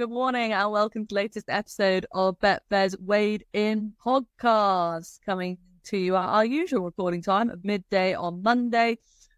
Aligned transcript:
good 0.00 0.08
morning, 0.08 0.54
and 0.54 0.72
welcome 0.72 1.04
to 1.04 1.08
the 1.08 1.14
latest 1.14 1.50
episode 1.50 2.06
of 2.12 2.40
Betfair's 2.40 2.96
Weighed-In 3.00 3.92
podcast, 4.02 5.20
coming 5.26 5.58
to 5.84 5.98
you 5.98 6.16
at 6.16 6.24
our 6.24 6.46
usual 6.46 6.80
recording 6.80 7.20
time 7.20 7.50
of 7.50 7.62
midday 7.66 8.14
on 8.14 8.42
Monday, 8.42 8.96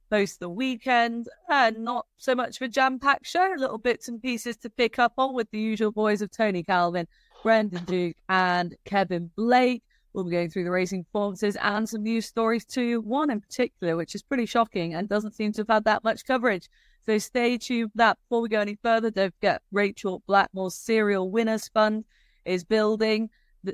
post 0.09 0.39
the 0.39 0.49
weekend. 0.49 1.27
And 1.49 1.79
not 1.79 2.07
so 2.17 2.37
much 2.37 2.61
of 2.61 2.63
a 2.63 2.69
jam 2.69 3.01
packed 3.01 3.27
show, 3.27 3.53
little 3.59 3.77
bits 3.77 4.07
and 4.07 4.23
pieces 4.23 4.57
to 4.59 4.71
pick 4.71 5.01
up 5.01 5.15
on 5.19 5.35
with 5.35 5.51
the 5.51 5.59
usual 5.59 5.91
boys 5.91 6.23
of 6.23 6.31
Tony 6.31 6.63
Calvin, 6.63 7.09
Brendan 7.43 7.85
Duke, 7.85 8.19
and 8.29 8.77
Kevin 8.85 9.33
Blake. 9.35 9.83
We'll 10.13 10.25
be 10.25 10.31
going 10.31 10.51
through 10.51 10.65
the 10.65 10.71
racing 10.71 11.05
performances 11.05 11.57
and 11.57 11.89
some 11.89 12.03
news 12.03 12.27
stories 12.27 12.65
too. 12.67 13.01
One 13.01 13.31
in 13.31 13.41
particular, 13.41 13.97
which 13.97 14.15
is 14.15 14.23
pretty 14.23 14.47
shocking 14.47 14.95
and 14.95 15.09
doesn't 15.09 15.35
seem 15.35 15.53
to 15.53 15.63
have 15.63 15.69
had 15.69 15.85
that 15.85 16.05
much 16.05 16.27
coverage. 16.27 16.69
So 17.07 17.19
stay 17.19 17.59
tuned 17.59 17.93
for 17.93 17.99
that. 17.99 18.19
Before 18.29 18.43
we 18.43 18.49
go 18.49 18.61
any 18.61 18.77
further, 18.83 19.11
don't 19.11 19.35
forget 19.35 19.63
Rachel 19.73 20.23
Blackmore's 20.29 20.75
Serial 20.75 21.31
Winners 21.31 21.69
Fund 21.69 22.05
is 22.45 22.63
building 22.63 23.31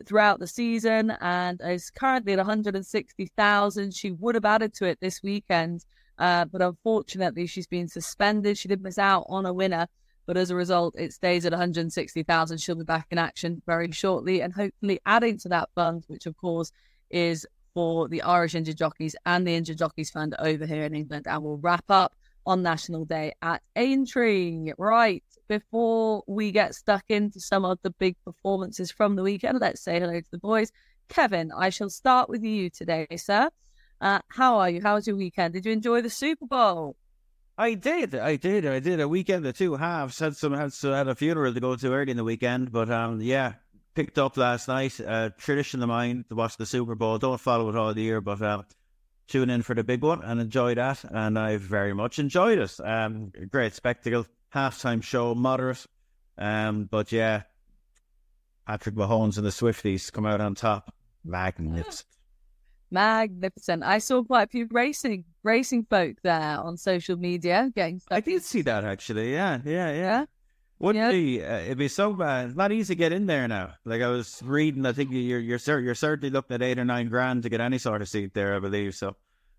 throughout 0.07 0.39
the 0.39 0.47
season 0.47 1.11
and 1.21 1.61
is 1.65 1.91
currently 1.91 2.35
at 2.35 2.39
160,000. 2.39 3.95
She 3.95 4.13
would 4.13 4.35
have 4.35 4.45
added 4.45 4.75
to 4.75 4.87
it 4.87 4.99
this 5.01 5.23
weekend, 5.23 5.85
uh, 6.19 6.45
but 6.45 6.63
unfortunately 6.63 7.47
she's 7.47 7.67
been 7.67 7.89
suspended. 7.89 8.59
She 8.59 8.69
did 8.69 8.83
miss 8.83 8.99
out 8.99 9.27
on 9.29 9.47
a 9.47 9.53
winner, 9.53 9.89
but 10.29 10.37
as 10.37 10.51
a 10.51 10.55
result, 10.55 10.95
it 10.99 11.15
stays 11.15 11.47
at 11.47 11.53
160,000. 11.53 12.59
She'll 12.59 12.77
be 12.77 12.85
back 12.85 13.07
in 13.11 13.17
action 13.17 13.63
very 13.65 13.91
shortly 13.91 14.43
and 14.43 14.53
hopefully 14.53 15.01
adding 15.07 15.39
to 15.39 15.49
that 15.49 15.71
fund, 15.75 16.05
which 16.07 16.27
of 16.27 16.37
course 16.37 16.71
is 17.09 17.47
for 17.73 18.09
the 18.09 18.21
Irish 18.21 18.55
Injured 18.55 18.77
Jockeys 18.77 19.17
and 19.25 19.47
the 19.47 19.55
Injured 19.55 19.79
Jockeys 19.79 20.11
Fund 20.11 20.37
over 20.39 20.67
here 20.67 20.85
in 20.85 20.95
England. 20.95 21.27
And 21.27 21.43
we'll 21.43 21.57
wrap 21.57 21.87
up 21.89 22.15
on 22.45 22.63
National 22.63 23.07
Day 23.07 23.33
at 23.41 23.63
Aintree. 23.75 24.73
Right, 24.77 25.25
before 25.49 26.25
we 26.27 26.53
get 26.53 26.75
stuck 26.75 27.05
into 27.09 27.41
some 27.41 27.65
of 27.65 27.79
the 27.83 27.91
big 27.91 28.15
performances 28.23 28.91
from 28.91 29.17
the 29.17 29.23
weekend, 29.23 29.61
let's 29.61 29.81
say 29.81 29.99
hello 29.99 30.21
to 30.21 30.31
the 30.31 30.37
boys. 30.37 30.71
Kevin, 31.09 31.53
I 31.57 31.71
shall 31.71 31.89
start 31.89 32.29
with 32.29 32.45
you 32.45 32.69
today, 32.69 33.07
sir. 33.17 33.49
Uh, 33.99 34.19
how 34.29 34.59
are 34.59 34.69
you? 34.69 34.83
How 34.83 34.97
was 34.97 35.07
your 35.07 35.17
weekend? 35.17 35.55
Did 35.55 35.65
you 35.65 35.73
enjoy 35.73 36.03
the 36.03 36.11
Super 36.11 36.45
Bowl? 36.45 36.97
I 37.61 37.75
did, 37.75 38.15
I 38.15 38.37
did, 38.37 38.65
I 38.65 38.79
did. 38.79 39.01
A 39.01 39.09
weekend 39.09 39.45
of 39.45 39.59
two 39.59 39.75
halves. 39.75 40.21
Had 40.21 40.37
some 40.37 40.53
had, 40.53 40.73
had 40.81 41.09
a 41.09 41.17
funeral 41.17 41.53
to 41.53 41.59
go 41.59 41.75
to 41.75 41.93
early 41.93 42.13
in 42.13 42.17
the 42.17 42.23
weekend, 42.23 42.71
but 42.71 42.89
um, 42.89 43.21
yeah, 43.21 43.55
picked 43.97 44.17
up 44.17 44.37
last 44.37 44.69
night. 44.69 45.01
Uh, 45.01 45.31
tradition 45.37 45.83
of 45.83 45.89
mine 45.89 46.25
to 46.29 46.37
watch 46.37 46.57
the 46.57 46.65
Super 46.65 46.95
Bowl. 46.95 47.19
Don't 47.19 47.41
follow 47.41 47.69
it 47.69 47.75
all 47.75 47.93
the 47.93 48.01
year, 48.01 48.21
but 48.21 48.41
um, 48.43 48.65
tune 49.27 49.51
in 49.51 49.63
for 49.63 49.75
the 49.75 49.83
big 49.83 50.03
one 50.03 50.23
and 50.23 50.41
enjoy 50.41 50.77
that. 50.77 51.03
And 51.03 51.37
I 51.37 51.57
very 51.57 51.93
much 51.95 52.21
enjoyed 52.21 52.61
it. 52.61 52.79
Um, 52.79 53.33
great 53.51 53.75
spectacle, 53.75 54.25
halftime 54.55 55.03
show, 55.03 55.35
moderate. 55.35 55.85
Um, 56.39 56.85
but 56.85 57.11
yeah, 57.11 57.43
Patrick 58.69 58.95
Mahomes 58.95 59.37
and 59.37 59.45
the 59.45 59.51
Swifties 59.51 60.13
come 60.13 60.27
out 60.27 60.41
on 60.41 60.55
top. 60.55 60.95
Magnificent 61.25 62.07
magnificent. 62.91 63.83
I 63.83 63.99
saw 63.99 64.23
quite 64.23 64.45
a 64.45 64.51
few 64.51 64.69
racing 64.71 65.25
racing 65.43 65.87
folk 65.89 66.17
there 66.23 66.59
on 66.59 66.77
social 66.77 67.17
media 67.17 67.71
getting 67.75 67.99
stuff. 67.99 68.17
I 68.17 68.21
did 68.21 68.43
see 68.43 68.63
that 68.63 68.85
actually. 68.85 69.33
Yeah, 69.33 69.59
yeah, 69.65 69.93
yeah. 69.93 70.25
Wouldn't 70.81 71.05
yeah. 71.05 71.11
be? 71.11 71.45
Uh, 71.45 71.59
it'd 71.59 71.79
be 71.79 71.89
so 71.89 72.13
bad. 72.13 72.49
It's 72.49 72.57
not 72.57 72.71
easy 72.71 72.95
to 72.95 72.99
get 72.99 73.13
in 73.13 73.27
there 73.27 73.49
now. 73.49 73.75
Like 73.85 74.01
I 74.01 74.09
was 74.09 74.41
reading, 74.45 74.87
I 74.87 74.93
think 74.93 75.11
you're 75.11 75.41
you're 75.41 75.81
you're 75.81 75.95
certainly 75.95 76.31
looking 76.31 76.55
at 76.55 76.63
eight 76.63 76.79
or 76.79 76.85
nine 76.85 77.09
grand 77.09 77.43
to 77.43 77.49
get 77.49 77.61
any 77.61 77.79
sort 77.79 78.01
of 78.01 78.09
seat 78.09 78.33
there. 78.33 78.55
I 78.55 78.61
believe 78.61 78.95
so. 78.95 79.17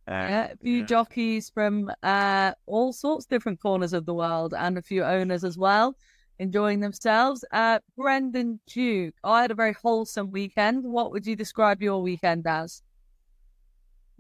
Uh, 0.08 0.12
yeah, 0.28 0.52
a 0.52 0.58
few 0.58 0.80
yeah. 0.80 0.86
jockeys 0.86 1.50
from 1.50 1.92
uh, 2.04 2.54
all 2.66 2.94
sorts 2.94 3.26
of 3.26 3.30
different 3.30 3.62
corners 3.62 3.94
of 3.94 4.06
the 4.06 4.14
world, 4.14 4.54
and 4.58 4.78
a 4.78 4.82
few 4.82 5.04
owners 5.04 5.44
as 5.44 5.58
well, 5.58 5.96
enjoying 6.40 6.80
themselves. 6.80 7.44
Uh, 7.52 7.80
Brendan 7.98 8.60
Duke, 8.66 9.14
I 9.24 9.42
had 9.42 9.52
a 9.52 9.56
very 9.56 9.74
wholesome 9.74 10.32
weekend. 10.32 10.84
What 10.84 11.12
would 11.12 11.28
you 11.28 11.36
describe 11.36 11.82
your 11.82 12.02
weekend 12.02 12.48
as? 12.48 12.82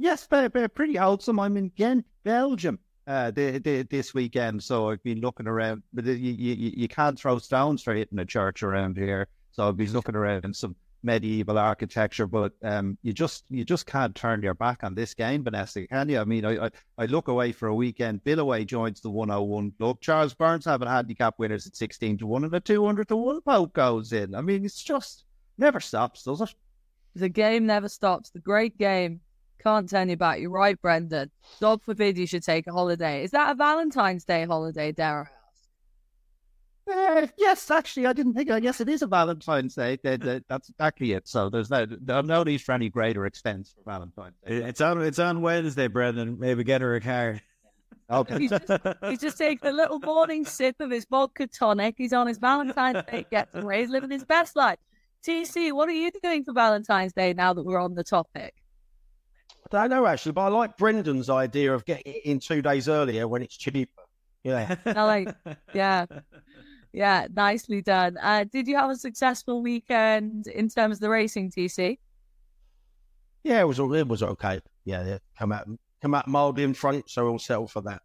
Yes, 0.01 0.25
but, 0.29 0.53
pretty 0.73 0.95
wholesome. 0.95 1.41
I'm 1.41 1.57
in 1.57 1.73
Ghent, 1.75 2.05
Belgium, 2.23 2.79
uh, 3.05 3.31
the, 3.31 3.57
the, 3.59 3.83
this 3.83 4.13
weekend. 4.13 4.63
So 4.63 4.89
I've 4.89 5.03
been 5.03 5.19
looking 5.19 5.45
around, 5.45 5.83
but 5.93 6.05
you, 6.05 6.13
you, 6.13 6.71
you 6.73 6.87
can't 6.87 7.19
throw 7.19 7.37
stones 7.37 7.83
for 7.83 7.93
hitting 7.93 8.17
a 8.17 8.25
church 8.25 8.63
around 8.63 8.95
here. 8.95 9.27
So 9.51 9.67
I've 9.67 9.75
been 9.75 9.91
looking 9.91 10.15
around 10.15 10.45
in 10.45 10.53
some 10.53 10.77
medieval 11.03 11.57
architecture, 11.57 12.27
but 12.27 12.53
um, 12.63 12.97
you 13.03 13.11
just 13.11 13.43
you 13.49 13.65
just 13.65 13.85
can't 13.87 14.15
turn 14.15 14.41
your 14.41 14.53
back 14.53 14.85
on 14.85 14.95
this 14.95 15.13
game, 15.13 15.43
Vanessa, 15.43 15.85
can 15.87 16.07
you? 16.07 16.19
I 16.19 16.23
mean, 16.23 16.45
I, 16.45 16.67
I, 16.67 16.69
I 16.97 17.05
look 17.05 17.27
away 17.27 17.51
for 17.51 17.67
a 17.67 17.75
weekend. 17.75 18.23
Billaway 18.23 18.63
joins 18.63 19.01
the 19.01 19.09
101 19.09 19.73
club. 19.77 19.99
Charles 19.99 20.33
Byrnes 20.33 20.63
having 20.63 20.87
handicap 20.87 21.35
winners 21.39 21.67
at 21.67 21.75
16 21.75 22.19
to 22.19 22.27
1, 22.27 22.45
and 22.45 22.53
a 22.53 22.61
200 22.61 23.09
to 23.09 23.17
1 23.17 23.41
poke 23.41 23.73
goes 23.73 24.13
in. 24.13 24.33
I 24.33 24.39
mean, 24.39 24.63
it's 24.63 24.81
just 24.81 25.25
never 25.57 25.81
stops, 25.81 26.23
does 26.23 26.39
it? 26.39 26.53
The 27.16 27.27
game 27.27 27.66
never 27.66 27.89
stops. 27.89 28.29
The 28.29 28.39
great 28.39 28.77
game. 28.77 29.19
Can't 29.62 29.90
turn 29.90 30.09
you 30.09 30.18
back. 30.18 30.40
You're 30.40 30.50
right, 30.50 30.81
Brendan. 30.81 31.31
God 31.59 31.81
forbid 31.84 32.18
you 32.18 32.25
should 32.25 32.44
take 32.44 32.68
a 32.68 32.72
holiday. 32.72 33.24
Is 33.24 33.31
that 33.31 33.52
a 33.52 33.56
Valentine's 33.56 34.24
Day 34.24 34.46
holiday, 34.46 34.92
Darragh? 34.92 35.28
Uh, 36.90 37.28
yes, 37.38 37.70
actually, 37.70 38.06
I 38.08 38.14
didn't 38.14 38.34
think. 38.34 38.50
Uh, 38.50 38.59
yes, 38.62 38.81
it 38.81 38.90
is 38.90 39.02
a 39.02 39.08
Valentine's 39.08 39.75
Day. 39.75 39.97
that's 40.02 40.70
exactly 40.70 41.12
it. 41.12 41.28
So 41.28 41.50
there's 41.50 41.70
no, 41.70 41.86
there's 41.86 42.25
no 42.25 42.44
need 42.44 42.62
for 42.62 42.72
any 42.72 42.90
greater 42.90 43.25
expense 43.25 43.75
for 43.75 43.84
Valentine's 43.92 44.36
Day. 44.46 44.56
It's 44.56 44.81
on, 44.81 45.02
it's 45.02 45.20
on 45.20 45.42
Wednesday, 45.42 45.88
Brendan. 45.88 46.40
Maybe 46.40 46.64
get 46.64 46.81
her 46.81 46.96
a 46.96 47.02
car. 47.02 47.41
Okay. 48.12 48.40
he's, 48.40 48.50
just, 48.50 48.72
he's 49.08 49.20
just 49.20 49.38
taking 49.38 49.70
a 49.70 49.72
little 49.72 50.00
morning 50.00 50.44
sip 50.44 50.80
of 50.80 50.90
his 50.90 51.06
vodka 51.06 51.46
tonic. 51.46 51.94
He's 51.97 52.14
on 52.14 52.26
his 52.26 52.40
Valentine's 52.40 53.06
Day 53.06 53.26
getaway. 53.30 53.81
He's 53.81 53.90
living 53.90 54.09
his 54.09 54.24
best 54.24 54.56
life. 54.56 54.80
TC, 55.24 55.74
what 55.74 55.90
are 55.90 55.94
you 55.94 56.09
doing 56.24 56.44
for 56.44 56.53
Valentine's 56.53 57.14
Day 57.14 57.34
now 57.34 57.53
that 57.53 57.64
we're 57.64 57.80
on 57.80 57.94
the 57.94 58.03
topic? 58.03 58.56
I 59.72 59.88
don't 59.88 59.90
know 59.90 60.06
actually, 60.06 60.34
but 60.34 60.41
I 60.41 60.47
like 60.47 60.78
Brendan's 60.78 61.30
idea 61.30 61.74
of 61.74 61.85
getting 61.85 62.13
it 62.13 62.25
in 62.25 62.40
two 62.40 62.62
days 62.62 62.90
earlier 62.90 63.28
when 63.28 63.41
it's 63.41 63.57
cheaper. 63.57 64.02
Yeah. 64.44 64.75
I 64.85 65.03
like, 65.03 65.35
yeah. 65.74 66.06
Yeah, 66.91 67.28
nicely 67.35 67.81
done. 67.81 68.18
Uh, 68.22 68.46
did 68.46 68.68
you 68.68 68.75
have 68.75 68.90
a 68.90 68.96
successful 68.96 69.62
weekend 69.62 70.47
in 70.47 70.69
terms 70.69 70.97
of 70.97 71.02
the 71.02 71.09
racing, 71.09 71.52
TC? 71.52 72.00
Yeah, 73.44 73.62
it 73.62 73.68
was 73.68 73.79
all, 73.79 73.94
it 73.94 74.08
was 74.08 74.24
okay. 74.24 74.59
Yeah, 74.85 75.06
yeah. 75.06 75.18
come 75.38 75.52
out 75.52 75.68
come 76.02 76.16
out 76.16 76.28
mildly 76.28 76.63
in 76.63 76.74
front, 76.74 77.09
so 77.09 77.25
we'll 77.25 77.40
settle 77.40 77.68
for 77.68 77.81
that. 77.81 78.02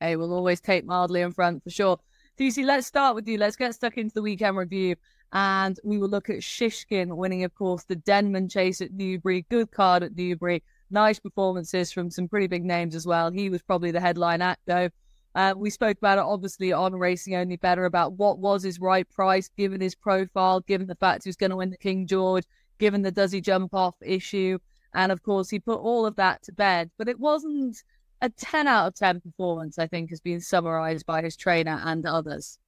Hey, 0.00 0.16
we'll 0.16 0.34
always 0.34 0.60
take 0.60 0.84
mildly 0.84 1.22
in 1.22 1.32
front 1.32 1.62
for 1.62 1.70
sure. 1.70 1.98
TC, 2.38 2.64
let's 2.64 2.86
start 2.86 3.14
with 3.14 3.28
you. 3.28 3.38
Let's 3.38 3.56
get 3.56 3.74
stuck 3.74 3.98
into 3.98 4.14
the 4.14 4.22
weekend 4.22 4.56
review. 4.56 4.96
And 5.32 5.78
we 5.84 5.98
will 5.98 6.08
look 6.08 6.28
at 6.28 6.38
Shishkin 6.38 7.16
winning, 7.16 7.44
of 7.44 7.54
course, 7.54 7.84
the 7.84 7.96
Denman 7.96 8.48
Chase 8.48 8.80
at 8.80 8.92
Newbury. 8.92 9.46
Good 9.48 9.70
card 9.70 10.02
at 10.02 10.16
Newbury. 10.16 10.62
Nice 10.90 11.20
performances 11.20 11.92
from 11.92 12.10
some 12.10 12.28
pretty 12.28 12.48
big 12.48 12.64
names 12.64 12.96
as 12.96 13.06
well. 13.06 13.30
He 13.30 13.48
was 13.48 13.62
probably 13.62 13.92
the 13.92 14.00
headline 14.00 14.42
act, 14.42 14.62
though. 14.66 14.88
Uh, 15.36 15.54
we 15.56 15.70
spoke 15.70 15.98
about 15.98 16.18
it, 16.18 16.24
obviously, 16.24 16.72
on 16.72 16.96
Racing 16.96 17.36
Only 17.36 17.56
Bettor 17.56 17.84
about 17.84 18.14
what 18.14 18.38
was 18.38 18.64
his 18.64 18.80
right 18.80 19.08
price, 19.08 19.48
given 19.56 19.80
his 19.80 19.94
profile, 19.94 20.60
given 20.60 20.88
the 20.88 20.96
fact 20.96 21.22
he 21.22 21.28
was 21.28 21.36
going 21.36 21.50
to 21.50 21.56
win 21.56 21.70
the 21.70 21.78
King 21.78 22.08
George, 22.08 22.44
given 22.78 23.02
the 23.02 23.12
does 23.12 23.30
he 23.30 23.40
jump 23.40 23.72
off 23.72 23.94
issue. 24.02 24.58
And 24.92 25.12
of 25.12 25.22
course, 25.22 25.48
he 25.50 25.60
put 25.60 25.78
all 25.78 26.04
of 26.06 26.16
that 26.16 26.42
to 26.44 26.52
bed. 26.52 26.90
But 26.98 27.08
it 27.08 27.20
wasn't 27.20 27.84
a 28.20 28.28
10 28.28 28.66
out 28.66 28.88
of 28.88 28.94
10 28.94 29.20
performance, 29.20 29.78
I 29.78 29.86
think, 29.86 30.10
has 30.10 30.20
been 30.20 30.40
summarized 30.40 31.06
by 31.06 31.22
his 31.22 31.36
trainer 31.36 31.80
and 31.84 32.04
others. 32.04 32.58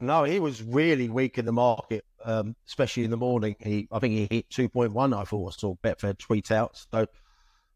No, 0.00 0.24
he 0.24 0.40
was 0.40 0.62
really 0.62 1.08
weak 1.10 1.36
in 1.36 1.44
the 1.44 1.52
market, 1.52 2.04
um, 2.24 2.56
especially 2.66 3.04
in 3.04 3.10
the 3.10 3.16
morning. 3.18 3.54
He, 3.60 3.86
I 3.92 3.98
think 3.98 4.14
he 4.14 4.34
hit 4.34 4.48
two 4.50 4.68
point 4.68 4.92
one. 4.92 5.12
I 5.12 5.24
thought 5.24 5.52
I 5.52 5.56
saw 5.56 5.74
Betfair 5.84 6.16
tweet 6.16 6.50
out. 6.50 6.84
So 6.90 7.06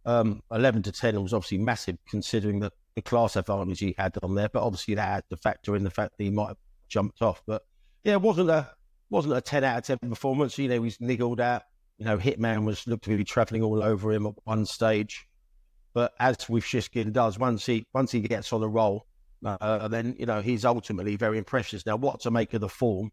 um, 0.06 0.42
eleven 0.50 0.82
to 0.84 0.92
ten 0.92 1.22
was 1.22 1.34
obviously 1.34 1.58
massive, 1.58 1.98
considering 2.08 2.60
the, 2.60 2.72
the 2.94 3.02
class 3.02 3.36
advantage 3.36 3.80
he 3.80 3.94
had 3.98 4.16
on 4.22 4.34
there. 4.34 4.48
But 4.48 4.62
obviously 4.62 4.94
that 4.94 5.06
had 5.06 5.24
the 5.28 5.36
factor 5.36 5.76
in 5.76 5.84
the 5.84 5.90
fact 5.90 6.16
that 6.16 6.24
he 6.24 6.30
might 6.30 6.48
have 6.48 6.56
jumped 6.88 7.20
off. 7.20 7.42
But 7.46 7.62
yeah, 8.04 8.14
it 8.14 8.22
wasn't 8.22 8.50
a 8.50 8.70
wasn't 9.10 9.36
a 9.36 9.40
ten 9.42 9.62
out 9.62 9.78
of 9.78 9.84
ten 9.84 10.10
performance. 10.10 10.56
You 10.56 10.68
know, 10.68 10.82
he's 10.82 10.98
niggled 10.98 11.40
out. 11.40 11.62
You 11.98 12.06
know, 12.06 12.18
Hitman 12.18 12.64
was 12.64 12.86
looked 12.86 13.04
to 13.04 13.16
be 13.16 13.24
travelling 13.24 13.62
all 13.62 13.82
over 13.82 14.12
him 14.12 14.26
at 14.26 14.34
one 14.44 14.66
stage. 14.66 15.28
But 15.92 16.12
as 16.18 16.48
with 16.48 16.64
Shishkin 16.64 17.12
does, 17.12 17.38
once 17.38 17.66
he 17.66 17.86
once 17.92 18.10
he 18.10 18.20
gets 18.20 18.52
on 18.52 18.62
the 18.62 18.68
roll, 18.68 19.06
uh, 19.44 19.88
then 19.88 20.16
you 20.18 20.26
know 20.26 20.40
he's 20.40 20.64
ultimately 20.64 21.16
very 21.16 21.38
impressive. 21.38 21.82
Now, 21.86 21.96
what 21.96 22.20
to 22.20 22.30
make 22.30 22.54
of 22.54 22.60
the 22.60 22.68
form, 22.68 23.10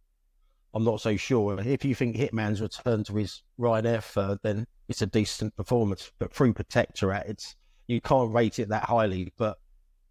I'm 0.73 0.83
not 0.83 1.01
so 1.01 1.17
sure. 1.17 1.59
If 1.59 1.83
you 1.83 1.95
think 1.95 2.15
Hitman's 2.15 2.61
returned 2.61 3.05
to 3.07 3.15
his 3.15 3.43
right 3.57 3.85
effort, 3.85 4.39
then 4.43 4.65
it's 4.87 5.01
a 5.01 5.07
decent 5.07 5.55
performance. 5.55 6.11
But 6.19 6.33
through 6.33 6.53
Protectorat, 6.53 7.29
it's 7.29 7.55
you 7.87 8.01
can't 8.01 8.33
rate 8.33 8.59
it 8.59 8.69
that 8.69 8.85
highly. 8.85 9.33
But 9.37 9.57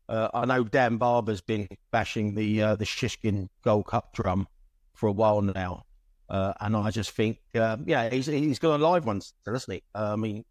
uh, 0.08 0.28
I 0.34 0.44
know 0.44 0.64
Dan 0.64 0.96
Barber's 0.98 1.40
been 1.40 1.68
bashing 1.90 2.34
the 2.34 2.62
uh, 2.62 2.76
the 2.76 2.84
Shishkin 2.84 3.48
Gold 3.64 3.86
Cup 3.86 4.12
drum 4.12 4.46
for 4.94 5.06
a 5.06 5.12
while 5.12 5.40
now, 5.40 5.84
uh, 6.28 6.52
and 6.60 6.76
I 6.76 6.90
just 6.90 7.12
think, 7.12 7.38
um, 7.54 7.84
yeah, 7.86 8.10
he's 8.10 8.26
he's 8.26 8.58
got 8.58 8.78
a 8.78 8.82
live 8.82 9.06
one 9.06 9.20
still, 9.20 9.54
isn't 9.54 9.72
he? 9.72 9.82
Uh, 9.94 10.12
I 10.12 10.16
mean, 10.16 10.44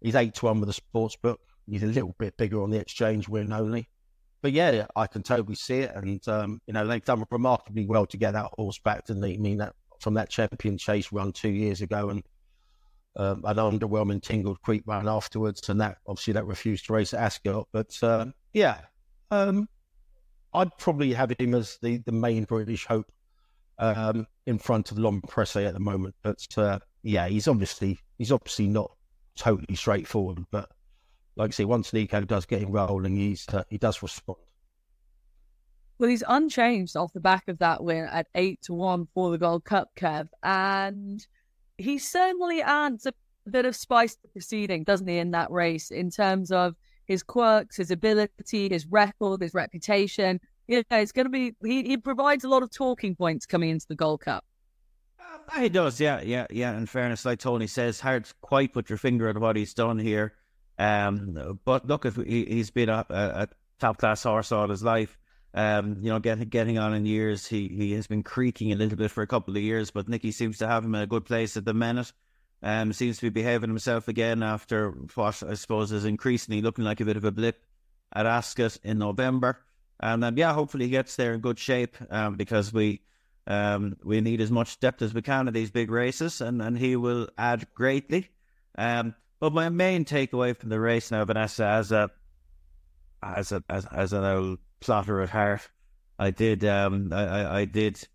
he's 0.00 0.14
eight 0.14 0.34
to 0.34 0.46
one 0.46 0.60
with 0.60 0.68
the 0.68 0.74
sports 0.74 1.16
book. 1.16 1.40
He's 1.68 1.82
a 1.82 1.86
little 1.86 2.14
bit 2.18 2.36
bigger 2.36 2.62
on 2.62 2.70
the 2.70 2.78
exchange 2.78 3.28
win 3.28 3.52
only. 3.52 3.88
But 4.42 4.52
yeah, 4.52 4.86
I 4.94 5.06
can 5.06 5.22
totally 5.22 5.54
see 5.54 5.80
it, 5.80 5.92
and 5.94 6.26
um, 6.28 6.60
you 6.66 6.74
know 6.74 6.86
they've 6.86 7.04
done 7.04 7.24
remarkably 7.30 7.86
well 7.86 8.06
to 8.06 8.16
get 8.16 8.32
that 8.32 8.50
horse 8.54 8.78
back, 8.78 9.06
didn't 9.06 9.22
they? 9.22 9.34
I 9.34 9.38
mean 9.38 9.58
that 9.58 9.74
from 10.00 10.14
that 10.14 10.30
champion 10.30 10.78
chase 10.78 11.10
run 11.10 11.32
two 11.32 11.48
years 11.50 11.80
ago, 11.80 12.10
and 12.10 12.22
um, 13.16 13.42
an 13.44 13.56
underwhelming 13.56 14.22
Tingle 14.22 14.56
Creek 14.56 14.82
run 14.86 15.08
afterwards, 15.08 15.68
and 15.68 15.80
that 15.80 15.98
obviously 16.06 16.34
that 16.34 16.46
refused 16.46 16.86
to 16.86 16.92
race 16.92 17.14
at 17.14 17.20
Ascot. 17.20 17.66
But 17.72 17.96
uh, 18.02 18.26
yeah, 18.52 18.80
um, 19.30 19.68
I'd 20.52 20.76
probably 20.78 21.12
have 21.12 21.32
him 21.38 21.54
as 21.54 21.78
the, 21.82 21.98
the 21.98 22.12
main 22.12 22.44
British 22.44 22.86
hope 22.86 23.10
um, 23.78 24.26
in 24.46 24.58
front 24.58 24.90
of 24.90 24.98
L'Homme 24.98 25.22
Presse 25.22 25.56
at 25.56 25.74
the 25.74 25.80
moment. 25.80 26.14
But 26.22 26.46
uh, 26.56 26.78
yeah, 27.02 27.28
he's 27.28 27.48
obviously 27.48 27.98
he's 28.18 28.32
obviously 28.32 28.68
not 28.68 28.90
totally 29.36 29.76
straightforward. 29.76 30.44
But 30.50 30.70
like 31.36 31.50
I 31.50 31.52
say, 31.52 31.64
once 31.64 31.92
Nico 31.92 32.22
does 32.22 32.46
get 32.46 32.62
him 32.62 32.72
rolling, 32.72 33.16
he's 33.16 33.46
uh, 33.48 33.64
he 33.68 33.78
does 33.78 34.02
respond. 34.02 34.38
Well, 35.98 36.10
he's 36.10 36.24
unchanged 36.26 36.96
off 36.96 37.12
the 37.12 37.20
back 37.20 37.48
of 37.48 37.58
that 37.58 37.82
win 37.82 38.04
at 38.10 38.26
eight 38.34 38.60
to 38.62 38.74
one 38.74 39.06
for 39.14 39.30
the 39.30 39.38
Gold 39.38 39.64
Cup, 39.64 39.90
Kev, 39.96 40.28
and 40.42 41.26
he 41.78 41.98
certainly 41.98 42.60
adds 42.60 43.06
a 43.06 43.14
bit 43.50 43.64
of 43.64 43.76
spice 43.76 44.14
to 44.14 44.22
the 44.22 44.28
proceeding, 44.28 44.84
doesn't 44.84 45.08
he, 45.08 45.18
in 45.18 45.30
that 45.30 45.50
race 45.50 45.90
in 45.90 46.10
terms 46.10 46.50
of 46.50 46.74
his 47.06 47.22
quirks, 47.22 47.76
his 47.76 47.90
ability, 47.90 48.68
his 48.68 48.86
record, 48.86 49.40
his 49.40 49.54
reputation. 49.54 50.40
Yeah, 50.66 50.82
it's 50.90 51.12
going 51.12 51.26
to 51.26 51.30
be. 51.30 51.54
He, 51.64 51.84
he 51.84 51.96
provides 51.96 52.44
a 52.44 52.48
lot 52.48 52.62
of 52.62 52.70
talking 52.72 53.14
points 53.14 53.46
coming 53.46 53.70
into 53.70 53.86
the 53.88 53.94
Gold 53.94 54.20
Cup. 54.20 54.44
Uh, 55.20 55.60
he 55.60 55.68
does, 55.68 56.00
yeah, 56.00 56.20
yeah, 56.22 56.46
yeah. 56.50 56.76
In 56.76 56.86
fairness, 56.86 57.24
like 57.24 57.38
Tony 57.38 57.68
says, 57.68 58.00
hard 58.00 58.24
to 58.24 58.34
quite 58.40 58.72
put 58.72 58.90
your 58.90 58.98
finger 58.98 59.28
on 59.28 59.38
what 59.38 59.54
he's 59.54 59.74
done 59.74 59.98
here. 59.98 60.34
Um, 60.78 61.58
but 61.64 61.86
look, 61.86 62.04
if 62.04 62.16
he, 62.16 62.44
he's 62.44 62.70
been 62.70 62.88
a, 62.88 63.06
a 63.08 63.48
top 63.78 63.98
class 63.98 64.22
horse 64.22 64.52
all 64.52 64.68
his 64.68 64.82
life. 64.82 65.18
Um, 65.54 65.96
you 66.00 66.10
know, 66.10 66.18
getting 66.18 66.48
getting 66.48 66.78
on 66.78 66.92
in 66.92 67.06
years, 67.06 67.46
he 67.46 67.68
he 67.68 67.92
has 67.92 68.06
been 68.06 68.22
creaking 68.22 68.72
a 68.72 68.76
little 68.76 68.98
bit 68.98 69.10
for 69.10 69.22
a 69.22 69.26
couple 69.26 69.56
of 69.56 69.62
years, 69.62 69.90
but 69.90 70.08
Nicky 70.08 70.30
seems 70.30 70.58
to 70.58 70.66
have 70.66 70.84
him 70.84 70.94
in 70.94 71.00
a 71.00 71.06
good 71.06 71.24
place 71.24 71.56
at 71.56 71.64
the 71.64 71.72
minute. 71.72 72.12
Um, 72.62 72.92
seems 72.92 73.16
to 73.16 73.22
be 73.22 73.40
behaving 73.40 73.70
himself 73.70 74.08
again 74.08 74.42
after 74.42 74.90
what 75.14 75.42
I 75.42 75.54
suppose 75.54 75.92
is 75.92 76.04
increasingly 76.04 76.62
looking 76.62 76.84
like 76.84 77.00
a 77.00 77.04
bit 77.04 77.16
of 77.16 77.24
a 77.24 77.30
blip 77.30 77.62
at 78.12 78.26
Ascot 78.26 78.78
in 78.82 78.98
November. 78.98 79.60
And 80.00 80.24
um, 80.24 80.36
yeah, 80.36 80.52
hopefully 80.52 80.86
he 80.86 80.90
gets 80.90 81.16
there 81.16 81.32
in 81.32 81.40
good 81.40 81.58
shape 81.58 81.96
um, 82.10 82.36
because 82.36 82.72
we 82.72 83.00
um, 83.46 83.96
we 84.02 84.20
need 84.20 84.40
as 84.40 84.50
much 84.50 84.80
depth 84.80 85.02
as 85.02 85.14
we 85.14 85.22
can 85.22 85.48
in 85.48 85.54
these 85.54 85.70
big 85.70 85.90
races, 85.90 86.40
and, 86.40 86.60
and 86.60 86.76
he 86.76 86.96
will 86.96 87.28
add 87.38 87.66
greatly. 87.74 88.28
Um, 88.76 89.14
but 89.40 89.52
my 89.52 89.68
main 89.68 90.04
takeaway 90.04 90.56
from 90.56 90.70
the 90.70 90.80
race 90.80 91.10
now, 91.10 91.24
Vanessa, 91.24 91.64
as 91.64 91.92
a 91.92 92.10
as 93.22 93.52
a 93.52 93.62
as, 93.68 93.86
as 93.86 94.12
an 94.12 94.24
old 94.24 94.58
plotter 94.80 95.20
at 95.20 95.30
heart, 95.30 95.68
I 96.18 96.30
did 96.30 96.64
um 96.64 97.12
I, 97.12 97.26
I, 97.26 97.58
I 97.60 97.64
did 97.64 98.06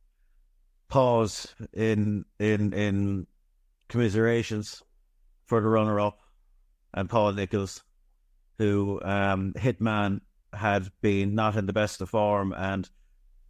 pause 0.88 1.53
in 1.73 2.25
in 2.39 2.73
in 2.73 3.27
commiserations 3.88 4.81
for 5.45 5.62
the 5.62 5.68
runner 5.68 6.00
up 6.00 6.19
and 6.94 7.09
Paul 7.09 7.33
Nicholls, 7.33 7.83
who 8.57 9.00
um 9.03 9.53
Hitman 9.53 10.21
had 10.53 10.91
been 11.01 11.35
not 11.35 11.56
in 11.56 11.65
the 11.65 11.74
best 11.74 12.01
of 12.01 12.09
form 12.09 12.53
and 12.57 12.89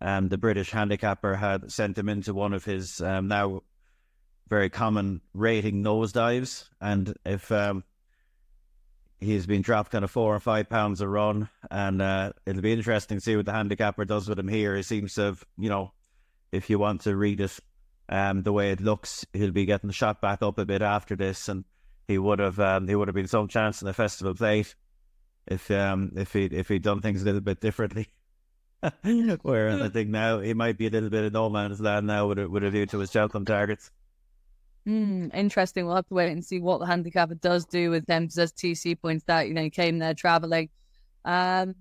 um 0.02 0.30
the 0.30 0.38
British 0.38 0.72
handicapper 0.72 1.36
had 1.36 1.72
sent 1.72 1.98
him 1.98 2.10
into 2.10 2.34
one 2.34 2.54
of 2.54 2.66
his 2.66 3.02
um, 3.02 3.28
now 3.28 3.62
very 4.52 4.70
common 4.70 5.22
rating 5.34 5.82
nosedives 5.82 6.70
and 6.82 7.16
if 7.26 7.52
um 7.52 7.84
he's 9.22 9.46
been 9.46 9.62
dropped 9.62 9.92
kind 9.92 10.04
of 10.04 10.12
four 10.12 10.36
or 10.36 10.40
five 10.40 10.68
pounds 10.68 11.00
a 11.00 11.08
run, 11.08 11.48
and 11.70 12.02
uh, 12.02 12.34
it'll 12.46 12.62
be 12.62 12.74
interesting 12.74 13.18
to 13.18 13.24
see 13.24 13.36
what 13.36 13.46
the 13.46 13.54
handicapper 13.54 14.04
does 14.04 14.28
with 14.28 14.40
him 14.40 14.48
here. 14.48 14.76
He 14.76 14.82
seems 14.82 15.14
to 15.14 15.22
have, 15.22 15.46
you 15.58 15.70
know, 15.70 15.94
if 16.52 16.70
you 16.70 16.80
want 16.80 17.02
to 17.02 17.16
read 17.16 17.40
it, 17.40 17.60
um, 18.10 18.42
the 18.42 18.52
way 18.52 18.72
it 18.72 18.82
looks, 18.82 19.26
he'll 19.32 19.52
be 19.52 19.66
getting 19.66 19.92
shot 19.92 20.20
back 20.20 20.42
up 20.42 20.58
a 20.58 20.66
bit 20.66 20.82
after 20.82 21.16
this, 21.16 21.48
and 21.48 21.64
he 22.08 22.18
would 22.18 22.40
have 22.40 22.60
um, 22.60 22.88
he 22.88 22.96
would 22.96 23.08
have 23.08 23.16
been 23.16 23.28
some 23.28 23.48
chance 23.48 23.82
in 23.82 23.86
the 23.86 23.94
festival 23.94 24.34
plate 24.34 24.76
if 25.48 25.72
um 25.72 26.12
if 26.16 26.34
he 26.34 26.46
if 26.46 26.68
he'd 26.68 26.84
done 26.84 27.02
things 27.02 27.22
a 27.22 27.26
little 27.26 27.42
bit 27.42 27.62
differently. 27.62 28.08
Where 29.44 29.70
I 29.84 29.90
think 29.90 30.10
now 30.10 30.40
he 30.40 30.56
might 30.56 30.78
be 30.78 30.88
a 30.88 30.90
little 30.90 31.10
bit 31.10 31.24
of 31.24 31.34
no 31.34 31.50
man's 31.50 31.80
land 31.80 32.08
now 32.08 32.28
with 32.28 32.40
a, 32.40 32.50
with 32.50 32.64
a 32.64 32.70
view 32.72 32.88
to 32.88 33.00
his 33.00 33.12
Cheltenham 33.12 33.46
targets. 33.46 33.92
Mm, 34.88 35.34
interesting. 35.34 35.86
We'll 35.86 35.96
have 35.96 36.08
to 36.08 36.14
wait 36.14 36.32
and 36.32 36.44
see 36.44 36.60
what 36.60 36.80
the 36.80 36.88
handicapper 36.88 37.36
does 37.36 37.66
do 37.66 37.92
with 37.92 38.06
them 38.08 38.24
because 38.24 38.40
as 38.40 38.52
TC 38.52 39.00
points 39.00 39.26
out, 39.30 39.48
you 39.48 39.54
know, 39.54 39.64
he 39.64 39.70
came 39.70 40.00
there 40.00 40.14
traveling. 40.14 40.70
Um, 41.24 41.76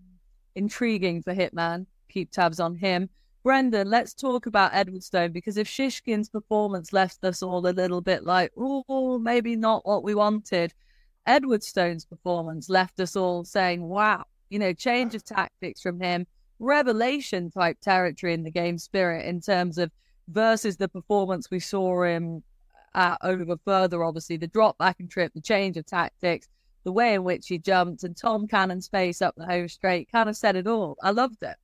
intriguing 0.55 1.23
for 1.23 1.35
Hitman. 1.35 1.87
Keep 2.11 2.31
tabs 2.31 2.61
on 2.61 2.75
him. 2.75 3.09
Brendan, 3.43 3.89
let's 3.89 4.13
talk 4.13 4.45
about 4.45 4.73
Edwardstone 4.73 5.33
because 5.33 5.57
if 5.57 5.67
Shishkin's 5.67 6.29
performance 6.29 6.93
left 6.93 7.25
us 7.25 7.43
all 7.43 7.67
a 7.67 7.71
little 7.73 8.03
bit 8.03 8.25
like, 8.25 8.53
oh, 8.59 9.19
maybe 9.19 9.57
not 9.57 9.87
what 9.87 10.03
we 10.03 10.15
wanted, 10.15 10.75
Edwardstone's 11.27 12.05
performance 12.05 12.69
left 12.69 13.01
us 13.01 13.17
all 13.17 13.45
saying, 13.45 13.83
wow, 13.83 14.25
you 14.51 14.59
know, 14.59 14.75
change 14.75 15.15
of 15.15 15.25
tactics 15.25 15.81
from 15.81 15.99
him, 16.01 16.27
revelation 16.59 17.51
type 17.51 17.79
territory 17.81 18.35
in 18.35 18.43
the 18.43 18.51
game 18.51 18.77
spirit 18.77 19.25
in 19.25 19.41
terms 19.41 19.79
of 19.79 19.91
versus 20.29 20.77
the 20.77 20.89
performance 20.89 21.51
we 21.51 21.61
saw 21.61 22.03
him 22.03 22.43
uh, 22.95 23.17
over 23.23 23.57
further, 23.65 24.03
obviously, 24.05 24.37
the 24.37 24.47
drop 24.47 24.79
back 24.79 24.97
and 25.01 25.11
trip, 25.11 25.33
the 25.35 25.41
change 25.41 25.77
of 25.77 25.87
tactics, 25.87 26.49
the 26.85 26.93
way 26.93 27.15
in 27.15 27.25
which 27.25 27.47
he 27.47 27.59
jumped, 27.59 28.05
and 28.05 28.17
Tom 28.17 28.47
Cannon's 28.47 28.89
face 28.89 29.23
up 29.23 29.35
the 29.37 29.47
home 29.47 29.69
straight 29.69 30.11
kind 30.11 30.29
of 30.29 30.37
said 30.37 30.57
it 30.57 30.67
all. 30.67 30.97
I 31.03 31.11
loved 31.11 31.43
it. 31.43 31.57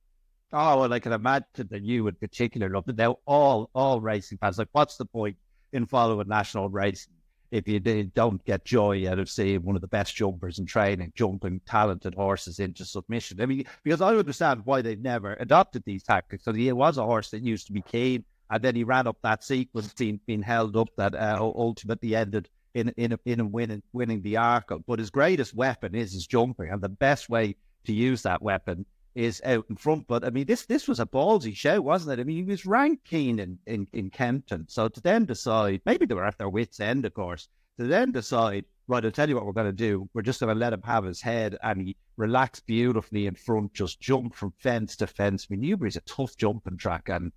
Oh, 0.53 0.79
well, 0.79 0.93
I 0.93 0.99
can 0.99 1.11
imagine 1.11 1.67
that 1.69 1.83
you 1.83 2.07
in 2.07 2.15
particular 2.15 2.69
loved 2.69 2.89
it. 2.89 2.97
Now, 2.97 3.17
all 3.25 3.69
all 3.73 3.99
racing 3.99 4.37
fans, 4.37 4.57
like, 4.57 4.69
what's 4.71 4.95
the 4.97 5.05
point 5.05 5.35
in 5.73 5.85
following 5.85 6.27
national 6.27 6.69
racing 6.69 7.13
if 7.51 7.67
you 7.67 7.79
don't 7.79 8.43
get 8.45 8.63
joy 8.65 9.09
out 9.09 9.19
of 9.19 9.29
seeing 9.29 9.63
one 9.63 9.75
of 9.75 9.81
the 9.81 9.87
best 9.87 10.15
jumpers 10.15 10.59
in 10.59 10.65
training, 10.65 11.11
jumping 11.15 11.59
talented 11.65 12.15
horses 12.15 12.59
into 12.59 12.85
submission? 12.85 13.41
I 13.41 13.45
mean, 13.45 13.65
because 13.83 13.99
I 13.99 14.15
understand 14.15 14.61
why 14.63 14.81
they've 14.81 15.01
never 15.01 15.33
adopted 15.33 15.83
these 15.85 16.03
tactics. 16.03 16.45
So 16.45 16.53
he 16.53 16.71
was 16.71 16.97
a 16.97 17.03
horse 17.03 17.29
that 17.31 17.43
used 17.43 17.67
to 17.67 17.73
be 17.73 17.81
keen 17.81 18.23
and 18.49 18.63
then 18.63 18.75
he 18.75 18.83
ran 18.83 19.07
up 19.07 19.17
that 19.23 19.43
sequence, 19.43 19.93
being, 19.93 20.19
being 20.25 20.41
held 20.41 20.75
up 20.77 20.89
that 20.97 21.15
uh, 21.15 21.37
ultimately 21.39 22.15
ended 22.15 22.49
in 22.73 22.89
in 22.97 23.13
a, 23.13 23.19
in 23.25 23.39
a 23.39 23.45
winning 23.45 23.83
winning 23.93 24.21
the 24.21 24.35
Arkle. 24.35 24.83
But 24.85 24.99
his 24.99 25.09
greatest 25.09 25.55
weapon 25.55 25.95
is 25.95 26.13
his 26.13 26.27
jumping, 26.27 26.69
and 26.69 26.81
the 26.81 26.89
best 26.89 27.29
way 27.29 27.55
to 27.85 27.93
use 27.93 28.21
that 28.23 28.41
weapon 28.41 28.85
is 29.15 29.41
out 29.45 29.65
in 29.69 29.75
front. 29.75 30.07
But 30.07 30.23
I 30.23 30.29
mean, 30.29 30.45
this 30.45 30.65
this 30.65 30.87
was 30.87 30.99
a 30.99 31.05
ballsy 31.05 31.55
show, 31.55 31.81
wasn't 31.81 32.19
it? 32.19 32.21
I 32.21 32.23
mean, 32.23 32.37
he 32.37 32.43
was 32.43 32.65
ranked 32.65 33.03
keen 33.03 33.39
in, 33.39 33.57
in, 33.65 33.87
in 33.93 34.09
Kempton. 34.11 34.65
So 34.69 34.87
to 34.87 35.01
then 35.01 35.25
decide, 35.25 35.81
maybe 35.85 36.05
they 36.05 36.13
were 36.13 36.25
at 36.25 36.37
their 36.37 36.49
wits' 36.49 36.79
end, 36.79 37.03
of 37.05 37.13
course, 37.15 37.49
to 37.79 37.87
then 37.87 38.11
decide, 38.11 38.65
right, 38.87 39.03
I'll 39.03 39.11
tell 39.11 39.27
you 39.27 39.35
what 39.35 39.45
we're 39.45 39.53
going 39.53 39.65
to 39.65 39.73
do. 39.73 40.07
We're 40.13 40.21
just 40.21 40.39
going 40.39 40.53
to 40.53 40.59
let 40.59 40.73
him 40.73 40.83
have 40.83 41.03
his 41.03 41.19
head 41.19 41.57
and 41.63 41.81
he 41.81 41.95
relaxed 42.15 42.67
beautifully 42.67 43.25
in 43.25 43.33
front, 43.33 43.73
just 43.73 43.99
jumped 43.99 44.35
from 44.35 44.53
fence 44.59 44.95
to 44.97 45.07
fence. 45.07 45.47
I 45.49 45.53
mean, 45.53 45.61
Newbury's 45.61 45.95
a 45.95 46.01
tough 46.01 46.37
jumping 46.37 46.77
track 46.77 47.09
and 47.09 47.31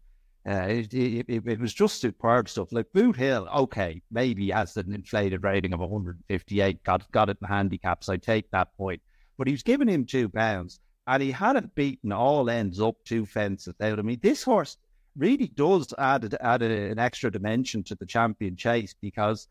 uh, 0.48 0.66
it, 0.68 0.94
it, 0.94 1.26
it, 1.28 1.60
was 1.60 1.74
just 1.74 2.00
superb 2.00 2.48
stuff. 2.48 2.72
Like 2.72 2.86
Boothill, 2.94 3.46
okay, 3.54 4.00
maybe 4.10 4.50
has 4.50 4.76
an 4.76 4.94
inflated 4.94 5.44
rating 5.44 5.74
of 5.74 5.80
158, 5.80 6.82
got 6.82 7.10
got 7.12 7.28
it 7.28 7.36
in 7.42 7.48
handicaps. 7.48 8.08
I 8.08 8.16
take 8.16 8.50
that 8.50 8.74
point, 8.76 9.02
but 9.36 9.46
he 9.46 9.52
was 9.52 9.62
giving 9.62 9.88
him 9.88 10.06
two 10.06 10.30
pounds, 10.30 10.80
and 11.06 11.22
he 11.22 11.30
hadn't 11.30 11.74
beaten 11.74 12.10
all 12.10 12.48
ends 12.48 12.80
up 12.80 12.96
two 13.04 13.26
fences 13.26 13.74
out. 13.82 13.98
I 13.98 14.02
mean, 14.02 14.18
this 14.22 14.42
horse 14.42 14.78
really 15.14 15.48
does 15.48 15.92
add 15.98 16.34
add 16.40 16.62
an 16.62 16.98
extra 16.98 17.30
dimension 17.30 17.82
to 17.84 17.94
the 17.94 18.06
champion 18.06 18.56
chase 18.56 18.94
because, 18.98 19.46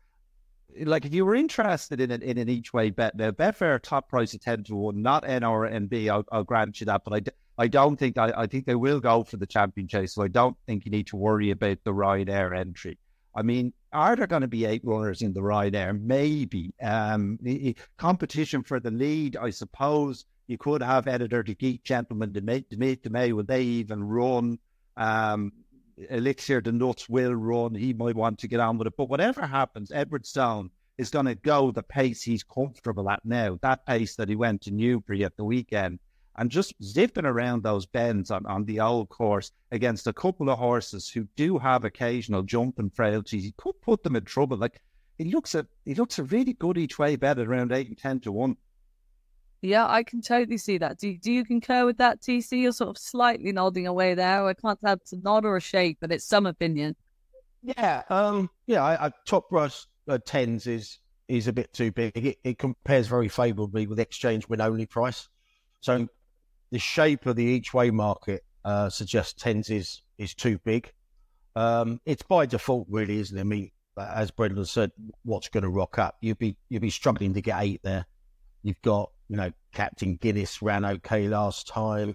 like, 0.84 1.04
if 1.04 1.14
you 1.14 1.24
were 1.24 1.36
interested 1.36 2.00
in 2.00 2.10
an 2.10 2.22
in 2.22 2.36
an 2.36 2.48
each 2.48 2.72
way 2.72 2.90
bet, 2.90 3.16
now 3.16 3.30
Betfair 3.30 3.80
top 3.80 4.08
price 4.08 4.34
of 4.34 4.40
ten 4.40 4.64
to 4.64 4.74
one, 4.74 5.02
not 5.02 5.22
NRNB, 5.22 6.10
I'll, 6.10 6.24
I'll 6.32 6.42
grant 6.42 6.80
you 6.80 6.86
that, 6.86 7.02
but 7.04 7.14
I 7.14 7.20
I 7.60 7.68
don't 7.68 7.96
think 7.96 8.16
I, 8.16 8.32
I 8.34 8.46
think 8.46 8.64
they 8.64 8.74
will 8.74 9.00
go 9.00 9.22
for 9.22 9.36
the 9.36 9.46
champion 9.46 9.86
chase. 9.86 10.14
So 10.14 10.22
I 10.22 10.28
don't 10.28 10.56
think 10.66 10.86
you 10.86 10.90
need 10.90 11.08
to 11.08 11.16
worry 11.16 11.50
about 11.50 11.76
the 11.84 11.92
Ryanair 11.92 12.58
entry. 12.58 12.96
I 13.36 13.42
mean, 13.42 13.74
are 13.92 14.16
there 14.16 14.26
going 14.26 14.40
to 14.40 14.48
be 14.48 14.64
eight 14.64 14.80
runners 14.82 15.20
in 15.20 15.34
the 15.34 15.42
Ryanair? 15.42 16.00
Maybe. 16.00 16.72
Um, 16.82 17.38
competition 17.98 18.62
for 18.62 18.80
the 18.80 18.90
lead, 18.90 19.36
I 19.36 19.50
suppose. 19.50 20.24
You 20.46 20.56
could 20.56 20.82
have 20.82 21.04
Editeur 21.04 21.44
du 21.44 21.54
Gite 21.54 21.84
gentlemen 21.84 22.32
to 22.32 22.40
make 22.40 22.70
to 22.70 23.10
May. 23.10 23.32
Will 23.32 23.44
they 23.44 23.62
even 23.62 24.02
run? 24.02 24.58
Um, 24.96 25.52
Elixir 26.08 26.62
De 26.62 26.72
Nutz 26.72 27.10
will 27.10 27.34
run. 27.34 27.74
He 27.74 27.92
might 27.92 28.16
want 28.16 28.38
to 28.38 28.48
get 28.48 28.60
on 28.60 28.78
with 28.78 28.86
it. 28.86 28.94
But 28.96 29.10
whatever 29.10 29.46
happens, 29.46 29.90
Edwardstone 29.90 30.70
is 30.96 31.10
going 31.10 31.26
to 31.26 31.34
go 31.34 31.72
the 31.72 31.82
pace 31.82 32.22
he's 32.22 32.42
comfortable 32.42 33.10
at 33.10 33.20
now. 33.22 33.58
That 33.60 33.84
pace 33.84 34.16
that 34.16 34.30
he 34.30 34.34
went 34.34 34.62
to 34.62 34.70
Newbury 34.70 35.24
at 35.26 35.36
the 35.36 35.44
weekend 35.44 35.98
and 36.36 36.50
just 36.50 36.74
zipping 36.82 37.26
around 37.26 37.62
those 37.62 37.86
bends 37.86 38.30
on, 38.30 38.46
on 38.46 38.64
the 38.64 38.80
old 38.80 39.08
course 39.08 39.52
against 39.72 40.06
a 40.06 40.12
couple 40.12 40.48
of 40.48 40.58
horses 40.58 41.08
who 41.08 41.26
do 41.36 41.58
have 41.58 41.84
occasional 41.84 42.42
jumping 42.42 42.90
frailties, 42.90 43.44
he 43.44 43.54
could 43.56 43.80
put 43.82 44.02
them 44.02 44.16
in 44.16 44.24
trouble. 44.24 44.56
Like 44.56 44.80
he 45.18 45.24
looks 45.24 45.54
at 45.54 45.66
he 45.84 45.94
looks 45.94 46.18
a 46.18 46.24
really 46.24 46.54
good 46.54 46.78
each 46.78 46.98
way 46.98 47.16
bet 47.16 47.38
at 47.38 47.46
around 47.46 47.72
eight 47.72 47.88
and 47.88 47.98
ten 47.98 48.20
to 48.20 48.32
one. 48.32 48.56
Yeah, 49.62 49.86
I 49.86 50.02
can 50.02 50.22
totally 50.22 50.56
see 50.56 50.78
that. 50.78 50.98
Do 50.98 51.16
do 51.18 51.32
you 51.32 51.44
concur 51.44 51.84
with 51.84 51.98
that, 51.98 52.22
TC? 52.22 52.62
You're 52.62 52.72
sort 52.72 52.90
of 52.90 52.98
slightly 52.98 53.52
nodding 53.52 53.86
away 53.86 54.14
there. 54.14 54.46
I 54.46 54.54
can't 54.54 54.80
tell 54.80 54.94
if 54.94 55.00
it's 55.02 55.12
a 55.12 55.18
nod 55.18 55.44
or 55.44 55.56
a 55.56 55.60
shake, 55.60 55.98
but 56.00 56.10
it's 56.10 56.24
some 56.24 56.46
opinion. 56.46 56.96
Yeah, 57.62 58.02
um, 58.08 58.48
yeah. 58.66 58.82
I, 58.82 59.06
I, 59.06 59.12
top 59.26 59.50
brush 59.50 59.84
uh, 60.08 60.18
tens 60.24 60.66
is 60.66 60.98
is 61.28 61.46
a 61.46 61.52
bit 61.52 61.72
too 61.74 61.92
big. 61.92 62.16
It, 62.16 62.38
it 62.42 62.58
compares 62.58 63.06
very 63.06 63.28
favourably 63.28 63.86
with 63.86 64.00
exchange 64.00 64.48
win 64.48 64.62
only 64.62 64.86
price. 64.86 65.28
So 65.80 66.08
the 66.70 66.78
shape 66.78 67.26
of 67.26 67.36
the 67.36 67.44
each 67.44 67.74
way 67.74 67.90
market 67.90 68.44
uh, 68.64 68.88
suggests 68.88 69.40
tens 69.40 69.70
is 69.70 70.02
is 70.18 70.34
too 70.34 70.58
big. 70.64 70.92
Um, 71.56 72.00
it's 72.06 72.22
by 72.22 72.46
default, 72.46 72.86
really, 72.88 73.18
isn't 73.18 73.36
it? 73.36 73.40
I 73.40 73.44
mean, 73.44 73.70
as 73.98 74.30
Brendan 74.30 74.64
said, 74.64 74.92
what's 75.24 75.48
going 75.48 75.62
to 75.62 75.68
rock 75.68 75.98
up? 75.98 76.16
You'd 76.20 76.38
be 76.38 76.56
you'd 76.68 76.82
be 76.82 76.90
struggling 76.90 77.34
to 77.34 77.42
get 77.42 77.60
eight 77.60 77.80
there. 77.82 78.06
You've 78.62 78.80
got 78.82 79.10
you 79.28 79.36
know 79.36 79.50
Captain 79.72 80.16
Guinness 80.16 80.62
ran 80.62 80.84
okay 80.84 81.28
last 81.28 81.66
time. 81.66 82.14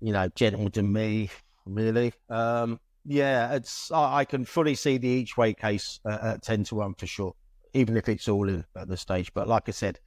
You 0.00 0.12
know, 0.12 0.28
Gentleman 0.34 0.92
Me, 0.92 1.30
really. 1.64 2.12
Um, 2.28 2.80
yeah, 3.06 3.54
it's 3.54 3.90
I, 3.90 4.18
I, 4.18 4.24
can 4.24 4.44
fully 4.44 4.74
see 4.74 4.98
the 4.98 5.08
each 5.08 5.36
way 5.36 5.54
case 5.54 6.00
uh, 6.04 6.18
at 6.22 6.42
ten 6.42 6.64
to 6.64 6.74
one 6.76 6.94
for 6.94 7.06
sure, 7.06 7.34
even 7.72 7.96
if 7.96 8.08
it's 8.08 8.28
all 8.28 8.48
in 8.48 8.64
at 8.76 8.88
the 8.88 8.96
stage. 8.96 9.32
But 9.32 9.48
like 9.48 9.68
I 9.68 9.72
said, 9.72 10.00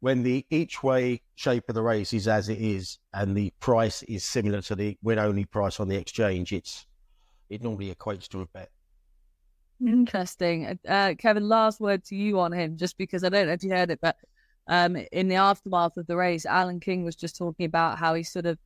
when 0.00 0.22
the 0.22 0.44
each 0.50 0.82
way 0.82 1.22
shape 1.36 1.68
of 1.68 1.74
the 1.74 1.82
race 1.82 2.12
is 2.12 2.26
as 2.26 2.48
it 2.48 2.58
is, 2.58 2.98
and 3.14 3.36
the 3.36 3.52
price 3.60 4.02
is 4.04 4.24
similar 4.24 4.60
to 4.62 4.74
the 4.74 4.96
win 5.02 5.18
only 5.18 5.44
price 5.44 5.78
on 5.78 5.88
the 5.88 5.96
exchange, 5.96 6.52
it's 6.52 6.86
it 7.48 7.62
normally 7.62 7.94
equates 7.94 8.28
to 8.28 8.40
a 8.40 8.46
bet. 8.46 8.70
Interesting. 9.86 10.78
Uh, 10.86 11.14
Kevin, 11.18 11.48
last 11.48 11.80
word 11.80 12.04
to 12.04 12.16
you 12.16 12.38
on 12.38 12.52
him, 12.52 12.76
just 12.76 12.98
because 12.98 13.24
I 13.24 13.28
don't 13.28 13.46
know 13.46 13.52
if 13.52 13.62
you 13.62 13.70
heard 13.70 13.90
it, 13.90 14.00
but 14.00 14.16
um, 14.66 14.96
in 15.10 15.28
the 15.28 15.36
aftermath 15.36 15.96
of 15.96 16.06
the 16.06 16.16
race, 16.16 16.46
Alan 16.46 16.80
King 16.80 17.04
was 17.04 17.16
just 17.16 17.36
talking 17.36 17.66
about 17.66 17.98
how 17.98 18.14
he 18.14 18.22
sort 18.22 18.46
of 18.46 18.58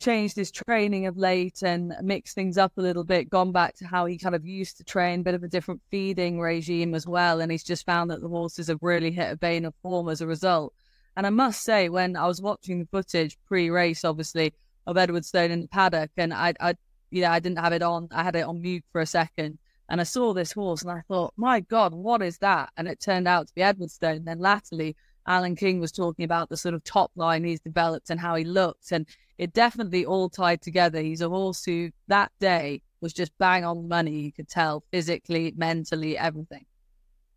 changed 0.00 0.36
his 0.36 0.50
training 0.50 1.06
of 1.06 1.16
late 1.16 1.62
and 1.62 1.94
mixed 2.02 2.34
things 2.34 2.58
up 2.58 2.72
a 2.76 2.80
little 2.80 3.04
bit, 3.04 3.30
gone 3.30 3.52
back 3.52 3.74
to 3.76 3.86
how 3.86 4.06
he 4.06 4.18
kind 4.18 4.34
of 4.34 4.44
used 4.44 4.76
to 4.76 4.84
train, 4.84 5.22
bit 5.22 5.34
of 5.34 5.42
a 5.42 5.48
different 5.48 5.80
feeding 5.90 6.40
regime 6.40 6.94
as 6.94 7.06
well. 7.06 7.40
And 7.40 7.50
he's 7.50 7.64
just 7.64 7.86
found 7.86 8.10
that 8.10 8.20
the 8.20 8.28
horses 8.28 8.68
have 8.68 8.78
really 8.82 9.10
hit 9.10 9.32
a 9.32 9.36
vein 9.36 9.64
of 9.64 9.74
form 9.82 10.08
as 10.08 10.20
a 10.20 10.26
result. 10.26 10.74
And 11.16 11.26
I 11.26 11.30
must 11.30 11.62
say, 11.62 11.88
when 11.88 12.16
I 12.16 12.26
was 12.26 12.42
watching 12.42 12.80
the 12.80 12.86
footage 12.86 13.38
pre-race, 13.46 14.04
obviously 14.04 14.52
of 14.86 14.96
Edwardstone 14.96 15.50
in 15.50 15.62
the 15.62 15.68
paddock, 15.68 16.10
and 16.16 16.34
I, 16.34 16.54
I, 16.60 16.74
you 17.10 17.22
know, 17.22 17.30
I 17.30 17.38
didn't 17.38 17.58
have 17.58 17.72
it 17.72 17.82
on. 17.82 18.08
I 18.10 18.22
had 18.22 18.36
it 18.36 18.44
on 18.44 18.60
mute 18.60 18.84
for 18.92 19.00
a 19.00 19.06
second, 19.06 19.58
and 19.88 20.00
I 20.00 20.04
saw 20.04 20.34
this 20.34 20.52
horse, 20.52 20.82
and 20.82 20.90
I 20.90 21.02
thought, 21.08 21.32
my 21.36 21.60
God, 21.60 21.94
what 21.94 22.20
is 22.20 22.38
that? 22.38 22.70
And 22.76 22.88
it 22.88 23.00
turned 23.00 23.28
out 23.28 23.46
to 23.46 23.54
be 23.54 23.62
Edwardstone. 23.62 24.24
Then 24.24 24.40
latterly, 24.40 24.96
Alan 25.26 25.56
King 25.56 25.80
was 25.80 25.92
talking 25.92 26.24
about 26.24 26.48
the 26.48 26.56
sort 26.56 26.74
of 26.74 26.84
top 26.84 27.10
line 27.16 27.44
he's 27.44 27.60
developed 27.60 28.10
and 28.10 28.20
how 28.20 28.34
he 28.34 28.44
looked, 28.44 28.92
and 28.92 29.06
it 29.38 29.52
definitely 29.52 30.04
all 30.04 30.28
tied 30.28 30.62
together. 30.62 31.00
He's 31.00 31.20
a 31.20 31.28
horse 31.28 31.64
who 31.64 31.90
that 32.08 32.32
day 32.40 32.82
was 33.00 33.12
just 33.12 33.36
bang 33.38 33.64
on 33.64 33.88
money. 33.88 34.20
You 34.20 34.32
could 34.32 34.48
tell 34.48 34.84
physically, 34.90 35.52
mentally, 35.56 36.16
everything. 36.16 36.66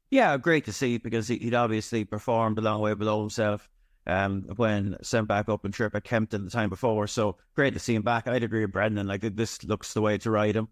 Yeah, 0.10 0.38
great 0.38 0.66
to 0.66 0.74
see 0.74 0.98
because 0.98 1.28
he'd 1.28 1.54
obviously 1.54 2.06
performed 2.06 2.58
a 2.58 2.62
long 2.62 2.82
way 2.82 2.94
below 2.94 3.20
himself 3.20 3.70
um, 4.06 4.44
when 4.56 4.96
sent 5.02 5.28
back 5.28 5.50
up 5.50 5.66
in 5.66 5.72
trip 5.72 5.94
at 5.96 6.06
Kempton 6.06 6.46
the 6.46 6.52
time 6.52 6.70
before. 6.70 7.08
So 7.08 7.38
great 7.56 7.74
to 7.74 7.80
see 7.80 7.94
him 7.94 8.04
back. 8.04 8.28
I'd 8.28 8.44
agree 8.44 8.62
with 8.62 8.72
Brendan. 8.72 9.08
Like 9.08 9.22
this 9.36 9.64
looks 9.66 9.94
the 9.94 10.02
way 10.02 10.18
to 10.20 10.32
ride 10.32 10.56
him. 10.56 10.70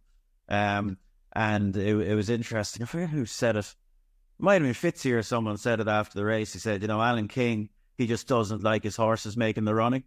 Um, 0.48 0.98
and 1.34 1.75
it, 1.75 1.95
it 1.95 2.15
was 2.15 2.29
interesting. 2.29 2.84
I 2.84 2.86
forget 2.86 3.10
who 3.10 3.25
said 3.25 3.57
it. 3.57 3.75
Might 4.38 4.56
have 4.56 4.63
been 4.63 4.74
Fitzy 4.74 5.13
or 5.13 5.24
someone 5.24 5.58
said 5.58 5.80
it 5.80 5.88
after 5.88 6.20
the 6.20 6.25
race. 6.25 6.54
He 6.54 6.60
said, 6.60 6.82
you 6.82 6.88
know, 6.88 7.01
Alan 7.01 7.27
King, 7.27 7.70
he 7.98 8.06
just 8.06 8.27
doesn't 8.27 8.63
like 8.63 8.84
his 8.84 8.98
horses 8.98 9.38
making 9.38 9.63
the 9.63 9.74
running. 9.74 10.04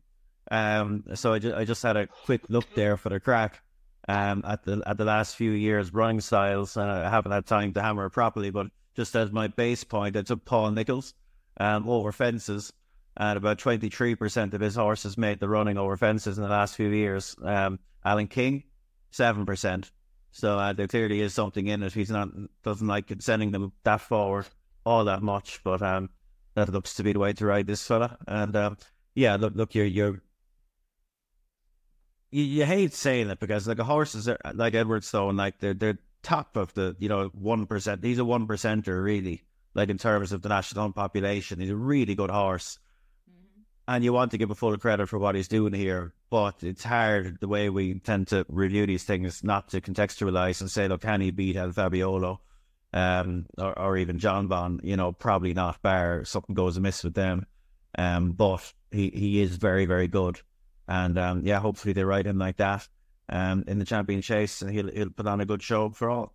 Um, 0.50 1.04
so 1.14 1.32
I, 1.32 1.38
ju- 1.38 1.54
I 1.54 1.64
just 1.64 1.82
had 1.82 1.96
a 1.96 2.06
quick 2.06 2.42
look 2.48 2.66
there 2.74 2.96
for 2.96 3.08
the 3.08 3.20
crack 3.20 3.62
um, 4.08 4.42
at 4.46 4.64
the 4.64 4.82
at 4.86 4.96
the 4.96 5.04
last 5.04 5.36
few 5.36 5.50
years 5.50 5.92
running 5.92 6.20
styles, 6.20 6.76
and 6.76 6.90
I 6.90 7.10
haven't 7.10 7.32
had 7.32 7.46
time 7.46 7.72
to 7.74 7.82
hammer 7.82 8.06
it 8.06 8.10
properly. 8.10 8.50
But 8.50 8.68
just 8.94 9.14
as 9.14 9.30
my 9.30 9.48
base 9.48 9.84
point, 9.84 10.16
I 10.16 10.22
took 10.22 10.44
Paul 10.44 10.70
Nicholls 10.70 11.14
um, 11.58 11.88
over 11.88 12.12
fences, 12.12 12.72
and 13.16 13.36
about 13.36 13.58
twenty 13.58 13.90
three 13.90 14.14
percent 14.14 14.54
of 14.54 14.60
his 14.60 14.74
horses 14.74 15.18
made 15.18 15.40
the 15.40 15.48
running 15.48 15.76
over 15.76 15.96
fences 15.96 16.38
in 16.38 16.44
the 16.44 16.50
last 16.50 16.76
few 16.76 16.88
years. 16.88 17.36
Um, 17.42 17.78
Alan 18.04 18.28
King, 18.28 18.64
seven 19.10 19.44
percent. 19.44 19.90
So 20.30 20.58
uh, 20.58 20.72
there 20.72 20.88
clearly 20.88 21.20
is 21.20 21.34
something 21.34 21.66
in 21.66 21.82
it. 21.82 21.92
He's 21.92 22.10
not 22.10 22.28
doesn't 22.62 22.86
like 22.86 23.12
sending 23.20 23.50
them 23.50 23.72
that 23.84 24.00
forward 24.00 24.46
all 24.84 25.04
that 25.04 25.22
much, 25.22 25.60
but 25.64 25.82
um, 25.82 26.10
that 26.54 26.68
looks 26.70 26.94
to 26.94 27.02
be 27.02 27.12
the 27.12 27.18
way 27.18 27.32
to 27.34 27.46
ride 27.46 27.66
this 27.66 27.86
fella. 27.86 28.16
And 28.26 28.54
um, 28.56 28.78
yeah, 29.14 29.36
look, 29.36 29.54
look, 29.54 29.74
you're 29.74 29.86
you're 29.86 30.22
you, 32.30 32.42
you 32.42 32.64
hate 32.64 32.94
saying 32.94 33.30
it 33.30 33.40
because 33.40 33.66
like 33.66 33.78
a 33.78 33.84
horses 33.84 34.28
are 34.28 34.38
like 34.54 34.74
Edwardstone, 34.74 35.36
like 35.36 35.58
they're 35.60 35.74
they're 35.74 35.98
top 36.22 36.56
of 36.56 36.74
the 36.74 36.96
you 36.98 37.08
know 37.08 37.28
one 37.32 37.66
percent. 37.66 38.04
He's 38.04 38.18
a 38.18 38.24
one 38.24 38.46
percenter 38.46 39.02
really, 39.02 39.44
like 39.74 39.88
in 39.88 39.98
terms 39.98 40.32
of 40.32 40.42
the 40.42 40.48
national 40.48 40.92
population. 40.92 41.60
He's 41.60 41.70
a 41.70 41.76
really 41.76 42.14
good 42.14 42.30
horse. 42.30 42.78
And 43.88 44.04
you 44.04 44.12
want 44.12 44.30
to 44.30 44.38
give 44.38 44.50
a 44.50 44.54
full 44.54 44.76
credit 44.76 45.08
for 45.08 45.18
what 45.18 45.34
he's 45.34 45.48
doing 45.48 45.72
here. 45.72 46.12
But 46.28 46.62
it's 46.62 46.84
hard 46.84 47.38
the 47.40 47.48
way 47.48 47.70
we 47.70 47.98
tend 48.00 48.28
to 48.28 48.44
review 48.50 48.86
these 48.86 49.04
things, 49.04 49.42
not 49.42 49.68
to 49.70 49.80
contextualize 49.80 50.60
and 50.60 50.70
say, 50.70 50.86
look, 50.86 51.00
can 51.00 51.22
he 51.22 51.30
beat 51.30 51.56
El 51.56 51.70
Fabiolo? 51.70 52.38
Um, 52.92 53.46
or, 53.56 53.78
or 53.78 53.96
even 53.96 54.18
Jonbon, 54.18 54.80
you 54.82 54.96
know, 54.96 55.12
probably 55.12 55.54
not. 55.54 55.80
Bar 55.82 56.24
something 56.24 56.54
goes 56.54 56.76
amiss 56.76 57.02
with 57.02 57.14
them, 57.14 57.46
um, 57.96 58.32
but 58.32 58.72
he, 58.90 59.10
he 59.10 59.40
is 59.42 59.56
very 59.56 59.84
very 59.84 60.08
good. 60.08 60.40
And 60.86 61.18
um, 61.18 61.42
yeah, 61.44 61.60
hopefully 61.60 61.92
they 61.92 62.04
ride 62.04 62.26
him 62.26 62.38
like 62.38 62.56
that 62.58 62.88
um, 63.28 63.64
in 63.66 63.78
the 63.78 63.84
champion 63.84 64.22
chase, 64.22 64.62
and 64.62 64.70
he'll 64.70 64.90
he'll 64.90 65.10
put 65.10 65.26
on 65.26 65.42
a 65.42 65.46
good 65.46 65.62
show 65.62 65.90
for 65.90 66.08
all. 66.08 66.34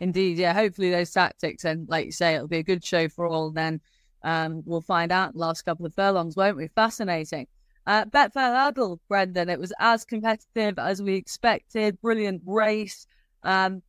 Indeed, 0.00 0.38
yeah. 0.38 0.54
Hopefully 0.54 0.90
those 0.90 1.10
tactics, 1.10 1.64
and 1.64 1.88
like 1.88 2.06
you 2.06 2.12
say, 2.12 2.34
it'll 2.34 2.48
be 2.48 2.58
a 2.58 2.62
good 2.62 2.84
show 2.84 3.08
for 3.08 3.26
all. 3.26 3.50
Then 3.50 3.82
um, 4.24 4.62
we'll 4.64 4.80
find 4.80 5.12
out 5.12 5.36
last 5.36 5.62
couple 5.62 5.86
of 5.86 5.94
furlongs, 5.94 6.36
won't 6.36 6.56
we? 6.56 6.68
Fascinating. 6.68 7.46
Uh, 7.86 8.04
Betfair 8.04 8.54
Hurdle, 8.54 9.00
Brendan. 9.08 9.48
It 9.48 9.58
was 9.58 9.72
as 9.78 10.04
competitive 10.04 10.78
as 10.78 11.02
we 11.02 11.14
expected. 11.14 12.00
Brilliant 12.00 12.42
race. 12.46 13.06
Um, 13.42 13.82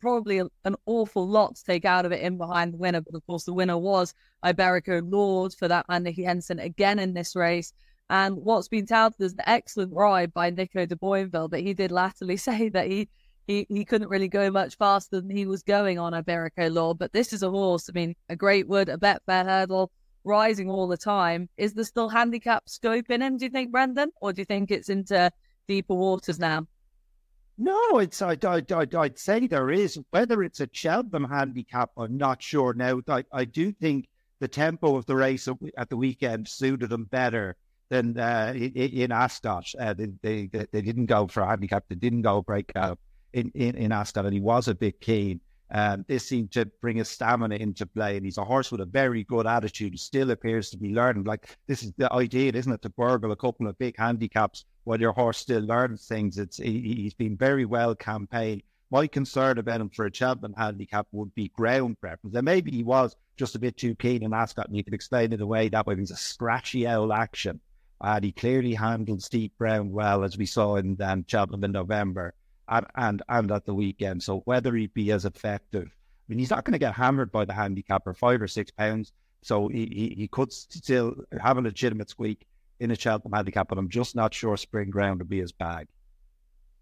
probably 0.00 0.38
an 0.38 0.76
awful 0.86 1.26
lot 1.26 1.56
to 1.56 1.64
take 1.64 1.84
out 1.84 2.04
of 2.04 2.12
it 2.12 2.20
in 2.20 2.36
behind 2.36 2.72
the 2.72 2.78
winner, 2.78 3.00
but 3.00 3.14
of 3.14 3.26
course 3.26 3.44
the 3.44 3.52
winner 3.52 3.78
was 3.78 4.14
Iberico 4.44 5.02
Lord 5.10 5.54
for 5.54 5.68
that 5.68 5.88
man 5.88 6.02
Nicky 6.02 6.22
Henderson 6.22 6.58
again 6.58 6.98
in 6.98 7.14
this 7.14 7.34
race. 7.34 7.72
And 8.10 8.36
what's 8.36 8.68
been 8.68 8.86
touted 8.86 9.22
as 9.22 9.32
an 9.32 9.40
excellent 9.46 9.94
ride 9.94 10.34
by 10.34 10.50
Nico 10.50 10.84
de 10.84 10.94
Boinville, 10.94 11.50
but 11.50 11.60
he 11.60 11.72
did 11.72 11.90
latterly 11.90 12.36
say 12.36 12.68
that 12.68 12.86
he, 12.86 13.08
he, 13.46 13.66
he 13.68 13.84
couldn't 13.84 14.08
really 14.08 14.28
go 14.28 14.50
much 14.50 14.76
faster 14.76 15.20
than 15.20 15.30
he 15.30 15.46
was 15.46 15.62
going 15.62 15.98
on 15.98 16.12
Iberico 16.12 16.72
Lord. 16.72 16.98
But 16.98 17.12
this 17.12 17.32
is 17.32 17.42
a 17.42 17.50
horse, 17.50 17.88
I 17.88 17.92
mean, 17.92 18.14
a 18.28 18.36
great 18.36 18.68
wood, 18.68 18.88
a 18.88 18.96
Betfair 18.96 19.44
hurdle, 19.44 19.90
rising 20.24 20.70
all 20.70 20.88
the 20.88 20.96
time. 20.96 21.48
Is 21.56 21.74
there 21.74 21.84
still 21.84 22.08
handicap 22.08 22.68
scope 22.68 23.10
in 23.10 23.22
him, 23.22 23.36
do 23.36 23.44
you 23.44 23.50
think, 23.50 23.70
Brendan? 23.70 24.10
Or 24.20 24.32
do 24.32 24.40
you 24.40 24.46
think 24.46 24.70
it's 24.70 24.88
into 24.88 25.30
deeper 25.68 25.94
waters 25.94 26.38
now? 26.38 26.66
No, 27.56 27.98
it's 27.98 28.20
I'd, 28.20 28.44
I'd, 28.44 28.72
I'd, 28.72 28.94
I'd 28.94 29.18
say 29.18 29.46
there 29.46 29.70
is. 29.70 29.98
Whether 30.10 30.42
it's 30.42 30.60
a 30.60 30.68
Cheltenham 30.72 31.24
handicap, 31.24 31.90
I'm 31.96 32.16
not 32.16 32.42
sure. 32.42 32.74
Now, 32.74 33.00
I, 33.08 33.24
I 33.32 33.44
do 33.44 33.70
think 33.72 34.08
the 34.40 34.48
tempo 34.48 34.96
of 34.96 35.06
the 35.06 35.14
race 35.14 35.48
at 35.76 35.88
the 35.88 35.96
weekend 35.96 36.48
suited 36.48 36.90
him 36.90 37.04
better 37.04 37.56
than 37.90 38.18
uh, 38.18 38.52
in, 38.56 39.12
Ascot. 39.12 39.66
Uh, 39.78 39.94
they, 39.94 40.08
they, 40.22 40.46
they 40.72 40.82
didn't 40.82 41.06
go 41.06 41.28
for 41.28 41.42
a 41.42 41.46
handicap. 41.46 41.84
They 41.88 41.94
didn't 41.94 42.22
go 42.22 42.42
break 42.42 42.72
out 42.74 42.98
in, 43.34 43.50
in, 43.54 43.74
in 43.74 43.92
Ascot, 43.92 44.24
and 44.24 44.32
he 44.32 44.40
was 44.40 44.68
a 44.68 44.74
bit 44.74 45.00
keen. 45.00 45.40
Um, 45.70 46.04
this 46.06 46.26
seemed 46.26 46.52
to 46.52 46.66
bring 46.80 46.96
his 46.96 47.08
stamina 47.08 47.56
into 47.56 47.84
play, 47.84 48.16
and 48.16 48.24
he's 48.24 48.38
a 48.38 48.44
horse 48.44 48.70
with 48.70 48.80
a 48.80 48.86
very 48.86 49.24
good 49.24 49.46
attitude. 49.46 49.98
Still 49.98 50.30
appears 50.30 50.70
to 50.70 50.76
be 50.76 50.94
learning. 50.94 51.24
Like 51.24 51.58
this 51.66 51.82
is 51.82 51.92
the 51.96 52.12
idea, 52.12 52.52
isn't 52.52 52.72
it, 52.72 52.82
to 52.82 52.90
burgle 52.90 53.32
a 53.32 53.36
couple 53.36 53.66
of 53.66 53.78
big 53.78 53.96
handicaps 53.98 54.64
while 54.84 55.00
your 55.00 55.12
horse 55.12 55.38
still 55.38 55.62
learns 55.62 56.06
things. 56.06 56.38
It's 56.38 56.58
he, 56.58 56.80
he's 56.80 57.14
been 57.14 57.36
very 57.36 57.64
well 57.64 57.94
campaigned. 57.94 58.62
My 58.90 59.06
concern 59.08 59.58
about 59.58 59.80
him 59.80 59.88
for 59.88 60.06
a 60.06 60.14
Cheltenham 60.14 60.54
handicap 60.56 61.08
would 61.10 61.34
be 61.34 61.48
ground 61.48 62.00
preference. 62.00 62.36
And 62.36 62.44
maybe 62.44 62.70
he 62.70 62.84
was 62.84 63.16
just 63.36 63.56
a 63.56 63.58
bit 63.58 63.76
too 63.76 63.96
keen 63.96 64.22
in 64.22 64.32
Ascot, 64.32 64.68
and 64.68 64.76
you 64.76 64.84
could 64.84 64.94
explain 64.94 65.32
it 65.32 65.40
away 65.40 65.68
that 65.70 65.86
way. 65.86 65.96
He's 65.96 66.12
a 66.12 66.16
scratchy 66.16 66.86
owl 66.86 67.12
action 67.12 67.60
and 68.00 68.24
he 68.24 68.32
clearly 68.32 68.74
handled 68.74 69.22
Steve 69.22 69.50
Brown 69.58 69.90
well, 69.90 70.24
as 70.24 70.36
we 70.36 70.46
saw 70.46 70.76
in 70.76 71.00
um, 71.00 71.24
Cheltenham 71.26 71.64
in 71.64 71.72
November 71.72 72.34
and, 72.68 72.86
and, 72.96 73.22
and 73.28 73.50
at 73.52 73.66
the 73.66 73.74
weekend. 73.74 74.22
So 74.22 74.40
whether 74.44 74.74
he'd 74.74 74.94
be 74.94 75.12
as 75.12 75.24
effective, 75.24 75.86
I 75.86 76.24
mean, 76.28 76.38
he's 76.38 76.50
not 76.50 76.64
going 76.64 76.72
to 76.72 76.78
get 76.78 76.94
hammered 76.94 77.30
by 77.30 77.44
the 77.44 77.52
handicapper, 77.52 78.14
five 78.14 78.40
or 78.40 78.48
six 78.48 78.70
pounds. 78.70 79.12
So 79.42 79.68
he, 79.68 79.86
he, 79.86 80.14
he 80.16 80.28
could 80.28 80.52
still 80.52 81.14
have 81.40 81.58
a 81.58 81.60
legitimate 81.60 82.08
squeak 82.08 82.46
in 82.80 82.90
a 82.90 82.96
Cheltenham 82.96 83.34
handicap, 83.34 83.68
but 83.68 83.78
I'm 83.78 83.88
just 83.88 84.16
not 84.16 84.32
sure 84.32 84.56
spring 84.56 84.90
ground 84.90 85.20
would 85.20 85.28
be 85.28 85.40
his 85.40 85.52
bag. 85.52 85.88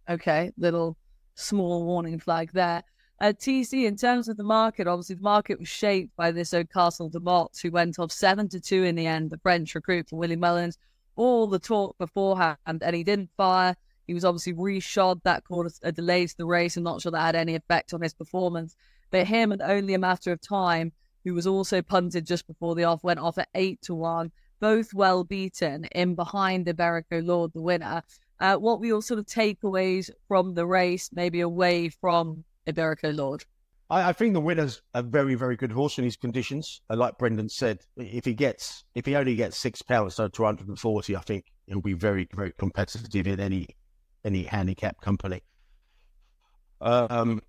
Okay, 0.09 0.53
little 0.57 0.97
small 1.35 1.85
warning 1.85 2.19
flag 2.19 2.51
there. 2.53 2.83
Uh, 3.21 3.33
TC, 3.33 3.85
in 3.85 3.97
terms 3.97 4.29
of 4.29 4.37
the 4.37 4.43
market, 4.43 4.89
obviously 4.89 5.15
the 5.15 5.23
market 5.23 5.59
was 5.59 5.69
shaped 5.69 6.15
by 6.17 6.33
this 6.33 6.55
Castle 6.73 7.09
de 7.09 7.21
Mott, 7.21 7.57
who 7.62 7.71
went 7.71 7.99
off 7.99 8.11
seven 8.11 8.49
to 8.49 8.59
two 8.59 8.83
in 8.83 8.97
the 8.97 9.07
end, 9.07 9.31
the 9.31 9.39
French 9.39 9.75
recruit 9.75 10.09
for 10.09 10.17
Willie 10.17 10.35
Mullins. 10.35 10.77
All 11.15 11.47
the 11.47 11.59
talk 11.59 11.97
beforehand, 11.99 12.57
and 12.67 12.97
he 12.97 13.05
didn't 13.05 13.31
fire. 13.37 13.77
He 14.12 14.14
was 14.14 14.26
obviously 14.26 14.52
reshod. 14.52 15.23
That 15.23 15.45
caused 15.45 15.81
a 15.83 15.90
delay 15.90 16.26
to 16.26 16.37
the 16.37 16.45
race. 16.45 16.76
I'm 16.76 16.83
not 16.83 17.00
sure 17.00 17.11
that 17.12 17.19
had 17.19 17.35
any 17.35 17.54
effect 17.54 17.95
on 17.95 18.02
his 18.02 18.12
performance. 18.12 18.76
But 19.11 19.26
him, 19.26 19.52
and 19.52 19.62
only 19.62 19.95
a 19.95 19.99
matter 19.99 20.33
of 20.33 20.42
time, 20.42 20.92
who 21.25 21.33
was 21.33 21.47
also 21.47 21.81
punted 21.81 22.26
just 22.26 22.47
before 22.47 22.75
the 22.75 22.85
off, 22.85 23.02
went 23.02 23.21
off 23.21 23.38
at 23.38 23.49
eight 23.54 23.81
to 23.85 23.95
one, 23.95 24.31
both 24.61 24.92
well 24.92 25.25
beaten 25.25 25.87
in 25.92 26.14
behind 26.14 26.66
Iberico 26.66 27.26
Lord, 27.26 27.54
the 27.54 27.62
winner. 27.62 28.02
Uh, 28.38 28.57
what 28.57 28.81
were 28.81 28.87
your 28.87 29.00
sort 29.00 29.19
of 29.19 29.25
takeaways 29.25 30.11
from 30.28 30.52
the 30.52 30.66
race, 30.66 31.09
maybe 31.11 31.40
away 31.40 31.88
from 31.88 32.45
Iberico 32.66 33.16
Lord? 33.16 33.47
I, 33.88 34.11
I, 34.11 34.12
think 34.12 34.35
the 34.35 34.42
winner's 34.42 34.83
a 34.92 35.02
very, 35.02 35.37
very 35.37 35.57
good 35.57 35.73
horse 35.73 35.97
in 35.97 36.04
his 36.04 36.19
conditions. 36.19 36.83
Like 36.90 37.16
Brendan 37.16 37.49
said, 37.49 37.81
if 37.97 38.26
he 38.26 38.35
gets, 38.35 38.85
if 38.95 39.07
he 39.07 39.16
only 39.16 39.37
gets 39.37 39.57
six 39.57 39.81
pounds, 39.81 40.16
so 40.16 40.28
240, 40.28 41.16
I 41.16 41.21
think 41.21 41.47
he'll 41.66 41.81
be 41.81 41.95
very, 41.95 42.28
very 42.35 42.52
competitive 42.59 43.26
in 43.26 43.40
any 43.40 43.69
any 44.25 44.45
handicap 44.45 45.00
company. 45.00 45.43
Um, 46.81 47.43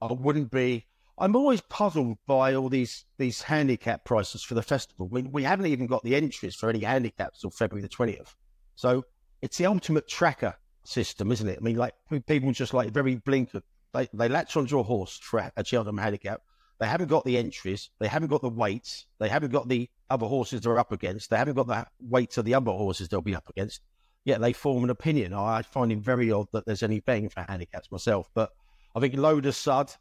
I 0.00 0.12
wouldn't 0.12 0.50
be. 0.50 0.86
I'm 1.16 1.36
always 1.36 1.60
puzzled 1.60 2.18
by 2.26 2.54
all 2.54 2.68
these 2.68 3.04
these 3.18 3.42
handicap 3.42 4.04
prices 4.04 4.42
for 4.42 4.54
the 4.54 4.62
festival. 4.62 5.08
We, 5.08 5.22
we 5.22 5.42
haven't 5.44 5.66
even 5.66 5.86
got 5.86 6.02
the 6.02 6.16
entries 6.16 6.56
for 6.56 6.68
any 6.68 6.80
handicaps 6.80 7.40
till 7.40 7.50
February 7.50 7.82
the 7.82 7.88
20th. 7.88 8.34
So 8.74 9.04
it's 9.42 9.58
the 9.58 9.66
ultimate 9.66 10.08
tracker 10.08 10.54
system, 10.84 11.30
isn't 11.30 11.48
it? 11.48 11.58
I 11.60 11.62
mean, 11.62 11.76
like 11.76 11.94
people 12.26 12.50
just 12.52 12.74
like 12.74 12.92
very 12.92 13.16
blinkered. 13.16 13.62
They, 13.92 14.08
they 14.12 14.28
latch 14.28 14.56
onto 14.56 14.80
a 14.80 14.82
horse 14.82 15.18
for 15.22 15.50
a 15.56 15.64
Cheltenham 15.64 15.98
handicap. 15.98 16.40
They 16.80 16.86
haven't 16.86 17.08
got 17.08 17.24
the 17.24 17.38
entries. 17.38 17.90
They 18.00 18.08
haven't 18.08 18.28
got 18.28 18.42
the 18.42 18.48
weights. 18.48 19.06
They 19.20 19.28
haven't 19.28 19.52
got 19.52 19.68
the 19.68 19.88
other 20.10 20.26
horses 20.26 20.62
they're 20.62 20.78
up 20.78 20.90
against. 20.90 21.30
They 21.30 21.36
haven't 21.36 21.54
got 21.54 21.68
the 21.68 21.86
weights 22.00 22.36
of 22.36 22.44
the 22.44 22.54
other 22.54 22.72
horses 22.72 23.08
they'll 23.08 23.20
be 23.20 23.36
up 23.36 23.48
against. 23.48 23.80
Yet 24.24 24.40
they 24.40 24.52
form 24.52 24.84
an 24.84 24.90
opinion. 24.90 25.34
I 25.34 25.62
find 25.62 25.92
it 25.92 25.98
very 25.98 26.32
odd 26.32 26.48
that 26.52 26.64
there's 26.64 26.82
any 26.82 27.00
betting 27.00 27.28
for 27.28 27.44
handicaps 27.46 27.92
myself. 27.92 28.30
But 28.34 28.50
I 28.94 29.00
think 29.00 29.16
Lotus 29.16 29.56
Sud 29.56 29.92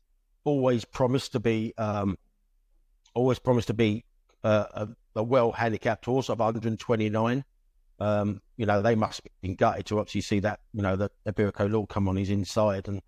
always 0.45 0.85
promised 0.85 1.33
to 1.33 1.39
be 1.39 1.73
um, 1.77 2.17
always 3.13 3.39
promised 3.39 3.67
to 3.67 3.73
be 3.73 4.03
uh, 4.43 4.65
a, 4.73 4.87
a, 5.15 5.23
well 5.23 5.51
handicapped 5.51 6.05
horse 6.05 6.29
of 6.29 6.39
129. 6.39 7.43
Um, 7.99 8.41
you 8.57 8.65
know, 8.65 8.81
they 8.81 8.95
must 8.95 9.21
be 9.41 9.55
gutted 9.55 9.85
to 9.87 9.99
obviously 9.99 10.21
see 10.21 10.39
that, 10.41 10.59
you 10.73 10.81
know, 10.81 10.95
the 10.95 11.09
Iberico 11.27 11.71
Lord 11.71 11.89
come 11.89 12.07
on 12.09 12.15
his 12.15 12.29
inside. 12.29 12.87
And 12.87 13.01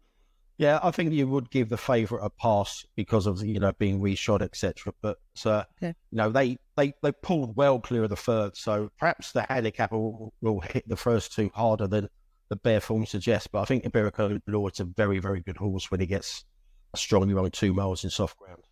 yeah, 0.57 0.79
I 0.81 0.91
think 0.91 1.11
you 1.11 1.27
would 1.27 1.49
give 1.49 1.69
the 1.69 1.77
favourite 1.77 2.25
a 2.25 2.29
pass 2.29 2.85
because 2.95 3.25
of, 3.25 3.43
you 3.43 3.59
know, 3.59 3.73
being 3.73 3.99
reshot, 3.99 4.41
etc. 4.41 4.93
But, 5.01 5.17
uh, 5.43 5.63
okay. 5.77 5.95
you 6.11 6.17
know, 6.17 6.29
they, 6.29 6.57
they, 6.75 6.93
they 7.01 7.11
pulled 7.11 7.55
well 7.55 7.79
clear 7.79 8.03
of 8.03 8.09
the 8.09 8.15
third. 8.15 8.55
So 8.57 8.89
perhaps 8.99 9.31
the 9.31 9.43
handicap 9.43 9.91
will, 9.91 10.33
will 10.41 10.59
hit 10.59 10.87
the 10.87 10.97
first 10.97 11.33
two 11.33 11.49
harder 11.53 11.87
than 11.87 12.09
the 12.49 12.55
bare 12.55 12.81
form 12.81 13.05
suggests. 13.05 13.47
But 13.47 13.61
I 13.61 13.65
think 13.65 13.83
Iberico 13.85 14.39
Lord's 14.47 14.79
a 14.79 14.85
very, 14.85 15.19
very 15.19 15.41
good 15.41 15.57
horse 15.57 15.89
when 15.89 15.99
he 15.99 16.05
gets 16.05 16.45
a 16.93 16.97
strongly 16.97 17.33
run 17.33 17.49
two 17.51 17.73
miles 17.73 18.03
in 18.03 18.09
soft 18.09 18.37
ground. 18.37 18.63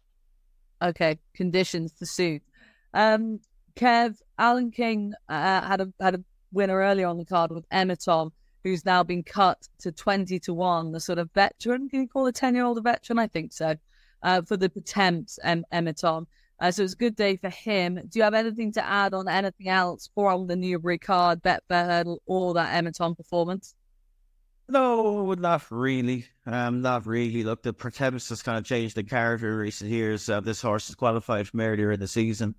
Okay, 0.81 1.17
conditions 1.33 1.93
to 1.93 2.05
suit. 2.05 2.41
Um, 2.93 3.39
Kev 3.75 4.17
Alan 4.37 4.69
King 4.69 5.13
uh, 5.29 5.61
had 5.61 5.81
a 5.81 5.93
had 5.99 6.15
a 6.15 6.23
winner 6.51 6.77
earlier 6.77 7.07
on 7.07 7.17
the 7.17 7.25
card 7.25 7.51
with 7.51 7.67
Emitom, 7.69 8.31
who's 8.63 8.85
now 8.85 9.01
been 9.01 9.23
cut 9.23 9.67
to 9.79 9.91
twenty 9.91 10.39
to 10.39 10.53
one. 10.53 10.91
The 10.91 10.99
sort 10.99 11.19
of 11.19 11.31
veteran, 11.33 11.89
can 11.89 12.01
you 12.01 12.07
call 12.07 12.27
a 12.27 12.31
ten 12.31 12.53
year 12.53 12.65
old 12.65 12.77
a 12.77 12.81
veteran? 12.81 13.17
I 13.17 13.27
think 13.27 13.53
so. 13.53 13.75
Uh, 14.21 14.41
for 14.41 14.55
the 14.55 14.69
Pertemps 14.69 15.39
and 15.43 15.65
Emitom. 15.73 16.27
Uh, 16.63 16.71
so 16.71 16.81
it's 16.81 16.93
a 16.93 16.95
good 16.95 17.17
day 17.17 17.35
for 17.35 17.49
him. 17.49 17.95
Do 18.07 18.19
you 18.19 18.23
have 18.23 18.33
anything 18.33 18.71
to 18.71 18.85
add 18.85 19.13
on 19.13 19.27
anything 19.27 19.67
else 19.67 20.09
from 20.15 20.47
the 20.47 20.55
Newbury 20.55 20.97
card, 20.97 21.43
Betfair 21.43 21.85
Hurdle, 21.85 22.21
or 22.25 22.53
that 22.53 22.81
Emitom 22.81 23.17
performance? 23.17 23.75
No, 24.69 25.33
not 25.33 25.69
really. 25.69 26.25
Um, 26.45 26.81
not 26.81 27.05
really. 27.05 27.43
Look, 27.43 27.63
the 27.63 27.73
Pertemps 27.73 28.29
has 28.29 28.41
kind 28.41 28.57
of 28.57 28.63
changed 28.63 28.95
the 28.95 29.03
character 29.03 29.49
in 29.49 29.57
recent 29.57 29.91
years. 29.91 30.29
Uh, 30.29 30.39
this 30.39 30.61
horse 30.61 30.87
is 30.87 30.95
qualified 30.95 31.49
from 31.49 31.59
earlier 31.59 31.91
in 31.91 31.99
the 31.99 32.07
season. 32.07 32.55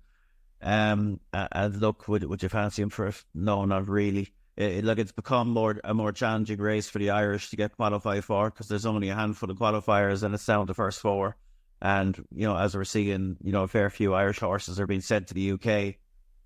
Um, 0.61 1.19
and 1.33 1.75
look, 1.81 2.07
would 2.07 2.25
would 2.25 2.43
you 2.43 2.49
fancy 2.49 2.83
him 2.83 2.91
for 2.91 3.07
it? 3.07 3.23
No, 3.33 3.65
not 3.65 3.89
really. 3.89 4.31
It, 4.55 4.71
it, 4.71 4.85
look, 4.85 4.99
it's 4.99 5.13
become 5.13 5.49
more 5.49 5.81
a 5.83 5.95
more 5.95 6.11
challenging 6.11 6.59
race 6.59 6.87
for 6.87 6.99
the 6.99 7.09
Irish 7.09 7.49
to 7.49 7.55
get 7.55 7.75
qualified 7.75 8.23
for 8.23 8.51
because 8.51 8.67
there's 8.67 8.85
only 8.85 9.09
a 9.09 9.15
handful 9.15 9.49
of 9.49 9.57
qualifiers 9.57 10.21
and 10.21 10.35
it's 10.35 10.45
down 10.45 10.67
to 10.67 10.75
first 10.75 10.99
four. 10.99 11.37
And 11.81 12.17
you 12.33 12.47
know, 12.47 12.57
as 12.57 12.75
we're 12.75 12.83
seeing, 12.83 13.37
you 13.43 13.51
know, 13.51 13.63
a 13.63 13.67
fair 13.67 13.89
few 13.89 14.13
Irish 14.13 14.39
horses 14.39 14.79
are 14.79 14.87
being 14.87 15.01
sent 15.01 15.27
to 15.27 15.33
the 15.33 15.51
UK 15.51 15.95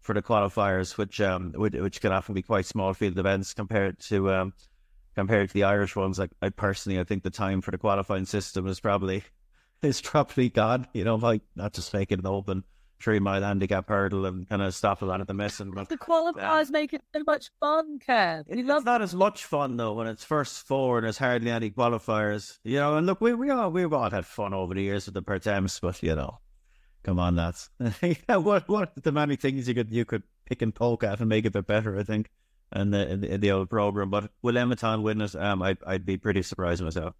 for 0.01 0.13
the 0.13 0.21
qualifiers, 0.21 0.97
which 0.97 1.21
um, 1.21 1.53
which, 1.55 1.73
which 1.73 2.01
can 2.01 2.11
often 2.11 2.33
be 2.33 2.41
quite 2.41 2.65
small 2.65 2.93
field 2.93 3.17
events 3.17 3.53
compared 3.53 3.99
to 3.99 4.31
um 4.31 4.53
compared 5.15 5.49
to 5.49 5.53
the 5.53 5.63
Irish 5.63 5.95
ones. 5.95 6.19
Like 6.19 6.31
I 6.41 6.49
personally, 6.49 6.99
I 6.99 7.03
think 7.03 7.23
the 7.23 7.29
time 7.29 7.61
for 7.61 7.71
the 7.71 7.77
qualifying 7.77 8.25
system 8.25 8.67
is 8.67 8.79
probably 8.79 9.23
is 9.81 10.01
probably 10.01 10.49
gone. 10.49 10.87
You 10.93 11.03
know, 11.03 11.15
like 11.15 11.41
not 11.55 11.73
just 11.73 11.93
making 11.93 12.19
it 12.19 12.25
open 12.25 12.63
three 13.01 13.19
mile 13.19 13.41
handicap 13.41 13.87
hurdle 13.87 14.25
and 14.25 14.47
kind 14.47 14.61
of 14.61 14.73
stop 14.75 15.01
a 15.01 15.05
lot 15.05 15.21
of 15.21 15.27
the 15.27 15.33
messing. 15.33 15.71
But 15.71 15.89
the 15.89 15.97
qualifiers 15.97 16.69
make 16.69 16.93
it 16.93 17.01
so 17.15 17.23
much 17.25 17.49
fun, 17.59 17.99
Kev. 17.99 18.45
It's 18.47 18.67
love 18.67 18.85
not 18.85 19.01
as 19.01 19.15
much 19.15 19.45
fun 19.45 19.77
though 19.77 19.93
when 19.93 20.07
it's 20.07 20.23
first 20.23 20.67
four 20.67 20.97
and 20.97 21.05
there's 21.05 21.17
hardly 21.17 21.51
any 21.51 21.71
qualifiers. 21.71 22.59
You 22.63 22.77
know, 22.77 22.97
and 22.97 23.07
look, 23.07 23.21
we 23.21 23.33
we 23.33 23.49
all 23.49 23.71
we've 23.71 23.93
all 23.93 24.09
had 24.09 24.25
fun 24.25 24.53
over 24.53 24.73
the 24.73 24.81
years 24.81 25.05
with 25.05 25.13
the 25.13 25.21
Pertemps, 25.21 25.79
but 25.79 26.01
you 26.03 26.15
know, 26.15 26.39
come 27.03 27.19
on, 27.19 27.35
lads. 27.35 27.69
yeah, 28.01 28.37
what 28.37 28.67
what 28.67 28.93
the 29.01 29.11
many 29.11 29.35
things 29.35 29.67
you 29.67 29.73
could 29.73 29.91
you 29.91 30.05
could 30.05 30.23
pick 30.45 30.61
and 30.61 30.73
poke 30.73 31.03
at 31.03 31.19
and 31.19 31.29
make 31.29 31.45
it 31.45 31.49
a 31.49 31.51
bit 31.51 31.67
better, 31.67 31.97
I 31.97 32.03
think 32.03 32.29
in 32.75 32.91
the, 32.91 33.11
in 33.11 33.21
the, 33.21 33.33
in 33.33 33.41
the 33.41 33.51
old 33.51 33.69
program. 33.69 34.09
But 34.09 34.31
will 34.41 34.55
Emitom 34.55 35.01
win 35.01 35.21
it? 35.21 35.35
Um, 35.35 35.61
I'd, 35.61 35.77
I'd 35.85 36.05
be 36.05 36.17
pretty 36.17 36.41
surprised 36.41 36.83
myself. 36.83 37.15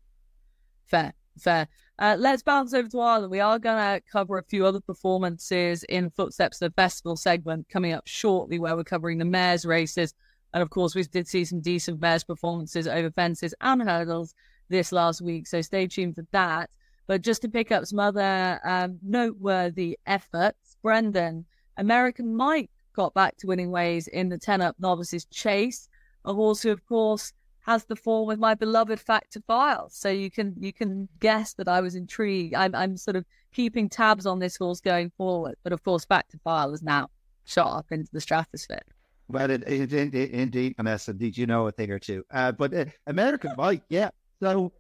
Fair, 0.86 1.14
fair. 1.40 1.68
Uh, 1.98 2.16
let's 2.18 2.44
bounce 2.44 2.74
over 2.74 2.88
to 2.88 3.00
Ireland. 3.00 3.32
We 3.32 3.40
are 3.40 3.60
going 3.60 3.78
to 3.78 4.02
cover 4.10 4.38
a 4.38 4.44
few 4.44 4.66
other 4.66 4.80
performances 4.80 5.84
in 5.86 6.10
Footsteps 6.12 6.62
of 6.62 6.72
the 6.72 6.82
Festival 6.82 7.18
segment 7.18 7.68
coming 7.70 7.94
up 7.94 8.08
shortly, 8.08 8.60
where 8.60 8.76
we're 8.76 8.84
covering 8.84 9.18
the 9.18 9.26
mares' 9.26 9.66
races. 9.66 10.14
And 10.54 10.64
of 10.64 10.70
course, 10.70 10.96
we 10.96 11.04
did 11.04 11.28
see 11.28 11.46
some 11.46 11.60
decent 11.60 12.00
mares' 12.00 12.24
performances 12.24 12.88
over 12.88 13.12
fences 13.12 13.54
and 13.62 13.82
hurdles 13.82 14.34
this 14.70 14.92
last 14.92 15.22
week. 15.22 15.48
So 15.48 15.62
stay 15.62 15.88
tuned 15.88 16.16
for 16.16 16.26
that. 16.32 16.70
But 17.08 17.22
just 17.22 17.42
to 17.42 17.50
pick 17.50 17.72
up 17.72 17.86
some 17.86 18.00
other 18.00 18.60
um, 18.64 19.00
noteworthy 19.02 19.98
efforts, 20.06 20.78
Brendan, 20.82 21.46
American 21.78 22.36
Mike 22.36 22.70
got 22.94 23.14
back 23.14 23.36
to 23.38 23.48
winning 23.48 23.72
ways 23.72 24.08
in 24.08 24.30
the 24.30 24.38
10 24.38 24.62
up 24.62 24.76
novices 24.80 25.26
chase. 25.26 25.90
A 26.26 26.34
horse 26.34 26.62
who, 26.62 26.72
of 26.72 26.86
course, 26.86 27.34
has 27.62 27.86
the 27.86 27.96
form 27.96 28.28
with 28.28 28.40
my 28.40 28.56
beloved 28.56 29.00
Fact 29.00 29.34
To 29.34 29.42
File. 29.42 29.90
So 29.90 30.10
you 30.10 30.32
can 30.32 30.56
you 30.60 30.74
can 30.74 31.08
guess 31.20 31.54
that 31.54 31.68
I 31.68 31.82
was 31.82 31.96
intrigued. 31.96 32.56
I'm 32.56 32.74
I'm 32.76 32.98
sort 32.98 33.16
of 33.16 33.26
keeping 33.54 33.90
tabs 33.90 34.26
on 34.26 34.40
this 34.40 34.58
horse 34.58 34.82
going 34.82 35.12
forward. 35.18 35.56
But 35.64 35.74
of 35.74 35.84
course, 35.84 36.06
Fact 36.06 36.32
To 36.32 36.40
File 36.40 36.74
is 36.74 36.82
now 36.82 37.10
shot 37.46 37.78
up 37.78 37.86
into 37.92 38.10
the 38.12 38.22
stratosphere. 38.22 38.82
Well, 39.28 39.52
it, 39.52 39.64
it, 39.68 39.94
indeed, 39.94 40.74
Vanessa, 40.76 41.14
did 41.14 41.38
you 41.38 41.46
know 41.46 41.68
a 41.68 41.72
thing 41.72 41.92
or 41.92 42.00
two? 42.00 42.24
Uh, 42.32 42.52
but 42.52 42.74
uh, 42.74 42.86
American 43.06 43.54
Mike, 43.56 43.84
yeah. 43.88 44.10
So, 44.42 44.72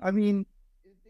I 0.00 0.12
mean, 0.12 0.46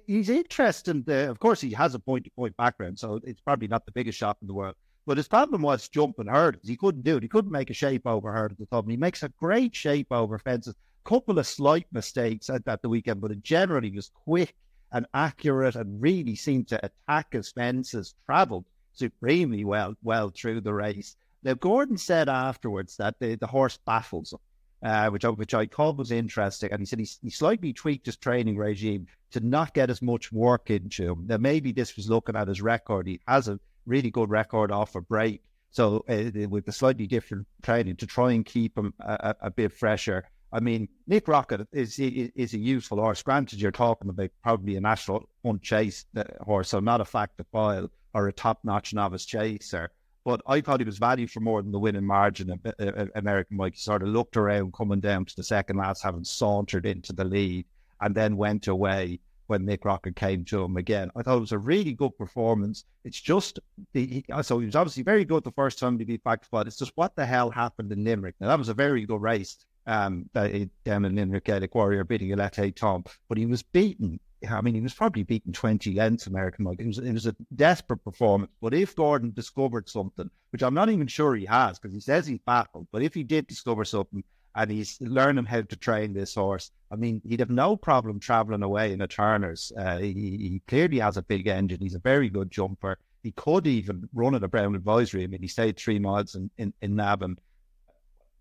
he's 0.07 0.31
interesting. 0.31 1.05
Uh, 1.07 1.31
of 1.31 1.39
course, 1.39 1.61
he 1.61 1.73
has 1.73 1.95
a 1.95 1.99
point 1.99 2.25
to 2.25 2.31
point 2.31 2.57
background, 2.57 2.99
so 2.99 3.21
it's 3.23 3.41
probably 3.43 3.69
not 3.69 3.85
the 3.85 3.93
biggest 3.93 4.19
shot 4.19 4.39
in 4.41 4.49
the 4.49 4.55
world. 4.55 4.77
But 5.07 5.19
his 5.19 5.29
problem 5.29 5.63
was 5.63 5.89
jumping 5.89 6.29
hurdles. 6.29 6.67
He 6.67 6.77
couldn't 6.77 7.05
do 7.05 7.19
it. 7.19 7.23
He 7.23 7.29
couldn't 7.29 7.53
make 7.53 7.71
a 7.71 7.75
shape 7.75 8.07
over 8.07 8.33
hurdle 8.33 8.55
at 8.55 8.59
the 8.59 8.67
top. 8.67 8.89
He 8.89 8.97
makes 8.97 9.23
a 9.23 9.29
great 9.29 9.75
shape 9.75 10.09
over 10.11 10.39
fences. 10.39 10.75
Couple 11.05 11.39
of 11.39 11.47
slight 11.47 11.87
mistakes 11.93 12.49
at, 12.49 12.65
that 12.65 12.81
the 12.81 12.89
weekend, 12.89 13.21
but 13.21 13.31
it 13.31 13.43
generally 13.43 13.91
was 13.91 14.11
quick 14.25 14.55
and 14.93 15.05
accurate 15.13 15.77
and 15.77 16.01
really 16.01 16.35
seemed 16.35 16.69
to 16.69 16.81
attack 16.83 17.35
his 17.35 17.53
fences, 17.53 18.15
travelled 18.25 18.65
supremely 18.95 19.65
well 19.65 19.95
well 20.03 20.31
through 20.31 20.63
the 20.63 20.73
race. 20.73 21.17
Now 21.43 21.55
Gordon 21.55 21.99
said 21.99 22.31
afterwards 22.31 22.97
that 22.97 23.19
the, 23.19 23.35
the 23.35 23.47
horse 23.47 23.79
baffles 23.85 24.33
him. 24.33 24.39
Uh, 24.83 25.09
which, 25.09 25.25
I, 25.25 25.29
which 25.31 25.55
I 25.55 25.65
thought 25.65 25.97
was 25.97 26.11
interesting. 26.11 26.71
And 26.71 26.81
he 26.81 26.85
said 26.85 26.99
he, 26.99 27.09
he 27.23 27.31
slightly 27.31 27.73
tweaked 27.73 28.05
his 28.05 28.19
training 28.19 28.59
regime 28.59 29.07
to 29.31 29.41
not 29.41 29.73
get 29.73 29.89
as 29.89 30.03
much 30.03 30.31
work 30.31 30.69
into 30.69 31.13
him. 31.13 31.25
Now, 31.27 31.39
maybe 31.39 31.73
this 31.73 31.97
was 31.97 32.11
looking 32.11 32.37
at 32.37 32.49
his 32.49 32.61
record. 32.61 33.07
He 33.07 33.19
has 33.27 33.49
a 33.49 33.59
really 33.87 34.11
good 34.11 34.31
record 34.31 34.71
off 34.71 34.95
a 34.95 35.01
break. 35.01 35.43
So 35.71 36.05
uh, 36.09 36.49
with 36.49 36.69
a 36.69 36.73
slightly 36.73 37.07
different 37.07 37.47
training 37.63 37.97
to 37.97 38.07
try 38.07 38.33
and 38.33 38.45
keep 38.45 38.79
him 38.79 38.95
a, 39.01 39.35
a, 39.41 39.51
bit 39.51 39.73
fresher. 39.73 40.25
I 40.53 40.61
mean, 40.61 40.89
Nick 41.09 41.27
Rockett 41.27 41.67
is, 41.73 41.99
is, 41.99 42.55
a 42.55 42.59
useful 42.59 42.99
horse. 42.99 43.23
Granted, 43.23 43.61
you're 43.61 43.73
talking 43.73 44.09
about 44.09 44.31
probably 44.45 44.77
a 44.77 44.81
national 44.81 45.29
unchased 45.43 46.07
uh, 46.17 46.23
horse, 46.43 46.69
so 46.69 46.79
not 46.79 47.01
a 47.01 47.05
Fact 47.05 47.39
To 47.39 47.45
File 47.45 47.91
or 48.15 48.29
a 48.29 48.33
top-notch 48.33 48.95
novice 48.95 49.25
chaser. 49.25 49.91
But 50.25 50.43
I 50.47 50.61
thought 50.61 50.79
he 50.79 50.87
was 50.87 50.99
valued 50.99 51.33
for 51.33 51.41
more 51.41 51.61
than 51.61 51.73
the 51.73 51.81
winning 51.81 52.07
margin. 52.07 52.51
Of, 52.51 52.61
uh, 52.79 53.07
American 53.17 53.57
Mike 53.57 53.77
sort 53.77 54.03
of 54.03 54.09
looked 54.09 54.37
around, 54.37 54.75
coming 54.75 55.01
down 55.01 55.25
to 55.25 55.37
the 55.37 55.43
second 55.43 55.77
last, 55.77 56.05
having 56.05 56.25
sauntered 56.25 56.87
into 56.87 57.13
the 57.13 57.25
lead, 57.25 57.67
and 58.01 58.15
then 58.15 58.37
went 58.37 58.69
away 58.69 59.19
when 59.47 59.65
Nick 59.65 59.83
Rockett 59.83 60.17
came 60.17 60.45
to 60.47 60.63
him 60.65 60.77
again. 60.77 61.11
I 61.17 61.23
thought 61.23 61.37
it 61.37 61.41
was 61.41 61.53
a 61.53 61.59
really 61.59 61.93
good 61.93 62.17
performance. 62.17 62.85
It's 63.05 63.21
just, 63.21 63.59
he, 63.93 64.25
so 64.43 64.59
he 64.59 64.67
was 64.67 64.77
obviously 64.77 65.03
very 65.03 65.25
good 65.25 65.45
the 65.45 65.53
first 65.53 65.79
time 65.79 65.99
to 65.99 66.05
be 66.05 66.17
back, 66.19 66.45
but 66.51 66.67
it's 66.67 66.79
just 66.79 66.93
what 66.95 67.15
the 67.17 67.27
hell 67.27 67.51
happened 67.51 67.93
in 67.93 68.05
Limerick. 68.05 68.37
Now, 68.41 68.49
that 68.49 68.59
was 68.59 68.69
a 68.69 68.75
very 68.75 69.05
good 69.05 69.21
race 69.21 69.59
um, 69.87 70.29
down 70.33 71.05
in 71.05 71.15
Limerick, 71.15 71.45
Gaelic 71.45 71.75
Warrior 71.75 72.05
beating 72.05 72.33
Alette 72.33 72.75
Tom, 72.77 73.05
but 73.29 73.39
he 73.39 73.47
was 73.47 73.63
beaten. 73.63 74.19
I 74.49 74.61
mean, 74.61 74.75
he 74.75 74.81
was 74.81 74.93
probably 74.93 75.23
beaten 75.23 75.53
20 75.53 75.95
lengths, 75.95 76.27
American 76.27 76.65
Mike. 76.65 76.79
It 76.79 76.87
was, 76.87 76.99
it 76.99 77.13
was 77.13 77.27
a 77.27 77.37
desperate 77.55 78.05
performance. 78.05 78.53
But 78.61 78.75
if 78.75 78.95
Gordon 78.95 79.33
discovered 79.33 79.89
something, 79.89 80.31
which 80.51 80.63
I'm 80.63 80.75
not 80.75 80.91
even 80.91 81.07
sure 81.07 81.35
he 81.35 81.47
has, 81.47 81.79
because 81.79 81.95
he 81.95 82.01
says 82.01 82.27
he's 82.27 82.41
battled, 82.45 82.87
but 82.93 83.03
if 83.03 83.15
he 83.15 83.23
did 83.23 83.47
discover 83.47 83.87
something, 83.87 84.23
and 84.55 84.71
he's 84.71 84.99
learning 85.01 85.45
how 85.45 85.63
to 85.63 85.77
train 85.77 86.13
this 86.13 86.35
horse. 86.35 86.71
I 86.91 86.97
mean, 86.97 87.21
he'd 87.27 87.41
have 87.41 87.51
no 87.51 87.77
problem 87.77 88.21
traveling 88.21 88.63
away 88.63 88.93
in 88.93 89.01
a 89.01 89.09
Turner's. 89.09 89.73
Uh, 89.77 89.99
he, 89.99 90.13
he, 90.13 90.63
clearly 90.69 91.01
has 91.01 91.17
a 91.17 91.23
big 91.23 91.49
engine. 91.49 91.81
He's 91.81 91.97
a 91.97 92.01
very 92.01 92.29
good 92.29 92.51
jumper. 92.51 92.99
He 93.23 93.33
could 93.33 93.67
even 93.67 94.09
run 94.15 94.35
at 94.35 94.45
a 94.45 94.49
Brown 94.49 94.77
advisory. 94.77 95.25
I 95.25 95.27
mean, 95.27 95.41
he 95.41 95.49
stayed 95.49 95.77
three 95.77 95.99
miles 95.99 96.37
in, 96.37 96.51
in, 96.59 96.73
in. 96.83 97.37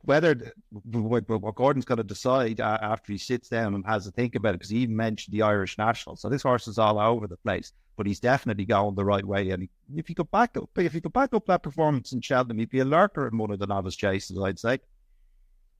Whether 0.01 0.53
what, 0.69 1.27
what 1.29 1.55
Gordon's 1.55 1.85
going 1.85 1.97
to 1.97 2.03
decide 2.03 2.59
after 2.59 3.13
he 3.13 3.17
sits 3.17 3.47
down 3.47 3.73
and 3.73 3.85
has 3.85 4.05
a 4.05 4.11
think 4.11 4.35
about 4.35 4.49
it, 4.49 4.59
because 4.59 4.69
he 4.69 4.79
even 4.79 4.97
mentioned 4.97 5.33
the 5.33 5.43
Irish 5.43 5.77
national. 5.77 6.17
So 6.17 6.29
this 6.29 6.43
horse 6.43 6.67
is 6.67 6.77
all 6.77 6.99
over 6.99 7.25
the 7.25 7.37
place, 7.37 7.71
but 7.95 8.05
he's 8.05 8.19
definitely 8.19 8.65
going 8.65 8.95
the 8.95 9.05
right 9.05 9.25
way. 9.25 9.51
And 9.51 9.67
if 9.95 10.09
he 10.09 10.13
could 10.13 10.29
back 10.29 10.57
up, 10.57 10.69
if 10.77 10.91
he 10.91 10.99
could 10.99 11.13
back 11.13 11.33
up 11.33 11.45
that 11.45 11.63
performance 11.63 12.11
in 12.11 12.19
Cheltenham, 12.19 12.59
he'd 12.59 12.69
be 12.69 12.79
a 12.79 12.85
lurker 12.85 13.29
in 13.29 13.37
one 13.37 13.49
of 13.49 13.59
the 13.59 13.65
novice 13.65 13.95
chases, 13.95 14.37
I'd 14.37 14.59
say. 14.59 14.79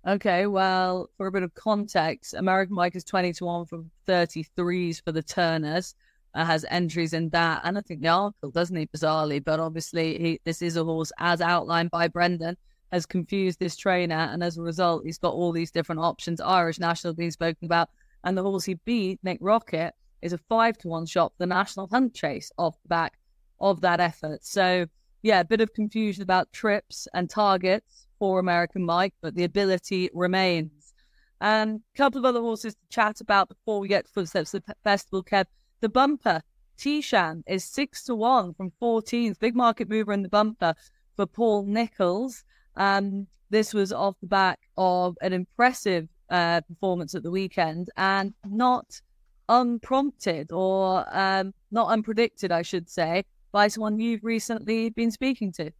Okay, 0.06 0.48
well, 0.48 1.10
for 1.16 1.28
a 1.28 1.32
bit 1.32 1.44
of 1.44 1.54
context, 1.54 2.34
American 2.34 2.76
Mike 2.76 2.96
is 2.96 3.06
20 3.06 3.32
to 3.34 3.46
1 3.46 3.66
from 3.68 3.90
33s 4.06 5.02
for 5.02 5.14
the 5.14 5.24
Turners. 5.24 5.96
Uh, 6.36 6.44
has 6.44 6.66
entries 6.72 7.14
in 7.14 7.30
that, 7.30 7.62
and 7.64 7.78
I 7.78 7.82
think 7.82 8.02
the 8.02 8.08
article 8.08 8.50
doesn't 8.50 8.76
he 8.76 8.88
bizarrely, 8.88 9.42
but 9.42 9.60
obviously 9.60 10.18
he, 10.18 10.40
this 10.44 10.64
is 10.64 10.78
a 10.78 10.84
horse 10.84 11.12
as 11.20 11.42
outlined 11.42 11.92
by 11.92 12.08
Brendan 12.08 12.58
has 12.92 13.06
confused 13.06 13.60
this 13.60 13.76
trainer, 13.76 14.16
and 14.32 14.44
as 14.44 14.58
a 14.58 14.62
result, 14.64 15.06
he's 15.06 15.20
got 15.20 15.34
all 15.34 15.52
these 15.52 15.70
different 15.70 16.02
options. 16.02 16.42
Irish 16.42 16.80
National 16.80 17.14
being 17.14 17.30
spoken 17.30 17.66
about, 17.66 17.90
and 18.24 18.36
the 18.36 18.42
horse 18.42 18.66
he 18.66 18.74
beat, 18.74 19.20
Nick 19.22 19.40
Rockett, 19.42 19.92
is 20.24 20.34
a 20.34 20.40
five 20.50 20.76
to 20.80 20.88
one 20.88 21.06
shot 21.06 21.34
for 21.34 21.44
the 21.44 21.46
National 21.46 21.88
Hunt 21.88 22.16
Chase 22.16 22.52
off 22.58 22.82
the 22.82 22.90
back 22.90 23.14
of 23.60 23.82
that 23.82 24.00
effort. 24.00 24.44
So 24.44 24.88
yeah, 25.22 25.40
a 25.40 25.46
bit 25.46 25.62
of 25.62 25.74
confusion 25.74 26.24
about 26.24 26.52
trips 26.52 27.08
and 27.14 27.30
targets 27.30 28.08
for 28.20 28.40
American 28.40 28.86
Mike, 28.86 29.14
but 29.22 29.36
the 29.36 29.44
ability 29.44 30.10
remains. 30.14 30.94
And 31.42 31.82
a 31.94 31.98
couple 31.98 32.20
of 32.20 32.26
other 32.26 32.40
horses 32.40 32.74
to 32.74 32.82
chat 32.90 33.20
about 33.20 33.50
before 33.50 33.80
we 33.80 33.88
get 33.88 34.06
to 34.06 34.12
footsteps 34.12 34.54
of 34.54 34.64
the 34.66 34.76
festival, 34.84 35.24
Kev. 35.24 35.46
The 35.82 35.90
bumper, 35.90 36.42
Tishan, 36.78 37.44
is 37.46 37.66
six 37.66 38.04
to 38.06 38.16
one 38.16 38.54
from 38.54 38.72
14th. 38.82 39.40
Big 39.40 39.56
market 39.56 39.90
mover 39.90 40.14
in 40.14 40.24
the 40.24 40.30
bumper 40.30 40.74
for 41.16 41.26
Paul 41.26 41.66
Nicholls. 41.66 42.46
Um, 42.78 43.28
this 43.50 43.74
was 43.74 43.92
off 43.92 44.16
the 44.22 44.28
back 44.28 44.60
of 44.78 45.18
an 45.22 45.34
impressive 45.34 46.08
uh, 46.30 46.62
performance 46.62 47.14
at 47.14 47.24
the 47.24 47.32
weekend 47.32 47.90
and 47.98 48.34
not 48.46 49.02
unprompted 49.50 50.52
or 50.52 51.06
um, 51.12 51.54
not 51.72 51.90
unpredicted, 51.90 52.52
I 52.52 52.62
should 52.62 52.90
say, 52.90 53.26
by 53.52 53.68
someone 53.68 54.00
you've 54.00 54.24
recently 54.24 54.90
been 54.90 55.12
speaking 55.12 55.52
to. 55.54 55.72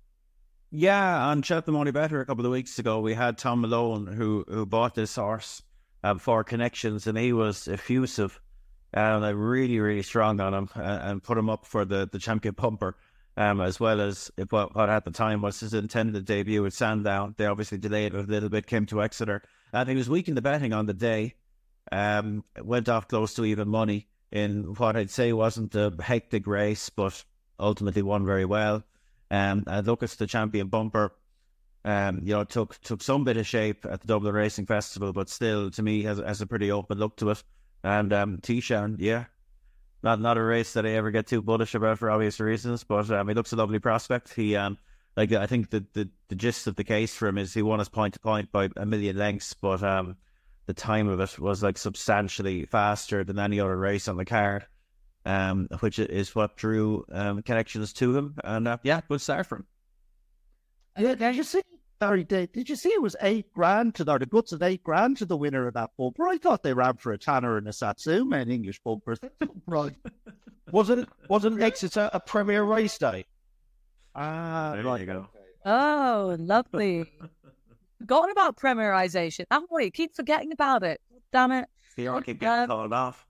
Yeah, 0.76 1.28
on 1.28 1.44
Cheltenham 1.44 1.78
Money 1.78 1.92
Better 1.92 2.20
a 2.20 2.26
couple 2.26 2.48
of 2.48 2.52
weeks 2.52 2.80
ago, 2.80 3.00
we 3.00 3.14
had 3.14 3.38
Tom 3.38 3.62
Malone 3.62 4.08
who 4.08 4.44
who 4.48 4.66
bought 4.66 4.96
this 4.96 5.16
horse 5.16 5.62
um, 6.04 6.18
for 6.18 6.44
connections, 6.44 7.06
and 7.06 7.16
he 7.16 7.32
was 7.32 7.68
effusive 7.68 8.42
and 8.92 9.24
really, 9.40 9.80
really 9.80 10.02
strong 10.02 10.40
on 10.40 10.56
him 10.56 10.70
and, 10.74 11.12
and, 11.12 11.24
put 11.24 11.38
him 11.38 11.48
up 11.48 11.68
for 11.68 11.86
the, 11.86 12.10
the 12.12 12.18
champion 12.18 12.56
bumper. 12.56 12.98
um, 13.38 13.62
as 13.62 13.80
well 13.80 14.02
as 14.02 14.32
what, 14.50 14.76
what 14.76 14.90
at 14.90 15.06
the 15.06 15.12
time 15.12 15.44
was 15.44 15.60
his 15.60 15.76
intended 15.76 16.26
debut 16.26 16.66
at 16.66 16.74
Sandown. 16.74 17.36
They 17.38 17.46
obviously 17.46 17.78
delayed 17.78 18.16
it 18.16 18.28
a 18.28 18.32
little 18.32 18.50
bit, 18.50 18.66
came 18.66 18.88
to 18.88 19.04
Exeter, 19.04 19.44
and 19.74 19.88
he 19.88 19.96
was 19.96 20.10
weak 20.10 20.28
in 20.28 20.34
the 20.34 20.42
betting 20.42 20.74
on 20.74 20.88
the 20.88 20.94
day. 20.96 21.36
Um, 21.92 22.44
went 22.60 22.90
off 22.90 23.08
close 23.08 23.36
to 23.36 23.46
even 23.46 23.68
money 23.68 24.08
in 24.32 24.74
what 24.74 24.96
I'd 24.96 25.12
say 25.12 25.34
wasn't 25.34 25.76
a 25.76 25.94
hectic 26.02 26.48
race, 26.48 26.90
but 26.90 27.24
ultimately 27.60 28.02
won 28.02 28.26
very 28.26 28.46
well. 28.46 28.84
Um, 29.32 29.64
and 29.68 29.88
Lucas, 29.88 30.16
the 30.16 30.28
champion 30.28 30.68
bumper, 30.68 31.14
um, 31.86 32.22
you 32.24 32.34
know, 32.34 32.44
took 32.44 32.80
took 32.82 33.02
some 33.02 33.24
bit 33.24 33.38
of 33.38 33.48
shape 33.48 33.86
at 33.86 34.02
the 34.02 34.08
Dublin 34.08 34.34
Racing 34.34 34.66
Festival, 34.66 35.12
but 35.12 35.30
still, 35.30 35.70
to 35.72 35.84
me, 35.84 36.04
has 36.04 36.20
has 36.20 36.42
a 36.42 36.48
pretty 36.48 36.72
open 36.72 36.98
look 36.98 37.18
to 37.18 37.32
it. 37.32 37.44
And 37.84 38.14
um, 38.14 38.38
Tishan, 38.38 38.96
yeah, 39.00 39.26
not 40.02 40.22
not 40.22 40.38
a 40.38 40.44
race 40.44 40.74
that 40.74 40.86
I 40.86 40.92
ever 40.92 41.12
get 41.12 41.28
too 41.28 41.42
bullish 41.42 41.76
about 41.76 42.00
for 42.00 42.10
obvious 42.10 42.40
reasons, 42.40 42.84
but 42.84 43.10
um, 43.12 43.28
he 43.28 43.34
looks 43.34 43.54
a 43.54 43.58
lovely 43.58 43.80
prospect. 43.80 44.34
He 44.34 44.56
um, 44.56 44.78
like 45.18 45.32
I 45.34 45.46
think 45.46 45.70
the, 45.70 45.86
the 45.94 46.10
the 46.30 46.36
gist 46.36 46.68
of 46.68 46.76
the 46.76 46.84
case 46.84 47.14
for 47.14 47.28
him 47.28 47.38
is 47.38 47.54
he 47.54 47.62
won 47.62 47.80
his 47.80 47.90
point 47.90 48.14
to 48.14 48.20
point 48.20 48.52
by 48.52 48.70
a 48.78 48.86
million 48.86 49.18
lengths, 49.18 49.54
but 49.54 49.84
um, 49.84 50.16
the 50.68 50.74
time 50.74 51.10
of 51.10 51.20
it 51.20 51.38
was 51.38 51.64
like 51.64 51.78
substantially 51.78 52.66
faster 52.66 53.24
than 53.24 53.40
any 53.40 53.60
other 53.60 53.78
race 53.78 54.08
on 54.08 54.18
the 54.18 54.26
card 54.26 54.66
um, 55.26 55.68
which 55.80 56.00
is 56.00 56.36
what 56.36 56.58
drew 56.58 57.06
um, 57.12 57.42
connections 57.44 57.94
to 57.94 58.16
him. 58.16 58.36
And 58.44 58.68
uh, 58.68 58.78
yeah, 58.84 59.02
good 59.08 59.22
start 59.22 59.48
for 59.48 59.58
him. 59.58 59.66
Yeah, 60.98 61.16
did 61.16 61.36
you 61.36 61.44
see? 61.44 61.62
Sorry, 62.02 62.24
did, 62.24 62.52
did 62.52 62.70
you 62.70 62.76
see 62.76 62.90
it 62.90 63.02
was 63.02 63.16
eight 63.22 63.54
grand 63.54 63.96
to 63.96 64.04
the 64.04 64.18
guts 64.18 64.52
of 64.52 64.62
eight 64.62 64.84
grand 64.84 65.18
to 65.18 65.26
the 65.26 65.38
winner 65.38 65.68
of 65.68 65.74
that 65.76 65.92
bumper? 65.98 66.28
I 66.28 66.38
thought 66.38 66.62
they 66.62 66.74
ran 66.74 66.98
for 66.98 67.14
a 67.14 67.18
Tanner 67.18 67.58
and 67.58 67.68
a 67.68 67.74
Satsuma 67.74 68.40
in 68.40 68.52
English 68.52 68.82
bumpers. 68.84 69.20
right. 69.68 69.96
Wasn't 70.72 71.08
wasn't 71.30 71.62
Exeter 71.62 72.10
a 72.12 72.20
premier 72.20 72.64
race 72.64 72.98
day? 72.98 73.26
Ah, 74.16 74.74
there 74.76 74.84
right. 74.84 75.00
you 75.00 75.06
go. 75.06 75.28
Oh, 75.66 76.36
lovely. 76.40 77.06
Forgotten 78.00 78.32
about 78.32 78.58
premierization. 78.58 79.46
I'm 79.50 79.66
worried. 79.70 79.94
Keep 79.94 80.16
forgetting 80.16 80.52
about 80.52 80.84
it. 80.84 81.00
Damn 81.32 81.54
it. 81.54 81.70
Here 81.96 82.14
I 82.14 82.22
keep 82.22 82.40
getting 82.40 82.64
um, 82.64 82.68
called 82.68 82.94
off. 82.94 83.26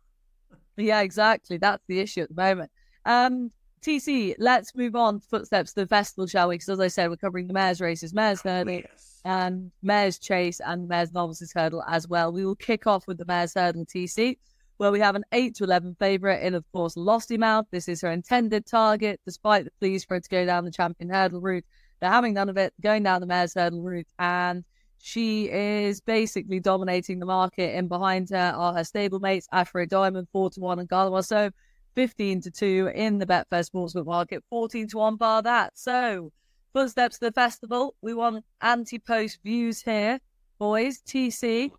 Yeah, 0.78 1.02
exactly. 1.02 1.58
That's 1.58 1.84
the 1.88 2.00
issue 2.00 2.22
at 2.22 2.30
the 2.30 2.36
moment. 2.36 2.72
Um, 3.06 3.52
TC, 3.84 4.36
let's 4.40 4.74
move 4.76 4.96
on 4.96 5.20
footsteps 5.20 5.74
to 5.74 5.82
the 5.82 5.88
festival, 5.88 6.26
shall 6.26 6.48
we? 6.48 6.56
Because 6.56 6.70
as 6.70 6.80
I 6.80 6.88
said, 6.88 7.10
we're 7.10 7.18
covering 7.18 7.48
the 7.48 7.54
mares' 7.54 7.82
races, 7.82 8.14
mares' 8.14 8.42
hurdle, 8.42 8.76
yes. 8.76 9.20
and 9.26 9.72
mares' 9.82 10.18
chase, 10.18 10.62
and 10.62 10.88
mares' 10.88 11.12
novices 11.12 11.52
hurdle 11.54 11.84
as 11.88 12.08
well. 12.08 12.32
We 12.32 12.46
will 12.46 12.56
kick 12.56 12.88
off 12.88 13.08
with 13.08 13.18
the 13.18 13.26
mares' 13.26 13.54
hurdle, 13.54 13.86
TC, 13.86 14.38
where 14.78 14.92
we 14.92 15.02
have 15.02 15.16
an 15.16 15.26
eight 15.34 15.56
to 15.56 15.66
eleven 15.66 15.96
favourite 16.00 16.42
in, 16.44 16.56
of 16.56 16.64
course, 16.72 16.96
Lossiemouth. 16.96 17.66
This 17.72 17.90
is 17.90 18.00
her 18.02 18.12
intended 18.12 18.66
target, 18.66 19.20
despite 19.26 19.66
the 19.66 19.72
pleas 19.82 20.06
for 20.06 20.14
her 20.16 20.22
to 20.22 20.30
go 20.30 20.46
down 20.46 20.64
the 20.64 20.72
champion 20.72 21.10
hurdle 21.10 21.42
route. 21.42 21.66
They're 22.00 22.10
having 22.10 22.34
none 22.34 22.50
of 22.50 22.58
it, 22.58 22.74
going 22.82 23.04
down 23.04 23.20
the 23.20 23.28
mares' 23.28 23.54
hurdle 23.54 23.82
route, 23.82 24.08
and 24.18 24.64
she 25.06 25.50
is 25.50 26.00
basically 26.00 26.62
dominating 26.62 27.20
the 27.20 27.26
market, 27.26 27.76
and 27.76 27.90
behind 27.90 28.30
her 28.30 28.54
are 28.56 28.74
her 28.74 28.84
stablemates, 28.84 29.48
Ashroe 29.52 29.86
Diamond, 29.86 30.30
4 30.32 30.52
to 30.52 30.62
1, 30.62 30.80
and 30.80 30.88
Gala 30.88 31.12
Marceau 31.12 31.52
15 31.96 32.40
to 32.40 32.50
2 32.50 32.90
in 32.96 33.18
the 33.18 33.26
Betfair 33.26 33.70
Sportsbook 33.70 34.06
market, 34.06 34.46
14 34.50 34.88
to 34.88 34.98
1 34.98 35.18
bar 35.18 35.42
that. 35.42 35.78
So, 35.78 36.32
footsteps 36.72 37.20
to 37.20 37.26
the 37.26 37.32
festival. 37.34 37.96
We 38.02 38.14
want 38.14 38.46
anti 38.62 38.98
post 38.98 39.40
views 39.44 39.82
here, 39.82 40.22
boys. 40.58 41.02
TC, 41.02 41.72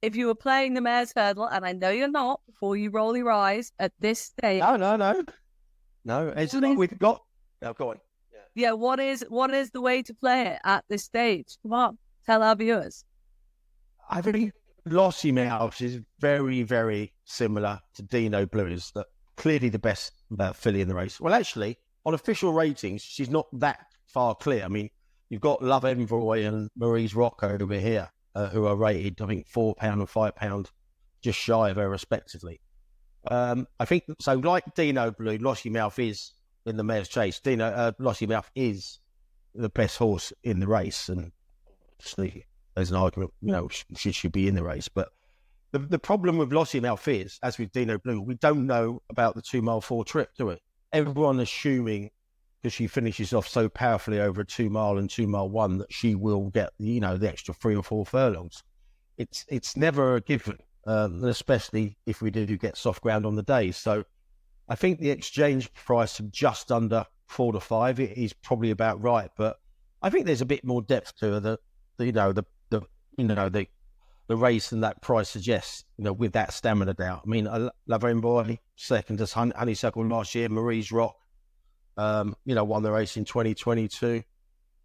if 0.00 0.16
you 0.16 0.26
were 0.26 0.34
playing 0.34 0.72
the 0.72 0.80
Mares 0.80 1.12
Hurdle, 1.14 1.48
and 1.48 1.66
I 1.66 1.72
know 1.72 1.90
you're 1.90 2.08
not 2.08 2.40
before 2.46 2.78
you 2.78 2.88
roll 2.88 3.14
your 3.14 3.30
eyes 3.30 3.72
at 3.78 3.92
this 4.00 4.20
stage. 4.20 4.60
No, 4.60 4.76
no, 4.76 4.96
no. 4.96 5.22
No, 6.06 6.28
it's, 6.34 6.54
not. 6.54 6.78
we've 6.78 6.98
got. 6.98 7.22
No, 7.60 7.74
go 7.74 7.90
on. 7.90 7.98
Yeah. 8.32 8.68
yeah, 8.68 8.72
what 8.72 9.00
is 9.00 9.22
what 9.28 9.52
is 9.52 9.70
the 9.70 9.82
way 9.82 10.02
to 10.02 10.14
play 10.14 10.46
it 10.46 10.60
at 10.64 10.86
this 10.88 11.04
stage? 11.04 11.58
Come 11.62 11.74
on 11.74 11.98
tell 12.28 12.42
our 12.42 12.54
viewers? 12.54 13.04
I 14.10 14.20
think 14.20 14.52
Lossiemouth 14.86 15.80
is 15.80 16.00
very, 16.20 16.62
very 16.62 17.12
similar 17.24 17.80
to 17.94 18.02
Dinoblue's, 18.02 18.92
that 18.94 19.06
clearly 19.36 19.70
the 19.70 19.78
best 19.78 20.12
uh, 20.38 20.52
filly 20.52 20.82
in 20.82 20.88
the 20.88 20.94
race. 20.94 21.20
Well, 21.20 21.32
actually, 21.32 21.78
on 22.04 22.12
official 22.14 22.52
ratings, 22.52 23.02
she's 23.02 23.30
not 23.30 23.46
that 23.60 23.80
far 24.06 24.34
clear. 24.34 24.64
I 24.64 24.68
mean, 24.68 24.90
you've 25.30 25.40
got 25.40 25.62
Love 25.62 25.84
Envoi 25.84 26.46
and 26.46 26.70
Marie's 26.76 27.14
Rocco 27.14 27.56
over 27.60 27.78
here, 27.78 28.10
uh, 28.34 28.48
who 28.48 28.66
are 28.66 28.76
rated, 28.76 29.20
I 29.22 29.26
think, 29.26 29.48
£4 29.48 29.74
and 29.80 30.02
£5, 30.02 30.66
just 31.22 31.38
shy 31.38 31.70
of 31.70 31.76
her, 31.76 31.88
respectively. 31.88 32.60
Um, 33.30 33.66
I 33.80 33.84
think 33.86 34.04
so. 34.20 34.34
Like 34.34 34.64
Dinoblue, 34.74 35.40
Lossiemouth 35.40 35.98
is 35.98 36.32
in 36.66 36.76
the 36.76 36.84
mare's 36.84 37.08
chase. 37.08 37.40
Dino 37.40 37.66
uh, 37.66 37.92
Lossiemouth 37.98 38.46
is 38.54 39.00
the 39.54 39.68
best 39.68 39.98
horse 39.98 40.32
in 40.44 40.60
the 40.60 40.68
race, 40.68 41.08
and 41.08 41.32
obviously 41.98 42.46
there's 42.74 42.90
an 42.90 42.96
argument, 42.96 43.32
you 43.40 43.52
know, 43.52 43.68
she 43.96 44.12
should 44.12 44.32
be 44.32 44.48
in 44.48 44.54
the 44.54 44.62
race. 44.62 44.88
But 44.88 45.08
the, 45.72 45.78
the 45.78 45.98
problem 45.98 46.38
with 46.38 46.50
Lossiemouth 46.50 47.06
is, 47.08 47.38
as 47.42 47.58
with 47.58 47.72
Dinoblue, 47.72 48.24
we 48.24 48.34
don't 48.34 48.66
know 48.66 49.02
about 49.10 49.34
the 49.34 49.42
two 49.42 49.62
mile 49.62 49.80
four 49.80 50.04
trip, 50.04 50.30
do 50.38 50.46
we? 50.46 50.56
Everyone 50.92 51.40
assuming 51.40 52.10
because 52.62 52.72
she 52.72 52.86
finishes 52.86 53.32
off 53.32 53.46
so 53.46 53.68
powerfully 53.68 54.20
over 54.20 54.40
a 54.40 54.44
two 54.46 54.70
mile 54.70 54.98
and 54.98 55.08
two 55.08 55.26
mile 55.26 55.48
one 55.48 55.78
that 55.78 55.92
she 55.92 56.14
will 56.14 56.50
get, 56.50 56.70
you 56.78 57.00
know, 57.00 57.16
the 57.16 57.28
extra 57.28 57.54
three 57.54 57.76
or 57.76 57.82
four 57.82 58.04
furlongs. 58.04 58.62
It's 59.16 59.44
it's 59.48 59.76
never 59.76 60.16
a 60.16 60.20
given. 60.20 60.58
um, 60.88 61.22
especially 61.24 61.98
if 62.06 62.22
we 62.22 62.30
do 62.30 62.46
get 62.56 62.76
soft 62.76 63.02
ground 63.02 63.26
on 63.26 63.36
the 63.36 63.42
day. 63.42 63.70
So 63.70 64.04
I 64.68 64.74
think 64.74 64.98
the 64.98 65.10
exchange 65.10 65.72
price 65.74 66.18
of 66.18 66.32
just 66.32 66.72
under 66.72 67.04
four 67.26 67.52
to 67.52 67.60
five 67.60 68.00
is 68.00 68.32
probably 68.32 68.70
about 68.70 69.02
right. 69.02 69.30
But 69.36 69.58
I 70.00 70.08
think 70.08 70.24
there's 70.24 70.40
a 70.40 70.46
bit 70.46 70.64
more 70.64 70.80
depth 70.80 71.16
to 71.18 71.40
the, 71.40 71.40
the 71.40 71.58
you 71.98 72.12
know, 72.12 72.32
the, 72.32 72.44
the 72.70 72.82
you 73.16 73.24
know, 73.24 73.48
the 73.48 73.66
the 74.28 74.36
race 74.36 74.72
and 74.72 74.84
that 74.84 75.00
price 75.00 75.30
suggests, 75.30 75.84
you 75.96 76.04
know, 76.04 76.12
with 76.12 76.32
that 76.34 76.52
stamina 76.52 76.94
doubt. 76.94 77.22
I 77.24 77.28
mean, 77.28 77.48
I 77.48 77.70
love 77.86 78.20
Boy, 78.20 78.58
second 78.76 79.20
as 79.20 79.32
Honeysuckle 79.32 80.06
last 80.06 80.34
year, 80.34 80.50
Marie's 80.50 80.92
Rock, 80.92 81.16
um, 81.96 82.36
you 82.44 82.54
know, 82.54 82.64
won 82.64 82.82
the 82.82 82.92
race 82.92 83.16
in 83.16 83.24
2022. 83.24 84.22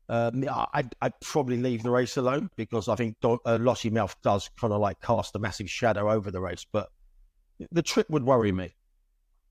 Um, 0.09 0.45
I'd, 0.73 0.95
I'd, 1.01 1.19
probably 1.21 1.57
leave 1.57 1.83
the 1.83 1.89
race 1.89 2.17
alone 2.17 2.49
because 2.55 2.89
I 2.89 2.95
think 2.95 3.15
uh, 3.23 3.57
Lossiemouth 3.57 4.15
does 4.21 4.49
kind 4.59 4.73
of 4.73 4.81
like 4.81 5.01
cast 5.01 5.35
a 5.35 5.39
massive 5.39 5.69
shadow 5.69 6.11
over 6.11 6.29
the 6.29 6.41
race. 6.41 6.65
But 6.71 6.89
the 7.71 7.81
trip 7.81 8.09
would 8.09 8.23
worry 8.23 8.51
me. 8.51 8.73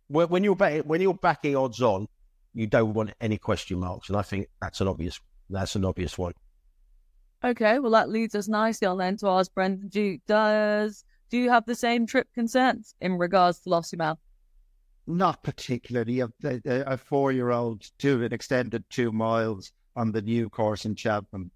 When 0.09 0.45
you're 0.45 0.57
back, 0.57 0.83
when 0.83 1.01
you're 1.01 1.15
backing 1.15 1.57
odds 1.57 1.81
on, 1.81 2.07
you 2.53 2.67
don't 2.67 2.93
want 2.93 3.15
any 3.21 3.39
question 3.39 3.79
marks, 3.81 4.11
and 4.11 4.19
I 4.19 4.23
think 4.23 4.49
that's 4.61 4.83
an 4.83 4.89
obvious 4.89 5.19
that's 5.49 5.75
an 5.75 5.87
obvious 5.87 6.19
one. 6.19 6.35
Okay, 7.45 7.79
well 7.79 7.93
that 7.93 8.09
leads 8.09 8.35
us 8.35 8.49
nicely 8.49 8.87
on 8.87 8.99
then 8.99 9.17
to 9.19 9.29
ask 9.29 9.53
Brendan 9.53 9.89
Duke. 9.89 10.21
Does 10.27 11.05
do 11.31 11.39
you 11.39 11.51
have 11.51 11.65
the 11.67 11.75
same 11.75 12.07
trip 12.07 12.29
concerns 12.35 12.95
in 13.01 13.19
regards 13.19 13.61
to 13.61 13.71
Lossiemouth? 13.71 14.19
Not 15.07 15.43
particularly. 15.43 16.21
A, 16.21 16.29
a, 16.45 16.61
a 16.65 16.97
four-year-old 16.97 17.91
to 17.99 18.23
an 18.23 18.33
extended 18.33 18.85
two 18.91 19.11
miles 19.11 19.73
on 19.97 20.13
the 20.13 20.23
new 20.23 20.49
course 20.49 20.85
in 20.85 20.95
Cheltenham, 20.95 21.51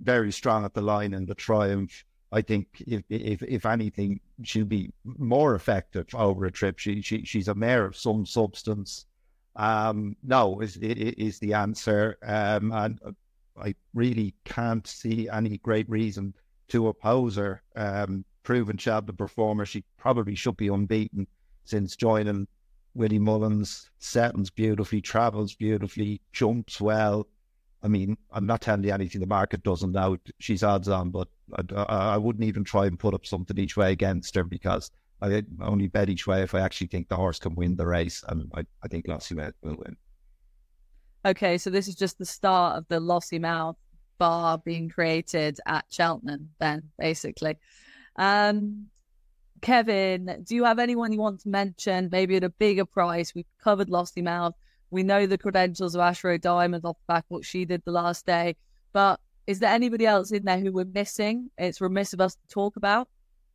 very 0.00 0.30
strong 0.30 0.64
at 0.64 0.74
the 0.74 0.82
line 0.82 1.14
in 1.14 1.26
the 1.26 1.34
Triumph. 1.34 2.04
I 2.30 2.40
think 2.40 2.66
if 2.86 3.02
if 3.10 3.42
if 3.42 3.66
anything, 3.66 4.20
she'll 4.42 4.64
be 4.64 4.90
more 5.04 5.54
effective 5.54 6.06
over 6.14 6.46
a 6.46 6.52
trip. 6.52 6.78
She 6.78 7.02
she 7.02 7.24
she's 7.24 7.48
a 7.48 7.54
mare 7.54 7.84
of 7.84 7.96
some 7.96 8.24
substance. 8.24 9.06
Um, 9.56 10.16
no, 10.22 10.60
is 10.60 10.76
is 10.78 11.38
the 11.40 11.54
answer. 11.54 12.16
Um, 12.22 12.72
and 12.72 12.98
I 13.60 13.74
really 13.94 14.34
can't 14.44 14.86
see 14.86 15.28
any 15.28 15.58
great 15.58 15.88
reason 15.88 16.34
to 16.68 16.88
oppose 16.88 17.36
her. 17.36 17.62
Um, 17.76 18.24
proven 18.42 18.76
Cheltenham 18.76 19.16
performer, 19.16 19.64
she 19.64 19.84
probably 19.98 20.34
should 20.34 20.56
be 20.56 20.68
unbeaten 20.68 21.26
since 21.64 21.96
joining 21.96 22.46
Willie 22.94 23.18
Mullins. 23.18 23.90
Settles 23.98 24.50
beautifully, 24.50 25.00
travels 25.00 25.54
beautifully, 25.54 26.20
jumps 26.32 26.80
well. 26.80 27.26
I 27.82 27.88
mean, 27.88 28.16
I'm 28.30 28.46
not 28.46 28.60
telling 28.60 28.84
you 28.84 28.92
anything 28.92 29.20
the 29.20 29.26
market 29.26 29.62
doesn't 29.62 29.92
know. 29.92 30.16
She's 30.38 30.62
odds 30.62 30.88
on, 30.88 31.10
but 31.10 31.28
I, 31.74 31.82
I, 31.82 32.16
wouldn't 32.16 32.44
even 32.44 32.62
try 32.62 32.86
and 32.86 32.98
put 32.98 33.12
up 33.12 33.26
something 33.26 33.58
each 33.58 33.76
way 33.76 33.90
against 33.90 34.36
her 34.36 34.44
because 34.44 34.90
I 35.20 35.42
only 35.60 35.88
bet 35.88 36.08
each 36.08 36.26
way 36.26 36.42
if 36.42 36.54
I 36.54 36.60
actually 36.60 36.86
think 36.88 37.08
the 37.08 37.16
horse 37.16 37.40
can 37.40 37.54
win 37.56 37.76
the 37.76 37.86
race, 37.86 38.24
and 38.28 38.50
I, 38.54 38.64
I 38.82 38.88
think 38.88 39.06
Lossiemouth 39.06 39.54
will 39.62 39.76
win. 39.76 39.96
Okay, 41.24 41.56
so 41.56 41.70
this 41.70 41.86
is 41.86 41.94
just 41.94 42.18
the 42.18 42.26
start 42.26 42.76
of 42.76 42.88
the 42.88 42.98
Lossiemouth 42.98 43.76
bar 44.18 44.58
being 44.58 44.88
created 44.88 45.58
at 45.66 45.84
Cheltenham, 45.88 46.50
then 46.58 46.90
basically. 46.98 47.58
Um, 48.16 48.86
Kevin, 49.60 50.42
do 50.44 50.56
you 50.56 50.64
have 50.64 50.80
anyone 50.80 51.12
you 51.12 51.20
want 51.20 51.40
to 51.42 51.48
mention, 51.48 52.08
maybe 52.10 52.36
at 52.36 52.44
a 52.44 52.48
bigger 52.48 52.84
price? 52.84 53.34
We've 53.34 53.46
covered 53.62 53.88
Lossiemouth. 53.88 54.54
We 54.90 55.04
know 55.04 55.26
the 55.26 55.38
credentials 55.38 55.94
of 55.94 56.00
Ashroe 56.00 56.38
Diamond 56.38 56.84
off 56.84 56.96
the 57.06 57.12
back 57.12 57.24
what 57.28 57.44
she 57.44 57.64
did 57.64 57.82
the 57.84 57.92
last 57.92 58.26
day, 58.26 58.56
but 58.92 59.20
is 59.46 59.60
there 59.60 59.72
anybody 59.72 60.06
else 60.06 60.32
in 60.32 60.44
there 60.44 60.58
who 60.58 60.72
we're 60.72 60.84
missing? 60.84 61.50
It's 61.56 61.80
remiss 61.80 62.12
of 62.12 62.20
us 62.20 62.34
to 62.34 62.48
talk 62.48 62.76
about. 62.76 63.08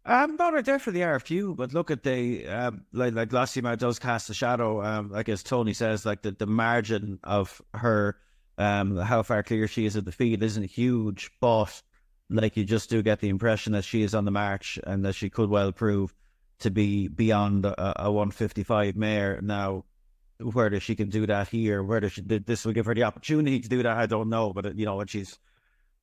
Um, 0.07 0.37
no, 0.37 0.51
there 0.51 0.61
definitely 0.61 1.03
are 1.03 1.15
a 1.15 1.19
few, 1.19 1.53
but 1.53 1.73
look 1.73 1.91
at 1.91 2.03
the 2.03 2.47
um, 2.47 2.85
like 2.93 3.13
like 3.13 3.29
Lossiemouth 3.29 3.79
does 3.79 3.99
cast 3.99 4.29
a 4.29 4.33
shadow. 4.33 4.81
Um, 4.81 5.09
like 5.11 5.27
as 5.27 5.43
Tony 5.43 5.73
says, 5.73 6.05
like 6.05 6.21
the, 6.21 6.31
the 6.31 6.47
margin 6.47 7.19
of 7.25 7.61
her, 7.73 8.17
um, 8.57 8.95
how 8.95 9.21
far 9.21 9.43
clear 9.43 9.67
she 9.67 9.85
is 9.85 9.97
of 9.97 10.05
the 10.05 10.13
field 10.13 10.43
isn't 10.43 10.71
huge, 10.71 11.29
but 11.41 11.81
like 12.29 12.55
you 12.55 12.63
just 12.63 12.89
do 12.89 13.03
get 13.03 13.19
the 13.19 13.27
impression 13.27 13.73
that 13.73 13.83
she 13.83 14.01
is 14.01 14.15
on 14.15 14.23
the 14.23 14.31
march 14.31 14.79
and 14.87 15.03
that 15.03 15.13
she 15.13 15.29
could 15.29 15.49
well 15.49 15.73
prove 15.73 16.15
to 16.59 16.71
be 16.71 17.09
beyond 17.09 17.65
a, 17.65 18.05
a 18.05 18.09
155 18.09 18.95
mare. 18.95 19.41
Now, 19.41 19.83
whether 20.39 20.79
she 20.79 20.95
can 20.95 21.09
do 21.09 21.25
that 21.25 21.49
here, 21.49 21.83
whether 21.83 22.09
she, 22.09 22.21
this 22.21 22.63
will 22.63 22.71
give 22.71 22.85
her 22.85 22.95
the 22.95 23.03
opportunity 23.03 23.59
to 23.59 23.67
do 23.67 23.83
that, 23.83 23.97
I 23.97 24.05
don't 24.05 24.29
know. 24.29 24.53
But 24.53 24.77
you 24.77 24.85
know, 24.85 24.95
when 24.95 25.07
she's 25.07 25.37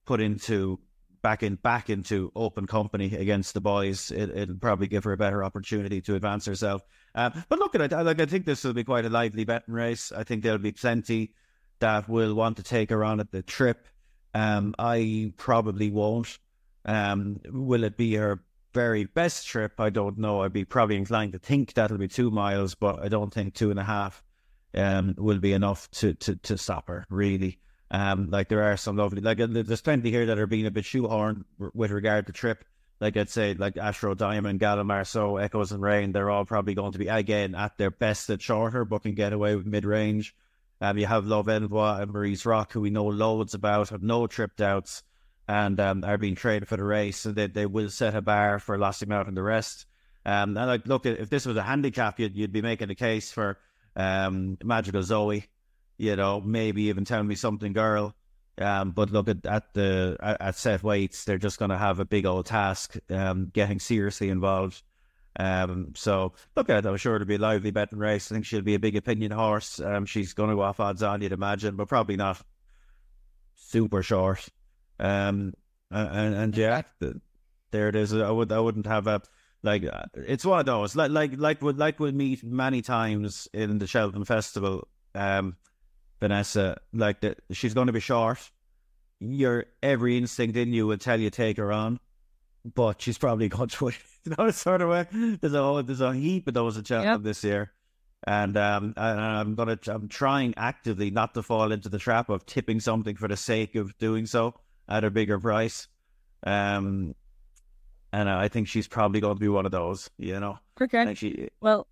put 0.04 0.20
into 0.20 0.78
back 1.24 1.42
in 1.42 1.54
back 1.54 1.88
into 1.88 2.30
open 2.36 2.66
company 2.66 3.16
against 3.16 3.54
the 3.54 3.60
boys, 3.60 4.10
it, 4.10 4.48
will 4.48 4.56
probably 4.56 4.86
give 4.86 5.04
her 5.04 5.12
a 5.12 5.16
better 5.16 5.42
opportunity 5.42 6.02
to 6.02 6.16
advance 6.16 6.44
herself. 6.44 6.82
Uh, 7.14 7.30
but 7.48 7.58
look 7.58 7.74
at 7.74 7.80
it, 7.80 7.92
like 7.92 8.20
I 8.20 8.26
think 8.26 8.44
this 8.44 8.62
will 8.62 8.74
be 8.74 8.84
quite 8.84 9.06
a 9.06 9.08
lively 9.08 9.44
betting 9.44 9.72
race. 9.72 10.12
I 10.12 10.22
think 10.22 10.42
there'll 10.42 10.58
be 10.58 10.72
plenty 10.72 11.32
that 11.80 12.10
will 12.10 12.34
want 12.34 12.58
to 12.58 12.62
take 12.62 12.90
her 12.90 13.02
on 13.02 13.20
at 13.20 13.32
the 13.32 13.40
trip. 13.40 13.88
Um, 14.34 14.74
I 14.78 15.32
probably 15.38 15.90
won't. 15.90 16.38
Um, 16.84 17.40
will 17.46 17.84
it 17.84 17.96
be 17.96 18.14
her 18.16 18.44
very 18.74 19.06
best 19.06 19.46
trip? 19.46 19.72
I 19.78 19.88
don't 19.88 20.18
know. 20.18 20.42
I'd 20.42 20.52
be 20.52 20.66
probably 20.66 20.96
inclined 20.96 21.32
to 21.32 21.38
think 21.38 21.72
that'll 21.72 21.96
be 21.96 22.06
two 22.06 22.30
miles, 22.30 22.74
but 22.74 23.02
I 23.02 23.08
don't 23.08 23.32
think 23.32 23.54
two 23.54 23.70
and 23.70 23.80
a 23.80 23.84
half 23.84 24.22
um, 24.74 25.14
will 25.16 25.38
be 25.38 25.54
enough 25.54 25.90
to, 25.92 26.12
to, 26.12 26.36
to 26.36 26.58
stop 26.58 26.88
her, 26.88 27.06
really. 27.08 27.60
Um, 27.90 28.30
like 28.30 28.48
there 28.48 28.62
are 28.62 28.76
some 28.76 28.96
lovely, 28.96 29.20
like 29.20 29.40
uh, 29.40 29.46
there's 29.48 29.80
plenty 29.80 30.10
here 30.10 30.26
that 30.26 30.38
are 30.38 30.46
being 30.46 30.66
a 30.66 30.70
bit 30.70 30.84
shoehorned 30.84 31.44
with 31.58 31.90
regard 31.90 32.26
to 32.26 32.32
trip. 32.32 32.64
Like 33.00 33.16
I'd 33.16 33.28
say, 33.28 33.54
like 33.54 33.76
Ashroe 33.76 34.14
Diamond, 34.14 34.60
Gala 34.60 34.84
Marceau 34.84 35.36
Echoes 35.36 35.72
In 35.72 35.80
Rain, 35.80 36.12
they're 36.12 36.30
all 36.30 36.44
probably 36.44 36.74
going 36.74 36.92
to 36.92 36.98
be 36.98 37.08
again 37.08 37.54
at 37.54 37.76
their 37.76 37.90
best 37.90 38.30
at 38.30 38.40
shorter, 38.40 38.84
but 38.84 39.02
can 39.02 39.14
get 39.14 39.32
away 39.32 39.54
with 39.56 39.66
mid 39.66 39.84
range. 39.84 40.34
Um, 40.80 40.98
you 40.98 41.06
have 41.06 41.26
Love 41.26 41.46
Envoi 41.46 42.02
and 42.02 42.12
Marie's 42.12 42.46
Rock, 42.46 42.72
who 42.72 42.80
we 42.80 42.90
know 42.90 43.04
loads 43.04 43.54
about, 43.54 43.90
have 43.90 44.02
no 44.02 44.26
trip 44.26 44.56
doubts, 44.56 45.02
and 45.46 45.78
um, 45.80 46.04
are 46.04 46.18
being 46.18 46.34
traded 46.34 46.68
for 46.68 46.76
the 46.76 46.84
race, 46.84 47.26
and 47.26 47.36
they, 47.36 47.46
they 47.46 47.66
will 47.66 47.90
set 47.90 48.14
a 48.14 48.22
bar 48.22 48.58
for 48.58 48.78
Lossiemouth 48.78 49.28
and 49.28 49.36
the 49.36 49.42
rest. 49.42 49.86
Um, 50.26 50.56
and 50.56 50.66
like, 50.66 50.86
look, 50.86 51.06
if 51.06 51.30
this 51.30 51.46
was 51.46 51.56
a 51.56 51.62
handicap, 51.62 52.18
you'd, 52.18 52.36
you'd 52.36 52.52
be 52.52 52.62
making 52.62 52.90
a 52.90 52.94
case 52.94 53.30
for 53.30 53.58
um, 53.94 54.56
Magical 54.64 55.02
Zoe 55.02 55.46
you 55.98 56.16
know, 56.16 56.40
maybe 56.40 56.84
even 56.84 57.04
Tellmesomethinggirl. 57.04 58.12
Um, 58.56 58.92
but 58.92 59.10
look 59.10 59.28
at, 59.28 59.44
at 59.46 59.74
the 59.74 60.16
at, 60.20 60.54
set 60.56 60.82
weights, 60.82 61.24
they're 61.24 61.38
just 61.38 61.58
going 61.58 61.70
to 61.70 61.78
have 61.78 61.98
a 61.98 62.04
big 62.04 62.24
old 62.24 62.46
task, 62.46 62.96
um, 63.10 63.50
getting 63.52 63.80
seriously 63.80 64.28
involved. 64.28 64.82
Um, 65.36 65.92
so 65.96 66.34
look 66.54 66.70
at, 66.70 66.86
I'm 66.86 66.96
sure 66.96 67.16
it'll 67.16 67.26
be 67.26 67.34
a 67.34 67.38
lively 67.38 67.72
betting 67.72 67.98
race. 67.98 68.30
I 68.30 68.36
think 68.36 68.46
she'll 68.46 68.62
be 68.62 68.76
a 68.76 68.78
big 68.78 68.94
opinion 68.94 69.32
horse. 69.32 69.80
Um, 69.80 70.06
she's 70.06 70.34
going 70.34 70.50
to 70.50 70.56
go 70.56 70.62
off 70.62 70.78
odds 70.78 71.02
on, 71.02 71.20
you'd 71.20 71.32
imagine, 71.32 71.74
but 71.74 71.88
probably 71.88 72.14
not 72.16 72.40
super 73.56 74.04
short. 74.04 74.46
Um, 75.00 75.54
and, 75.90 76.34
and 76.34 76.56
yeah, 76.56 76.82
the, 77.00 77.20
there 77.70 77.88
it 77.88 77.96
is. 77.96 78.14
I 78.14 78.30
would 78.30 78.52
I 78.52 78.60
wouldn't 78.60 78.86
have 78.86 79.06
a 79.06 79.20
like 79.62 79.84
uh, 79.84 80.04
it's 80.14 80.44
one 80.44 80.60
of 80.60 80.66
those 80.66 80.94
like 80.94 81.10
like 81.10 81.32
like 81.36 81.62
would 81.62 81.78
like 81.78 81.98
we 81.98 82.12
meet 82.12 82.44
many 82.44 82.82
times 82.82 83.48
in 83.52 83.78
the 83.78 83.86
Cheltenham 83.86 84.24
Festival. 84.24 84.86
Um, 85.14 85.56
Vanessa, 86.24 86.80
like 86.94 87.20
that 87.20 87.40
she's 87.50 87.74
going 87.74 87.88
to 87.88 87.92
be 87.92 88.00
short. 88.00 88.38
Your 89.20 89.66
every 89.82 90.16
instinct 90.16 90.56
in 90.56 90.72
you 90.72 90.86
will 90.86 90.96
tell 90.96 91.20
you 91.20 91.28
take 91.28 91.58
her 91.58 91.70
on, 91.70 92.00
but 92.64 93.02
she's 93.02 93.18
probably 93.18 93.48
going 93.50 93.68
to 93.68 93.84
win. 93.84 93.94
you 94.24 94.34
know, 94.38 94.50
sort 94.50 94.80
of 94.80 94.88
way. 94.88 95.06
There's 95.12 95.52
a 95.52 95.62
whole, 95.62 95.82
there's 95.82 96.00
a 96.00 96.14
heap 96.14 96.48
of 96.48 96.54
those 96.54 96.78
at 96.78 96.86
Cheltenham 96.86 97.20
yep. 97.20 97.22
this 97.24 97.44
year, 97.44 97.72
and 98.26 98.56
um, 98.56 98.94
and 98.96 99.20
I'm 99.20 99.54
gonna 99.54 99.78
I'm 99.86 100.08
trying 100.08 100.54
actively 100.56 101.10
not 101.10 101.34
to 101.34 101.42
fall 101.42 101.72
into 101.72 101.90
the 101.90 101.98
trap 101.98 102.30
of 102.30 102.46
tipping 102.46 102.80
something 102.80 103.16
for 103.16 103.28
the 103.28 103.36
sake 103.36 103.74
of 103.74 103.96
doing 103.98 104.24
so 104.24 104.54
at 104.88 105.04
a 105.04 105.10
bigger 105.10 105.38
price. 105.38 105.88
Um, 106.42 107.14
and 108.14 108.30
I 108.30 108.48
think 108.48 108.68
she's 108.68 108.88
probably 108.88 109.20
going 109.20 109.34
to 109.34 109.40
be 109.40 109.48
one 109.48 109.66
of 109.66 109.72
those, 109.72 110.08
you 110.16 110.40
know. 110.40 110.58
Okay. 110.80 111.12
She, 111.14 111.50
well, 111.60 111.86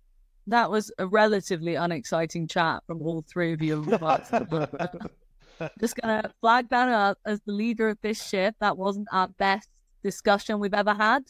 that 0.47 0.69
was 0.69 0.91
a 0.97 1.07
relatively 1.07 1.75
unexciting 1.75 2.47
chat 2.47 2.83
from 2.85 3.01
all 3.01 3.23
three 3.27 3.53
of 3.53 3.61
you. 3.61 3.83
Just 5.79 5.95
gonna 5.95 6.31
flag 6.41 6.69
that 6.69 6.89
up 6.89 7.17
as 7.25 7.39
the 7.45 7.53
leader 7.53 7.89
of 7.89 7.97
this 8.01 8.27
ship. 8.27 8.55
That 8.59 8.77
wasn't 8.77 9.07
our 9.11 9.27
best 9.27 9.69
discussion 10.03 10.59
we've 10.59 10.73
ever 10.73 10.93
had. 10.93 11.23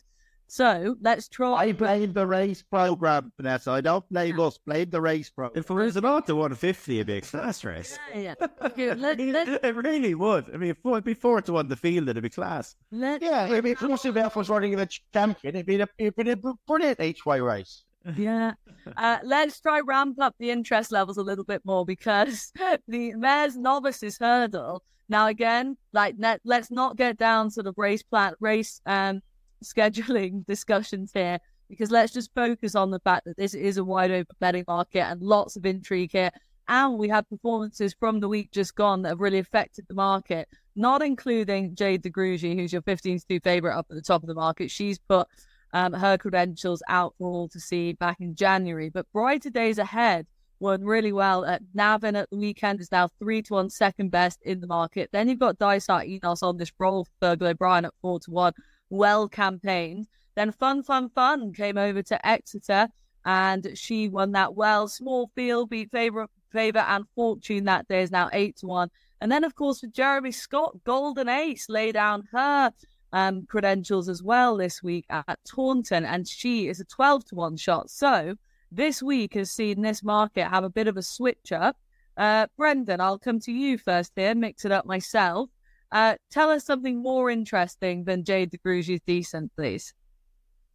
So 0.48 0.96
let's 1.02 1.28
try. 1.30 1.54
I 1.54 1.72
blame 1.72 2.14
the 2.14 2.28
race 2.28 2.62
program, 2.62 3.32
Vanessa. 3.38 3.72
I 3.72 3.82
don't 3.82 4.08
blame 4.10 4.40
us. 4.40 4.60
Blame 4.66 4.90
the 4.90 5.02
race 5.02 5.30
program. 5.30 5.60
If 5.60 5.70
it 5.70 5.74
was 5.74 5.96
about 5.96 6.28
the 6.28 6.36
150, 6.36 6.96
it'd 6.96 7.08
be 7.08 7.14
a 7.18 7.22
class 7.22 7.64
race. 7.64 7.98
Yeah, 8.14 8.36
yeah. 8.40 8.48
Okay, 8.62 8.94
let, 8.94 9.20
let... 9.20 9.64
it 9.64 9.76
really 9.76 10.14
would. 10.14 10.54
I 10.54 10.58
mean, 10.58 10.70
if 10.72 10.78
it 10.84 11.04
be 11.04 11.14
four 11.14 11.42
to 11.42 11.54
one 11.54 11.70
the 11.70 11.76
field, 11.76 12.10
it'd 12.10 12.22
be 12.22 12.30
class. 12.30 12.76
Let... 12.92 13.22
Yeah, 13.22 13.48
I 13.50 13.62
mean, 13.62 13.74
if 13.74 13.82
Russell 13.82 14.14
was 14.14 14.50
running 14.50 14.74
in 14.74 14.80
the 14.80 14.90
champion, 15.14 15.56
it'd 15.56 15.66
be 15.66 15.82
a, 15.82 15.88
it'd 15.98 16.16
be 16.16 16.32
a 16.32 16.54
brilliant 16.68 17.00
each 17.00 17.26
way 17.26 17.40
race 17.40 17.84
yeah. 18.16 18.54
Uh, 18.98 19.18
let's 19.24 19.60
try 19.60 19.80
ramp 19.80 20.20
up 20.20 20.36
the 20.40 20.52
interest 20.52 20.92
levels 20.92 21.18
a 21.18 21.24
little 21.24 21.44
bit 21.44 21.62
more 21.64 21.86
because 21.86 22.52
the 22.88 23.14
mares' 23.16 23.58
novices 23.58 24.18
hurdle. 24.20 24.84
Now 25.10 25.28
again, 25.28 25.78
like 25.92 26.16
let, 26.18 26.42
let's 26.44 26.72
not 26.72 26.98
get 26.98 27.18
down 27.18 27.50
sort 27.50 27.68
of 27.68 27.76
race 27.78 28.04
plan 28.04 28.34
race 28.40 28.82
um 28.86 29.22
scheduling 29.64 30.46
discussions 30.48 31.12
here 31.14 31.40
because 31.70 31.92
let's 31.92 32.14
just 32.14 32.34
focus 32.36 32.76
on 32.76 32.92
the 32.92 33.00
fact 33.00 33.26
that 33.26 33.38
this 33.38 33.54
is 33.54 33.78
a 33.78 33.84
wide 33.84 34.12
open 34.12 34.36
betting 34.40 34.66
market 34.68 35.02
and 35.02 35.22
lots 35.22 35.56
of 35.56 35.66
intrigue 35.66 36.12
here. 36.12 36.32
And 36.68 36.98
we 36.98 37.10
had 37.10 37.28
performances 37.30 37.96
from 38.00 38.20
the 38.20 38.30
week 38.30 38.52
just 38.52 38.76
gone 38.76 39.02
that 39.02 39.10
have 39.10 39.20
really 39.20 39.40
affected 39.40 39.86
the 39.88 39.94
market, 39.96 40.48
not 40.76 41.02
including 41.02 41.76
Jade 41.76 42.02
De 42.04 42.10
Grugy, 42.10 42.56
who's 42.56 42.72
your 42.72 42.82
15 42.84 43.20
to 43.20 43.26
2 43.28 43.40
favorite 43.42 43.78
up 43.78 43.88
at 43.90 43.96
the 43.96 44.02
top 44.02 44.24
of 44.24 44.28
the 44.28 44.34
market. 44.34 44.72
She's 44.72 44.98
put 44.98 45.28
um, 45.74 45.94
her 45.94 46.18
credentials 46.18 46.82
out 46.88 47.14
for 47.18 47.28
all 47.28 47.50
to 47.50 47.60
see 47.60 47.94
back 47.94 48.18
in 48.20 48.36
January. 48.36 48.90
But 48.90 49.08
Brighterdaysahead 49.14 50.26
won 50.60 50.84
really 50.84 51.12
well 51.12 51.44
at 51.46 51.62
Navan 51.74 52.16
at 52.16 52.30
the 52.30 52.38
weekend 52.38 52.80
is 52.80 52.92
now 52.92 53.10
three 53.20 53.42
to 53.44 53.54
one 53.56 53.70
second 53.70 54.10
best 54.10 54.40
in 54.44 54.62
the 54.62 54.68
market. 54.68 55.10
Then 55.12 55.28
you've 55.28 55.40
got 55.40 55.58
Dysart 55.58 56.06
Enos 56.06 56.42
on 56.42 56.58
this 56.58 56.72
roll 56.80 57.06
for 57.06 57.36
Fergal 57.36 57.50
O'Brien 57.50 57.86
at 57.86 57.94
four 58.02 58.20
to 58.22 58.32
one. 58.32 58.54
Well 58.90 59.28
campaigned. 59.28 60.08
Then 60.36 60.52
Fun 60.52 60.84
Fun 60.84 61.10
Fun 61.10 61.54
came 61.54 61.78
over 61.78 62.02
to 62.04 62.26
Exeter 62.26 62.88
and 63.26 63.68
she 63.76 64.08
won 64.08 64.32
that 64.34 64.56
well. 64.56 64.88
Small 64.88 65.32
field 65.36 65.70
beat 65.70 65.92
favourite 65.92 66.30
Favour 66.52 66.80
and 66.80 67.06
Fortune 67.16 67.66
that 67.66 67.88
day 67.88 68.04
is 68.04 68.12
now 68.12 68.30
eight 68.32 68.58
to 68.58 68.68
one. 68.68 68.90
And 69.20 69.32
then, 69.32 69.44
of 69.44 69.56
course, 69.56 69.80
for 69.80 69.88
Jeremy 69.88 70.32
Scott, 70.32 70.84
Golden 70.84 71.30
Ace 71.30 71.68
lay 71.68 71.92
down 71.92 72.28
her 72.32 72.72
um, 73.14 73.46
credentials 73.46 74.10
as 74.10 74.22
well 74.22 74.58
this 74.58 74.84
week 74.84 75.06
at 75.10 75.40
Taunton, 75.46 76.04
and 76.04 76.28
she 76.28 76.68
is 76.68 76.80
a 76.80 76.86
12 76.86 77.26
to 77.26 77.36
1 77.36 77.58
shot. 77.58 77.90
So 77.90 78.36
this 78.72 79.02
week 79.02 79.36
has 79.36 79.52
seen 79.52 79.82
this 79.82 80.04
market 80.04 80.50
have 80.50 80.64
a 80.64 80.70
bit 80.70 80.88
of 80.88 80.98
a 80.98 81.04
switch 81.04 81.52
up. 81.52 81.78
Uh, 82.18 82.48
Brendan, 82.58 83.00
I'll 83.00 83.20
come 83.20 83.40
to 83.42 83.52
you 83.52 83.78
first 83.78 84.12
here, 84.16 84.36
mix 84.36 84.66
it 84.66 84.72
up 84.72 84.86
myself. 84.86 85.50
Uh, 85.92 86.16
tell 86.32 86.50
us 86.50 86.66
something 86.66 87.02
more 87.02 87.30
interesting 87.30 88.04
than 88.04 88.24
Jade 88.24 88.50
de 88.50 88.58
DeGrugy's 88.58 89.02
decent, 89.06 89.52
please. 89.56 89.94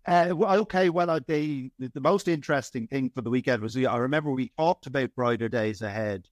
Uh, 0.07 0.33
okay, 0.41 0.89
well, 0.89 1.19
the 1.27 1.71
the 1.79 2.01
most 2.01 2.29
interesting 2.29 2.87
thing 2.87 3.11
for 3.11 3.21
the 3.21 3.29
weekend 3.29 3.61
was 3.61 3.77
I 3.77 3.97
remember 3.97 4.31
we 4.31 4.53
talked 4.57 4.87
about 4.87 5.11
Brighterdaysahead 5.15 6.25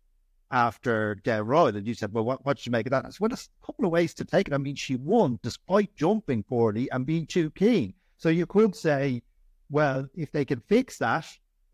after 0.50 1.20
Royal, 1.26 1.76
and 1.76 1.86
you 1.86 1.94
said, 1.94 2.12
"Well, 2.12 2.24
what 2.24 2.44
what 2.44 2.58
should 2.58 2.66
you 2.66 2.72
make 2.72 2.86
of 2.86 2.90
that?" 2.92 3.04
I 3.04 3.10
said, 3.10 3.20
"Well, 3.20 3.28
there's 3.28 3.48
a 3.62 3.66
couple 3.66 3.84
of 3.84 3.90
ways 3.90 4.14
to 4.14 4.24
take 4.24 4.48
it. 4.48 4.54
I 4.54 4.58
mean, 4.58 4.76
she 4.76 4.96
won 4.96 5.38
despite 5.42 5.94
jumping 5.96 6.42
poorly 6.42 6.90
and 6.90 7.06
being 7.06 7.26
too 7.26 7.50
keen. 7.50 7.94
So 8.18 8.28
you 8.28 8.46
could 8.46 8.74
say, 8.74 9.22
well, 9.70 10.08
if 10.14 10.32
they 10.32 10.44
can 10.44 10.60
fix 10.60 10.98
that, 10.98 11.26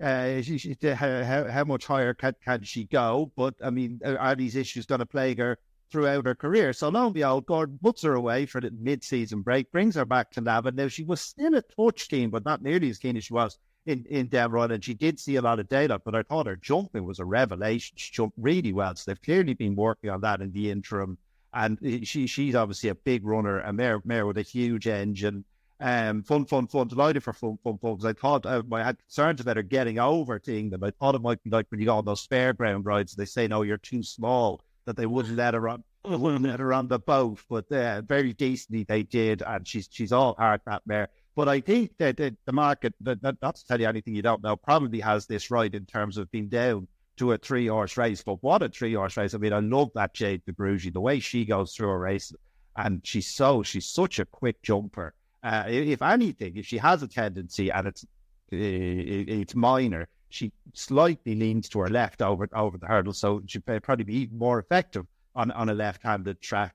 uh, 0.02 0.42
she, 0.42 0.58
she, 0.58 0.76
how, 0.82 1.44
how 1.44 1.64
much 1.64 1.86
higher 1.86 2.14
can, 2.14 2.34
can 2.44 2.62
she 2.62 2.84
go? 2.84 3.30
But 3.36 3.54
I 3.62 3.70
mean, 3.70 4.00
are 4.04 4.34
these 4.34 4.56
issues 4.56 4.86
going 4.86 4.98
to 5.00 5.06
plague 5.06 5.38
her 5.38 5.58
throughout 5.90 6.26
her 6.26 6.34
career. 6.34 6.72
So 6.72 6.88
lo 6.88 7.04
and 7.04 7.14
behold, 7.14 7.46
Gordon 7.46 7.78
puts 7.80 8.02
her 8.02 8.14
away 8.14 8.46
for 8.46 8.60
the 8.60 8.70
mid-season 8.70 9.42
break, 9.42 9.70
brings 9.70 9.94
her 9.94 10.06
back 10.06 10.30
to 10.32 10.40
Navan. 10.40 10.74
Now 10.74 10.88
she 10.88 11.04
was 11.04 11.20
still 11.20 11.54
a 11.54 11.62
touch 11.62 12.08
keen, 12.08 12.30
but 12.30 12.46
not 12.46 12.62
nearly 12.62 12.88
as 12.88 12.98
keen 12.98 13.16
as 13.16 13.24
she 13.24 13.34
was 13.34 13.58
in 13.86 14.04
in 14.06 14.28
Run, 14.50 14.70
and 14.70 14.84
she 14.84 14.94
did 14.94 15.18
see 15.18 15.36
a 15.36 15.42
lot 15.42 15.60
of 15.60 15.68
data. 15.68 16.00
But 16.04 16.14
I 16.14 16.22
thought 16.22 16.46
her 16.46 16.56
jumping 16.56 17.04
was 17.04 17.18
a 17.18 17.24
revelation. 17.24 17.94
She 17.96 18.12
jumped 18.12 18.36
really 18.38 18.72
well. 18.72 18.94
So 18.94 19.10
they've 19.10 19.22
clearly 19.22 19.54
been 19.54 19.74
working 19.74 20.10
on 20.10 20.20
that 20.22 20.40
in 20.40 20.52
the 20.52 20.70
interim. 20.70 21.18
And 21.54 21.78
she 22.06 22.26
she's 22.26 22.54
obviously 22.54 22.90
a 22.90 22.94
big 22.94 23.26
runner, 23.26 23.60
a 23.60 23.72
mare, 23.72 24.00
mare 24.04 24.26
with 24.26 24.38
a 24.38 24.42
huge 24.42 24.86
engine. 24.86 25.44
Um, 25.80 26.22
fun, 26.22 26.46
fun, 26.46 26.68
fun. 26.68 26.88
Delighted 26.88 27.24
for 27.24 27.32
fun, 27.32 27.58
fun, 27.64 27.76
fun. 27.78 27.96
Because 27.96 28.06
I 28.06 28.12
thought 28.12 28.46
uh, 28.46 28.62
I 28.72 28.82
had 28.82 28.98
concerns 28.98 29.40
about 29.40 29.56
her 29.56 29.62
getting 29.62 29.98
over 29.98 30.38
to 30.38 30.56
England. 30.56 30.84
I 30.84 30.90
thought 30.90 31.16
it 31.16 31.22
might 31.22 31.42
be 31.42 31.50
like 31.50 31.66
when 31.70 31.80
you 31.80 31.86
go 31.86 31.98
on 31.98 32.04
those 32.04 32.26
fairground 32.26 32.86
rides, 32.86 33.14
they 33.14 33.24
say, 33.24 33.48
no, 33.48 33.62
you're 33.62 33.78
too 33.78 34.02
small 34.02 34.60
that 34.86 34.96
they 34.96 35.06
wouldn't 35.06 35.36
let 35.36 35.54
her 35.54 35.68
on 35.68 35.84
wouldn't 36.04 36.44
let 36.44 36.60
her 36.60 36.72
on 36.72 36.88
the 36.88 36.98
boat. 36.98 37.40
But 37.50 37.70
uh, 37.72 38.02
very 38.02 38.32
decently 38.32 38.84
they 38.84 39.02
did, 39.02 39.42
and 39.42 39.66
she's 39.66 39.88
she's 39.90 40.12
all 40.12 40.34
heart 40.34 40.62
that 40.66 40.82
mare. 40.86 41.08
But 41.34 41.48
I 41.48 41.60
think 41.60 41.92
that, 41.98 42.18
that 42.18 42.34
the 42.44 42.52
market, 42.52 42.94
that, 43.00 43.22
that, 43.22 43.36
not 43.40 43.56
to 43.56 43.66
tell 43.66 43.80
you 43.80 43.86
anything 43.86 44.14
you 44.14 44.22
don't 44.22 44.42
know, 44.42 44.56
probably 44.56 45.00
has 45.00 45.26
this 45.26 45.50
right 45.50 45.74
in 45.74 45.86
terms 45.86 46.18
of 46.18 46.30
being 46.30 46.48
down 46.48 46.88
to 47.16 47.32
a 47.32 47.38
three 47.38 47.66
horse 47.66 47.96
race. 47.96 48.22
But 48.22 48.42
what 48.42 48.62
a 48.62 48.68
three 48.68 48.94
horse 48.94 49.16
race! 49.16 49.34
I 49.34 49.38
mean, 49.38 49.52
I 49.52 49.60
love 49.60 49.90
that 49.94 50.14
Jade 50.14 50.44
De 50.44 50.52
Grugy, 50.52 50.92
the 50.92 51.00
way 51.00 51.20
she 51.20 51.44
goes 51.44 51.74
through 51.74 51.90
a 51.90 51.98
race, 51.98 52.32
and 52.76 53.00
she's 53.04 53.28
so 53.28 53.62
she's 53.62 53.86
such 53.86 54.18
a 54.18 54.26
quick 54.26 54.60
jumper. 54.62 55.14
Uh, 55.42 55.64
if 55.66 56.02
anything, 56.02 56.56
if 56.56 56.66
she 56.66 56.78
has 56.78 57.02
a 57.02 57.08
tendency, 57.08 57.70
and 57.70 57.88
it's 57.88 58.06
it's 58.50 59.54
minor, 59.54 60.08
she 60.28 60.52
slightly 60.74 61.34
leans 61.34 61.68
to 61.70 61.80
her 61.80 61.88
left 61.88 62.20
over 62.20 62.48
over 62.54 62.76
the 62.76 62.86
hurdle, 62.86 63.12
so 63.14 63.42
she'd 63.46 63.64
probably 63.64 64.04
be 64.04 64.16
even 64.16 64.38
more 64.38 64.58
effective 64.58 65.06
on, 65.34 65.50
on 65.52 65.70
a 65.70 65.74
left-handed 65.74 66.40
track. 66.40 66.74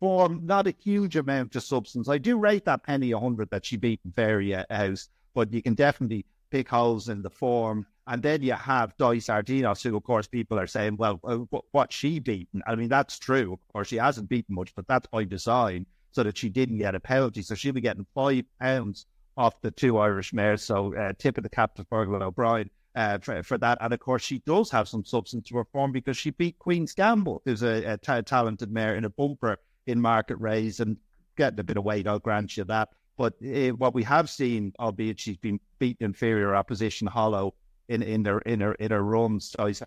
For 0.00 0.28
not 0.28 0.66
a 0.66 0.74
huge 0.82 1.16
amount 1.16 1.56
of 1.56 1.62
substance. 1.62 2.08
I 2.08 2.18
do 2.18 2.38
rate 2.38 2.64
that 2.66 2.84
penny 2.84 3.12
100 3.12 3.50
that 3.50 3.66
she 3.66 3.76
beat 3.76 4.00
in 4.04 4.12
Fairy 4.12 4.52
House, 4.70 5.08
but 5.34 5.52
you 5.52 5.60
can 5.60 5.74
definitely 5.74 6.24
pick 6.50 6.68
holes 6.68 7.08
in 7.08 7.22
the 7.22 7.30
form. 7.30 7.86
And 8.06 8.22
then 8.22 8.42
you 8.42 8.52
have 8.52 8.96
Dysart 8.96 9.50
Enos, 9.50 9.82
who, 9.82 9.96
of 9.96 10.02
course, 10.02 10.26
people 10.26 10.58
are 10.58 10.66
saying, 10.66 10.96
well, 10.96 11.20
uh, 11.24 11.58
what's 11.72 11.94
she 11.94 12.20
beaten? 12.20 12.62
I 12.66 12.74
mean, 12.74 12.88
that's 12.88 13.18
true. 13.18 13.58
Or 13.74 13.84
she 13.84 13.96
hasn't 13.96 14.28
beaten 14.28 14.54
much, 14.54 14.74
but 14.74 14.86
that's 14.86 15.06
by 15.08 15.24
design 15.24 15.84
so 16.12 16.22
that 16.22 16.38
she 16.38 16.48
didn't 16.48 16.78
get 16.78 16.94
a 16.94 17.00
penalty. 17.00 17.42
So 17.42 17.54
she'll 17.54 17.74
be 17.74 17.80
getting 17.80 18.06
five 18.14 18.44
pounds 18.60 19.06
off 19.36 19.60
the 19.60 19.70
two 19.70 19.98
Irish 19.98 20.32
mares. 20.32 20.62
So 20.62 20.94
uh, 20.94 21.12
tip 21.18 21.36
of 21.36 21.42
the 21.42 21.50
cap 21.50 21.74
to 21.74 21.84
Fergal 21.84 22.22
O'Brien 22.22 22.70
uh, 22.94 23.18
for, 23.18 23.42
for, 23.42 23.58
that. 23.58 23.78
And 23.80 23.92
of 23.92 24.00
course, 24.00 24.22
she 24.22 24.38
does 24.46 24.70
have 24.70 24.88
some 24.88 25.04
substance 25.04 25.48
to 25.48 25.56
her 25.58 25.64
form 25.64 25.92
because 25.92 26.16
she 26.16 26.30
beat 26.30 26.58
Queen's 26.58 26.94
Gamble, 26.94 27.42
who's 27.44 27.62
a, 27.62 27.84
a 27.84 27.98
t- 27.98 28.22
talented 28.22 28.72
mare 28.72 28.96
in 28.96 29.04
a 29.04 29.10
bumper 29.10 29.58
in 29.88 30.00
Market 30.00 30.38
Rasen 30.40 30.80
and 30.80 30.96
getting 31.36 31.60
a 31.60 31.64
bit 31.64 31.76
of 31.76 31.84
weight. 31.84 32.06
I'll 32.06 32.18
grant 32.18 32.56
you 32.56 32.64
that. 32.64 32.90
But 33.16 33.34
uh, 33.44 33.70
what 33.70 33.94
we 33.94 34.04
have 34.04 34.30
seen, 34.30 34.72
albeit 34.78 35.18
she's 35.18 35.36
been 35.36 35.58
beaten 35.78 36.04
inferior 36.04 36.54
opposition 36.54 37.06
hollow 37.06 37.54
in 37.88 38.02
in 38.02 38.24
her 38.24 38.38
in 38.40 38.60
her 38.60 38.74
in 38.74 38.90
her 38.92 39.02
runs, 39.02 39.56
is 39.58 39.80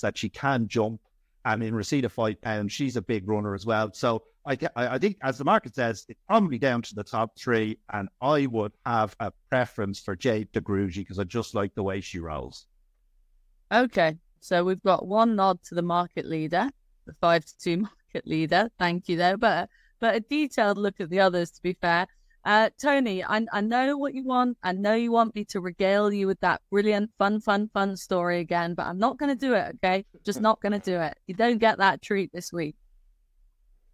that 0.00 0.12
she 0.18 0.28
can 0.28 0.68
jump. 0.68 1.00
And 1.44 1.62
in 1.62 1.74
receipt 1.74 2.04
of 2.04 2.12
five 2.12 2.42
pounds, 2.42 2.72
she's 2.72 2.96
a 2.96 3.00
big 3.00 3.26
runner 3.26 3.54
as 3.54 3.64
well. 3.64 3.90
So 3.94 4.24
I, 4.44 4.58
I 4.76 4.98
think, 4.98 5.16
as 5.22 5.38
the 5.38 5.44
market 5.44 5.74
says, 5.74 6.04
it's 6.08 6.20
probably 6.26 6.58
down 6.58 6.82
to 6.82 6.94
the 6.94 7.04
top 7.04 7.38
three, 7.38 7.78
and 7.92 8.08
I 8.20 8.46
would 8.46 8.72
have 8.84 9.16
a 9.20 9.32
preference 9.48 9.98
for 10.00 10.16
Jade 10.16 10.52
De 10.52 10.60
Grugy 10.60 10.96
because 10.96 11.18
I 11.18 11.24
just 11.24 11.54
like 11.54 11.74
the 11.74 11.82
way 11.82 12.00
she 12.00 12.18
rolls. 12.18 12.66
Okay, 13.72 14.18
so 14.40 14.64
we've 14.64 14.82
got 14.82 15.06
one 15.06 15.36
nod 15.36 15.62
to 15.64 15.74
the 15.74 15.82
market 15.82 16.26
leader, 16.26 16.68
the 17.06 17.14
five 17.20 17.44
to 17.46 17.58
two 17.58 17.88
market 18.08 18.26
leader. 18.26 18.70
Thank 18.78 19.08
you, 19.08 19.16
though, 19.16 19.36
but 19.36 19.68
but 20.00 20.14
a 20.16 20.20
detailed 20.20 20.78
look 20.78 21.00
at 21.00 21.10
the 21.10 21.20
others. 21.20 21.50
To 21.52 21.62
be 21.62 21.74
fair, 21.74 22.06
uh, 22.44 22.70
Tony, 22.80 23.24
I, 23.24 23.46
I 23.52 23.60
know 23.60 23.96
what 23.96 24.14
you 24.14 24.24
want. 24.24 24.56
I 24.62 24.72
know 24.72 24.94
you 24.94 25.12
want 25.12 25.34
me 25.34 25.44
to 25.46 25.60
regale 25.60 26.12
you 26.12 26.26
with 26.26 26.40
that 26.40 26.62
brilliant, 26.70 27.10
fun, 27.18 27.40
fun, 27.40 27.68
fun 27.72 27.96
story 27.96 28.40
again, 28.40 28.74
but 28.74 28.86
I'm 28.86 28.98
not 28.98 29.18
going 29.18 29.30
to 29.30 29.46
do 29.46 29.54
it. 29.54 29.76
Okay, 29.76 30.04
just 30.24 30.40
not 30.40 30.60
going 30.60 30.72
to 30.72 30.78
do 30.78 31.00
it. 31.00 31.16
You 31.26 31.34
don't 31.34 31.58
get 31.58 31.78
that 31.78 32.02
treat 32.02 32.32
this 32.32 32.52
week. 32.52 32.76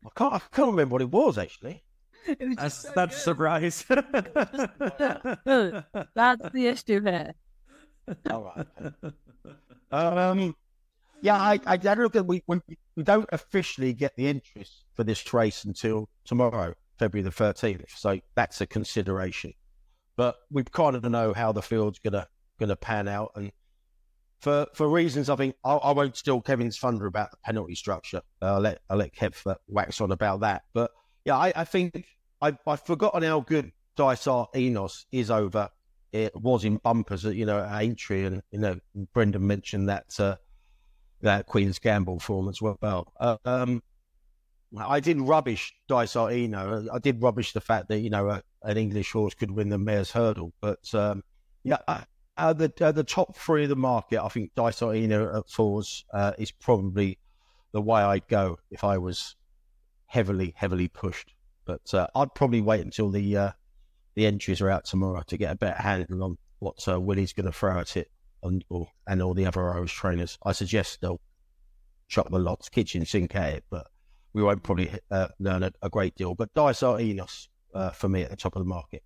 I 0.05 0.11
can't. 0.17 0.35
I 0.35 0.41
can't 0.53 0.71
remember 0.71 0.93
what 0.95 1.03
it 1.03 1.11
was 1.11 1.39
actually. 1.39 1.83
Was 2.41 2.57
that's 2.57 2.77
so 2.77 2.93
that's 2.95 3.23
surprise. 3.23 3.85
That's 3.89 4.09
the 6.55 6.67
issue 6.69 7.03
here. 7.03 7.35
All 8.31 8.51
right. 8.57 8.67
Um. 9.93 10.55
Yeah, 11.25 11.37
I, 11.41 11.55
I, 11.65 11.79
I 11.83 11.91
at 12.17 12.27
we 12.27 12.43
when 12.45 12.61
we 12.97 13.03
don't 13.03 13.27
officially 13.33 13.95
get 13.95 14.15
the 14.15 14.29
interest 14.29 14.85
for 14.93 15.05
this 15.05 15.33
race 15.33 15.65
until 15.65 16.11
tomorrow, 16.27 16.75
February 16.99 17.25
the 17.25 17.31
thirteenth. 17.31 17.87
So 17.97 18.21
that's 18.35 18.61
a 18.61 18.67
consideration. 18.67 19.55
But 20.19 20.37
we 20.51 20.65
kind 20.65 20.95
of 20.95 21.03
know 21.05 21.33
how 21.33 21.51
the 21.51 21.63
field's 21.63 21.99
gonna 21.99 22.27
gonna 22.61 22.77
pan 22.77 23.09
out, 23.09 23.31
and 23.37 23.51
for 24.43 24.67
for 24.75 24.87
reasons 24.87 25.31
I 25.31 25.37
think 25.37 25.55
I, 25.65 25.73
I 25.73 25.93
won't 25.93 26.15
steal 26.15 26.43
Kevin's 26.43 26.77
thunder 26.77 27.07
about 27.07 27.31
the 27.31 27.39
penalty 27.43 27.75
structure. 27.75 28.21
Uh, 28.43 28.57
I'll 28.57 28.61
let 28.61 28.81
I'll 28.91 28.99
let 28.99 29.15
Kev 29.15 29.35
uh, 29.47 29.55
wax 29.67 30.03
on 30.03 30.13
about 30.13 30.41
that. 30.41 30.65
But 30.75 30.91
yeah, 31.25 31.39
I, 31.39 31.55
I 31.57 31.65
think 31.65 32.05
I 32.43 32.55
I've 32.67 32.83
forgotten 32.85 33.23
how 33.23 33.41
good 33.41 33.73
Dysart 33.97 34.51
Enos 34.55 35.07
is 35.11 35.31
over. 35.31 35.71
It 36.13 36.37
was 36.37 36.67
in 36.67 36.77
bumpers, 36.77 37.25
you 37.25 37.47
know, 37.47 37.61
at 37.61 37.81
Aintree, 37.81 38.27
and 38.27 38.43
you 38.51 38.59
know, 38.59 38.79
Brendan 39.15 39.47
mentioned 39.47 39.89
that 39.89 40.21
uh, 40.21 40.37
that 41.21 41.47
Queen's 41.47 41.79
Gamble 41.79 42.19
form 42.19 42.49
as 42.49 42.61
well. 42.61 43.13
Uh, 43.19 43.37
um, 43.45 43.83
I 44.77 45.01
did 45.01 45.21
rubbish 45.21 45.73
Dysart 45.89 46.33
Eno. 46.33 46.87
I 46.93 46.99
did 46.99 47.23
rubbish 47.23 47.53
the 47.53 47.61
fact 47.61 47.89
that 47.89 48.01
you 48.01 48.11
know 48.11 48.29
a, 48.29 48.43
an 48.63 48.77
English 48.77 49.13
horse 49.13 49.35
could 49.35 49.51
win 49.51 49.69
the 49.69 49.79
mare's 49.79 50.11
hurdle, 50.11 50.53
but 50.61 50.93
um, 50.95 51.23
yeah, 51.63 51.79
I, 51.87 52.05
uh, 52.37 52.53
the 52.53 52.73
uh, 52.81 52.93
the 52.93 53.05
top 53.05 53.37
three 53.37 53.65
of 53.65 53.69
the 53.69 53.77
market, 53.77 54.23
I 54.23 54.29
think 54.29 54.55
Dysart 54.55 54.97
Eno 54.97 55.39
at 55.39 55.49
fours 55.49 56.05
uh, 56.13 56.33
is 56.39 56.51
probably 56.51 57.19
the 57.73 57.81
way 57.81 58.01
I'd 58.01 58.29
go 58.29 58.59
if 58.71 58.85
I 58.85 58.99
was 58.99 59.37
heavily 60.07 60.55
heavily 60.57 60.89
pushed. 60.89 61.35
But 61.65 61.95
uh, 61.95 62.09
I'd 62.15 62.35
probably 62.35 62.61
wait 62.61 62.81
until 62.81 63.11
the 63.11 63.37
uh, 63.37 63.51
the 64.15 64.27
entries 64.27 64.61
are 64.61 64.71
out 64.71 64.85
tomorrow 64.85 65.23
to 65.29 65.37
get 65.37 65.53
a 65.53 65.57
better 65.57 65.81
handle 65.81 66.25
on 66.25 66.39
what 66.59 66.87
uh, 66.89 67.01
Willie's 67.01 67.33
going 67.33 67.47
to 67.47 67.53
throw 67.53 67.79
at 67.79 67.97
it 67.97 68.11
and 68.45 68.65
or, 68.69 68.89
and 69.07 69.23
all 69.23 69.35
the 69.35 69.47
other 69.47 69.73
Irish 69.73 69.95
trainers. 69.95 70.39
I 70.45 70.53
suggest 70.53 71.01
they'll 71.01 71.21
chop 72.09 72.31
the 72.31 72.39
lots, 72.39 72.69
kitchen 72.69 73.05
sink 73.05 73.35
at 73.35 73.55
it, 73.55 73.65
but 73.71 73.87
we 74.33 74.43
won't 74.43 74.63
probably 74.63 74.91
learn 75.39 75.63
a, 75.63 75.73
a, 75.83 75.89
great 75.89 76.15
deal. 76.17 76.35
But 76.35 76.53
Dysart 76.55 77.01
Enos 77.01 77.49
for 77.95 78.09
me 78.09 78.23
at 78.23 78.31
the 78.31 78.37
top 78.37 78.57
of 78.57 78.61
the 78.61 78.69
market. 78.69 79.03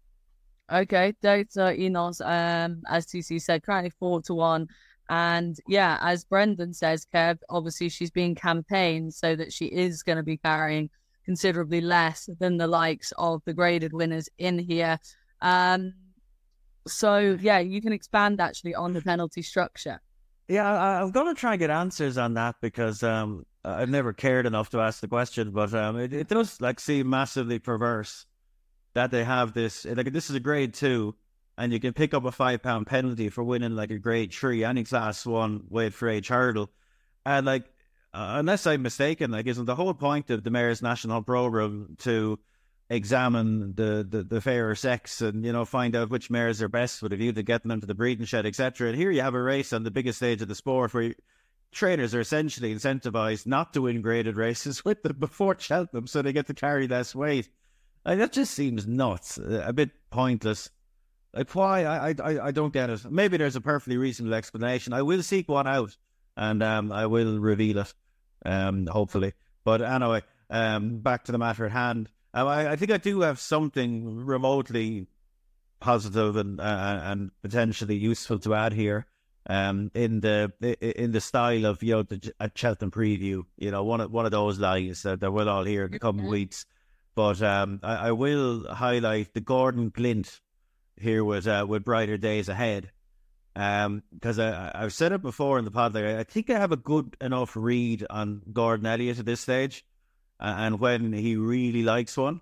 Okay, 0.71 1.15
Dysart 1.23 1.79
Enos, 1.79 2.21
um, 2.21 2.83
as 2.89 3.07
TC 3.07 3.41
said, 3.41 3.63
currently 3.63 3.91
four 3.99 4.21
to 4.23 4.35
one. 4.35 4.69
And 5.11 5.57
yeah, 5.67 5.99
as 6.03 6.25
Brendan 6.25 6.75
says, 6.75 7.07
Kev, 7.15 7.39
obviously 7.49 7.89
she's 7.89 8.11
being 8.11 8.35
campaigned 8.35 9.15
so 9.15 9.35
that 9.37 9.53
she 9.53 9.67
is 9.67 10.03
going 10.03 10.17
to 10.17 10.23
be 10.23 10.37
carrying 10.37 10.91
considerably 11.25 11.81
less 11.81 12.29
than 12.39 12.59
the 12.59 12.67
likes 12.67 13.13
of 13.17 13.43
the 13.47 13.55
graded 13.55 13.93
winners 13.93 14.29
in 14.39 14.59
here. 14.59 14.99
Um, 15.41 15.95
so 16.89 17.39
yeah, 17.41 17.59
you 17.59 17.81
can 17.81 17.93
expand 17.93 18.41
actually 18.41 18.75
on 18.75 18.93
the 18.93 19.03
penalty 19.03 19.43
structure. 19.43 20.01
Yeah, 20.49 20.71
I, 20.71 21.03
am 21.03 21.13
to 21.13 21.35
try 21.35 21.53
and 21.53 21.61
get 21.61 21.71
answers 21.71 22.17
on 22.17 22.35
that 22.35 22.57
because 22.63 23.03
um, 23.03 23.45
I've 23.65 23.91
never 23.91 24.15
cared 24.15 24.47
enough 24.47 24.71
to 24.71 24.81
ask 24.81 25.01
the 25.01 25.09
question, 25.09 25.51
but 25.51 25.75
um, 25.75 25.99
it, 25.99 26.13
it 26.13 26.29
does 26.29 26.61
like 26.61 26.81
seem 26.81 27.11
massively 27.11 27.59
perverse 27.59 28.25
that 28.95 29.11
they 29.11 29.25
have 29.25 29.53
this. 29.53 29.85
Like 29.85 30.13
this 30.13 30.31
is 30.31 30.37
a 30.37 30.41
grade 30.41 30.73
two, 30.73 31.15
and 31.59 31.71
you 31.71 31.79
can 31.79 31.93
pick 31.93 32.15
up 32.15 32.25
a 32.25 32.33
five 32.33 32.63
pound 32.63 32.87
penalty 32.87 33.29
for 33.29 33.45
winning 33.45 33.77
like 33.77 33.91
a 33.91 33.99
grade 33.99 34.33
three, 34.33 34.65
any 34.65 34.85
class 34.85 35.27
one 35.27 35.65
weight 35.69 35.93
for 35.93 36.09
age 36.09 36.29
hurdle, 36.29 36.71
and 37.27 37.45
like 37.45 37.65
uh, 38.15 38.37
unless 38.39 38.67
I'm 38.67 38.83
mistaken, 38.83 39.31
like 39.31 39.47
isn't 39.47 39.67
the 39.67 39.75
whole 39.75 39.95
point 39.95 40.31
of 40.31 40.45
the 40.45 40.51
mares' 40.51 40.81
national 40.81 41.23
program 41.23 41.97
to 42.01 42.39
examine 42.91 43.75
the, 43.75 44.07
the, 44.09 44.23
the 44.23 44.41
fairer 44.41 44.75
sex 44.75 45.21
and 45.21 45.45
you 45.45 45.53
know 45.53 45.65
find 45.65 45.95
out 45.95 46.11
which 46.11 46.31
mares 46.31 46.63
are 46.63 46.69
best 46.69 47.03
with 47.03 47.13
a 47.13 47.17
view 47.17 47.33
to 47.33 47.43
getting 47.43 47.69
them 47.69 47.81
to 47.81 47.87
the 47.87 47.95
breeding 47.95 48.25
shed, 48.25 48.47
etc. 48.47 48.89
And 48.89 48.97
here 48.97 49.11
you 49.11 49.21
have 49.21 49.35
a 49.35 49.43
race 49.43 49.73
on 49.73 49.83
the 49.83 49.91
biggest 49.91 50.19
stage 50.19 50.43
of 50.43 50.49
the 50.49 50.55
sport 50.55 50.95
where 50.95 51.15
trainers 51.71 52.15
are 52.15 52.21
essentially 52.21 52.75
incentivized 52.75 53.47
not 53.47 53.75
to 53.75 53.83
win 53.83 54.01
graded 54.01 54.37
races 54.37 54.85
with 54.85 55.03
them 55.03 55.17
before 55.19 55.57
Cheltenham, 55.59 56.07
so 56.07 56.23
they 56.23 56.33
get 56.33 56.47
to 56.47 56.55
carry 56.55 56.89
less 56.89 57.15
weight. 57.15 57.49
That 58.05 58.33
just 58.33 58.55
seems 58.55 58.87
nuts, 58.87 59.39
a 59.39 59.73
bit 59.73 59.91
pointless. 60.11 60.71
Like 61.35 61.55
why? 61.55 61.85
I, 61.85 62.15
I 62.23 62.47
I 62.47 62.51
don't 62.53 62.73
get 62.73 62.89
it. 62.89 63.05
Maybe 63.11 63.37
there's 63.37 63.57
a 63.57 63.61
perfectly 63.61 63.99
reasonable 63.99 64.35
explanation. 64.35 64.95
I 64.95 65.03
will 65.03 65.23
seek 65.23 65.47
one 65.47 65.67
out, 65.67 65.95
and 66.35 66.63
um, 66.63 66.91
I 66.91 67.05
will 67.05 67.39
reveal 67.39 67.81
it, 67.81 67.95
um, 68.47 68.87
hopefully. 68.87 69.35
But 69.63 69.83
anyway, 69.83 70.23
um, 70.49 71.01
back 71.01 71.25
to 71.25 71.33
the 71.33 71.39
matter 71.39 71.67
at 71.67 71.73
hand. 71.73 72.09
Um, 72.39 72.49
I, 72.49 72.73
I 72.73 72.77
think 72.77 72.93
I 72.93 72.99
do 72.99 73.23
have 73.23 73.41
something 73.41 74.25
remotely 74.25 75.07
positive 75.81 76.37
and 76.37 76.61
uh, 76.61 77.01
and 77.03 77.31
potentially 77.43 77.97
useful 77.97 78.39
to 78.41 78.55
add 78.55 78.73
here. 78.73 79.07
Um, 79.51 79.91
in 79.95 80.21
the 80.21 80.53
in 80.81 81.13
the 81.13 81.21
style 81.21 81.65
of 81.65 81.83
you 81.83 81.95
know 81.95 82.03
the 82.03 82.33
a 82.39 82.51
Cheltenham 82.55 82.91
preview, 82.91 83.45
you 83.57 83.71
know 83.71 83.83
one 83.83 84.01
of 84.01 84.13
one 84.13 84.25
of 84.25 84.31
those 84.31 84.59
lines 84.59 85.03
that, 85.03 85.21
that 85.21 85.33
we'll 85.33 85.49
all 85.49 85.65
hear 85.65 85.87
in 85.87 85.93
the 85.93 85.99
coming 85.99 86.27
weeks. 86.27 86.67
But 87.15 87.43
um, 87.43 87.81
I, 87.83 88.09
I, 88.09 88.13
will 88.13 88.73
highlight 88.73 89.35
the 89.35 89.41
Gordon 89.41 89.89
Glint 89.89 90.41
here 90.97 91.25
with 91.25 91.49
uh, 91.49 91.67
with 91.69 91.85
Brighterdaysahead. 91.85 92.91
Because 93.55 94.39
um, 94.39 94.55
I, 94.55 94.71
I've 94.75 94.93
said 94.93 95.11
it 95.11 95.23
before 95.23 95.59
in 95.59 95.65
the 95.65 95.73
pod, 95.73 95.93
like, 95.93 96.05
I 96.05 96.23
think 96.23 96.49
I 96.49 96.59
have 96.61 96.71
a 96.71 96.77
good 96.77 97.17
enough 97.21 97.57
read 97.57 98.07
on 98.09 98.43
Gordon 98.53 98.87
Elliott 98.87 99.19
at 99.19 99.27
this 99.27 99.41
stage, 99.41 99.85
and 100.41 100.81
when 100.81 101.13
he 101.13 101.37
really 101.37 101.83
likes 101.83 102.17
one, 102.17 102.41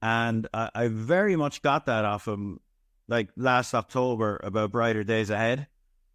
and 0.00 0.48
I, 0.52 0.70
I 0.74 0.88
very 0.88 1.36
much 1.36 1.62
got 1.62 1.86
that 1.86 2.04
off 2.04 2.26
him, 2.28 2.60
like 3.08 3.30
last 3.36 3.74
October 3.74 4.40
about 4.42 4.72
Brighterdaysahead. 4.72 5.66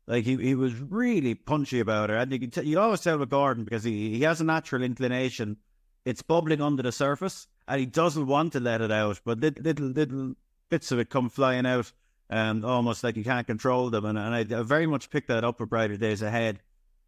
Like 0.07 0.23
he, 0.23 0.37
he 0.37 0.55
was 0.55 0.73
really 0.73 1.35
punchy 1.35 1.79
about 1.79 2.09
it, 2.09 2.17
and 2.17 2.31
you 2.31 2.39
can 2.39 2.51
t- 2.51 2.61
you 2.61 2.79
always 2.79 3.01
tell 3.01 3.17
with 3.17 3.29
Gordon 3.29 3.65
because 3.65 3.83
he, 3.83 4.15
he 4.15 4.21
has 4.23 4.39
a 4.39 4.45
natural 4.45 4.83
inclination. 4.83 5.57
It's 6.05 6.21
bubbling 6.21 6.61
under 6.61 6.81
the 6.83 6.93
surface, 6.93 7.47
and 7.67 7.79
he 7.79 7.85
doesn't 7.85 8.25
want 8.25 8.53
to 8.53 8.61
let 8.61 8.81
it 8.81 8.91
out, 8.91 9.19
but 9.25 9.39
little 9.39 9.63
little, 9.63 9.87
little 9.87 10.35
bits 10.69 10.91
of 10.91 10.99
it 10.99 11.09
come 11.09 11.29
flying 11.29 11.65
out, 11.65 11.91
and 12.29 12.63
almost 12.63 13.03
like 13.03 13.17
you 13.17 13.23
can't 13.23 13.47
control 13.47 13.89
them. 13.89 14.05
And, 14.05 14.17
and 14.17 14.33
I, 14.33 14.59
I 14.59 14.63
very 14.63 14.87
much 14.87 15.09
picked 15.09 15.27
that 15.27 15.43
up 15.43 15.57
for 15.57 15.67
Brighterdaysahead. 15.67 16.57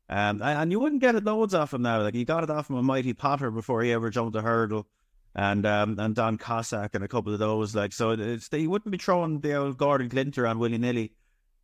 Um, 0.10 0.41
and 0.41 0.72
you 0.72 0.80
wouldn't 0.80 1.01
get 1.01 1.16
it 1.16 1.24
loads 1.24 1.53
off 1.53 1.74
him 1.74 1.84
now. 1.84 2.01
Like 2.01 2.16
he 2.16 2.26
got 2.26 2.43
it 2.43 2.49
off 2.49 2.68
from 2.68 2.78
a 2.78 2.84
mighty 2.84 3.14
Potter 3.14 3.51
before 3.51 3.84
he 3.84 3.91
ever 3.91 4.10
jumped 4.10 4.36
a 4.36 4.41
hurdle, 4.41 4.88
and 5.36 5.66
um, 5.66 5.99
and 5.99 6.16
Don 6.16 6.38
Cossack 6.38 6.95
and 6.95 7.03
a 7.03 7.07
couple 7.07 7.32
of 7.32 7.39
those. 7.39 7.76
Like 7.76 7.93
so, 7.93 8.12
it's 8.12 8.49
he 8.51 8.68
wouldn't 8.68 8.91
be 8.91 8.97
throwing 8.97 9.39
the 9.39 9.55
old 9.55 9.78
Gordon 9.78 10.10
Glinter 10.10 10.49
on 10.49 10.57
willy 10.57 10.80
nilly. 10.80 11.14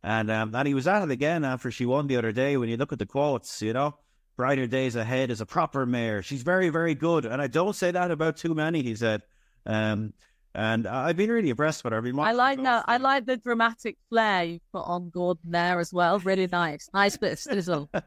And 0.04 0.30
um, 0.30 0.54
and 0.54 0.68
he 0.68 0.74
was 0.74 0.86
at 0.86 1.02
it 1.02 1.10
again 1.10 1.44
after 1.44 1.72
she 1.72 1.86
won 1.86 2.06
the 2.06 2.16
other 2.16 2.30
day. 2.30 2.56
When 2.56 2.68
you 2.68 2.76
look 2.76 2.92
at 2.92 3.00
the 3.00 3.06
quotes, 3.06 3.60
you 3.60 3.72
know, 3.72 3.96
Brighterdaysahead 4.38 5.30
is 5.30 5.40
a 5.40 5.46
proper 5.46 5.86
mare. 5.86 6.22
She's 6.22 6.42
very, 6.42 6.68
very 6.68 6.94
good. 6.94 7.24
And 7.24 7.40
I 7.40 7.46
don't 7.46 7.74
say 7.74 7.90
that 7.90 8.10
about 8.10 8.36
too 8.36 8.54
many, 8.54 8.82
he 8.82 8.94
said. 8.94 9.22
Um, 9.64 10.12
and 10.56 10.86
I've 10.86 11.18
been 11.18 11.30
really 11.30 11.50
impressed 11.50 11.84
with 11.84 11.92
her. 11.92 11.98
I've 11.98 12.18
I 12.18 12.32
like 12.32 12.62
that. 12.62 12.86
I 12.88 12.96
like 12.96 13.26
the 13.26 13.36
dramatic 13.36 13.98
flair 14.08 14.42
you 14.44 14.60
put 14.72 14.86
on 14.86 15.10
Gordon 15.10 15.50
there 15.50 15.78
as 15.78 15.92
well. 15.92 16.18
Really 16.18 16.46
nice. 16.46 16.88
Nice 16.94 17.18
bit 17.18 17.32
of 17.32 17.38
sizzle. 17.38 17.90
uh, 17.94 18.00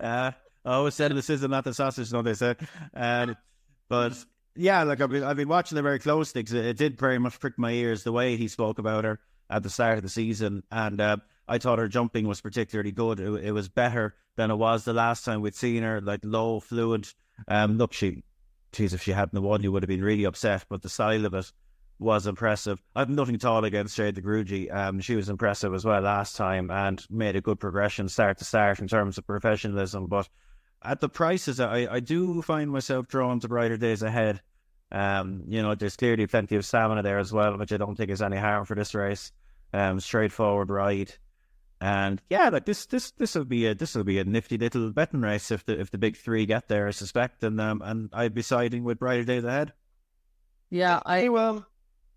I 0.00 0.32
always 0.64 0.94
said 0.94 1.12
the 1.12 1.20
sizzle, 1.20 1.50
not 1.50 1.64
the 1.64 1.74
sausage, 1.74 2.10
no, 2.10 2.22
they 2.22 2.32
said. 2.32 2.56
Um, 2.94 3.36
but 3.90 4.16
yeah, 4.56 4.82
like 4.84 5.02
I've 5.02 5.10
been, 5.10 5.24
I've 5.24 5.36
been 5.36 5.48
watching 5.48 5.76
it 5.76 5.82
very 5.82 5.98
closely 5.98 6.42
because 6.42 6.54
it, 6.54 6.64
it, 6.64 6.78
did 6.78 6.98
very 6.98 7.18
much 7.18 7.38
prick 7.38 7.58
my 7.58 7.70
ears 7.70 8.02
the 8.02 8.12
way 8.12 8.38
he 8.38 8.48
spoke 8.48 8.78
about 8.78 9.04
her 9.04 9.20
at 9.50 9.62
the 9.62 9.68
start 9.68 9.98
of 9.98 10.04
the 10.04 10.08
season. 10.08 10.62
And 10.70 11.02
uh, 11.02 11.18
I 11.46 11.58
thought 11.58 11.78
her 11.78 11.88
jumping 11.88 12.26
was 12.26 12.40
particularly 12.40 12.92
good. 12.92 13.20
It, 13.20 13.44
it, 13.44 13.52
was 13.52 13.68
better 13.68 14.14
than 14.36 14.50
it 14.50 14.56
was 14.56 14.86
the 14.86 14.94
last 14.94 15.26
time 15.26 15.42
we'd 15.42 15.54
seen 15.54 15.82
her, 15.82 16.00
like 16.00 16.20
low, 16.24 16.60
fluent. 16.60 17.14
Um, 17.46 17.76
look, 17.76 17.92
she, 17.92 18.24
geez, 18.72 18.94
if 18.94 19.02
she 19.02 19.12
hadn't 19.12 19.42
won, 19.42 19.62
you 19.62 19.72
would 19.72 19.82
have 19.82 19.88
been 19.88 20.04
really 20.04 20.24
upset. 20.24 20.64
But 20.68 20.82
the 20.82 20.88
style 20.88 21.24
of 21.24 21.34
it 21.34 21.52
was 21.98 22.26
impressive. 22.26 22.80
I've 22.94 23.08
nothing 23.08 23.36
at 23.36 23.44
all 23.44 23.64
against 23.64 23.96
Jade 23.96 24.14
De 24.14 24.22
Grugy. 24.22 24.74
Um, 24.74 25.00
she 25.00 25.16
was 25.16 25.28
impressive 25.28 25.74
as 25.74 25.84
well 25.84 26.02
last 26.02 26.36
time 26.36 26.70
and 26.70 27.04
made 27.10 27.36
a 27.36 27.40
good 27.40 27.58
progression 27.58 28.08
start 28.08 28.38
to 28.38 28.44
start 28.44 28.80
in 28.80 28.88
terms 28.88 29.16
of 29.18 29.26
professionalism. 29.26 30.06
But 30.06 30.28
at 30.82 31.00
the 31.00 31.08
prices, 31.08 31.58
I, 31.58 31.86
I 31.90 32.00
do 32.00 32.42
find 32.42 32.70
myself 32.70 33.08
drawn 33.08 33.40
to 33.40 33.48
Brighterdaysahead. 33.48 34.40
Um, 34.92 35.44
you 35.48 35.62
know, 35.62 35.74
there's 35.74 35.96
clearly 35.96 36.26
plenty 36.26 36.56
of 36.56 36.66
stamina 36.66 37.02
there 37.02 37.18
as 37.18 37.32
well, 37.32 37.56
which 37.58 37.72
I 37.72 37.76
don't 37.76 37.96
think 37.96 38.10
is 38.10 38.22
any 38.22 38.36
harm 38.36 38.66
for 38.66 38.74
this 38.74 38.94
race. 38.94 39.32
Um, 39.72 39.98
straightforward 39.98 40.70
ride. 40.70 41.14
And 41.80 42.22
yeah, 42.30 42.48
like 42.48 42.64
this, 42.64 42.86
this, 42.86 43.10
this 43.12 43.34
will 43.34 43.44
be 43.44 43.66
a 43.66 43.74
this 43.74 43.94
will 43.94 44.04
be 44.04 44.18
a 44.18 44.24
nifty 44.24 44.56
little 44.56 44.90
betting 44.92 45.20
race 45.20 45.50
if 45.50 45.64
the 45.66 45.78
if 45.78 45.90
the 45.90 45.98
big 45.98 46.16
three 46.16 46.46
get 46.46 46.68
there, 46.68 46.88
I 46.88 46.90
suspect, 46.90 47.44
and 47.44 47.60
um, 47.60 47.82
and 47.84 48.08
I'd 48.14 48.34
be 48.34 48.42
siding 48.42 48.82
with 48.82 48.98
Brighterdaysahead. 48.98 49.72
Yeah, 50.70 51.00
I 51.04 51.26
um, 51.26 51.66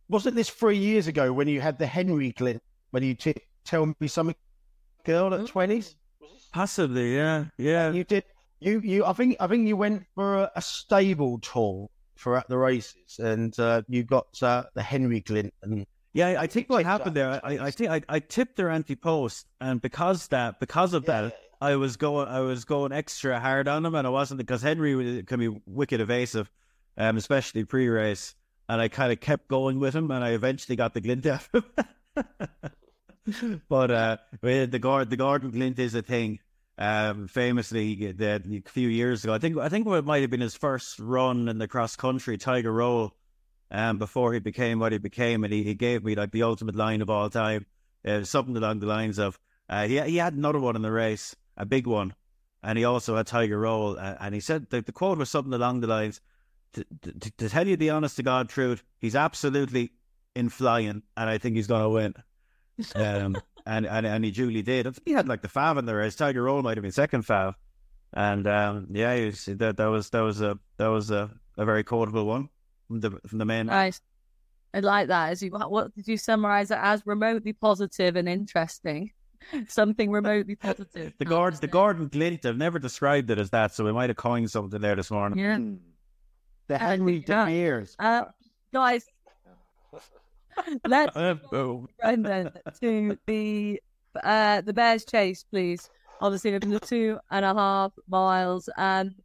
wasn't 0.08 0.36
this 0.36 0.50
three 0.50 0.78
years 0.78 1.08
ago 1.08 1.34
when 1.34 1.50
you 1.50 1.60
had 1.60 1.78
the 1.78 1.86
Henry 1.86 2.32
Glint 2.32 2.64
when 2.92 3.04
you 3.04 3.16
t- 3.16 3.36
tell 3.66 3.94
me 4.00 4.08
something, 4.08 4.36
girl 5.04 5.34
at 5.34 5.42
mm. 5.42 5.48
twenties? 5.48 5.96
Possibly, 6.54 7.16
yeah, 7.16 7.46
yeah. 7.58 7.92
You 7.92 8.06
did. 8.06 8.24
You 8.62 8.80
you. 8.80 9.06
I 9.06 9.12
think 9.12 9.36
I 9.42 9.48
think 9.48 9.68
you 9.68 9.76
went 9.76 10.06
for 10.16 10.38
a, 10.38 10.52
a 10.56 10.62
stable 10.62 11.38
tour 11.40 11.90
for 12.16 12.38
at 12.38 12.48
the 12.48 12.58
races, 12.58 13.20
and 13.20 13.58
uh, 13.60 13.82
you 13.90 14.04
got 14.04 14.42
uh, 14.42 14.64
the 14.74 14.82
Henry 14.82 15.20
Glint 15.20 15.54
and 15.64 15.86
yeah, 16.14 16.42
I 16.42 16.48
think 16.48 16.70
what 16.70 16.86
happened 16.86 17.16
there, 17.16 17.40
I, 17.44 17.60
I 17.60 17.72
think 17.72 17.92
I, 17.92 18.02
I 18.10 18.20
tipped 18.20 18.56
their 18.56 18.70
anti 18.70 18.96
post, 18.96 19.48
and 19.62 19.80
because 19.82 20.28
that, 20.30 20.60
because 20.60 20.94
of 20.94 21.04
yeah. 21.08 21.22
that, 21.22 21.40
I 21.62 21.76
was 21.76 21.98
going, 21.98 22.28
I 22.28 22.40
was 22.40 22.66
going 22.66 22.92
extra 22.92 23.40
hard 23.40 23.68
on 23.68 23.84
them, 23.84 23.94
and 23.94 24.08
I 24.08 24.10
wasn't 24.10 24.40
because 24.40 24.62
Henry 24.62 25.24
can 25.24 25.40
be 25.40 25.62
wicked 25.68 26.02
evasive, 26.02 26.50
um, 26.98 27.18
especially 27.18 27.64
pre-race, 27.64 28.34
and 28.68 28.82
I 28.82 28.88
kind 28.88 29.12
of 29.12 29.20
kept 29.20 29.50
going 29.50 29.80
with 29.80 29.96
him, 29.96 30.10
and 30.10 30.24
I 30.24 30.32
eventually 30.32 30.76
got 30.76 30.94
the 30.94 31.02
glint 31.02 31.26
out 31.28 31.48
of 31.54 31.64
him. 33.36 33.62
but 33.70 33.92
uh, 33.92 34.18
the 34.42 34.80
guard, 34.80 35.12
the 35.12 35.18
Gordon 35.18 35.52
glint 35.52 35.78
is 35.78 35.94
a 35.94 36.02
thing. 36.02 36.40
Um, 36.80 37.28
famously, 37.28 38.14
the, 38.14 38.62
a 38.66 38.70
few 38.70 38.88
years 38.88 39.26
ago, 39.26 39.34
I 39.34 39.38
think, 39.38 39.58
I 39.58 39.68
think 39.68 39.86
it 39.86 40.06
might 40.06 40.22
have 40.22 40.30
been 40.30 40.40
his 40.40 40.56
first 40.56 40.98
run 40.98 41.50
in 41.50 41.58
the 41.58 41.68
cross 41.68 41.98
country 41.98 42.38
Tiger 42.38 42.72
Roll 42.72 43.14
um, 43.72 43.98
before 43.98 44.34
he 44.34 44.40
became 44.40 44.80
what 44.80 44.92
he 44.92 44.98
became, 44.98 45.44
and 45.44 45.54
he, 45.54 45.64
he 45.64 45.76
gave 45.76 46.04
me 46.04 46.16
like 46.16 46.32
the 46.32 46.44
ultimate 46.44 46.76
line 46.76 47.02
of 47.02 47.10
all 47.10 47.30
time, 47.30 47.66
uh, 48.06 48.24
something 48.24 48.58
along 48.58 48.80
the 48.80 48.88
lines 48.88 49.20
of 49.20 49.40
uh, 49.70 49.88
he 49.88 50.00
he 50.02 50.18
had 50.18 50.34
another 50.34 50.60
one 50.60 50.76
in 50.76 50.82
the 50.82 50.92
race, 50.92 51.36
a 51.56 51.66
big 51.66 51.86
one, 51.86 52.14
and 52.64 52.78
he 52.78 52.86
also 52.86 53.16
had 53.16 53.28
Tiger 53.28 53.60
Roll, 53.60 53.98
uh, 54.00 54.16
and 54.20 54.34
he 54.34 54.42
said 54.42 54.70
the, 54.70 54.82
the 54.82 54.92
quote 54.92 55.18
was 55.18 55.30
something 55.30 55.54
along 55.54 55.82
the 55.82 55.88
lines. 55.88 56.22
To, 56.74 56.86
to, 57.02 57.32
to, 57.32 57.50
tell 57.50 57.68
you 57.68 57.76
the 57.76 57.90
honest 57.90 58.18
to 58.18 58.24
God 58.24 58.48
truth, 58.48 58.84
he's 59.00 59.16
absolutely 59.16 59.92
in 60.36 60.50
flying, 60.50 61.02
and 61.18 61.30
I 61.30 61.40
think 61.40 61.56
he's 61.56 61.66
going 61.66 61.82
to 61.82 61.90
win. 61.90 62.14
Um, 62.94 63.42
and, 63.66 63.88
and 63.88 64.06
and 64.06 64.24
he 64.24 64.30
duly 64.30 64.62
did. 64.62 64.88
He 65.04 65.14
had 65.14 65.28
like 65.28 65.42
the 65.42 65.48
fav 65.48 65.80
in 65.80 65.86
the 65.86 65.96
race. 65.96 66.16
Tiger 66.16 66.44
Roll 66.44 66.62
might 66.62 66.78
have 66.78 66.84
been 66.84 66.92
second 66.92 67.26
fav, 67.26 67.56
and 68.14 68.48
um, 68.48 68.88
yeah, 68.92 69.26
was, 69.26 69.46
that 69.46 69.78
that 69.78 69.88
was 69.88 70.10
that 70.12 70.22
was 70.22 70.42
a 70.42 70.60
that 70.78 70.88
was 70.88 71.10
a, 71.10 71.32
a 71.58 71.66
very 71.66 71.84
quotable 71.84 72.26
one 72.26 72.50
from 72.90 73.00
the 73.00 73.12
from 73.26 73.38
the 73.38 73.46
main. 73.46 73.68
Nice. 73.68 74.02
I 74.74 74.82
like 74.82 75.08
that. 75.08 75.30
As 75.30 75.42
you, 75.42 75.52
what 75.52 75.96
did 75.96 76.08
you 76.08 76.18
summarize 76.18 76.70
it 76.70 76.78
as? 76.82 77.02
Remotely 77.06 77.54
positive 77.54 78.16
and 78.18 78.28
interesting. 78.28 79.12
something 79.68 80.12
remotely 80.12 80.56
positive. 80.56 81.14
the 81.18 81.26
Gordon, 81.26 81.60
the 81.62 81.68
Gordon 81.68 82.08
Glint. 82.10 82.46
I've 82.46 82.58
never 82.58 82.78
described 82.78 83.32
it 83.32 83.40
as 83.40 83.50
that, 83.52 83.74
so 83.74 83.86
we 83.86 83.94
might 83.94 84.10
have 84.10 84.18
coined 84.18 84.52
something 84.52 84.82
there 84.82 84.96
this 84.96 85.10
morning. 85.10 85.40
Yeah. 85.40 85.60
The 86.68 86.78
Henry 86.78 87.20
De 87.20 87.46
Beers. 87.46 87.96
Uh, 87.98 88.26
guys, 88.74 89.06
Let's 90.88 91.16
Uh, 91.16 91.36
Brendan 92.00 92.52
to 92.82 93.18
the 93.26 93.82
uh, 94.24 94.62
the 94.62 94.74
Mares' 94.74 95.06
chase, 95.06 95.44
please. 95.44 95.90
Obviously, 96.22 96.52
looking 96.52 96.74
at 96.74 96.84
two 96.84 97.18
and 97.32 97.46
a 97.46 97.54
half 97.54 97.94
miles. 98.08 98.70
Um, 98.78 99.16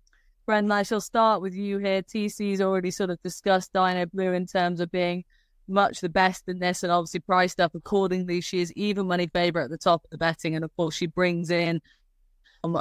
Brendan, 0.47 0.73
I 0.73 0.83
shall 0.83 1.01
start 1.01 1.41
with 1.41 1.55
you 1.55 1.79
here. 1.79 2.03
TC's 2.03 2.61
already 2.61 2.91
sort 2.91 3.11
of 3.11 3.23
discussed 3.23 3.73
Dinoblue 3.73 4.35
in 4.35 4.47
terms 4.47 4.81
of 4.81 4.91
being 4.91 5.25
much 5.67 6.01
the 6.01 6.09
best 6.09 6.49
in 6.49 6.59
this 6.59 6.83
and 6.83 6.93
obviously 6.93 7.21
priced 7.21 7.61
up 7.61 7.75
accordingly. 7.75 8.41
She 8.41 8.61
is 8.61 8.73
even 8.75 9.07
money 9.07 9.27
favourite 9.27 9.65
at 9.65 9.71
the 9.71 9.79
top 9.79 10.05
of 10.05 10.11
the 10.11 10.19
betting. 10.19 10.55
And 10.55 10.65
of 10.65 10.77
course, 10.77 10.95
she 10.95 11.07
brings 11.07 11.51
in 11.51 11.81
um, 12.63 12.81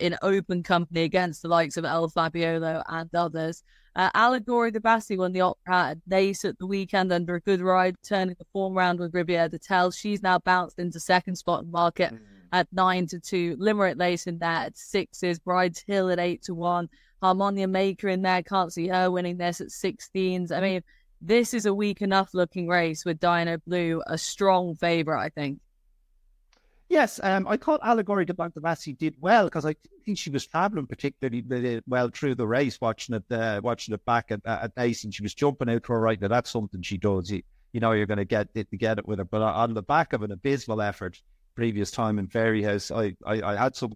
in 0.00 0.16
open 0.22 0.62
company 0.62 1.02
against 1.02 1.42
the 1.42 1.48
likes 1.48 1.76
of 1.76 1.84
El 1.84 2.08
Fabiolo 2.08 2.82
and 2.88 3.14
others. 3.14 3.62
Uh, 3.96 4.10
Allegorie 4.14 4.72
de 4.72 4.80
Vassy 4.80 5.16
won 5.16 5.32
the 5.32 5.40
Opera 5.42 5.90
at 5.90 5.98
Naas 6.08 6.44
at 6.44 6.58
the 6.58 6.66
weekend 6.66 7.12
under 7.12 7.36
a 7.36 7.40
good 7.40 7.60
ride, 7.60 7.94
turning 8.02 8.34
the 8.38 8.46
form 8.52 8.74
round 8.74 8.98
with 8.98 9.14
Riviere 9.14 9.48
d'Etel. 9.48 9.92
She's 9.92 10.22
now 10.22 10.38
bounced 10.38 10.80
into 10.80 10.98
second 10.98 11.36
spot 11.36 11.62
in 11.62 11.70
market 11.70 12.12
at 12.54 12.68
nine 12.72 13.06
to 13.08 13.18
two. 13.18 13.56
Limerick 13.58 13.98
Lace 13.98 14.26
in 14.26 14.38
there 14.38 14.48
at 14.48 14.78
sixes. 14.78 15.40
Brides 15.40 15.82
Hill 15.86 16.08
at 16.10 16.20
eight 16.20 16.42
to 16.44 16.54
one. 16.54 16.88
Harmonia 17.20 17.66
Maker 17.66 18.08
in 18.08 18.22
there. 18.22 18.42
Can't 18.42 18.72
see 18.72 18.86
her 18.88 19.10
winning 19.10 19.38
this 19.38 19.60
at 19.60 19.68
16s. 19.68 20.52
I 20.52 20.60
mean, 20.60 20.82
this 21.20 21.52
is 21.52 21.66
a 21.66 21.74
weak 21.74 22.00
enough 22.00 22.32
looking 22.32 22.68
race 22.68 23.04
with 23.04 23.18
Dinoblue, 23.18 24.02
a 24.06 24.16
strong 24.16 24.76
favourite, 24.76 25.24
I 25.24 25.28
think. 25.30 25.58
Yes, 26.88 27.18
um, 27.22 27.48
I 27.48 27.56
thought 27.56 27.80
Allegory 27.82 28.24
de 28.24 28.34
Blanc 28.34 28.54
did 28.98 29.16
well 29.18 29.46
because 29.46 29.64
I 29.64 29.74
think 30.04 30.18
she 30.18 30.30
was 30.30 30.46
traveling 30.46 30.86
particularly 30.86 31.82
well 31.88 32.10
through 32.10 32.36
the 32.36 32.46
race, 32.46 32.80
watching 32.80 33.16
it, 33.16 33.24
uh, 33.32 33.60
watching 33.64 33.94
it 33.94 34.04
back 34.04 34.30
at 34.30 34.40
at 34.44 34.72
and 34.76 35.14
she 35.14 35.22
was 35.22 35.34
jumping 35.34 35.70
out 35.70 35.82
to 35.84 35.92
her 35.92 36.00
right. 36.00 36.20
Now 36.20 36.28
that's 36.28 36.50
something 36.50 36.82
she 36.82 36.98
does. 36.98 37.30
You, 37.30 37.42
you 37.72 37.80
know, 37.80 37.92
you're 37.92 38.06
going 38.06 38.18
to 38.18 38.24
get 38.24 38.48
it 38.54 38.70
to 38.70 38.76
get 38.76 38.98
it 38.98 39.08
with 39.08 39.18
her. 39.18 39.24
But 39.24 39.42
on 39.42 39.74
the 39.74 39.82
back 39.82 40.12
of 40.12 40.22
an 40.22 40.30
abysmal 40.30 40.82
effort 40.82 41.20
previous 41.54 41.90
time 41.90 42.18
in 42.18 42.26
Fairyhouse, 42.28 42.90
I, 42.94 43.14
I, 43.26 43.52
I 43.52 43.56
had 43.56 43.76
some, 43.76 43.92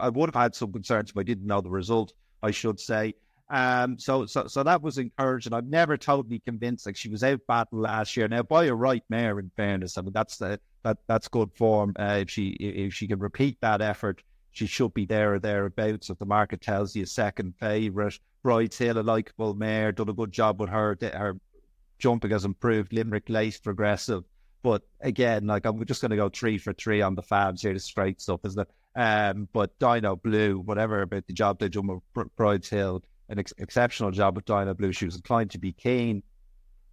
I 0.00 0.08
would 0.08 0.28
have 0.28 0.42
had 0.42 0.54
some 0.54 0.72
concerns 0.72 1.10
if 1.10 1.16
I 1.16 1.22
didn't 1.22 1.46
know 1.46 1.60
the 1.60 1.70
result. 1.70 2.12
I 2.42 2.50
should 2.50 2.80
say. 2.80 3.14
Um, 3.48 3.98
so, 3.98 4.26
so, 4.26 4.46
so 4.46 4.62
that 4.62 4.82
was 4.82 4.98
encouraging. 4.98 5.52
I'm 5.52 5.68
never 5.68 5.96
totally 5.96 6.40
convinced. 6.40 6.86
Like 6.86 6.96
she 6.96 7.08
was 7.08 7.22
out 7.22 7.40
battle 7.46 7.80
last 7.80 8.16
year. 8.16 8.26
Now, 8.28 8.42
by 8.42 8.64
a 8.64 8.74
right 8.74 9.04
mare, 9.08 9.38
in 9.38 9.50
fairness, 9.56 9.98
I 9.98 10.02
mean 10.02 10.12
that's 10.12 10.38
the 10.38 10.58
that 10.84 10.98
that's 11.06 11.28
good 11.28 11.50
form. 11.54 11.94
Uh, 11.98 12.18
if 12.22 12.30
she 12.30 12.50
if 12.50 12.94
she 12.94 13.06
can 13.06 13.18
repeat 13.18 13.58
that 13.60 13.82
effort, 13.82 14.22
she 14.52 14.66
should 14.66 14.94
be 14.94 15.06
there 15.06 15.34
or 15.34 15.38
thereabouts. 15.38 16.10
If 16.10 16.18
the 16.18 16.26
market 16.26 16.60
tells 16.60 16.96
you 16.96 17.04
second 17.04 17.54
favourite, 17.60 18.18
Brides 18.42 18.78
Hill, 18.78 18.98
a 18.98 19.02
likeable 19.02 19.54
mare, 19.54 19.92
done 19.92 20.08
a 20.08 20.14
good 20.14 20.32
job 20.32 20.60
with 20.60 20.70
her. 20.70 20.96
Her 21.00 21.36
jumping 21.98 22.30
has 22.30 22.44
improved. 22.44 22.92
Limerick 22.92 23.28
Lace 23.28 23.58
progressive. 23.58 24.24
But 24.62 24.82
again, 25.00 25.46
like 25.46 25.64
I'm 25.66 25.84
just 25.86 26.00
going 26.00 26.10
to 26.10 26.16
go 26.16 26.28
three 26.28 26.58
for 26.58 26.72
three 26.72 27.02
on 27.02 27.14
the 27.14 27.22
fabs 27.22 27.60
here, 27.62 27.74
the 27.74 27.80
straight 27.80 28.20
stuff, 28.20 28.40
isn't 28.44 28.60
it? 28.60 28.68
Um, 28.94 29.48
but 29.52 29.78
Dinoblue, 29.78 30.64
whatever 30.64 31.02
about 31.02 31.26
the 31.26 31.32
job 31.32 31.58
they 31.58 31.68
done 31.68 31.88
with 31.88 32.28
Brides 32.36 32.68
Hill, 32.68 33.02
an 33.28 33.38
ex- 33.38 33.54
exceptional 33.58 34.10
job 34.10 34.36
with 34.36 34.44
Dinoblue. 34.44 34.94
She 34.94 35.06
was 35.06 35.16
inclined 35.16 35.50
to 35.52 35.58
be 35.58 35.72
keen 35.72 36.22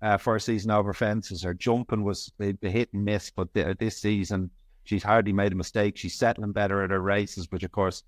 uh, 0.01 0.17
first 0.17 0.45
season 0.45 0.71
over 0.71 0.93
fences. 0.93 1.43
Her 1.43 1.53
jumping 1.53 2.03
was 2.03 2.31
hit 2.39 2.89
and 2.93 3.05
miss, 3.05 3.29
but 3.29 3.53
this 3.53 3.97
season 3.97 4.49
she's 4.83 5.03
hardly 5.03 5.33
made 5.33 5.51
a 5.51 5.55
mistake. 5.55 5.97
She's 5.97 6.15
settling 6.17 6.51
better 6.51 6.83
at 6.83 6.89
her 6.89 7.01
races, 7.01 7.51
which 7.51 7.63
of 7.63 7.71
course 7.71 8.03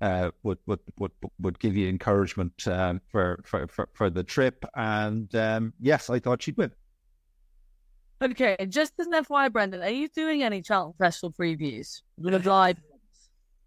uh, 0.00 0.30
would, 0.42 0.58
would 0.66 0.80
would 0.98 1.12
would 1.40 1.58
give 1.60 1.76
you 1.76 1.88
encouragement 1.88 2.66
um, 2.66 3.00
for, 3.08 3.40
for, 3.44 3.68
for 3.68 3.88
for 3.92 4.10
the 4.10 4.24
trip. 4.24 4.64
And 4.74 5.32
um, 5.36 5.72
yes, 5.80 6.10
I 6.10 6.18
thought 6.18 6.42
she'd 6.42 6.56
win. 6.56 6.72
Okay, 8.22 8.56
just 8.68 8.92
as 8.98 9.06
an 9.06 9.12
FYI, 9.12 9.52
Brendan, 9.52 9.82
are 9.82 9.90
you 9.90 10.08
doing 10.08 10.42
any 10.42 10.62
Charlton 10.62 10.94
Festival 10.98 11.34
previews? 11.38 12.02
Live 12.18 12.46
live. 12.46 12.76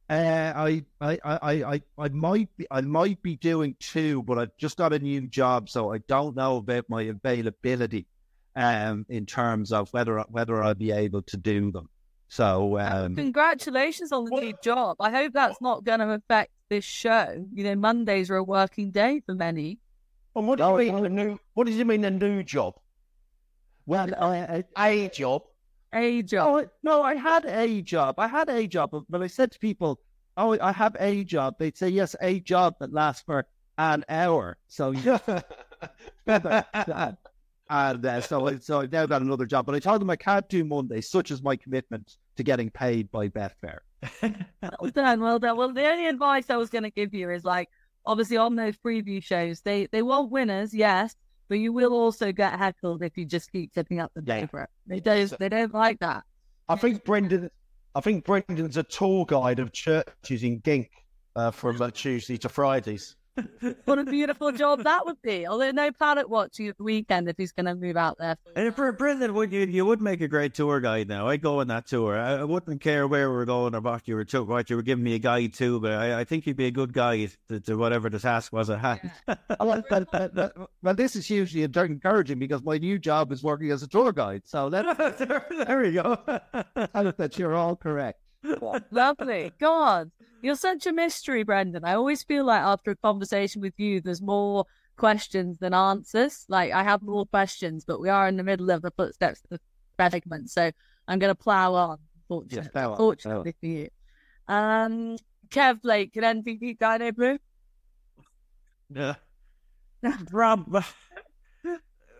Uh, 0.09 0.53
I, 0.55 0.85
I, 1.01 1.19
I, 1.23 1.39
I, 1.41 1.81
I 1.97 2.09
might 2.09 2.47
be, 2.55 2.65
I 2.71 2.79
might 2.81 3.21
be 3.21 3.35
doing 3.35 3.75
two, 3.79 4.23
but 4.23 4.37
I've 4.37 4.55
just 4.57 4.77
got 4.77 4.93
a 4.93 4.99
new 4.99 5.27
job, 5.27 5.69
so 5.69 5.91
I 5.93 5.97
don't 6.07 6.35
know 6.35 6.57
about 6.57 6.85
my 6.87 7.03
availability, 7.03 8.07
um, 8.55 9.05
in 9.09 9.25
terms 9.25 9.73
of 9.73 9.91
whether 9.91 10.19
whether 10.29 10.63
I'll 10.63 10.75
be 10.75 10.91
able 10.91 11.23
to 11.23 11.37
do 11.37 11.71
them. 11.71 11.89
So, 12.29 12.79
um, 12.79 13.15
congratulations 13.15 14.13
on 14.13 14.25
the 14.25 14.31
new 14.39 14.53
job. 14.63 14.95
I 15.01 15.11
hope 15.11 15.33
that's 15.33 15.61
not 15.61 15.83
going 15.83 15.99
to 15.99 16.11
affect 16.11 16.51
this 16.69 16.85
show. 16.85 17.45
You 17.53 17.65
know, 17.65 17.75
Mondays 17.75 18.29
are 18.29 18.37
a 18.37 18.43
working 18.43 18.91
day 18.91 19.21
for 19.25 19.35
many. 19.35 19.79
And 20.35 20.47
what 20.47 20.57
do 20.57 20.63
you 20.63 20.77
mean 20.77 21.05
a 21.05 21.09
new? 21.09 21.39
What 21.53 21.67
does 21.67 21.77
it 21.77 21.85
mean 21.87 22.05
a 22.05 22.11
new 22.11 22.43
job? 22.43 22.75
Well, 23.87 24.13
I, 24.15 24.63
I, 24.75 24.89
A 24.89 25.09
job. 25.09 25.43
A 25.93 26.21
job. 26.21 26.47
Oh, 26.47 26.69
no, 26.83 27.01
I 27.01 27.15
had 27.15 27.45
a 27.45 27.81
job. 27.81 28.19
I 28.19 28.27
had 28.27 28.49
a 28.49 28.67
job, 28.67 28.91
but 29.09 29.21
I 29.23 29.27
said 29.27 29.51
to 29.53 29.59
people, 29.59 29.99
"Oh, 30.35 30.57
I 30.61 30.73
have 30.73 30.97
a 30.99 31.23
job," 31.23 31.55
they'd 31.57 31.77
say, 31.77 31.87
"Yes, 31.89 32.15
a 32.21 32.41
job 32.41 32.75
that 32.81 32.93
lasts 32.93 33.23
for 33.25 33.47
an 33.77 34.03
hour." 34.09 34.57
So, 34.67 34.91
and 36.27 38.05
uh, 38.05 38.21
so, 38.21 38.57
so 38.59 38.81
I've 38.81 38.91
now 38.91 39.05
got 39.05 39.21
another 39.21 39.45
job. 39.45 39.65
But 39.65 39.75
I 39.75 39.79
told 39.79 40.01
them 40.01 40.09
I 40.09 40.17
can't 40.17 40.47
do 40.49 40.65
Monday, 40.65 40.99
such 40.99 41.31
as 41.31 41.41
my 41.41 41.55
commitment 41.55 42.17
to 42.35 42.43
getting 42.43 42.69
paid 42.69 43.09
by 43.09 43.29
Betfair. 43.29 43.79
well 44.21 44.91
done, 44.93 45.21
well 45.21 45.39
done. 45.39 45.55
Well, 45.55 45.73
the 45.73 45.87
only 45.87 46.07
advice 46.07 46.49
I 46.49 46.57
was 46.57 46.69
going 46.69 46.83
to 46.83 46.91
give 46.91 47.13
you 47.13 47.31
is 47.31 47.45
like, 47.45 47.69
obviously, 48.05 48.35
on 48.35 48.57
those 48.57 48.75
preview 48.77 49.23
shows, 49.23 49.61
they 49.61 49.87
they 49.93 50.01
want 50.01 50.31
winners, 50.31 50.73
yes, 50.73 51.15
but 51.49 51.59
you 51.59 51.73
will 51.73 51.93
also 51.93 52.31
get 52.31 52.57
heckled 52.57 53.03
if 53.03 53.17
you 53.17 53.25
just 53.25 53.51
keep 53.51 53.73
tipping 53.73 53.99
up 53.99 54.11
the 54.15 54.23
Yeah. 54.25 54.41
favourite. 54.41 54.69
They 54.85 54.99
don't 54.99 55.33
they 55.39 55.49
don't 55.49 55.73
like 55.73 55.99
that. 55.99 56.23
I 56.69 56.75
think 56.77 57.03
Brendan. 57.03 57.49
I 57.95 57.99
think 58.01 58.25
Brendan's 58.25 58.77
a 58.77 58.83
tour 58.83 59.25
guide 59.25 59.59
of 59.59 59.73
churches 59.73 60.43
in 60.43 60.59
Gink 60.59 60.89
uh, 61.35 61.51
from 61.51 61.81
uh, 61.81 61.89
Tuesday 61.91 62.37
to 62.37 62.47
Fridays. 62.49 63.16
What 63.85 63.99
a 63.99 64.03
beautiful 64.03 64.51
job 64.51 64.83
that 64.83 65.05
would 65.05 65.21
be. 65.21 65.47
Although 65.47 65.71
no 65.71 65.91
planet 65.91 66.29
watching 66.29 66.67
at 66.67 66.77
the 66.77 66.83
weekend 66.83 67.29
if 67.29 67.37
he's 67.37 67.51
going 67.51 67.65
to 67.65 67.75
move 67.75 67.97
out 67.97 68.17
there. 68.17 68.37
And 68.55 68.75
for 68.75 68.91
Brendan, 68.91 69.33
would 69.33 69.51
you 69.51 69.65
you 69.65 69.85
would 69.85 70.01
make 70.01 70.21
a 70.21 70.27
great 70.27 70.53
tour 70.53 70.79
guide 70.79 71.07
now? 71.07 71.27
I'd 71.27 71.41
go 71.41 71.59
on 71.59 71.67
that 71.67 71.87
tour. 71.87 72.17
I, 72.17 72.37
I 72.37 72.43
wouldn't 72.43 72.81
care 72.81 73.07
where 73.07 73.29
we 73.29 73.35
were 73.35 73.45
going 73.45 73.75
or 73.75 73.81
what 73.81 74.07
you 74.07 74.15
were 74.15 74.25
to, 74.25 74.43
what 74.43 74.69
you 74.69 74.75
were 74.75 74.81
giving 74.81 75.03
me 75.03 75.15
a 75.15 75.19
guide 75.19 75.53
to, 75.55 75.79
but 75.79 75.93
I, 75.93 76.21
I 76.21 76.23
think 76.23 76.45
you'd 76.45 76.57
be 76.57 76.65
a 76.67 76.71
good 76.71 76.93
guide 76.93 77.31
to, 77.49 77.59
to 77.61 77.75
whatever 77.75 78.09
the 78.09 78.19
task 78.19 78.53
was 78.53 78.69
at 78.69 78.79
hand. 78.79 79.11
well, 79.59 79.83
well, 79.89 80.05
well, 80.11 80.69
well, 80.81 80.93
this 80.93 81.15
is 81.15 81.25
hugely 81.25 81.63
encouraging 81.63 82.39
because 82.39 82.63
my 82.63 82.77
new 82.77 82.97
job 82.99 83.31
is 83.31 83.43
working 83.43 83.71
as 83.71 83.83
a 83.83 83.87
tour 83.87 84.11
guide. 84.11 84.43
So 84.45 84.67
let 84.67 84.97
there, 85.17 85.45
there 85.65 85.81
we 85.81 85.91
go. 85.91 86.17
that 87.17 87.35
you're 87.37 87.55
all 87.55 87.75
correct. 87.75 88.19
Lovely. 88.91 89.51
God, 89.59 90.11
you're 90.41 90.55
such 90.55 90.85
a 90.85 90.93
mystery, 90.93 91.43
Brendan. 91.43 91.83
I 91.85 91.93
always 91.93 92.23
feel 92.23 92.45
like 92.45 92.61
after 92.61 92.91
a 92.91 92.95
conversation 92.95 93.61
with 93.61 93.73
you, 93.77 94.01
there's 94.01 94.21
more 94.21 94.65
questions 94.97 95.57
than 95.59 95.73
answers. 95.73 96.45
Like 96.49 96.71
I 96.71 96.83
have 96.83 97.01
more 97.01 97.25
questions, 97.25 97.85
but 97.85 98.01
we 98.01 98.09
are 98.09 98.27
in 98.27 98.37
the 98.37 98.43
middle 98.43 98.69
of 98.71 98.81
the 98.81 98.91
footsteps 98.91 99.41
of 99.49 99.59
the 99.59 100.09
segment, 100.09 100.49
so 100.49 100.71
I'm 101.07 101.19
going 101.19 101.31
to 101.31 101.35
plow 101.35 101.73
on. 101.73 101.97
Fortunately, 102.27 102.57
Yes, 102.57 102.67
plow 102.69 102.91
on, 102.91 102.97
fortunately 102.97 103.55
for 103.59 103.65
you. 103.65 103.89
Um, 104.47 105.17
Kev 105.49 105.81
Blake, 105.81 106.13
can 106.13 106.23
anything 106.23 106.57
beat 106.59 106.79
Dinoblue? 106.79 107.39
Yeah. 108.93 109.15
Rob, 110.31 110.83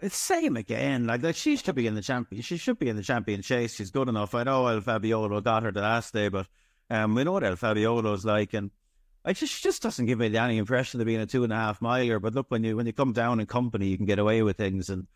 it's 0.02 0.16
same 0.18 0.58
again. 0.58 1.08
Like, 1.08 1.24
like 1.24 1.36
she 1.36 1.58
should 1.58 1.76
be 1.76 1.88
in 1.88 1.96
the 1.96 2.02
champion. 2.02 2.42
She 2.42 2.58
should 2.58 2.80
be 2.80 2.90
in 2.90 2.96
the 2.96 3.04
champion 3.04 3.42
chase. 3.42 3.76
She's 3.76 3.92
good 3.92 4.10
enough. 4.10 4.36
I 4.36 4.44
know 4.44 4.68
El 4.68 4.82
Fabiolo 4.82 5.44
got 5.44 5.64
her 5.64 5.72
the 5.72 5.82
last 5.82 6.14
day, 6.14 6.30
but 6.30 6.48
um, 6.90 7.16
we 7.16 7.24
know 7.24 7.34
what 7.34 7.44
El 7.44 7.56
Fabiolo's 7.56 8.26
like, 8.26 8.54
and 8.54 8.72
I 9.26 9.34
just 9.34 9.62
just 9.62 9.82
doesn't 9.82 10.06
give 10.06 10.20
me 10.20 10.36
any 10.36 10.58
impression 10.58 11.02
of 11.02 11.06
being 11.06 11.20
a 11.20 11.26
two 11.26 11.44
and 11.44 11.52
a 11.52 11.56
half 11.56 11.82
miler. 11.82 12.20
But 12.20 12.34
look, 12.34 12.50
when 12.50 12.64
you 12.64 12.78
when 12.78 12.86
you 12.86 12.94
come 12.94 13.14
down 13.14 13.40
in 13.40 13.46
company, 13.46 13.88
you 13.88 13.98
can 13.98 14.06
get 14.06 14.20
away 14.20 14.42
with 14.42 14.58
things, 14.58 14.90
and 14.90 15.08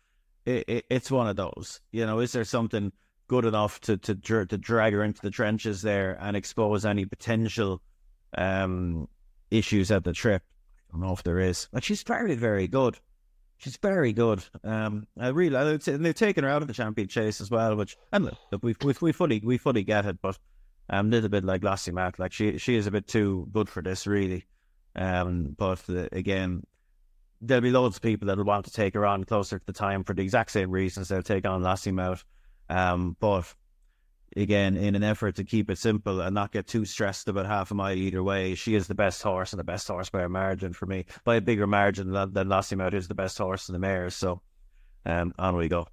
it, 0.44 0.64
it, 0.68 0.84
it's 0.90 1.10
one 1.10 1.28
of 1.28 1.36
those. 1.36 1.80
You 1.92 2.06
know, 2.06 2.18
is 2.18 2.32
there 2.32 2.44
something 2.44 2.92
good 3.28 3.44
enough 3.44 3.80
to 3.82 3.96
to 3.96 4.14
to 4.14 4.58
drag 4.58 4.92
her 4.92 5.02
into 5.02 5.22
the 5.22 5.30
trenches 5.30 5.82
there 5.82 6.18
and 6.20 6.36
expose 6.36 6.84
any 6.84 7.06
potential 7.06 7.80
um 8.36 9.08
issues 9.50 9.90
at 9.90 10.04
the 10.04 10.12
trip? 10.12 10.42
I 10.92 10.98
don't 10.98 11.06
know 11.06 11.14
if 11.14 11.22
there 11.22 11.38
is. 11.38 11.68
but 11.72 11.84
she's 11.84 12.02
very, 12.02 12.34
very 12.34 12.68
good. 12.68 12.98
She's 13.56 13.76
very 13.76 14.12
good. 14.12 14.44
Um, 14.64 15.06
I 15.18 15.28
really, 15.28 15.56
and 15.56 16.04
they've 16.04 16.14
taken 16.14 16.44
her 16.44 16.50
out 16.50 16.62
of 16.62 16.68
the 16.68 16.74
champion 16.74 17.08
chase 17.08 17.40
as 17.40 17.50
well, 17.50 17.76
which 17.76 17.96
and 18.12 18.24
look, 18.24 18.38
look, 18.50 18.62
we 18.62 18.74
we 18.84 18.94
we 19.00 19.12
fully 19.12 19.40
we 19.42 19.56
fully 19.56 19.84
get 19.84 20.04
it, 20.04 20.18
but 20.20 20.38
a 20.88 21.02
little 21.02 21.28
bit 21.28 21.44
like 21.44 21.62
Lossiemouth, 21.62 22.18
like 22.18 22.32
she 22.32 22.58
she 22.58 22.76
is 22.76 22.86
a 22.86 22.90
bit 22.90 23.06
too 23.06 23.48
good 23.52 23.68
for 23.68 23.82
this, 23.82 24.06
really. 24.06 24.46
Um, 24.94 25.54
but 25.56 25.82
uh, 25.88 26.08
again, 26.12 26.64
there'll 27.40 27.62
be 27.62 27.70
loads 27.70 27.96
of 27.96 28.02
people 28.02 28.26
that'll 28.26 28.44
want 28.44 28.64
to 28.66 28.72
take 28.72 28.94
her 28.94 29.06
on 29.06 29.24
closer 29.24 29.58
to 29.58 29.66
the 29.66 29.72
time 29.72 30.04
for 30.04 30.14
the 30.14 30.22
exact 30.22 30.50
same 30.50 30.70
reasons 30.70 31.08
they'll 31.08 31.22
take 31.22 31.46
on 31.46 31.62
Lossiemouth. 31.62 32.24
Um, 32.68 33.16
but 33.20 33.52
again, 34.36 34.76
in 34.76 34.94
an 34.94 35.02
effort 35.02 35.36
to 35.36 35.44
keep 35.44 35.70
it 35.70 35.78
simple 35.78 36.20
and 36.20 36.34
not 36.34 36.52
get 36.52 36.66
too 36.66 36.84
stressed 36.84 37.28
about 37.28 37.46
half 37.46 37.70
a 37.70 37.74
mile 37.74 37.96
either 37.96 38.22
way, 38.22 38.54
she 38.54 38.74
is 38.74 38.86
the 38.86 38.94
best 38.94 39.22
horse 39.22 39.52
and 39.52 39.60
the 39.60 39.64
best 39.64 39.88
horse 39.88 40.08
by 40.08 40.22
a 40.22 40.28
margin 40.28 40.72
for 40.72 40.86
me, 40.86 41.04
by 41.24 41.36
a 41.36 41.40
bigger 41.40 41.66
margin 41.66 42.12
than, 42.12 42.32
than 42.32 42.48
Lossiemouth 42.48 42.94
is 42.94 43.08
the 43.08 43.14
best 43.14 43.36
horse 43.38 43.68
in 43.68 43.72
the 43.72 43.78
mare. 43.78 44.10
So, 44.10 44.40
um, 45.04 45.34
on 45.38 45.56
we 45.56 45.68
go. 45.68 45.86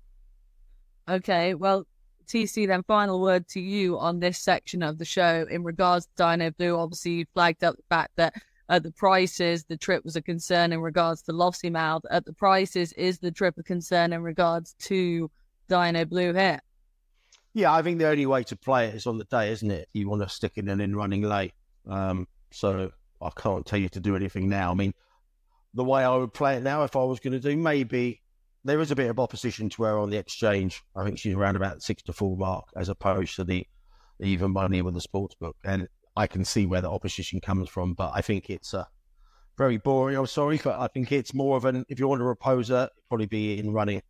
Okay, 1.10 1.56
well, 1.56 1.88
TC, 2.30 2.68
then 2.68 2.84
final 2.84 3.20
word 3.20 3.48
to 3.50 3.60
you 3.60 3.98
on 3.98 4.20
this 4.20 4.38
section 4.38 4.84
of 4.84 4.98
the 4.98 5.06
show 5.06 5.46
in 5.50 5.64
regards 5.64 6.06
to 6.06 6.24
Dinoblue. 6.24 6.78
Obviously, 6.78 7.12
you 7.12 7.26
flagged 7.34 7.64
up 7.64 7.76
the 7.76 7.84
fact 7.90 8.12
that 8.18 8.36
at 8.70 8.84
the 8.84 8.92
prices, 8.92 9.66
the 9.66 9.76
trip 9.76 10.06
was 10.06 10.16
a 10.16 10.22
concern 10.22 10.72
in 10.72 10.80
regards 10.80 11.24
to 11.24 11.32
Lossiemouth. 11.32 12.04
At 12.12 12.26
the 12.26 12.34
prices, 12.34 12.94
is 12.94 13.18
the 13.18 13.32
trip 13.32 13.56
a 13.58 13.64
concern 13.64 14.14
in 14.14 14.22
regards 14.22 14.76
to 14.82 15.30
Dino 15.68 16.06
Blue 16.06 16.34
here? 16.34 16.60
Yeah, 17.54 17.74
I 17.74 17.82
think 17.82 17.98
the 17.98 18.08
only 18.08 18.28
way 18.28 18.44
to 18.44 18.56
play 18.56 18.88
it 18.88 18.96
is 18.96 19.08
on 19.08 19.18
the 19.18 19.26
day, 19.26 19.52
isn't 19.52 19.72
it? 19.72 19.90
You 19.94 20.08
want 20.08 20.22
to 20.22 20.30
stick 20.30 20.54
it 20.56 20.66
in 20.66 20.70
and 20.70 20.82
in 20.82 20.96
running 20.96 21.24
late. 21.24 21.54
Um, 21.88 22.28
so 22.52 22.92
I 23.22 23.32
can't 23.36 23.66
tell 23.66 23.80
you 23.80 23.90
to 23.90 24.00
do 24.00 24.16
anything 24.16 24.48
now. 24.48 24.70
I 24.70 24.76
mean, 24.76 24.94
the 25.74 25.84
way 25.84 26.04
I 26.04 26.16
would 26.16 26.34
play 26.34 26.58
it 26.58 26.64
now, 26.64 26.84
if 26.84 26.96
I 26.96 27.04
was 27.04 27.20
going 27.20 27.34
to 27.34 27.40
do, 27.40 27.58
maybe 27.58 28.22
there 28.64 28.80
is 28.80 28.92
a 28.92 28.96
bit 28.96 29.10
of 29.10 29.20
opposition 29.20 29.70
to 29.70 29.84
her 29.84 29.98
on 29.98 30.10
the 30.10 30.18
exchange. 30.18 30.84
I 30.96 31.04
think 31.04 31.18
she's 31.18 31.36
around 31.36 31.56
about 31.56 31.82
six 31.82 32.04
to 32.04 32.14
four 32.14 32.38
mark 32.38 32.66
as 32.76 32.90
opposed 32.90 33.36
to 33.38 33.44
the, 33.44 33.66
the 34.20 34.28
even 34.28 34.52
money 34.52 34.82
with 34.82 34.94
the 34.94 35.02
sports 35.02 35.36
book. 35.36 35.56
And 35.64 35.88
I 36.16 36.28
can 36.28 36.44
see 36.44 36.66
where 36.66 36.82
the 36.82 36.90
opposition 36.90 37.40
comes 37.40 37.70
from, 37.70 37.94
but 37.94 38.12
I 38.14 38.22
think 38.22 38.50
it's 38.50 38.74
uh, 38.74 38.86
very 39.58 39.78
boring. 39.78 40.18
I'm 40.18 40.28
sorry, 40.28 40.60
but 40.64 40.80
I 40.80 40.88
think 40.88 41.12
it's 41.12 41.34
more 41.34 41.56
of 41.58 41.66
an 41.66 41.86
if 41.88 42.00
you 42.00 42.08
want 42.08 42.20
to 42.20 42.28
oppose 42.28 42.70
her, 42.70 42.90
probably 43.08 43.28
be 43.28 43.60
in 43.60 43.72
running 43.72 44.02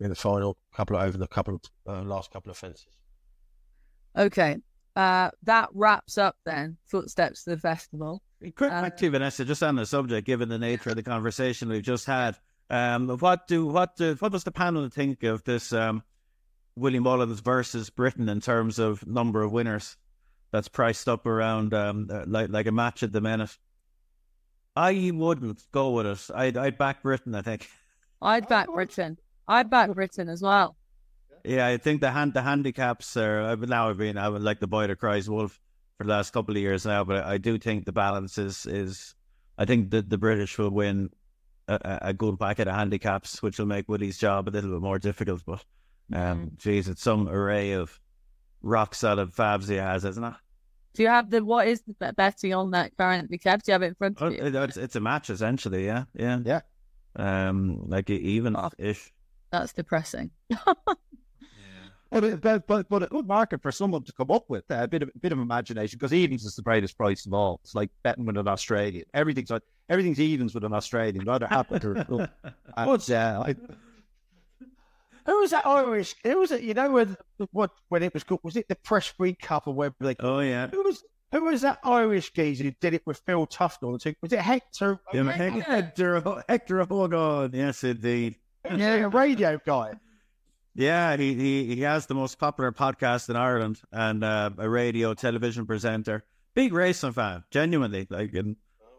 in 0.00 0.08
the 0.08 0.14
final 0.14 0.56
couple 0.74 0.96
of, 0.96 1.02
over 1.02 1.16
the 1.16 1.26
couple 1.26 1.60
of 1.86 1.96
uh, 1.96 2.02
last 2.02 2.30
couple 2.30 2.50
of 2.50 2.56
fences. 2.56 2.86
Okay, 4.16 4.58
uh, 4.96 5.30
that 5.44 5.68
wraps 5.72 6.18
up 6.18 6.36
then 6.44 6.76
footsteps 6.86 7.44
to 7.44 7.50
the 7.50 7.58
festival. 7.58 8.22
Quick 8.40 8.58
back 8.58 8.96
to 8.98 9.10
Vanessa, 9.10 9.44
just 9.44 9.62
on 9.62 9.76
the 9.76 9.86
subject, 9.86 10.26
given 10.26 10.48
the 10.48 10.58
nature 10.58 10.90
of 10.90 10.96
the 10.96 11.02
conversation 11.02 11.68
we've 11.68 11.82
just 11.82 12.04
had. 12.04 12.36
Um, 12.70 13.08
what 13.18 13.46
do 13.46 13.66
what 13.66 13.96
do, 13.96 14.14
what 14.14 14.32
does 14.32 14.44
the 14.44 14.50
panel 14.50 14.88
think 14.88 15.22
of 15.22 15.44
this 15.44 15.72
um, 15.72 16.02
Willie 16.76 16.98
Mullins 16.98 17.40
versus 17.40 17.90
Britain 17.90 18.28
in 18.28 18.40
terms 18.40 18.78
of 18.78 19.06
number 19.06 19.42
of 19.42 19.52
winners? 19.52 19.96
That's 20.50 20.68
priced 20.68 21.08
up 21.08 21.26
around 21.26 21.74
um, 21.74 22.08
uh, 22.10 22.24
like 22.26 22.48
like 22.50 22.66
a 22.66 22.72
match 22.72 23.02
at 23.02 23.12
the 23.12 23.20
minute. 23.20 23.56
I 24.76 25.10
wouldn't 25.12 25.62
go 25.72 25.90
with 25.90 26.06
it. 26.06 26.30
I'd 26.34 26.56
I'd 26.56 26.78
back 26.78 27.02
Britain. 27.02 27.34
I 27.34 27.42
think. 27.42 27.68
I'd 28.22 28.48
back 28.48 28.68
Britain. 28.68 29.18
I'd 29.46 29.68
back 29.68 29.92
Britain 29.92 30.28
as 30.28 30.42
well. 30.42 30.76
Yeah, 31.44 31.66
I 31.66 31.76
think 31.76 32.00
the 32.00 32.10
hand 32.10 32.32
the 32.32 32.42
handicaps 32.42 33.16
are. 33.16 33.42
I've 33.42 33.68
now 33.68 33.90
I've 33.90 33.98
been 33.98 34.16
I 34.16 34.28
would 34.28 34.42
like 34.42 34.60
the 34.60 34.66
boy 34.66 34.86
that 34.86 34.98
cries 34.98 35.28
wolf 35.28 35.60
for 35.98 36.04
the 36.04 36.10
last 36.10 36.32
couple 36.32 36.56
of 36.56 36.62
years 36.62 36.86
now, 36.86 37.04
but 37.04 37.24
I 37.24 37.36
do 37.36 37.58
think 37.58 37.84
the 37.84 37.92
balance 37.92 38.38
is 38.38 38.64
is. 38.66 39.14
I 39.56 39.66
think 39.66 39.90
that 39.90 40.10
the 40.10 40.18
British 40.18 40.58
will 40.58 40.70
win 40.70 41.10
a, 41.68 41.98
a 42.02 42.12
good 42.12 42.38
packet 42.38 42.68
of 42.68 42.74
handicaps, 42.74 43.42
which 43.42 43.58
will 43.58 43.66
make 43.66 43.88
Woody's 43.88 44.18
job 44.18 44.48
a 44.48 44.50
little 44.50 44.70
bit 44.70 44.80
more 44.80 44.98
difficult. 44.98 45.42
But, 45.46 45.64
um, 46.12 46.50
mm. 46.50 46.56
geez, 46.56 46.88
it's 46.88 47.02
some 47.02 47.28
array 47.28 47.72
of 47.72 48.00
rock 48.62 48.94
solid 48.94 49.32
fabs 49.32 49.68
he 49.68 49.76
has, 49.76 50.04
isn't 50.04 50.24
it? 50.24 50.34
Do 50.94 51.02
you 51.02 51.08
have 51.08 51.30
the 51.30 51.44
what 51.44 51.66
is 51.66 51.82
the 51.98 52.12
betting 52.12 52.54
on 52.54 52.70
that 52.70 52.96
currently 52.96 53.36
kept? 53.36 53.66
Do 53.66 53.72
you 53.72 53.74
have 53.74 53.82
it 53.82 53.88
in 53.88 53.94
front 53.94 54.20
of 54.20 54.28
oh, 54.28 54.34
you? 54.34 54.62
It's, 54.62 54.76
it's 54.76 54.96
a 54.96 55.00
match 55.00 55.28
essentially, 55.28 55.84
yeah, 55.86 56.04
yeah, 56.14 56.38
yeah. 56.44 56.60
Um, 57.16 57.88
like 57.88 58.10
even 58.10 58.56
ish. 58.78 59.12
That's 59.50 59.72
depressing. 59.72 60.30
But, 62.10 62.40
but, 62.40 62.66
but, 62.66 62.88
but 62.88 63.02
a 63.02 63.06
good 63.06 63.26
market 63.26 63.60
for 63.60 63.72
someone 63.72 64.04
to 64.04 64.12
come 64.12 64.30
up 64.30 64.44
with 64.48 64.70
uh, 64.70 64.82
a 64.82 64.88
bit 64.88 65.02
of 65.02 65.10
a 65.14 65.18
bit 65.18 65.32
of 65.32 65.38
imagination 65.38 65.98
because 65.98 66.12
evens 66.12 66.44
is 66.44 66.54
the 66.54 66.62
greatest 66.62 66.96
price 66.96 67.26
of 67.26 67.34
all. 67.34 67.60
It's 67.64 67.74
like 67.74 67.90
betting 68.02 68.24
with 68.24 68.36
an 68.36 68.46
Australian. 68.46 69.04
Everything's 69.14 69.50
everything's 69.88 70.20
evens 70.20 70.54
with 70.54 70.64
an 70.64 70.72
Australian. 70.72 71.24
Rather 71.24 71.46
happy 71.46 71.78
to. 71.80 72.30
What's 72.76 73.06
that? 73.06 73.36
I, 73.36 73.56
who 75.26 75.40
was 75.40 75.50
that 75.52 75.66
Irish? 75.66 76.14
Who 76.22 76.38
was 76.38 76.52
it? 76.52 76.62
You 76.62 76.74
know 76.74 76.90
when 76.90 77.16
what 77.52 77.70
when 77.88 78.02
it 78.02 78.12
was 78.12 78.24
called? 78.24 78.40
Was 78.42 78.56
it 78.56 78.68
the 78.68 78.76
Prestbury 78.76 79.38
Cup 79.38 79.66
or 79.66 79.74
whatever 79.74 79.96
they? 80.00 80.16
Oh 80.20 80.40
yeah. 80.40 80.68
Who 80.68 80.82
was 80.82 81.02
who 81.32 81.44
was 81.44 81.62
that 81.62 81.80
Irish 81.82 82.32
geezer 82.32 82.64
who 82.64 82.72
did 82.80 82.94
it 82.94 83.02
with 83.06 83.20
Phil 83.26 83.46
Tufnell? 83.46 83.92
Was 83.92 84.32
it 84.32 84.38
Hector? 84.38 85.00
Yeah, 85.12 85.32
Hector, 85.32 85.62
Hector, 85.62 86.44
Hector 86.48 86.84
Hogan. 86.84 87.50
Yes, 87.54 87.82
indeed. 87.82 88.36
Yeah, 88.64 88.94
a 88.96 89.08
radio 89.08 89.58
guy. 89.64 89.94
Yeah, 90.74 91.16
he, 91.16 91.34
he 91.34 91.74
he 91.76 91.80
has 91.82 92.06
the 92.06 92.14
most 92.14 92.38
popular 92.38 92.72
podcast 92.72 93.30
in 93.30 93.36
Ireland 93.36 93.80
and 93.92 94.24
uh, 94.24 94.50
a 94.58 94.68
radio 94.68 95.14
television 95.14 95.66
presenter. 95.66 96.24
Big 96.54 96.72
racing 96.72 97.12
fan, 97.12 97.44
genuinely, 97.50 98.06
like 98.10 98.34
and 98.34 98.56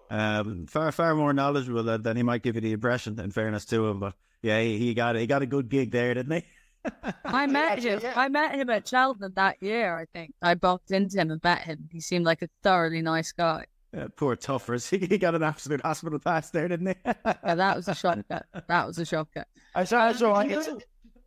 um, 0.09 0.67
far 0.67 0.91
far 0.91 1.15
more 1.15 1.33
knowledgeable 1.33 1.83
than, 1.83 2.01
than, 2.01 2.17
he 2.17 2.23
might 2.23 2.43
give 2.43 2.55
you 2.55 2.61
the 2.61 2.73
impression. 2.73 3.19
In 3.19 3.31
fairness 3.31 3.65
to 3.65 3.87
him, 3.87 3.99
but 3.99 4.13
yeah, 4.41 4.61
he, 4.61 4.77
he 4.77 4.93
got 4.93 5.15
he 5.15 5.27
got 5.27 5.41
a 5.41 5.45
good 5.45 5.69
gig 5.69 5.91
there, 5.91 6.13
didn't 6.13 6.31
he? 6.31 6.91
I 7.25 7.45
met 7.47 7.79
him. 7.79 8.01
I 8.15 8.29
met 8.29 8.55
him 8.55 8.69
at 8.69 8.87
Cheltenham 8.87 9.33
that 9.35 9.61
year. 9.61 9.97
I 9.97 10.05
think 10.05 10.33
I 10.41 10.53
bumped 10.53 10.91
into 10.91 11.17
him 11.19 11.31
and 11.31 11.43
met 11.43 11.61
him. 11.61 11.89
He 11.91 11.99
seemed 11.99 12.25
like 12.25 12.41
a 12.41 12.49
thoroughly 12.63 13.01
nice 13.01 13.31
guy. 13.31 13.65
Yeah, 13.93 14.07
poor 14.15 14.35
Tuffers. 14.35 14.89
He 15.09 15.17
got 15.17 15.35
an 15.35 15.43
absolute 15.43 15.81
hospital 15.81 16.19
pass 16.19 16.49
there, 16.51 16.67
didn't 16.67 16.87
he? 16.87 16.95
yeah, 17.05 17.55
that 17.55 17.75
was 17.75 17.87
a 17.87 17.95
shocker. 17.95 18.45
That 18.67 18.87
was 18.87 18.97
a 18.97 19.05
shocker. 19.05 19.45
I 19.73 19.83
saw. 19.85 20.05
I 20.07 20.13
saw. 20.13 20.77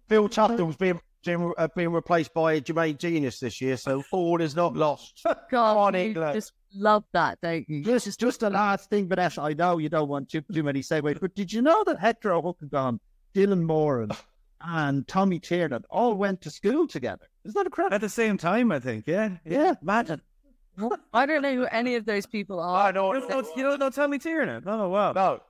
Phil 0.08 0.28
Tufnell's 0.28 0.76
being 0.76 1.00
being, 1.24 1.52
uh, 1.58 1.68
being 1.74 1.92
replaced 1.92 2.32
by 2.32 2.60
Jermaine 2.60 2.98
Jenas 2.98 3.40
this 3.40 3.60
year, 3.60 3.76
so 3.76 4.02
all 4.12 4.40
is 4.40 4.54
not 4.54 4.74
lost. 4.74 5.24
God, 5.50 5.76
on, 5.76 5.94
England. 5.94 6.34
just 6.34 6.52
love 6.74 7.04
that, 7.12 7.38
don't 7.42 7.68
you? 7.68 7.82
Just, 7.82 8.06
just, 8.06 8.20
just 8.20 8.40
the 8.40 8.50
last 8.50 8.88
thing, 8.90 9.08
Vanessa. 9.08 9.42
I 9.42 9.52
know 9.52 9.78
you 9.78 9.88
don't 9.88 10.08
want 10.08 10.30
too, 10.30 10.42
too 10.52 10.62
many 10.62 10.80
segues, 10.80 11.20
but 11.20 11.34
did 11.34 11.52
you 11.52 11.62
know 11.62 11.84
that 11.84 11.98
Hector 11.98 12.32
Ó 12.32 12.42
hEochagáin, 12.42 12.98
Dylan 13.34 13.62
Moran, 13.62 14.10
and 14.60 15.06
Tommy 15.06 15.38
Tiernan 15.38 15.84
all 15.90 16.14
went 16.14 16.40
to 16.42 16.50
school 16.50 16.86
together? 16.86 17.26
Isn't 17.44 17.54
that 17.54 17.66
incredible? 17.66 17.94
At 17.94 18.00
the 18.00 18.08
same 18.08 18.38
time, 18.38 18.72
I 18.72 18.80
think. 18.80 19.06
Yeah, 19.06 19.36
yeah. 19.44 19.74
Imagine. 19.82 20.22
I 21.12 21.26
don't 21.26 21.42
know 21.42 21.54
who 21.54 21.64
any 21.66 21.96
of 21.96 22.06
those 22.06 22.24
people 22.24 22.60
are. 22.60 22.88
I 22.88 22.92
don't 22.92 23.28
know. 23.28 23.42
You 23.56 23.64
don't 23.64 23.80
know 23.80 23.90
Tommy 23.90 24.18
Tiernan? 24.18 24.62
Oh, 24.64 24.88
wow. 24.88 25.12
No. 25.12 25.40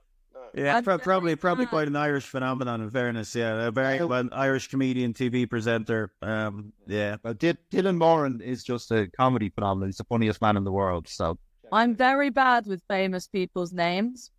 Yeah, 0.53 0.81
probably 0.81 1.35
probably 1.35 1.65
quite 1.65 1.87
an 1.87 1.95
Irish 1.95 2.25
phenomenon. 2.25 2.81
In 2.81 2.89
fairness, 2.89 3.35
yeah, 3.35 3.67
a 3.67 3.71
very 3.71 4.03
well 4.03 4.27
Irish 4.31 4.67
comedian, 4.67 5.13
TV 5.13 5.49
presenter. 5.49 6.11
Um, 6.21 6.73
yeah, 6.87 7.17
but 7.21 7.39
D- 7.39 7.57
Dylan 7.71 7.97
Moran 7.97 8.41
is 8.41 8.63
just 8.63 8.91
a 8.91 9.07
comedy 9.07 9.49
phenomenon. 9.49 9.89
He's 9.89 9.97
the 9.97 10.03
funniest 10.05 10.41
man 10.41 10.57
in 10.57 10.63
the 10.63 10.71
world. 10.71 11.07
So 11.07 11.37
I'm 11.71 11.95
very 11.95 12.29
bad 12.29 12.65
with 12.65 12.81
famous 12.87 13.27
people's 13.27 13.73
names. 13.73 14.31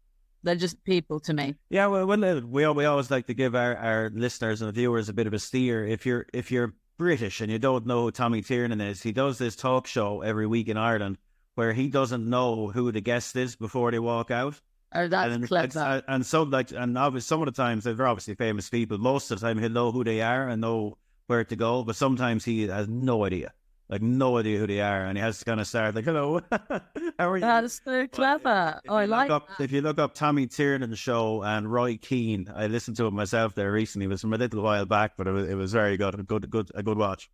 They're 0.42 0.56
just 0.56 0.82
people 0.84 1.20
to 1.20 1.34
me. 1.34 1.54
Yeah, 1.68 1.86
well, 1.86 2.06
well 2.06 2.40
we 2.42 2.66
we 2.68 2.84
always 2.84 3.10
like 3.10 3.26
to 3.26 3.34
give 3.34 3.54
our, 3.54 3.76
our 3.76 4.10
listeners 4.14 4.62
and 4.62 4.72
viewers 4.72 5.08
a 5.08 5.12
bit 5.12 5.26
of 5.26 5.34
a 5.34 5.38
steer. 5.38 5.86
If 5.86 6.06
you're 6.06 6.26
if 6.32 6.50
you're 6.50 6.74
British 6.98 7.40
and 7.40 7.50
you 7.50 7.58
don't 7.58 7.86
know 7.86 8.02
who 8.02 8.10
Tommy 8.10 8.42
Tiernan 8.42 8.80
is, 8.80 9.02
he 9.02 9.12
does 9.12 9.38
this 9.38 9.56
talk 9.56 9.86
show 9.86 10.22
every 10.22 10.46
week 10.46 10.68
in 10.68 10.76
Ireland 10.76 11.18
where 11.54 11.72
he 11.72 11.88
doesn't 11.88 12.28
know 12.28 12.68
who 12.68 12.92
the 12.92 13.00
guest 13.00 13.36
is 13.36 13.56
before 13.56 13.90
they 13.90 13.98
walk 13.98 14.30
out. 14.30 14.60
Oh, 14.92 15.06
that's 15.06 15.34
and, 15.34 15.46
clever. 15.46 16.02
And, 16.08 16.26
some 16.26 16.50
like, 16.50 16.72
and 16.72 16.98
obviously, 16.98 17.26
some 17.26 17.42
of 17.42 17.46
the 17.46 17.52
times 17.52 17.84
they're 17.84 18.06
obviously 18.06 18.34
famous 18.34 18.68
people. 18.68 18.98
Most 18.98 19.30
of 19.30 19.40
the 19.40 19.46
time, 19.46 19.58
he'll 19.58 19.70
know 19.70 19.92
who 19.92 20.02
they 20.02 20.20
are 20.20 20.48
and 20.48 20.60
know 20.60 20.98
where 21.28 21.44
to 21.44 21.56
go. 21.56 21.84
But 21.84 21.96
sometimes 21.96 22.44
he 22.44 22.66
has 22.66 22.88
no 22.88 23.24
idea, 23.24 23.52
like 23.88 24.02
no 24.02 24.38
idea 24.38 24.58
who 24.58 24.66
they 24.66 24.80
are, 24.80 25.06
and 25.06 25.16
he 25.16 25.22
has 25.22 25.38
to 25.38 25.44
kind 25.44 25.60
of 25.60 25.68
start 25.68 25.94
like, 25.94 26.04
"Hello, 26.04 26.40
how 26.50 27.30
are 27.30 27.36
you?" 27.36 27.40
That's 27.40 27.80
so 27.84 28.08
clever. 28.08 28.80
oh, 28.88 28.96
I 28.96 29.04
like 29.04 29.30
up. 29.30 29.48
If 29.60 29.70
you 29.70 29.80
look 29.80 30.00
up 30.00 30.14
Tommy 30.14 30.48
Tiernan 30.48 30.94
show 30.94 31.42
and 31.44 31.70
Roy 31.70 31.96
Keane, 31.96 32.50
I 32.52 32.66
listened 32.66 32.96
to 32.96 33.06
it 33.06 33.12
myself 33.12 33.54
there 33.54 33.70
recently. 33.70 34.06
It 34.06 34.08
was 34.08 34.22
from 34.22 34.32
a 34.32 34.38
little 34.38 34.62
while 34.62 34.86
back, 34.86 35.12
but 35.16 35.28
it 35.28 35.32
was, 35.32 35.48
it 35.48 35.54
was 35.54 35.72
very 35.72 35.96
good, 35.98 36.18
a 36.18 36.22
good, 36.24 36.50
good, 36.50 36.72
a 36.74 36.82
good 36.82 36.98
watch. 36.98 37.30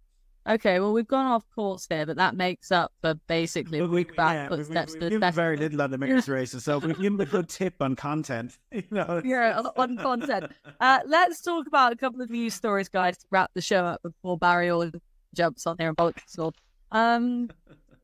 Okay, 0.48 0.78
well, 0.78 0.92
we've 0.92 1.08
gone 1.08 1.26
off 1.26 1.44
course 1.54 1.86
there, 1.86 2.06
but 2.06 2.16
that 2.16 2.36
makes 2.36 2.70
up 2.70 2.92
for 3.00 3.14
basically 3.26 3.82
week 3.82 4.14
back 4.14 4.34
yeah, 4.34 4.48
footsteps 4.48 4.94
we, 4.94 5.08
we, 5.08 5.18
we, 5.18 5.30
very 5.30 5.56
little 5.56 5.82
on 5.82 5.90
the 5.90 5.98
mixed 5.98 6.28
races, 6.28 6.62
so 6.62 6.78
we've 6.78 6.98
given 7.00 7.20
a 7.20 7.26
good 7.26 7.48
tip 7.48 7.74
on 7.80 7.96
content. 7.96 8.56
You 8.72 8.82
know? 8.90 9.22
Yeah, 9.24 9.62
on 9.76 9.96
content. 9.96 10.52
Uh, 10.80 11.00
let's 11.06 11.40
talk 11.40 11.66
about 11.66 11.92
a 11.92 11.96
couple 11.96 12.20
of 12.20 12.30
news 12.30 12.54
stories, 12.54 12.88
guys, 12.88 13.16
to 13.18 13.26
wrap 13.30 13.50
the 13.54 13.62
show 13.62 13.84
up 13.84 14.02
before 14.02 14.36
Barry 14.36 14.68
all 14.68 14.90
jumps 15.34 15.66
on 15.66 15.76
there 15.78 15.88
and 15.88 15.96
bolts 15.96 16.36
Um, 16.92 17.48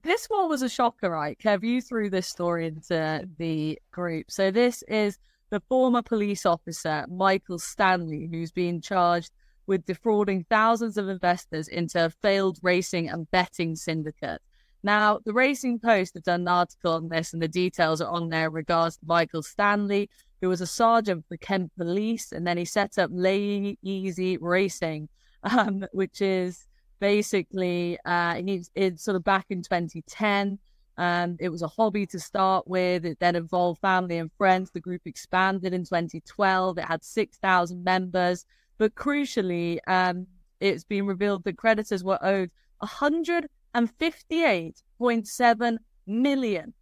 this 0.02 0.26
one 0.26 0.48
was 0.48 0.62
a 0.62 0.68
shocker, 0.68 1.10
right? 1.10 1.38
Kev, 1.38 1.62
you 1.62 1.80
threw 1.80 2.10
this 2.10 2.26
story 2.26 2.66
into 2.66 3.28
the 3.38 3.78
group. 3.92 4.30
So 4.30 4.50
this 4.50 4.82
is 4.88 5.18
the 5.50 5.60
former 5.68 6.02
police 6.02 6.46
officer, 6.46 7.04
Michael 7.08 7.58
Stanley, 7.58 8.28
who's 8.30 8.50
being 8.50 8.80
charged 8.80 9.30
with 9.72 9.86
defrauding 9.86 10.44
thousands 10.50 10.98
of 10.98 11.08
investors 11.08 11.66
into 11.66 12.04
a 12.04 12.10
failed 12.10 12.58
racing 12.60 13.08
and 13.08 13.30
betting 13.30 13.74
syndicate. 13.74 14.42
Now, 14.82 15.20
the 15.24 15.32
Racing 15.32 15.78
Post 15.78 16.12
have 16.12 16.24
done 16.24 16.42
an 16.42 16.48
article 16.48 16.92
on 16.92 17.08
this, 17.08 17.32
and 17.32 17.40
the 17.40 17.48
details 17.48 18.02
are 18.02 18.10
on 18.10 18.28
there 18.28 18.48
in 18.48 18.52
regards 18.52 18.98
to 18.98 19.06
Michael 19.06 19.42
Stanley, 19.42 20.10
who 20.42 20.50
was 20.50 20.60
a 20.60 20.66
sergeant 20.66 21.24
for 21.26 21.38
Kent 21.38 21.72
Police, 21.74 22.32
and 22.32 22.46
then 22.46 22.58
he 22.58 22.66
set 22.66 22.98
up 22.98 23.08
Lay 23.14 23.78
Easy 23.82 24.36
Racing, 24.36 25.08
um, 25.44 25.86
which 25.92 26.20
is 26.20 26.66
basically 27.00 27.98
uh, 28.04 28.42
it's 28.74 29.02
sort 29.02 29.16
of 29.16 29.24
back 29.24 29.46
in 29.48 29.62
2010. 29.62 30.58
And 30.98 31.38
it 31.40 31.48
was 31.48 31.62
a 31.62 31.68
hobby 31.68 32.04
to 32.08 32.20
start 32.20 32.68
with. 32.68 33.06
It 33.06 33.18
then 33.20 33.36
involved 33.36 33.80
family 33.80 34.18
and 34.18 34.30
friends. 34.36 34.70
The 34.70 34.80
group 34.80 35.00
expanded 35.06 35.72
in 35.72 35.84
2012. 35.84 36.76
It 36.76 36.84
had 36.84 37.02
6,000 37.02 37.82
members. 37.82 38.44
But 38.82 38.96
crucially, 38.96 39.78
um, 39.86 40.26
it's 40.58 40.82
been 40.82 41.06
revealed 41.06 41.44
that 41.44 41.56
creditors 41.56 42.02
were 42.02 42.18
owed 42.20 42.50
158.7 42.82 45.78
million. 46.04 46.74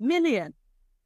Million. 0.00 0.54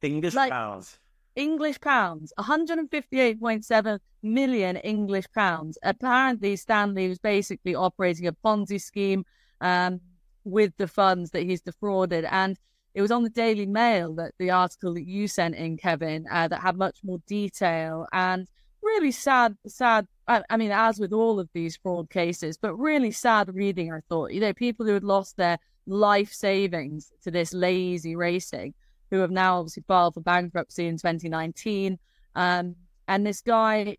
English 0.01 0.33
Like- 0.33 0.51
pounds. 0.51 0.97
English 1.35 1.79
pounds, 1.79 2.33
158.7 2.39 3.99
million 4.23 4.77
English 4.77 5.25
pounds. 5.31 5.77
Apparently, 5.83 6.55
Stanley 6.55 7.07
was 7.07 7.19
basically 7.19 7.75
operating 7.75 8.25
a 8.25 8.33
Ponzi 8.33 8.81
scheme 8.81 9.25
um, 9.61 10.01
with 10.43 10.75
the 10.77 10.87
funds 10.87 11.29
that 11.31 11.43
he's 11.43 11.61
defrauded. 11.61 12.25
And 12.31 12.57
it 12.95 13.03
was 13.03 13.11
on 13.11 13.21
the 13.21 13.29
Daily 13.29 13.67
Mail 13.67 14.15
that 14.15 14.33
the 14.39 14.49
article 14.49 14.95
that 14.95 15.05
you 15.05 15.27
sent 15.27 15.53
in, 15.53 15.77
Kevin, 15.77 16.25
uh, 16.31 16.47
that 16.47 16.61
had 16.61 16.77
much 16.77 17.03
more 17.03 17.19
detail 17.27 18.07
and 18.11 18.47
really 18.81 19.11
sad, 19.11 19.55
sad. 19.67 20.07
I, 20.27 20.57
mean, 20.57 20.71
as 20.71 20.99
with 20.99 21.13
all 21.13 21.39
of 21.39 21.49
these 21.53 21.77
fraud 21.77 22.09
cases, 22.09 22.57
but 22.57 22.75
really 22.75 23.11
sad 23.11 23.53
reading, 23.53 23.93
I 23.93 23.99
thought. 24.09 24.31
You 24.31 24.41
know, 24.41 24.53
people 24.53 24.85
who 24.85 24.93
had 24.93 25.03
lost 25.03 25.37
their 25.37 25.59
life 25.85 26.33
savings 26.33 27.11
to 27.23 27.31
this 27.31 27.53
Lay 27.53 27.75
Easy 27.75 28.15
Racing 28.15 28.73
who 29.11 29.19
have 29.19 29.31
now 29.31 29.59
obviously 29.59 29.83
filed 29.87 30.13
for 30.13 30.21
bankruptcy 30.21 30.87
in 30.87 30.97
2019. 30.97 31.97
Um, 32.35 32.75
and 33.07 33.25
this 33.25 33.41
guy, 33.41 33.97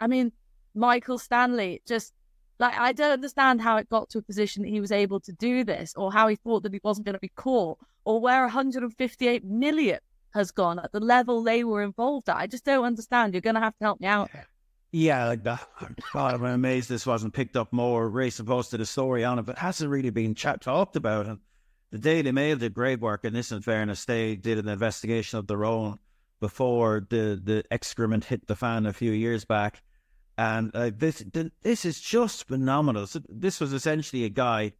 I 0.00 0.06
mean, 0.06 0.32
Michael 0.74 1.18
Stanley, 1.18 1.82
just 1.86 2.12
like 2.58 2.76
I 2.76 2.92
don't 2.92 3.12
understand 3.12 3.60
how 3.60 3.76
it 3.76 3.88
got 3.88 4.10
to 4.10 4.18
a 4.18 4.22
position 4.22 4.62
that 4.62 4.68
he 4.70 4.80
was 4.80 4.92
able 4.92 5.20
to 5.20 5.32
do 5.32 5.64
this, 5.64 5.94
or 5.96 6.12
how 6.12 6.28
he 6.28 6.36
thought 6.36 6.64
that 6.64 6.72
he 6.72 6.80
wasn't 6.82 7.06
going 7.06 7.14
to 7.14 7.20
be 7.20 7.32
caught, 7.36 7.78
or 8.04 8.20
where 8.20 8.42
158 8.42 9.44
million 9.44 10.00
has 10.34 10.50
gone 10.50 10.78
at 10.78 10.92
the 10.92 11.00
level 11.00 11.42
they 11.42 11.64
were 11.64 11.82
involved 11.82 12.28
at. 12.28 12.36
I 12.36 12.46
just 12.46 12.64
don't 12.64 12.84
understand. 12.84 13.32
You're 13.32 13.40
going 13.40 13.54
to 13.54 13.60
have 13.60 13.76
to 13.78 13.84
help 13.84 14.00
me 14.00 14.08
out. 14.08 14.30
Yeah, 14.90 15.26
like 15.26 15.44
that. 15.44 15.68
God, 16.12 16.34
I'm 16.34 16.44
amazed 16.44 16.88
this 16.88 17.06
wasn't 17.06 17.34
picked 17.34 17.56
up 17.56 17.72
more. 17.72 18.08
Racing 18.08 18.46
posted 18.46 18.80
a 18.80 18.86
story 18.86 19.24
on 19.24 19.38
it, 19.38 19.42
but 19.42 19.58
hasn't 19.58 19.90
really 19.90 20.10
been 20.10 20.34
chat 20.34 20.62
talked 20.62 20.96
about. 20.96 21.26
And 21.26 21.38
the 21.90 21.98
Daily 21.98 22.32
Mail 22.32 22.56
did 22.56 22.74
great 22.74 23.00
work 23.00 23.24
in 23.24 23.34
this. 23.34 23.52
In 23.52 23.60
fairness, 23.60 24.04
they 24.04 24.36
did 24.36 24.58
an 24.58 24.68
investigation 24.68 25.38
of 25.38 25.46
their 25.46 25.64
own 25.64 25.98
before 26.40 27.06
the 27.10 27.40
the 27.42 27.64
excrement 27.70 28.24
hit 28.24 28.46
the 28.46 28.56
fan 28.56 28.86
a 28.86 28.92
few 28.92 29.12
years 29.12 29.44
back, 29.44 29.82
and 30.38 30.70
uh, 30.74 30.90
this 30.96 31.24
th- 31.32 31.52
this 31.62 31.84
is 31.84 32.00
just 32.00 32.46
phenomenal. 32.46 33.06
So 33.06 33.20
this 33.28 33.60
was 33.60 33.72
essentially 33.72 34.24
a 34.24 34.30
guy 34.30 34.72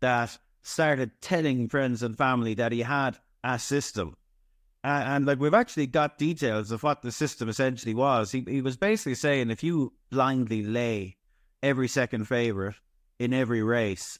that 0.00 0.38
started 0.62 1.20
telling 1.20 1.68
friends 1.68 2.02
and 2.02 2.16
family 2.16 2.54
that 2.54 2.72
he 2.72 2.82
had 2.82 3.18
a 3.42 3.58
system. 3.58 4.16
And 4.88 5.26
like 5.26 5.38
we've 5.38 5.52
actually 5.52 5.86
got 5.86 6.16
details 6.16 6.70
of 6.70 6.82
what 6.82 7.02
the 7.02 7.12
system 7.12 7.48
essentially 7.48 7.94
was. 7.94 8.32
He 8.32 8.42
he 8.48 8.62
was 8.62 8.76
basically 8.76 9.16
saying 9.16 9.50
if 9.50 9.62
you 9.62 9.92
blindly 10.10 10.62
lay 10.62 11.16
every 11.62 11.88
second 11.88 12.26
favorite 12.26 12.76
in 13.18 13.34
every 13.34 13.62
race, 13.62 14.18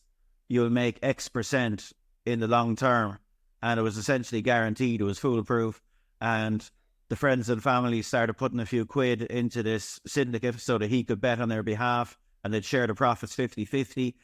you'll 0.48 0.68
make 0.68 0.98
X 1.02 1.28
percent 1.28 1.92
in 2.26 2.40
the 2.40 2.48
long 2.48 2.76
term. 2.76 3.18
And 3.62 3.80
it 3.80 3.82
was 3.82 3.96
essentially 3.96 4.42
guaranteed. 4.42 5.00
It 5.00 5.04
was 5.04 5.18
foolproof. 5.18 5.80
And 6.20 6.68
the 7.08 7.16
friends 7.16 7.48
and 7.48 7.62
family 7.62 8.02
started 8.02 8.34
putting 8.34 8.60
a 8.60 8.66
few 8.66 8.84
quid 8.84 9.22
into 9.22 9.62
this 9.62 10.00
syndicate 10.06 10.60
so 10.60 10.76
that 10.76 10.90
he 10.90 11.02
could 11.02 11.20
bet 11.20 11.40
on 11.40 11.48
their 11.48 11.62
behalf 11.62 12.18
and 12.44 12.52
they'd 12.52 12.64
share 12.64 12.86
the 12.86 12.94
profits 12.94 13.34
50 13.34 13.64
50. 13.64 14.14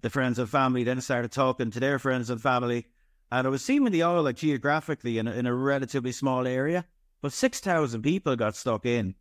The 0.00 0.10
friends 0.10 0.40
and 0.40 0.48
family 0.48 0.82
then 0.82 1.00
started 1.00 1.30
talking 1.30 1.70
to 1.70 1.80
their 1.80 2.00
friends 2.00 2.28
and 2.28 2.40
family. 2.42 2.86
And 3.32 3.46
it 3.46 3.50
was 3.50 3.64
seemingly 3.64 4.02
all 4.02 4.22
like 4.22 4.36
geographically 4.36 5.16
in 5.16 5.26
a, 5.26 5.32
in 5.32 5.46
a 5.46 5.54
relatively 5.54 6.12
small 6.12 6.46
area. 6.46 6.84
But 7.22 7.32
6,000 7.32 8.02
people 8.02 8.36
got 8.36 8.54
stuck 8.54 8.84
in. 8.84 9.14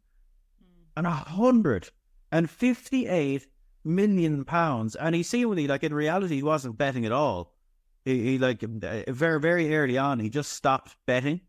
And 0.98 1.08
a 1.08 1.12
hundred 1.12 1.90
and 2.30 2.50
fifty-eight 2.50 3.48
million 3.86 4.44
pounds. 4.44 4.96
And 4.96 5.16
he 5.16 5.24
seemingly, 5.24 5.66
like 5.66 5.86
in 5.86 5.94
reality, 5.94 6.36
he 6.36 6.44
wasn't 6.44 6.78
betting 6.78 7.06
at 7.06 7.14
all. 7.14 7.54
He, 8.04 8.22
he 8.22 8.38
like 8.38 8.62
uh, 8.64 9.04
very, 9.08 9.40
very 9.40 9.74
early 9.74 9.98
on, 9.98 10.20
he 10.20 10.30
just 10.30 10.52
stopped 10.52 10.98
betting 11.06 11.40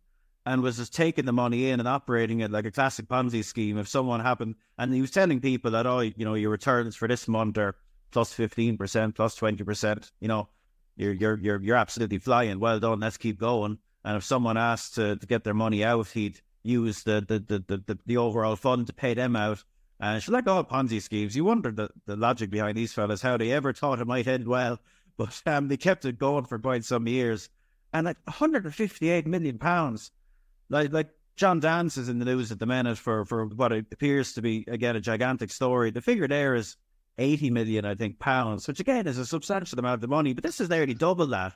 and 0.46 0.62
was 0.62 0.76
just 0.76 0.94
taking 0.94 1.24
the 1.24 1.32
money 1.32 1.68
in 1.68 1.80
and 1.80 1.88
operating 1.88 2.40
it 2.40 2.52
like 2.52 2.66
a 2.66 2.70
classic 2.70 3.08
Ponzi 3.08 3.44
scheme. 3.44 3.76
If 3.76 3.88
someone 3.88 4.20
happened, 4.20 4.54
and 4.78 4.94
he 4.94 5.00
was 5.00 5.10
telling 5.10 5.40
people 5.40 5.72
that, 5.72 5.86
oh, 5.88 5.98
you 5.98 6.24
know, 6.24 6.34
your 6.34 6.50
returns 6.50 6.94
for 6.94 7.08
this 7.08 7.26
month 7.26 7.58
are 7.58 7.72
plus 8.12 8.28
plus 8.28 8.32
fifteen 8.34 8.78
percent, 8.78 9.16
plus 9.16 9.32
plus 9.32 9.38
twenty 9.38 9.64
percent. 9.64 10.12
You 10.20 10.28
know, 10.28 10.48
you're 10.96 11.12
you're 11.12 11.38
you're 11.38 11.60
you're 11.60 11.76
absolutely 11.76 12.18
flying. 12.18 12.60
Well 12.60 12.80
done. 12.80 13.00
Let's 13.00 13.16
keep 13.16 13.38
going. 13.38 13.78
And 14.04 14.16
if 14.16 14.24
someone 14.24 14.56
asked 14.56 14.96
to, 14.96 15.16
to 15.16 15.26
get 15.26 15.44
their 15.44 15.54
money 15.54 15.84
out, 15.84 16.08
he'd 16.08 16.40
use 16.62 17.02
the 17.02 17.24
the, 17.26 17.38
the, 17.38 17.78
the, 17.86 17.98
the 18.06 18.16
overall 18.16 18.56
fund 18.56 18.86
to 18.86 18.92
pay 18.92 19.14
them 19.14 19.36
out. 19.36 19.64
And 20.00 20.16
it's 20.16 20.28
like 20.28 20.48
all 20.48 20.64
Ponzi 20.64 21.00
schemes. 21.00 21.36
You 21.36 21.44
wonder 21.44 21.70
the, 21.70 21.88
the 22.06 22.16
logic 22.16 22.50
behind 22.50 22.76
these 22.76 22.92
fellas, 22.92 23.22
how 23.22 23.36
they 23.36 23.52
ever 23.52 23.72
thought 23.72 24.00
it 24.00 24.06
might 24.06 24.26
end 24.26 24.46
well. 24.46 24.78
But 25.18 25.42
um, 25.44 25.68
they 25.68 25.76
kept 25.76 26.06
it 26.06 26.18
going 26.18 26.46
for 26.46 26.58
quite 26.58 26.86
some 26.86 27.06
years. 27.06 27.50
And 27.92 28.06
like 28.06 28.16
158 28.24 29.26
million 29.26 29.58
pounds. 29.58 30.10
Like 30.70 30.90
like 30.90 31.10
John 31.36 31.60
Dance 31.60 31.98
is 31.98 32.08
in 32.08 32.18
the 32.18 32.24
news 32.24 32.50
at 32.50 32.58
the 32.58 32.66
minute 32.66 32.96
for, 32.96 33.26
for 33.26 33.44
what 33.46 33.72
appears 33.72 34.32
to 34.32 34.42
be 34.42 34.64
again 34.68 34.96
a 34.96 35.00
gigantic 35.00 35.50
story. 35.50 35.90
The 35.90 36.00
figure 36.00 36.26
there 36.26 36.54
is 36.54 36.76
80 37.18 37.50
million, 37.50 37.84
I 37.84 37.94
think, 37.94 38.18
pounds, 38.18 38.66
which 38.66 38.80
again 38.80 39.06
is 39.06 39.18
a 39.18 39.26
substantial 39.26 39.78
amount 39.78 40.02
of 40.02 40.10
money, 40.10 40.32
but 40.32 40.44
this 40.44 40.60
is 40.60 40.68
nearly 40.68 40.94
double 40.94 41.26
that. 41.28 41.54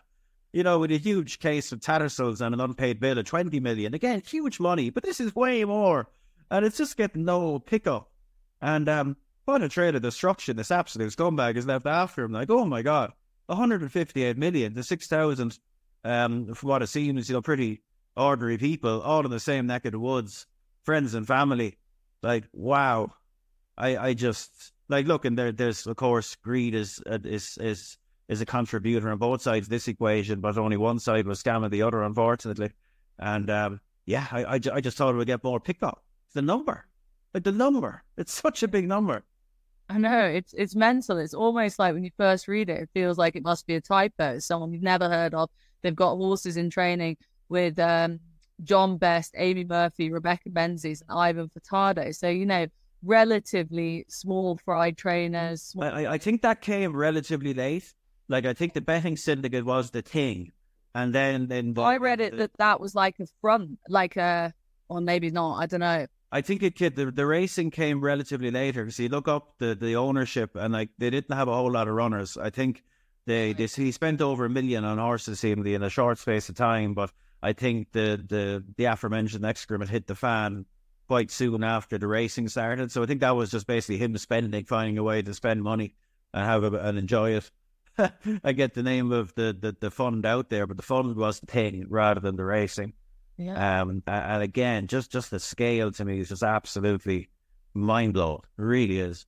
You 0.52 0.62
know, 0.62 0.78
with 0.78 0.90
a 0.90 0.96
huge 0.96 1.38
case 1.38 1.72
of 1.72 1.80
Tattersalls 1.80 2.40
and 2.40 2.54
an 2.54 2.60
unpaid 2.60 3.00
bill 3.00 3.18
of 3.18 3.26
20 3.26 3.60
million. 3.60 3.92
Again, 3.92 4.22
huge 4.26 4.58
money, 4.58 4.90
but 4.90 5.02
this 5.02 5.20
is 5.20 5.34
way 5.34 5.64
more. 5.64 6.08
And 6.50 6.64
it's 6.64 6.78
just 6.78 6.96
getting 6.96 7.24
no 7.24 7.58
pickup. 7.58 8.10
And 8.62 8.88
um, 8.88 9.16
what 9.44 9.62
a 9.62 9.68
trail 9.68 9.94
of 9.94 10.02
destruction 10.02 10.56
this 10.56 10.70
absolute 10.70 11.12
scumbag 11.12 11.56
is 11.56 11.66
left 11.66 11.86
after 11.86 12.24
him. 12.24 12.32
Like, 12.32 12.50
oh 12.50 12.64
my 12.64 12.82
God, 12.82 13.12
158 13.46 14.36
million 14.38 14.74
to 14.74 14.82
6,000, 14.82 15.58
um, 16.04 16.54
from 16.54 16.68
what 16.68 16.82
it 16.82 16.88
seems, 16.88 17.28
you 17.28 17.34
know, 17.34 17.42
pretty 17.42 17.82
ordinary 18.16 18.58
people, 18.58 19.02
all 19.02 19.24
in 19.24 19.30
the 19.30 19.40
same 19.40 19.66
neck 19.66 19.84
of 19.84 19.92
the 19.92 20.00
woods, 20.00 20.46
friends 20.84 21.14
and 21.14 21.26
family. 21.26 21.76
Like, 22.22 22.44
wow. 22.52 23.12
I, 23.76 23.96
I 23.96 24.14
just, 24.14 24.72
like, 24.88 25.06
look, 25.06 25.24
and 25.24 25.38
there, 25.38 25.52
there's, 25.52 25.86
of 25.86 25.96
course, 25.96 26.36
greed 26.36 26.74
is, 26.74 27.02
uh, 27.10 27.18
is, 27.24 27.58
is, 27.60 27.98
is 28.28 28.40
a 28.40 28.46
contributor 28.46 29.10
on 29.10 29.18
both 29.18 29.42
sides 29.42 29.66
of 29.66 29.70
this 29.70 29.88
equation, 29.88 30.40
but 30.40 30.58
only 30.58 30.76
one 30.76 30.98
side 30.98 31.26
was 31.26 31.42
scamming 31.42 31.70
the 31.70 31.82
other, 31.82 32.02
unfortunately. 32.02 32.70
And 33.18 33.48
um, 33.50 33.80
yeah, 34.04 34.26
I, 34.30 34.44
I, 34.44 34.60
I 34.74 34.80
just 34.80 34.96
thought 34.96 35.14
it 35.14 35.18
would 35.18 35.26
get 35.26 35.44
more 35.44 35.60
picked 35.60 35.82
up. 35.82 36.02
The 36.34 36.42
number, 36.42 36.86
like 37.34 37.44
the 37.44 37.52
number, 37.52 38.02
it's 38.16 38.32
such 38.32 38.62
a 38.62 38.68
big 38.68 38.86
number. 38.86 39.24
I 39.88 39.98
know 39.98 40.24
it's 40.24 40.52
it's 40.54 40.74
mental. 40.74 41.18
It's 41.18 41.32
almost 41.34 41.78
like 41.78 41.94
when 41.94 42.02
you 42.02 42.10
first 42.16 42.48
read 42.48 42.68
it, 42.68 42.82
it 42.82 42.90
feels 42.92 43.18
like 43.18 43.36
it 43.36 43.44
must 43.44 43.66
be 43.66 43.76
a 43.76 43.80
typo. 43.80 44.38
Someone 44.40 44.72
you've 44.72 44.82
never 44.82 45.08
heard 45.08 45.32
of. 45.32 45.48
They've 45.82 45.94
got 45.94 46.16
horses 46.16 46.56
in 46.56 46.70
training 46.70 47.18
with 47.48 47.78
um, 47.78 48.18
John 48.64 48.98
Best, 48.98 49.34
Amy 49.36 49.64
Murphy, 49.64 50.10
Rebecca 50.10 50.50
Menzies, 50.50 51.02
and 51.08 51.16
Ivan 51.16 51.48
Furtado. 51.48 52.14
So 52.14 52.28
you 52.28 52.46
know, 52.46 52.66
relatively 53.02 54.04
small 54.08 54.58
fried 54.64 54.96
mm-hmm. 54.96 55.08
trainers. 55.08 55.74
I, 55.80 55.86
I- 55.86 56.12
I 56.14 56.18
think 56.18 56.42
that 56.42 56.60
came 56.60 56.96
relatively 56.96 57.54
late. 57.54 57.94
Like 58.28 58.44
I 58.44 58.54
think 58.54 58.74
the 58.74 58.80
betting 58.80 59.16
syndicate 59.16 59.64
was 59.64 59.90
the 59.90 60.02
thing, 60.02 60.50
and 60.94 61.14
then 61.14 61.46
then 61.46 61.74
the, 61.74 61.82
I 61.82 61.96
read 61.98 62.20
it 62.20 62.32
the- 62.32 62.38
that 62.38 62.56
that 62.58 62.80
was 62.80 62.94
like 62.94 63.20
a 63.20 63.26
front, 63.40 63.78
like 63.88 64.16
a, 64.16 64.52
or 64.88 65.00
maybe 65.00 65.30
not. 65.30 65.58
I 65.58 65.66
don't 65.66 65.80
know. 65.80 66.06
I 66.32 66.40
think 66.40 66.62
it 66.62 66.74
kid 66.74 66.96
the, 66.96 67.12
the 67.12 67.24
racing 67.24 67.70
came 67.70 68.00
relatively 68.00 68.50
later 68.50 68.84
because 68.84 68.98
you 68.98 69.08
look 69.08 69.28
up 69.28 69.54
the, 69.58 69.76
the 69.76 69.94
ownership 69.94 70.56
and 70.56 70.72
like 70.72 70.90
they 70.98 71.08
didn't 71.08 71.34
have 71.34 71.46
a 71.46 71.54
whole 71.54 71.70
lot 71.70 71.86
of 71.86 71.94
runners. 71.94 72.36
I 72.36 72.50
think 72.50 72.82
they 73.26 73.52
they 73.52 73.66
he 73.66 73.92
spent 73.92 74.20
over 74.20 74.44
a 74.44 74.50
million 74.50 74.84
on 74.84 74.98
horses 74.98 75.38
seemingly 75.38 75.74
in 75.74 75.82
a 75.82 75.90
short 75.90 76.18
space 76.18 76.48
of 76.48 76.56
time, 76.56 76.94
but 76.94 77.12
I 77.42 77.52
think 77.52 77.92
the 77.92 78.22
the 78.28 78.64
the 78.76 78.84
aforementioned 78.84 79.46
excrement 79.46 79.90
hit 79.90 80.08
the 80.08 80.16
fan 80.16 80.66
quite 81.06 81.30
soon 81.30 81.62
after 81.62 81.98
the 81.98 82.06
racing 82.06 82.48
started. 82.48 82.90
So 82.90 83.02
I 83.02 83.06
think 83.06 83.20
that 83.20 83.36
was 83.36 83.50
just 83.50 83.66
basically 83.66 83.98
him 83.98 84.16
spending, 84.18 84.64
finding 84.64 84.98
a 84.98 85.02
way 85.02 85.22
to 85.22 85.34
spend 85.34 85.62
money 85.62 85.94
and 86.34 86.44
have 86.44 86.64
a, 86.64 86.76
and 86.78 86.98
enjoy 86.98 87.32
it. 87.32 87.50
I 88.44 88.52
get 88.52 88.74
the 88.74 88.82
name 88.82 89.12
of 89.12 89.34
the, 89.34 89.56
the, 89.58 89.76
the 89.78 89.90
fund 89.90 90.26
out 90.26 90.50
there, 90.50 90.66
but 90.66 90.76
the 90.76 90.82
fund 90.82 91.16
was 91.16 91.40
the 91.40 91.46
thing 91.46 91.86
rather 91.88 92.20
than 92.20 92.36
the 92.36 92.44
racing. 92.44 92.92
Yeah. 93.38 93.82
Um, 93.82 94.02
and 94.06 94.42
again, 94.42 94.86
just 94.86 95.12
just 95.12 95.30
the 95.30 95.38
scale 95.38 95.92
to 95.92 96.04
me 96.04 96.20
is 96.20 96.30
just 96.30 96.42
absolutely 96.42 97.28
mind 97.74 98.14
blowing. 98.14 98.40
Really 98.56 98.98
is. 98.98 99.26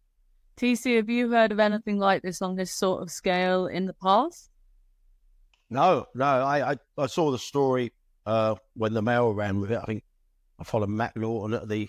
TC, 0.57 0.97
have 0.97 1.09
you 1.09 1.31
heard 1.31 1.53
of 1.53 1.61
anything 1.61 1.99
like 1.99 2.23
this 2.23 2.43
on 2.43 2.57
this 2.57 2.73
sort 2.73 3.03
of 3.03 3.11
scale 3.11 3.67
in 3.67 3.87
the 3.87 3.93
past? 3.93 4.51
No, 5.71 6.07
no. 6.15 6.25
I, 6.25 6.73
I, 6.73 6.77
I 6.97 7.07
saw 7.07 7.31
the 7.31 7.39
story 7.39 7.93
uh, 8.27 8.57
when 8.75 8.95
the 8.95 9.03
Mail 9.03 9.33
ran 9.33 9.61
with 9.61 9.71
it. 9.71 9.79
I 9.81 9.85
think 9.85 10.03
I 10.59 10.65
followed 10.65 10.89
Matt 10.91 11.17
Lawton 11.17 11.55
at 11.55 11.69
the 11.69 11.89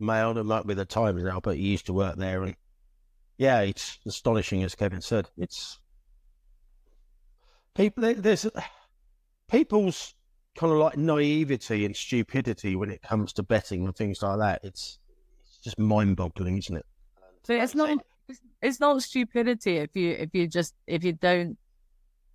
Mail. 0.00 0.36
It 0.36 0.44
might 0.44 0.66
be 0.66 0.74
the 0.74 0.84
Times 0.84 1.22
now, 1.22 1.40
but 1.40 1.56
he 1.56 1.62
used 1.62 1.86
to 1.86 1.92
work 1.92 2.16
there. 2.16 2.42
And 2.42 2.56
yeah, 3.38 3.60
it's 3.60 3.98
astonishing, 4.06 4.62
as 4.62 4.74
Kevin 4.74 5.00
said. 5.00 5.28
It's 5.36 5.78
people. 7.74 8.14
There's 8.14 8.46
people's 9.48 10.14
kind 10.56 10.72
of 10.72 10.78
like 10.78 10.96
naivety 10.96 11.84
and 11.84 11.96
stupidity 11.96 12.76
when 12.76 12.90
it 12.90 13.02
comes 13.02 13.32
to 13.34 13.42
betting 13.42 13.84
and 13.84 13.94
things 13.96 14.22
like 14.22 14.38
that. 14.38 14.60
It's 14.64 14.98
it's 15.44 15.58
just 15.58 15.78
mind-boggling, 15.78 16.58
isn't 16.58 16.76
it? 16.76 16.86
So 17.44 17.54
it's 17.54 17.74
not 17.74 17.98
it's, 18.28 18.40
it's 18.60 18.80
not 18.80 19.02
stupidity 19.02 19.78
if 19.78 19.94
you 19.96 20.10
if 20.10 20.30
you 20.34 20.46
just 20.46 20.74
if 20.86 21.04
you 21.04 21.12
don't 21.12 21.56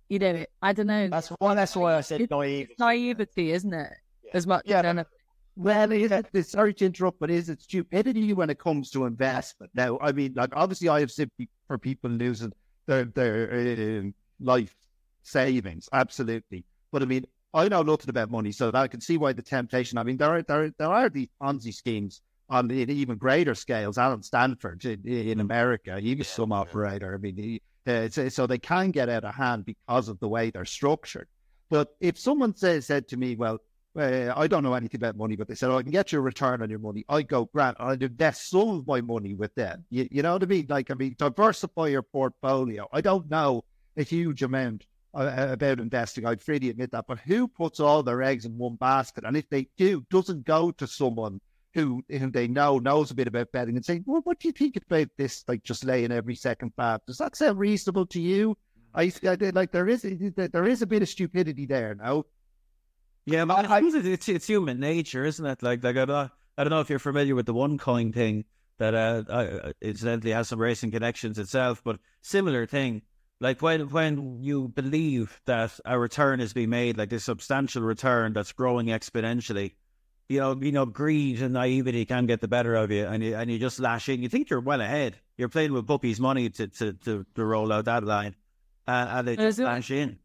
you 0.08 0.18
know 0.18 0.44
I 0.62 0.72
don't 0.72 0.86
know. 0.86 1.08
That's 1.08 1.28
why. 1.28 1.54
That's 1.54 1.76
why 1.76 1.94
I 1.96 2.00
said 2.00 2.22
It's- 2.22 2.36
naive. 2.36 2.68
It's 2.70 2.78
naivety, 2.80 3.52
isn't 3.52 3.72
it? 3.72 3.92
Yeah. 4.24 4.30
As 4.34 4.46
much 4.46 4.62
Yeah, 4.66 4.80
as 4.80 4.84
anything. 4.86 5.17
Well, 5.58 5.90
is 5.90 6.12
it, 6.12 6.26
it's 6.32 6.52
sorry 6.52 6.72
to 6.74 6.86
interrupt, 6.86 7.18
but 7.18 7.32
is 7.32 7.48
it 7.48 7.60
stupidity 7.60 8.32
when 8.32 8.48
it 8.48 8.60
comes 8.60 8.92
to 8.92 9.06
investment? 9.06 9.72
Now, 9.74 9.98
I 10.00 10.12
mean, 10.12 10.34
like 10.36 10.50
obviously, 10.54 10.88
I 10.88 11.00
have 11.00 11.10
sympathy 11.10 11.48
for 11.66 11.78
people 11.78 12.10
losing 12.10 12.52
their 12.86 13.06
their 13.06 13.52
uh, 13.52 14.10
life 14.38 14.76
savings, 15.24 15.88
absolutely. 15.92 16.64
But 16.92 17.02
I 17.02 17.06
mean, 17.06 17.26
I 17.52 17.68
know 17.68 17.82
nothing 17.82 18.08
about 18.08 18.30
money, 18.30 18.52
so 18.52 18.70
I 18.72 18.86
can 18.86 19.00
see 19.00 19.16
why 19.16 19.32
the 19.32 19.42
temptation. 19.42 19.98
I 19.98 20.04
mean, 20.04 20.16
there 20.16 20.30
are 20.36 20.42
there 20.42 20.72
there 20.78 20.92
are 20.92 21.08
these 21.08 21.26
Ponzi 21.42 21.74
schemes 21.74 22.22
on 22.48 22.68
the, 22.68 22.76
even 22.76 23.18
greater 23.18 23.56
scales. 23.56 23.98
Allen 23.98 24.22
Stanford 24.22 24.84
in, 24.84 25.04
in 25.04 25.40
America, 25.40 25.98
he 25.98 26.14
was 26.14 26.28
Yeah, 26.28 26.34
some 26.34 26.52
operator. 26.52 27.14
I 27.14 27.18
mean, 27.18 27.36
he, 27.36 27.62
uh, 27.84 28.08
so, 28.10 28.28
so 28.28 28.46
they 28.46 28.58
can 28.58 28.92
get 28.92 29.08
out 29.08 29.24
of 29.24 29.34
hand 29.34 29.64
because 29.64 30.08
of 30.08 30.20
the 30.20 30.28
way 30.28 30.50
they're 30.50 30.64
structured. 30.64 31.26
But 31.68 31.88
if 32.00 32.16
someone 32.16 32.54
says 32.54 32.86
said 32.86 33.08
to 33.08 33.16
me, 33.16 33.34
well, 33.34 33.58
uh, 33.98 34.32
I 34.36 34.46
don't 34.46 34.62
know 34.62 34.74
anything 34.74 34.98
about 34.98 35.16
money, 35.16 35.36
but 35.36 35.48
they 35.48 35.54
said, 35.54 35.70
oh, 35.70 35.78
I 35.78 35.82
can 35.82 35.90
get 35.90 36.12
you 36.12 36.18
a 36.18 36.22
return 36.22 36.62
on 36.62 36.70
your 36.70 36.78
money. 36.78 37.04
I 37.08 37.22
go, 37.22 37.46
Grant, 37.46 37.76
I'd 37.80 38.02
invest 38.02 38.50
some 38.50 38.68
of 38.68 38.86
my 38.86 39.00
money 39.00 39.34
with 39.34 39.54
them. 39.54 39.84
You, 39.90 40.08
you 40.10 40.22
know 40.22 40.34
what 40.34 40.42
I 40.42 40.46
mean? 40.46 40.66
Like, 40.68 40.90
I 40.90 40.94
mean, 40.94 41.16
diversify 41.18 41.88
your 41.88 42.02
portfolio. 42.02 42.88
I 42.92 43.00
don't 43.00 43.30
know 43.30 43.64
a 43.96 44.02
huge 44.02 44.42
amount 44.42 44.86
uh, 45.14 45.48
about 45.50 45.80
investing. 45.80 46.26
I'd 46.26 46.42
freely 46.42 46.70
admit 46.70 46.92
that. 46.92 47.06
But 47.08 47.18
who 47.20 47.48
puts 47.48 47.80
all 47.80 48.02
their 48.02 48.22
eggs 48.22 48.44
in 48.44 48.56
one 48.56 48.76
basket? 48.76 49.24
And 49.24 49.36
if 49.36 49.48
they 49.48 49.68
do, 49.76 50.04
doesn't 50.10 50.44
go 50.44 50.70
to 50.72 50.86
someone 50.86 51.40
who, 51.74 52.02
who 52.08 52.30
they 52.30 52.48
know 52.48 52.78
knows 52.78 53.10
a 53.10 53.14
bit 53.14 53.28
about 53.28 53.52
betting 53.52 53.76
and 53.76 53.84
say, 53.84 54.02
well, 54.06 54.20
what 54.24 54.38
do 54.38 54.48
you 54.48 54.52
think 54.52 54.76
about 54.76 55.08
this? 55.16 55.44
Like, 55.48 55.62
just 55.62 55.84
laying 55.84 56.12
every 56.12 56.34
second 56.34 56.72
fab. 56.76 57.02
Does 57.06 57.18
that 57.18 57.36
sound 57.36 57.58
reasonable 57.58 58.06
to 58.06 58.20
you? 58.20 58.56
I, 58.94 59.12
I 59.22 59.34
like 59.52 59.70
there 59.70 59.88
is 59.88 60.02
there 60.02 60.66
is 60.66 60.82
a 60.82 60.86
bit 60.86 61.02
of 61.02 61.08
stupidity 61.08 61.66
there 61.66 61.94
now. 61.94 62.24
Yeah, 63.28 63.44
but 63.44 63.66
I- 63.70 63.78
I 63.78 63.80
it's, 63.84 64.28
it's 64.28 64.46
human 64.46 64.80
nature, 64.80 65.24
isn't 65.24 65.44
it? 65.44 65.62
Like, 65.62 65.84
like 65.84 65.96
I 65.98 66.04
don't, 66.06 66.30
I 66.56 66.64
don't 66.64 66.70
know 66.70 66.80
if 66.80 66.88
you're 66.88 66.98
familiar 66.98 67.34
with 67.34 67.44
the 67.46 67.52
OneCoin 67.54 68.14
thing 68.14 68.44
that 68.78 68.94
uh, 68.94 69.22
uh, 69.28 69.72
incidentally 69.82 70.30
has 70.32 70.48
some 70.48 70.58
racing 70.60 70.90
connections 70.92 71.38
itself, 71.38 71.82
but 71.84 71.98
similar 72.22 72.64
thing. 72.66 73.02
Like 73.40 73.60
when 73.62 73.90
when 73.90 74.42
you 74.42 74.68
believe 74.68 75.40
that 75.44 75.78
a 75.84 75.98
return 75.98 76.40
is 76.40 76.52
being 76.52 76.70
made, 76.70 76.96
like 76.96 77.10
this 77.10 77.24
substantial 77.24 77.82
return 77.82 78.32
that's 78.32 78.50
growing 78.52 78.86
exponentially, 78.86 79.74
you 80.28 80.40
know, 80.40 80.58
you 80.60 80.72
know, 80.72 80.86
greed 80.86 81.40
and 81.42 81.52
naivety 81.52 82.04
can 82.04 82.26
get 82.26 82.40
the 82.40 82.48
better 82.48 82.74
of 82.74 82.90
you, 82.90 83.06
and 83.06 83.22
you 83.22 83.36
and 83.36 83.50
you 83.50 83.58
just 83.58 83.78
lash 83.78 84.08
in. 84.08 84.22
You 84.22 84.28
think 84.28 84.50
you're 84.50 84.60
well 84.60 84.80
ahead. 84.80 85.16
You're 85.36 85.48
playing 85.50 85.72
with 85.72 85.86
puppies' 85.86 86.18
money 86.18 86.48
to 86.50 86.66
to 86.66 86.92
to, 86.94 87.26
to 87.36 87.44
roll 87.44 87.72
out 87.72 87.84
that 87.84 88.02
line, 88.04 88.34
uh, 88.88 89.06
and 89.10 89.28
they 89.28 89.36
just 89.36 89.58
lash 89.66 89.90
in. 89.92 90.18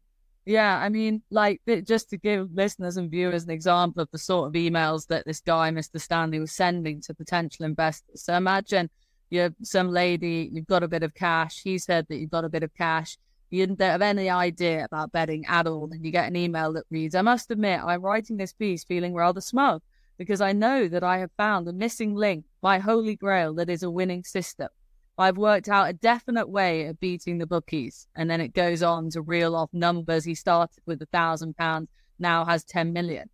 Yeah, 0.46 0.76
I 0.76 0.90
mean, 0.90 1.22
like 1.30 1.62
just 1.84 2.10
to 2.10 2.18
give 2.18 2.52
listeners 2.52 2.98
and 2.98 3.10
viewers 3.10 3.44
an 3.44 3.50
example 3.50 4.02
of 4.02 4.10
the 4.10 4.18
sort 4.18 4.48
of 4.48 4.52
emails 4.52 5.06
that 5.06 5.24
this 5.24 5.40
guy, 5.40 5.70
Mr. 5.70 5.98
Stanley, 5.98 6.38
was 6.38 6.52
sending 6.52 7.00
to 7.02 7.14
potential 7.14 7.64
investors. 7.64 8.22
So 8.22 8.34
imagine 8.34 8.90
you're 9.30 9.54
some 9.62 9.88
lady, 9.88 10.50
you've 10.52 10.66
got 10.66 10.82
a 10.82 10.88
bit 10.88 11.02
of 11.02 11.14
cash. 11.14 11.62
He 11.62 11.78
said 11.78 12.06
that 12.08 12.16
you've 12.16 12.30
got 12.30 12.44
a 12.44 12.50
bit 12.50 12.62
of 12.62 12.74
cash. 12.74 13.16
You 13.48 13.66
didn't 13.66 13.80
have 13.80 14.02
any 14.02 14.28
idea 14.28 14.84
about 14.84 15.12
betting 15.12 15.46
at 15.46 15.66
all, 15.66 15.88
and 15.92 16.04
you 16.04 16.10
get 16.10 16.28
an 16.28 16.36
email 16.36 16.74
that 16.74 16.84
reads, 16.90 17.14
"I 17.14 17.22
must 17.22 17.50
admit, 17.50 17.80
I'm 17.82 18.02
writing 18.02 18.36
this 18.36 18.52
piece 18.52 18.84
feeling 18.84 19.14
rather 19.14 19.40
smug 19.40 19.80
because 20.18 20.40
I 20.42 20.52
know 20.52 20.88
that 20.88 21.02
I 21.02 21.18
have 21.18 21.30
found 21.38 21.66
the 21.66 21.72
missing 21.72 22.14
link, 22.14 22.44
my 22.62 22.80
holy 22.80 23.16
grail 23.16 23.54
that 23.54 23.70
is 23.70 23.82
a 23.82 23.90
winning 23.90 24.24
system." 24.24 24.68
I've 25.16 25.36
worked 25.36 25.68
out 25.68 25.88
a 25.88 25.92
definite 25.92 26.48
way 26.48 26.86
of 26.86 26.98
beating 26.98 27.38
the 27.38 27.46
bookies. 27.46 28.08
And 28.16 28.28
then 28.28 28.40
it 28.40 28.52
goes 28.52 28.82
on 28.82 29.10
to 29.10 29.22
reel 29.22 29.54
off 29.54 29.70
numbers. 29.72 30.24
He 30.24 30.34
started 30.34 30.82
with 30.86 31.00
a 31.02 31.06
thousand 31.06 31.56
pounds, 31.56 31.88
now 32.18 32.44
has 32.44 32.64
10 32.64 32.92
million. 32.92 33.30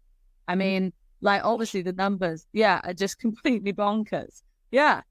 I 0.47 0.55
mm. 0.55 0.59
mean, 0.59 0.93
like, 1.23 1.43
obviously 1.45 1.83
the 1.83 1.93
numbers, 1.93 2.47
yeah, 2.53 2.81
are 2.85 2.95
just 2.95 3.19
completely 3.21 3.73
bonkers. 3.73 4.43
Yeah. 4.71 5.03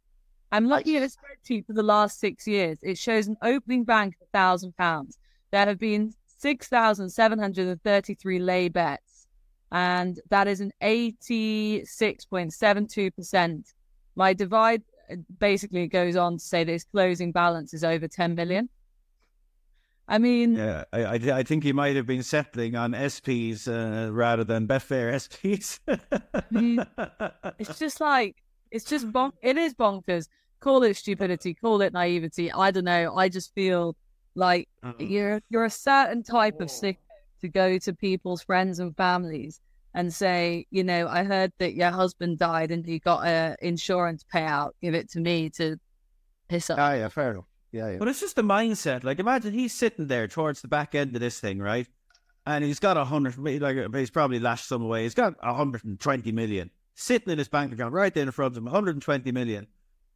I'm 0.52 0.68
looking 0.68 0.96
at 0.96 1.04
a 1.04 1.08
spreadsheet 1.08 1.68
for 1.68 1.74
the 1.74 1.84
last 1.84 2.20
six 2.20 2.48
years. 2.48 2.80
It 2.82 2.98
shows 2.98 3.28
an 3.28 3.38
opening 3.44 3.84
bank 3.84 4.16
of 4.16 4.28
a 4.28 4.32
thousand 4.36 4.76
pounds. 4.78 5.20
There 5.52 5.66
have 5.66 5.80
been 5.80 6.14
6,733 6.40 8.40
lay 8.40 8.70
bets, 8.70 9.28
and 9.72 10.20
that 10.30 10.48
is 10.48 10.62
an 10.62 10.72
86.72%. 10.82 13.74
My 14.16 14.34
divide 14.34 14.82
basically 15.40 15.84
it 15.84 15.88
goes 15.88 16.16
on 16.16 16.38
to 16.38 16.44
say 16.44 16.64
that 16.64 16.72
his 16.72 16.84
closing 16.84 17.32
balance 17.32 17.74
is 17.74 17.84
over 17.84 18.08
10 18.08 18.36
million. 18.36 18.70
I 20.08 20.18
mean, 20.18 20.56
Yeah, 20.56 20.86
I, 20.92 21.04
I, 21.04 21.14
I 21.14 21.44
think 21.44 21.64
he 21.64 21.72
might 21.72 21.96
have 21.96 22.08
been 22.08 22.24
settling 22.24 22.76
on 22.76 22.94
SPs 22.94 23.68
uh, 23.68 24.12
rather 24.12 24.44
than 24.44 24.68
Betfair 24.68 25.14
SPs. 25.14 25.80
it's 27.60 27.80
just 27.80 28.02
like, 28.02 28.38
it's 28.72 28.86
just 28.86 29.12
bon- 29.14 29.34
it 29.44 29.58
is 29.58 29.76
bonkers. 29.76 30.28
Call 30.60 30.84
it 30.84 30.98
stupidity, 30.98 31.54
call 31.54 31.82
it 31.82 31.94
naivety. 31.94 32.52
I 32.52 32.72
don't 32.72 32.86
know. 32.86 33.16
I 33.16 33.30
just 33.30 33.54
feel 33.54 33.96
like 34.36 34.68
you're 34.98 35.42
you're 35.50 35.66
a 35.66 35.70
certain 35.70 36.24
type 36.24 36.60
of 36.60 36.70
sick 36.70 36.98
to 37.42 37.48
go 37.48 37.78
to 37.78 37.94
people's 37.94 38.42
friends 38.44 38.80
and 38.80 38.96
families 38.98 39.62
and 39.94 40.14
say, 40.14 40.66
you 40.70 40.84
know, 40.84 41.08
I 41.08 41.24
heard 41.24 41.52
that 41.60 41.74
your 41.74 41.92
husband 41.92 42.40
died 42.40 42.72
and 42.72 42.86
you 42.88 43.00
got 43.00 43.26
a 43.26 43.56
insurance 43.62 44.24
payout. 44.34 44.72
Give 44.82 44.94
it 44.94 45.10
to 45.12 45.20
me 45.20 45.50
to 45.52 45.78
piss 46.48 46.70
up. 46.70 46.78
Ah, 46.80 46.94
yeah, 46.94 47.08
fair 47.08 47.32
enough. 47.32 47.46
Yeah, 47.72 47.92
yeah. 47.92 47.98
But 47.98 48.08
it's 48.08 48.20
just 48.20 48.36
the 48.36 48.44
mindset. 48.44 49.04
Like, 49.04 49.20
imagine 49.20 49.54
he's 49.54 49.74
sitting 49.74 50.08
there 50.08 50.28
towards 50.28 50.62
the 50.62 50.68
back 50.68 50.96
end 50.96 51.16
of 51.16 51.22
this 51.22 51.40
thing, 51.40 51.60
right? 51.60 51.88
And 52.46 52.64
he's 52.64 52.80
got 52.80 52.98
a 52.98 53.06
hundred, 53.06 53.38
like, 53.38 53.96
he's 53.96 54.10
probably 54.10 54.40
lashed 54.40 54.68
some 54.68 54.82
away. 54.82 55.04
He's 55.04 55.14
got 55.14 55.36
a 55.42 55.54
hundred 55.54 55.84
and 55.86 56.00
twenty 56.00 56.32
million 56.32 56.72
sitting 57.00 57.32
in 57.32 57.38
his 57.38 57.48
bank 57.48 57.72
account 57.74 57.94
right 57.94 58.14
there 58.14 58.24
in 58.24 58.32
front 58.32 58.54
of 58.54 58.58
him, 58.58 58.66
120 58.66 59.32
million. 59.32 59.68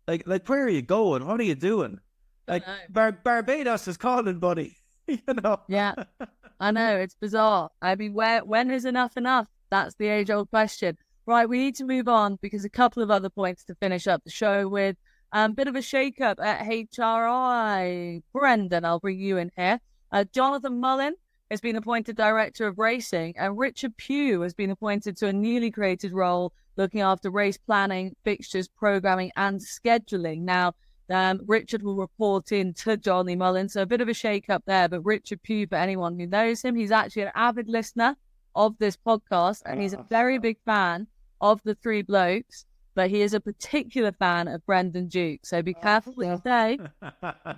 Like, 0.08 0.28
like, 0.28 0.48
where 0.48 0.66
are 0.66 0.70
you 0.70 0.82
going? 0.82 1.26
What 1.26 1.40
are 1.40 1.44
you 1.44 1.56
doing? 1.56 2.00
Like. 2.48 2.64
Bar- 2.90 3.20
Barbados 3.24 3.88
is 3.88 3.98
calling, 3.98 4.40
buddy. 4.40 4.76
you 5.08 5.20
know? 5.42 5.62
Yeah, 5.68 5.94
I 6.60 6.72
know 6.72 6.98
it's 6.98 7.16
bizarre. 7.16 7.70
I 7.82 7.96
mean, 7.96 8.14
where 8.14 8.44
when 8.44 8.70
is 8.70 8.86
enough 8.86 9.18
enough? 9.18 9.48
That's 9.74 9.96
the 9.96 10.08
age 10.08 10.30
old 10.30 10.52
question. 10.52 11.00
Right, 11.26 11.50
we 11.50 11.58
need 11.58 11.76
to 11.78 11.84
move 11.84 12.08
on 12.08 12.38
because 12.44 12.64
a 12.64 12.70
couple 12.70 13.02
of 13.02 13.10
other 13.10 13.32
points 13.32 13.64
to 13.64 13.74
finish 13.74 14.06
up 14.06 14.24
the 14.24 14.30
show 14.30 14.68
with. 14.68 14.98
A 15.32 15.40
um, 15.40 15.54
bit 15.54 15.68
of 15.68 15.76
a 15.76 15.82
shake 15.82 16.22
up 16.22 16.40
at 16.40 16.68
HRI. 16.68 18.22
Brendan, 18.32 18.86
I'll 18.86 19.00
bring 19.00 19.20
you 19.20 19.38
in 19.38 19.50
here. 19.58 19.80
Uh, 20.12 20.26
Jonathan 20.32 20.80
Mullen 20.80 21.16
has 21.50 21.60
been 21.60 21.76
appointed 21.76 22.16
director 22.16 22.68
of 22.68 22.78
racing, 22.78 23.34
and 23.36 23.58
Richard 23.58 23.98
Pugh 23.98 24.42
has 24.42 24.54
been 24.54 24.70
appointed 24.70 25.18
to 25.18 25.28
a 25.28 25.34
newly 25.34 25.72
created 25.72 26.14
role 26.14 26.54
looking 26.78 27.02
after 27.02 27.32
race 27.32 27.58
planning, 27.58 28.16
fixtures, 28.24 28.68
programming, 28.68 29.32
and 29.38 29.60
scheduling. 29.60 30.42
Now, 30.42 30.76
um, 31.10 31.42
Richard 31.48 31.82
will 31.82 31.96
report 31.96 32.52
in 32.52 32.76
to 32.76 32.96
Johnny 32.96 33.36
Mullen, 33.36 33.70
so 33.70 33.82
a 33.82 33.88
bit 33.88 34.02
of 34.02 34.08
a 34.08 34.14
shake 34.14 34.52
up 34.52 34.62
there. 34.68 34.88
But 34.88 35.04
Richard 35.04 35.42
Pugh, 35.42 35.66
for 35.66 35.78
anyone 35.78 36.20
who 36.20 36.28
knows 36.28 36.62
him, 36.62 36.76
he's 36.76 36.92
actually 36.92 37.24
an 37.24 37.32
avid 37.34 37.68
listener 37.68 38.18
of 38.56 38.78
this 38.80 38.98
podcast, 38.98 39.62
and 39.66 39.82
he's 39.82 39.94
a 39.94 40.06
very 40.10 40.38
big 40.38 40.58
fan 40.66 41.08
of 41.42 41.62
the 41.64 41.76
three 41.76 42.02
blokes. 42.02 42.66
But 42.96 43.10
he 43.10 43.22
is 43.24 43.34
a 43.34 43.40
particular 43.40 44.12
fan 44.12 44.48
of 44.48 44.64
Brendan 44.68 45.08
Duke, 45.08 45.40
so 45.46 45.64
be 45.64 45.74
careful 45.74 46.14
what 46.14 46.28
you 46.28 46.42
say. 46.44 46.78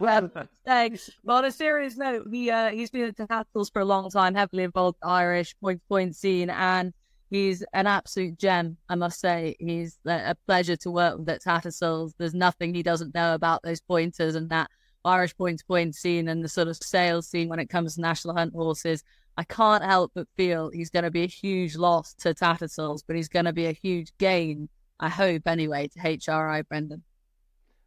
Well, 1.25 1.37
on 1.37 1.45
a 1.45 1.51
serious 1.51 1.97
note, 1.97 2.27
he 2.31 2.49
uh, 2.49 2.69
he's 2.69 2.89
been 2.89 3.09
at 3.09 3.17
the 3.17 3.27
Tattersall's 3.27 3.69
for 3.69 3.81
a 3.81 3.85
long 3.85 4.09
time, 4.09 4.33
heavily 4.33 4.63
involved 4.63 4.97
in 5.03 5.09
the 5.09 5.13
Irish 5.13 5.53
point 5.59 5.81
to 5.81 5.87
point 5.89 6.15
scene, 6.15 6.49
and 6.49 6.93
he's 7.29 7.63
an 7.73 7.87
absolute 7.87 8.37
gem. 8.37 8.77
I 8.87 8.95
must 8.95 9.19
say, 9.19 9.55
he's 9.59 9.97
a 10.05 10.35
pleasure 10.45 10.77
to 10.77 10.91
work 10.91 11.19
with 11.19 11.29
at 11.29 11.41
Tattersall's. 11.41 12.13
There's 12.17 12.33
nothing 12.33 12.73
he 12.73 12.83
doesn't 12.83 13.13
know 13.13 13.33
about 13.33 13.61
those 13.63 13.81
pointers 13.81 14.35
and 14.35 14.49
that 14.51 14.69
Irish 15.03 15.35
point 15.37 15.59
to 15.59 15.65
point 15.65 15.95
scene 15.95 16.27
and 16.27 16.43
the 16.43 16.49
sort 16.49 16.67
of 16.67 16.77
sales 16.77 17.27
scene 17.27 17.49
when 17.49 17.59
it 17.59 17.69
comes 17.69 17.95
to 17.95 18.01
national 18.01 18.35
hunt 18.35 18.53
horses. 18.53 19.03
I 19.37 19.43
can't 19.43 19.83
help 19.83 20.11
but 20.15 20.27
feel 20.37 20.69
he's 20.69 20.89
going 20.89 21.03
to 21.03 21.11
be 21.11 21.23
a 21.23 21.27
huge 21.27 21.75
loss 21.75 22.13
to 22.15 22.33
Tattersalls, 22.33 23.03
but 23.05 23.15
he's 23.15 23.27
going 23.27 23.45
to 23.45 23.53
be 23.53 23.65
a 23.65 23.73
huge 23.73 24.13
gain. 24.17 24.69
I 24.99 25.09
hope 25.09 25.43
anyway 25.45 25.89
to 25.89 25.99
HRI, 25.99 26.67
Brendan. 26.67 27.03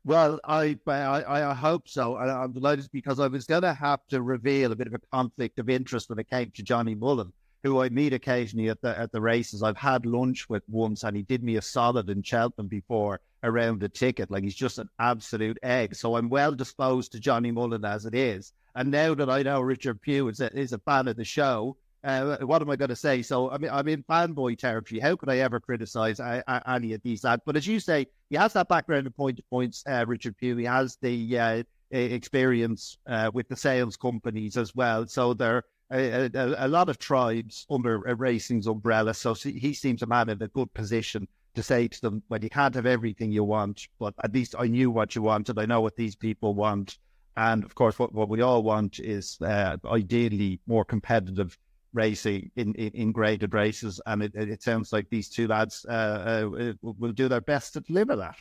Well, 0.05 0.41
I, 0.45 0.79
I 0.87 1.51
I 1.51 1.55
hope 1.55 1.89
so. 1.89 2.17
And 2.17 2.31
I'm 2.31 2.53
delighted 2.53 2.89
because 2.93 3.19
I 3.19 3.27
was 3.27 3.47
going 3.47 3.63
to 3.63 3.75
have 3.75 4.01
to 4.09 4.23
reveal 4.23 4.73
a 4.73 4.77
bit 4.77 4.87
of 4.87 4.95
a 4.95 5.01
conflict 5.13 5.59
of 5.59 5.69
interest 5.69 6.09
when 6.09 6.19
it 6.19 6.31
came 6.31 6.51
to 6.53 6.63
Johnny 6.63 6.95
Mullen, 6.95 7.33
who 7.63 7.83
I 7.83 7.89
meet 7.89 8.13
occasionally 8.13 8.69
at 8.69 8.81
the 8.81 8.99
at 8.99 9.13
the 9.13 9.21
races. 9.21 9.63
I've 9.63 9.77
had 9.77 10.07
lunch 10.07 10.49
with 10.49 10.63
once, 10.69 11.03
and 11.03 11.17
he 11.17 11.23
did 11.23 11.43
me 11.43 11.57
a 11.57 11.63
solid 11.63 12.09
in 12.11 12.23
Cheltenham 12.23 12.69
before 12.69 13.21
around 13.43 13.81
the 13.81 13.89
ticket. 13.89 14.31
Like 14.31 14.45
he's 14.45 14.55
just 14.55 14.79
an 14.79 14.89
absolute 14.99 15.59
egg. 15.63 15.95
So 15.95 16.17
I'm 16.17 16.29
well 16.29 16.55
disposed 16.55 17.13
to 17.13 17.21
Johnny 17.21 17.51
Mullen 17.51 17.85
as 17.85 18.05
it 18.07 18.15
is. 18.15 18.53
And 18.75 18.91
now 18.91 19.15
that 19.15 19.31
I 19.31 19.43
know 19.43 19.61
Richard 19.61 20.01
Pugh 20.01 20.29
is 20.29 20.41
a, 20.41 20.57
is 20.57 20.73
a 20.73 20.79
fan 20.79 21.09
of 21.09 21.17
the 21.17 21.25
show, 21.25 21.77
uh, 22.05 22.37
what 22.43 22.63
am 22.63 22.71
I 22.71 22.77
going 22.77 22.91
to 22.91 22.97
say? 22.97 23.23
So 23.23 23.51
I 23.51 23.59
mean, 23.59 23.71
I'm 23.73 23.89
in 23.89 24.05
fanboy 24.05 24.59
territory. 24.59 25.01
How 25.01 25.17
could 25.17 25.29
I 25.29 25.39
ever 25.39 25.59
criticize 25.59 26.21
uh, 26.21 26.43
uh, 26.47 26.61
any 26.67 26.93
of 26.93 27.03
these 27.03 27.25
ads? 27.25 27.43
But 27.45 27.57
as 27.57 27.67
you 27.67 27.81
say, 27.81 28.07
he 28.31 28.37
has 28.37 28.53
that 28.53 28.69
background 28.69 29.07
in 29.07 29.13
point 29.13 29.39
to 29.39 29.43
points. 29.51 29.83
Uh, 29.87 30.05
Richard 30.07 30.37
Pugh. 30.37 30.57
He 30.57 30.65
has 30.65 30.97
the 31.03 31.39
uh, 31.39 31.63
experience 31.91 32.99
uh, 33.07 33.31
with 33.33 33.49
the 33.49 33.57
sales 33.57 33.97
companies 33.97 34.57
as 34.57 34.75
well. 34.75 35.07
So 35.07 35.35
there 35.35 35.57
are 35.57 35.65
a, 35.91 36.31
a, 36.35 36.67
a, 36.67 36.69
lot 36.69 36.89
of 36.89 36.99
tribes 36.99 37.67
under 37.71 38.03
a 38.05 38.15
racing's 38.15 38.67
umbrella. 38.67 39.15
So 39.15 39.35
he 39.35 39.73
seems 39.73 40.03
a 40.03 40.07
man 40.07 40.29
in 40.29 40.43
a 40.43 40.49
good 40.49 40.73
position 40.75 41.27
to 41.59 41.63
say 41.63 41.89
to 41.89 42.01
them, 42.01 42.23
"Well, 42.29 42.43
you 42.43 42.51
can't 42.51 42.75
have 42.75 42.87
everything 42.87 43.33
you 43.33 43.45
want, 43.45 43.87
but 43.99 44.15
at 44.23 44.33
least 44.33 44.55
I 44.59 44.67
knew 44.69 44.91
what 44.91 45.15
you 45.15 45.23
wanted. 45.23 45.59
I 45.59 45.67
know 45.67 45.81
what 45.81 45.97
these 45.97 46.17
people 46.17 46.55
want." 46.55 46.99
And 47.37 47.65
of 47.65 47.75
course, 47.75 47.99
what, 47.99 48.13
what 48.13 48.29
we 48.29 48.41
all 48.43 48.63
want 48.63 48.99
is 48.99 49.39
ideally 49.43 50.61
more 50.67 50.85
competitive 50.85 51.57
racing 51.93 52.51
in, 52.57 52.75
in, 52.75 52.91
in, 52.91 53.13
graded 53.13 53.55
races. 53.55 54.01
And 54.07 54.23
it, 54.23 54.33
it 54.35 54.63
sounds 54.63 54.93
like 54.93 55.09
these 55.09 55.29
two 55.29 55.47
lads 55.47 55.87
uh, 55.89 56.51
uh, 56.53 56.73
will 56.83 57.13
do 57.13 57.29
their 57.29 57.41
best 57.41 57.75
to 57.75 57.81
deliver 57.81 58.17
that. 58.17 58.37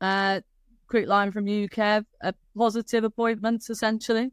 Uh, 0.00 0.40
quick 0.88 1.08
line 1.08 1.32
from 1.32 1.46
you, 1.46 1.68
Kev. 1.68 2.04
A 2.20 2.34
positive 2.56 3.04
appointment, 3.04 3.64
essentially. 3.68 4.30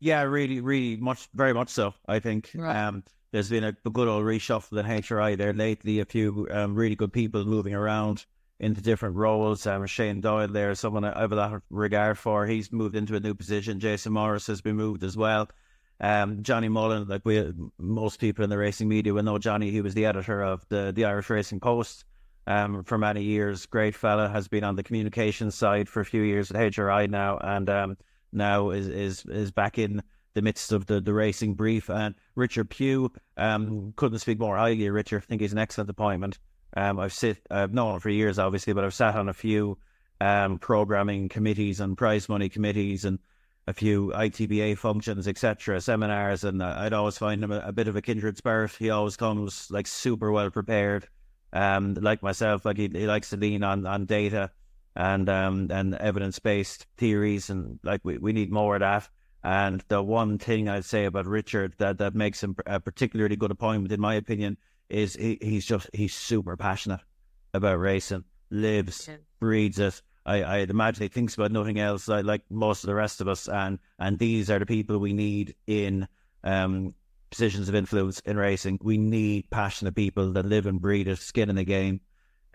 Yeah, 0.00 0.22
really, 0.22 0.60
really 0.60 0.96
much, 0.96 1.28
very 1.34 1.54
much 1.54 1.68
so. 1.68 1.94
I 2.06 2.18
think 2.18 2.50
right. 2.54 2.76
um, 2.76 3.04
there's 3.32 3.50
been 3.50 3.64
a, 3.64 3.76
a, 3.84 3.90
good 3.90 4.08
old 4.08 4.24
reshuffle 4.24 4.78
in 4.78 4.86
HRI 4.86 5.36
there 5.36 5.52
lately. 5.52 6.00
A 6.00 6.04
few 6.04 6.46
um, 6.50 6.74
really 6.74 6.96
good 6.96 7.12
people 7.12 7.44
moving 7.44 7.74
around 7.74 8.24
into 8.58 8.80
different 8.80 9.16
roles. 9.16 9.66
Um, 9.66 9.86
Shane 9.86 10.20
Doyle 10.20 10.48
there, 10.48 10.74
someone 10.74 11.04
I 11.04 11.20
have 11.20 11.32
a 11.32 11.36
lot 11.36 11.54
of 11.54 11.62
regard 11.70 12.18
for. 12.18 12.46
He's 12.46 12.72
moved 12.72 12.96
into 12.96 13.16
a 13.16 13.20
new 13.20 13.34
position. 13.34 13.80
Jason 13.80 14.12
Morris 14.12 14.46
has 14.46 14.60
been 14.60 14.76
moved 14.76 15.04
as 15.04 15.16
well. 15.16 15.48
Um, 16.00 16.42
Johnny 16.42 16.68
Mullen, 16.68 17.08
like 17.08 17.22
we, 17.24 17.52
most 17.78 18.20
people 18.20 18.44
in 18.44 18.50
the 18.50 18.58
racing 18.58 18.88
media 18.88 19.14
will 19.14 19.22
know 19.22 19.38
Johnny. 19.38 19.70
He 19.70 19.80
was 19.80 19.94
the 19.94 20.06
editor 20.06 20.42
of 20.42 20.66
the 20.68 20.92
the 20.94 21.06
Irish 21.06 21.30
Racing 21.30 21.60
Post 21.60 22.04
um, 22.46 22.84
for 22.84 22.98
many 22.98 23.22
years. 23.22 23.66
Great 23.66 23.94
fella, 23.94 24.28
has 24.28 24.46
been 24.46 24.64
on 24.64 24.76
the 24.76 24.82
communications 24.82 25.54
side 25.54 25.88
for 25.88 26.00
a 26.00 26.04
few 26.04 26.22
years 26.22 26.50
at 26.50 26.56
HRI 26.56 27.08
now, 27.08 27.38
and 27.38 27.70
um, 27.70 27.96
now 28.32 28.70
is 28.70 28.88
is 28.88 29.24
is 29.26 29.50
back 29.50 29.78
in 29.78 30.02
the 30.36 30.42
midst 30.42 30.70
of 30.70 30.84
the, 30.84 31.00
the 31.00 31.14
racing 31.14 31.54
brief. 31.54 31.88
And 31.88 32.14
Richard 32.34 32.68
Pugh, 32.68 33.10
um, 33.38 33.94
couldn't 33.96 34.18
speak 34.18 34.38
more 34.38 34.56
highly 34.56 34.86
of 34.86 34.92
Richard. 34.92 35.22
I 35.22 35.26
think 35.26 35.40
he's 35.40 35.52
an 35.52 35.58
excellent 35.58 35.88
appointment. 35.88 36.38
Um, 36.76 37.00
I've 37.00 37.14
sit, 37.14 37.38
I've 37.50 37.72
known 37.72 37.94
him 37.94 38.00
for 38.00 38.10
years, 38.10 38.38
obviously, 38.38 38.74
but 38.74 38.84
I've 38.84 38.92
sat 38.92 39.16
on 39.16 39.30
a 39.30 39.32
few 39.32 39.78
um, 40.20 40.58
programming 40.58 41.30
committees 41.30 41.80
and 41.80 41.96
prize 41.96 42.28
money 42.28 42.50
committees 42.50 43.06
and 43.06 43.18
a 43.66 43.72
few 43.72 44.12
ITBA 44.14 44.76
functions, 44.76 45.26
etc., 45.26 45.80
seminars, 45.80 46.44
and 46.44 46.62
I'd 46.62 46.92
always 46.92 47.16
find 47.16 47.42
him 47.42 47.50
a, 47.50 47.60
a, 47.60 47.72
bit 47.72 47.88
of 47.88 47.96
a 47.96 48.02
kindred 48.02 48.36
spirit. 48.36 48.72
He 48.78 48.90
always 48.90 49.16
comes 49.16 49.68
like 49.70 49.86
super 49.86 50.30
well 50.30 50.50
prepared, 50.50 51.08
um, 51.54 51.94
like 51.94 52.22
myself. 52.22 52.66
Like 52.66 52.76
he, 52.76 52.90
he 52.92 53.06
likes 53.06 53.30
to 53.30 53.38
lean 53.38 53.64
on 53.64 53.86
on 53.86 54.04
data 54.04 54.50
and 54.94 55.28
um 55.28 55.68
and 55.70 55.94
evidence 55.96 56.38
based 56.38 56.86
theories, 56.96 57.50
and 57.50 57.80
like 57.82 58.02
we, 58.04 58.18
we 58.18 58.32
need 58.32 58.52
more 58.52 58.76
of 58.76 58.80
that. 58.80 59.08
And 59.46 59.82
the 59.86 60.02
one 60.02 60.38
thing 60.38 60.68
I'd 60.68 60.84
say 60.84 61.04
about 61.04 61.26
Richard 61.26 61.74
that 61.78 61.98
that 61.98 62.14
makes 62.14 62.42
him 62.42 62.56
a 62.66 62.80
particularly 62.80 63.36
good 63.36 63.52
appointment, 63.52 63.92
in 63.92 64.00
my 64.00 64.14
opinion, 64.14 64.56
is 64.88 65.14
he, 65.14 65.38
he's 65.40 65.64
just 65.64 65.88
he's 65.92 66.14
super 66.14 66.56
passionate 66.56 67.00
about 67.54 67.78
racing, 67.78 68.24
lives, 68.50 69.08
breeds 69.38 69.78
it 69.78 70.02
I, 70.26 70.42
I'd 70.42 70.70
imagine 70.70 71.04
he 71.04 71.08
thinks 71.08 71.34
about 71.34 71.52
nothing 71.52 71.78
else 71.78 72.08
like, 72.08 72.24
like 72.24 72.42
most 72.50 72.82
of 72.82 72.88
the 72.88 72.94
rest 72.94 73.20
of 73.20 73.28
us. 73.28 73.48
And, 73.48 73.78
and 73.98 74.18
these 74.18 74.50
are 74.50 74.58
the 74.58 74.66
people 74.66 74.98
we 74.98 75.12
need 75.12 75.54
in 75.68 76.08
um, 76.42 76.94
positions 77.30 77.68
of 77.68 77.76
influence 77.76 78.18
in 78.20 78.36
racing. 78.36 78.80
We 78.82 78.98
need 78.98 79.48
passionate 79.50 79.94
people 79.94 80.32
that 80.32 80.44
live 80.44 80.66
and 80.66 80.80
breathe 80.80 81.06
it, 81.06 81.18
skin 81.18 81.48
in 81.48 81.56
the 81.56 81.64
game, 81.64 82.00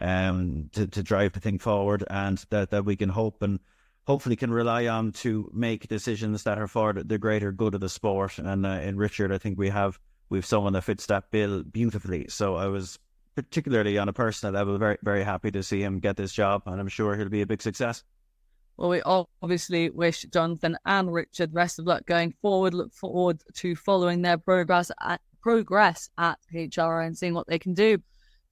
um, 0.02 0.70
to, 0.74 0.86
to 0.88 1.02
drive 1.02 1.32
the 1.32 1.40
thing 1.40 1.60
forward, 1.60 2.04
and 2.10 2.44
that, 2.50 2.72
that 2.72 2.84
we 2.84 2.98
can 2.98 3.10
hope 3.10 3.42
and 3.42 3.60
hopefully 4.08 4.36
can 4.36 4.52
rely 4.52 4.88
on 4.88 5.12
to 5.12 5.50
make 5.54 5.88
decisions 5.88 6.44
that 6.44 6.58
are 6.58 6.68
for 6.68 6.94
the 6.94 7.18
greater 7.18 7.52
good 7.52 7.76
of 7.76 7.82
the 7.82 7.90
sport. 7.90 8.38
And 8.40 8.66
uh, 8.66 8.70
in 8.70 8.98
Richard, 8.98 9.32
I 9.32 9.38
think 9.38 9.58
we 9.58 9.70
have 9.70 10.00
we've 10.30 10.46
someone 10.46 10.74
that 10.74 10.84
fits 10.84 11.06
that 11.08 11.30
bill 11.32 11.64
beautifully. 11.64 12.26
So 12.30 12.56
I 12.56 12.68
was 12.68 12.98
particularly 13.36 13.98
on 13.98 14.10
a 14.10 14.14
personal 14.14 14.54
level, 14.54 14.78
very 14.78 14.98
very 15.04 15.24
happy 15.24 15.52
to 15.52 15.64
see 15.64 15.82
him 15.82 16.00
get 16.00 16.18
this 16.18 16.34
job, 16.34 16.64
and 16.66 16.80
I'm 16.80 16.88
sure 16.88 17.16
he'll 17.16 17.30
be 17.30 17.42
a 17.42 17.48
big 17.48 17.62
success. 17.62 18.04
Well, 18.78 18.90
we 18.90 19.02
all 19.02 19.30
obviously 19.42 19.90
wish 19.90 20.24
Jonathan 20.24 20.78
and 20.86 21.14
Richard 21.14 21.54
rest 21.54 21.78
of 21.78 21.86
luck 21.86 22.06
going 22.06 22.34
forward. 22.42 22.74
Look 22.74 22.94
forward 22.94 23.42
to 23.56 23.76
following 23.76 24.22
their 24.22 24.38
progress 24.38 24.92
at 25.02 25.22
progress 25.42 26.10
at 26.18 26.40
HR 26.54 27.02
and 27.02 27.18
seeing 27.18 27.34
what 27.34 27.48
they 27.48 27.60
can 27.60 27.74
do 27.74 27.98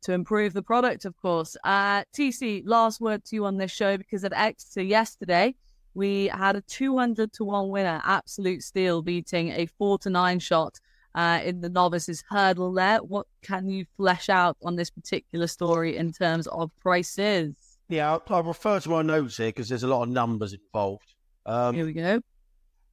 to 0.03 0.13
improve 0.13 0.53
the 0.53 0.61
product. 0.61 1.05
Of 1.05 1.15
course, 1.17 1.55
uh, 1.63 2.03
TC, 2.15 2.63
last 2.65 3.01
word 3.01 3.25
to 3.25 3.35
you 3.35 3.45
on 3.45 3.57
this 3.57 3.71
show 3.71 3.97
because 3.97 4.23
at 4.23 4.33
Exeter 4.33 4.83
yesterday 4.83 5.55
we 5.93 6.27
had 6.27 6.55
a 6.55 6.61
200 6.61 7.33
to 7.33 7.43
one 7.43 7.69
winner, 7.69 8.01
Absolute 8.05 8.63
Steel, 8.63 9.01
beating 9.01 9.49
a 9.49 9.65
four 9.65 9.97
to 9.99 10.09
nine 10.09 10.39
shot 10.39 10.79
uh, 11.15 11.41
in 11.43 11.61
the 11.61 11.69
novices 11.69 12.23
hurdle 12.29 12.73
there. 12.73 12.99
What 12.99 13.27
can 13.41 13.67
you 13.69 13.85
flesh 13.97 14.29
out 14.29 14.57
on 14.63 14.75
this 14.75 14.89
particular 14.89 15.47
story 15.47 15.97
in 15.97 16.11
terms 16.11 16.47
of 16.47 16.71
prices? 16.79 17.55
Yeah, 17.89 18.11
I'll, 18.11 18.23
I'll 18.29 18.43
refer 18.43 18.79
to 18.79 18.89
my 18.89 19.01
notes 19.01 19.37
here 19.37 19.47
because 19.47 19.67
there's 19.67 19.83
a 19.83 19.87
lot 19.87 20.03
of 20.03 20.09
numbers 20.09 20.53
involved. 20.53 21.15
Um, 21.45 21.75
here 21.75 21.85
we 21.85 21.93
go. 21.93 22.21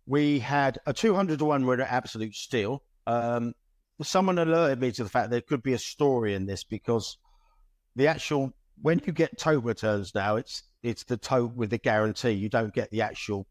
We 0.06 0.38
had 0.38 0.78
a 0.86 0.92
200 0.92 1.38
to 1.40 1.44
1 1.44 1.66
winner 1.66 1.86
Absolute 1.88 2.34
Steel. 2.34 2.82
Um, 3.06 3.52
someone 4.02 4.38
alerted 4.38 4.80
me 4.80 4.92
to 4.92 5.04
the 5.04 5.10
fact 5.10 5.30
there 5.30 5.40
could 5.40 5.62
be 5.62 5.72
a 5.72 5.78
story 5.78 6.34
in 6.34 6.46
this 6.46 6.64
because 6.64 7.18
the 7.94 8.08
actual, 8.08 8.52
when 8.80 9.00
you 9.06 9.12
get 9.12 9.38
tote 9.38 9.64
returns 9.64 10.14
now, 10.14 10.36
it's 10.36 10.62
it's 10.82 11.04
the 11.04 11.16
tote 11.16 11.54
with 11.54 11.70
the 11.70 11.78
guarantee. 11.78 12.32
You 12.32 12.48
don't 12.48 12.74
get 12.74 12.90
the 12.90 13.02
actual 13.02 13.46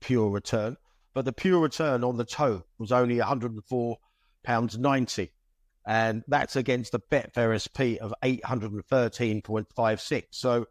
pure 0.00 0.30
return. 0.30 0.76
But 1.14 1.24
the 1.24 1.32
pure 1.32 1.60
return 1.60 2.04
on 2.04 2.16
the 2.16 2.24
tote 2.24 2.64
was 2.78 2.92
only 2.92 3.18
104 3.18 3.96
pounds 4.44 4.78
ninety, 4.78 5.32
and 5.86 6.22
that's 6.28 6.56
against 6.56 6.92
the 6.92 7.00
Betfair 7.00 7.58
SP 7.58 8.00
of 8.00 8.14
eight 8.22 8.44
hundred 8.44 8.72
and 8.72 8.84
thirteen 8.86 9.42
point 9.42 9.66
five 9.74 10.00
six. 10.00 10.38
So 10.38 10.66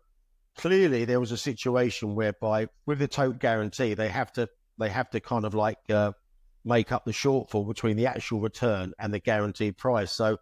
clearly, 0.55 1.05
there 1.05 1.19
was 1.19 1.31
a 1.31 1.37
situation 1.37 2.15
whereby, 2.15 2.67
with 2.85 2.99
the 2.99 3.07
tote 3.07 3.39
guarantee, 3.39 3.93
they 3.93 4.09
have 4.09 4.31
to 4.33 4.47
they 4.79 4.89
have 4.89 5.09
to 5.11 5.19
kind 5.19 5.45
of 5.45 5.53
like 5.53 5.79
uh, 5.89 6.13
make 6.67 6.91
up 6.91 7.05
the 7.05 7.11
shortfall 7.11 7.67
between 7.67 7.97
the 7.97 8.07
actual 8.07 8.41
return 8.41 8.93
and 8.99 9.13
the 9.13 9.19
guaranteed 9.19 9.77
price. 9.77 10.11
So 10.11 10.37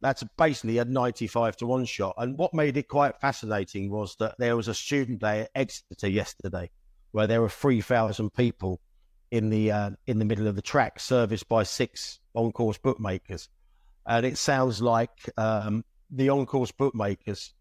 that's 0.00 0.22
basically 0.36 0.78
a 0.78 0.84
95 0.84 1.56
to 1.58 1.66
1 1.66 1.84
shot. 1.86 2.14
And 2.18 2.36
what 2.36 2.52
made 2.54 2.76
it 2.76 2.88
quite 2.88 3.20
fascinating 3.20 3.90
was 3.90 4.16
that 4.16 4.36
there 4.38 4.56
was 4.56 4.68
a 4.68 4.74
student 4.74 5.20
day 5.20 5.42
at 5.42 5.50
Exeter 5.54 6.08
yesterday 6.08 6.70
where 7.12 7.26
there 7.26 7.40
were 7.40 7.48
3,000 7.48 8.32
people 8.34 8.80
in 9.30 9.50
the 9.50 9.72
uh, 9.72 9.90
in 10.06 10.20
the 10.20 10.24
middle 10.24 10.46
of 10.46 10.54
the 10.54 10.62
track, 10.62 11.00
serviced 11.00 11.48
by 11.48 11.64
six 11.64 12.20
on 12.34 12.52
course 12.52 12.78
bookmakers, 12.78 13.48
and 14.06 14.24
it 14.24 14.38
sounds 14.38 14.80
like 14.80 15.28
um, 15.36 15.84
the 16.10 16.28
on 16.28 16.46
course 16.46 16.70
bookmakers 16.70 17.52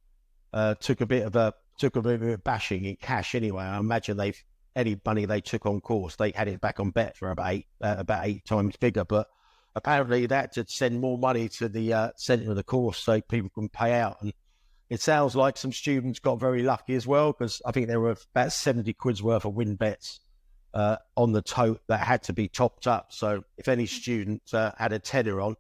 uh, 0.53 0.75
took 0.75 1.01
a 1.01 1.05
bit 1.05 1.25
of 1.25 1.35
a 1.35 1.53
took 1.79 1.95
a 1.95 2.01
bit 2.01 2.21
of 2.21 2.27
a 2.27 2.37
bashing 2.37 2.85
in 2.85 2.95
cash 2.97 3.33
anyway. 3.33 3.63
I 3.63 3.79
imagine 3.79 4.17
they 4.17 4.33
any 4.75 4.99
money 5.05 5.25
they 5.25 5.41
took 5.41 5.65
on 5.65 5.81
course, 5.81 6.15
they 6.15 6.31
had 6.31 6.47
it 6.47 6.61
back 6.61 6.79
on 6.79 6.91
Betfair 6.91 7.31
about 7.31 7.51
eight 7.51 7.67
uh, 7.81 7.95
about 7.97 8.25
eight 8.25 8.45
times 8.45 8.75
bigger, 8.77 9.05
but. 9.05 9.27
Apparently, 9.75 10.27
that 10.27 10.51
to 10.51 10.63
send 10.67 11.01
more 11.01 11.17
money 11.17 11.49
to 11.49 11.67
the 11.67 11.91
uh, 11.91 12.11
centre 12.15 12.51
of 12.51 12.55
the 12.55 12.63
course 12.63 12.99
so 12.99 13.19
people 13.21 13.49
can 13.49 13.67
pay 13.67 13.93
out. 13.93 14.21
And 14.21 14.31
it 14.93 15.01
sounds 15.01 15.35
like 15.35 15.57
some 15.57 15.71
students 15.71 16.19
got 16.19 16.39
very 16.39 16.61
lucky 16.61 16.93
as 16.93 17.07
well 17.07 17.31
because 17.31 17.59
I 17.65 17.71
think 17.71 17.87
there 17.87 17.99
were 17.99 18.15
about 18.35 18.51
70 18.51 18.93
quid's 18.93 19.23
worth 19.23 19.45
of 19.45 19.55
win 19.55 19.73
bets 19.75 20.19
uh, 20.73 20.97
on 21.15 21.31
the 21.31 21.41
tote 21.41 21.81
that 21.87 22.01
had 22.01 22.21
to 22.23 22.33
be 22.33 22.47
topped 22.47 22.87
up. 22.87 23.07
So 23.11 23.43
if 23.57 23.67
any 23.67 23.85
student 23.85 24.53
uh, 24.53 24.71
had 24.77 24.93
a 24.93 24.99
tenner 24.99 25.41
on 25.41 25.55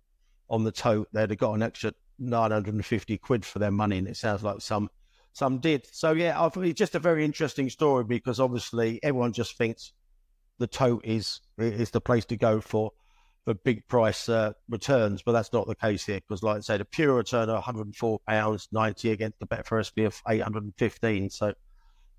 on 0.49 0.63
the 0.63 0.71
tote, 0.71 1.07
they'd 1.13 1.29
have 1.31 1.39
got 1.39 1.53
an 1.53 1.63
extra 1.63 1.93
950 2.19 3.17
quid 3.17 3.45
for 3.45 3.59
their 3.59 3.71
money, 3.71 3.97
and 3.97 4.07
it 4.07 4.17
sounds 4.17 4.43
like 4.43 4.61
some 4.61 4.89
some 5.33 5.59
did. 5.59 5.87
So 5.91 6.13
yeah, 6.13 6.41
I 6.41 6.47
think 6.49 6.67
it's 6.67 6.79
just 6.79 6.95
a 6.95 6.99
very 6.99 7.25
interesting 7.25 7.69
story 7.69 8.03
because 8.03 8.39
obviously 8.39 8.99
everyone 9.03 9.33
just 9.33 9.57
thinks 9.57 9.91
the 10.59 10.67
tote 10.67 11.03
is 11.03 11.41
is 11.57 11.91
the 11.91 12.01
place 12.01 12.25
to 12.25 12.37
go 12.37 12.61
for 12.61 12.91
for 13.43 13.53
big 13.53 13.85
price 13.87 14.29
uh, 14.29 14.53
returns, 14.69 15.21
but 15.21 15.33
that's 15.33 15.51
not 15.51 15.67
the 15.67 15.75
case 15.75 16.05
here 16.05 16.21
because, 16.21 16.43
like 16.43 16.57
I 16.57 16.59
say, 16.61 16.77
the 16.77 16.85
pure 16.85 17.15
return 17.15 17.49
of 17.49 17.55
104 17.55 18.19
pounds 18.27 18.69
90 18.71 19.11
against 19.11 19.39
the 19.39 19.47
Betfair 19.47 19.83
SP 19.83 20.07
of 20.07 20.21
815. 20.29 21.29
So 21.29 21.53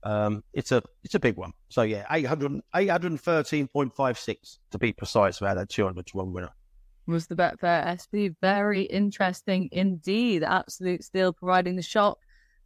um, 0.03 0.45
it's 0.53 0.71
a 0.71 0.83
it's 1.03 1.15
a 1.15 1.21
big 1.21 1.37
one. 1.37 1.53
So 1.69 1.83
yeah, 1.83 2.05
800, 2.11 2.61
813.56 2.75 4.59
to 4.71 4.79
be 4.79 4.93
precise 4.93 5.41
about 5.41 5.57
that 5.57 5.71
200 5.71 6.07
to 6.07 6.17
1 6.17 6.33
winner. 6.33 6.51
Was 7.07 7.27
the 7.27 7.37
Betfair 7.37 8.01
SP 8.01 8.37
very 8.41 8.83
interesting 8.83 9.69
indeed. 9.73 10.43
Absolute 10.43 11.05
Steel 11.05 11.33
providing 11.33 11.77
the 11.77 11.83
shock, 11.83 12.19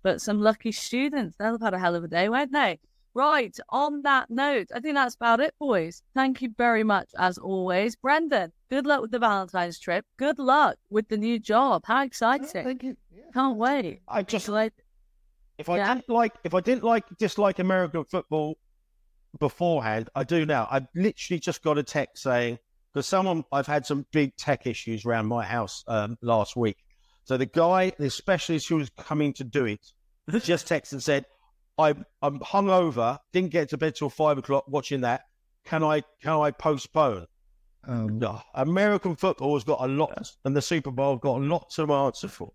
but 0.08 0.22
some 0.22 0.40
lucky 0.40 0.72
students, 0.72 1.36
they'll 1.36 1.52
have 1.52 1.60
had 1.60 1.74
a 1.74 1.78
hell 1.78 1.94
of 1.94 2.02
a 2.02 2.08
day, 2.08 2.30
won't 2.30 2.50
they? 2.50 2.80
Right. 3.12 3.54
On 3.68 4.00
that 4.04 4.30
note, 4.30 4.68
I 4.74 4.80
think 4.80 4.94
that's 4.94 5.16
about 5.16 5.38
it, 5.38 5.52
boys. 5.58 6.02
Thank 6.14 6.40
you 6.40 6.48
very 6.56 6.82
much, 6.82 7.10
as 7.18 7.36
always. 7.36 7.94
Brendan, 7.94 8.52
good 8.70 8.86
luck 8.86 9.02
with 9.02 9.10
the 9.10 9.18
Valentine's 9.18 9.78
trip. 9.78 10.06
Good 10.16 10.38
luck 10.38 10.78
with 10.88 11.08
the 11.10 11.18
new 11.18 11.38
job. 11.38 11.82
How 11.84 12.04
exciting. 12.04 12.64
Thank 12.64 12.84
you. 12.84 12.96
Can't 13.34 13.58
wait. 13.58 14.00
I 14.08 14.22
just 14.22 14.46
Excited. 14.48 14.72
if 15.58 15.68
I 15.68 15.76
Yeah. 15.76 15.92
didn't 15.92 16.08
like 16.08 16.32
if 16.42 16.54
I 16.54 16.60
didn't 16.60 16.84
like 16.84 17.04
dislike 17.18 17.58
American 17.58 18.04
football 18.06 18.56
beforehand, 19.38 20.08
I 20.14 20.24
do 20.24 20.46
now. 20.46 20.68
I 20.70 20.86
literally 20.94 21.38
just 21.38 21.62
got 21.62 21.76
a 21.76 21.82
text 21.82 22.22
saying 22.22 22.58
because 22.94 23.06
someone 23.06 23.44
I've 23.52 23.66
had 23.66 23.84
some 23.84 24.06
big 24.10 24.34
tech 24.36 24.66
issues 24.66 25.04
around 25.04 25.26
my 25.26 25.44
house 25.44 25.84
um, 25.86 26.16
last 26.22 26.56
week. 26.56 26.78
So 27.24 27.36
the 27.36 27.44
guy, 27.44 27.92
the 27.98 28.08
specialist 28.08 28.70
who 28.70 28.76
was 28.76 28.88
coming 28.96 29.34
to 29.34 29.44
do 29.44 29.66
it, 29.66 29.92
just 30.42 30.68
texted 30.68 30.92
and 30.92 31.02
said, 31.02 31.26
"I'm 31.78 32.04
I'm 32.22 32.38
hungover, 32.40 33.18
didn't 33.32 33.50
get 33.50 33.70
to 33.70 33.78
bed 33.78 33.94
till 33.94 34.10
five 34.10 34.38
o'clock 34.38 34.64
watching 34.68 35.02
that. 35.02 35.22
Can 35.64 35.82
I 35.82 36.02
can 36.22 36.32
I 36.32 36.50
postpone?" 36.50 37.26
Um, 37.84 38.18
No, 38.18 38.40
American 38.54 39.16
football 39.16 39.54
has 39.54 39.64
got 39.64 39.80
a 39.80 39.88
lot, 39.88 40.32
and 40.44 40.56
the 40.56 40.62
Super 40.62 40.90
Bowl 40.90 41.16
got 41.16 41.40
lots 41.40 41.76
to 41.76 41.92
answer 41.92 42.28
for. 42.28 42.52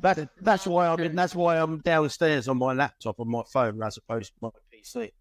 That, 0.00 0.28
that's 0.40 0.66
why 0.66 0.86
I'm 0.88 1.00
in, 1.00 1.14
that's 1.14 1.34
why 1.34 1.58
I'm 1.58 1.78
downstairs 1.80 2.48
on 2.48 2.58
my 2.58 2.72
laptop 2.72 3.20
on 3.20 3.30
my 3.30 3.42
phone 3.52 3.82
as 3.82 3.98
opposed 3.98 4.32
to 4.32 4.38
my 4.40 4.48
PC. 4.72 5.12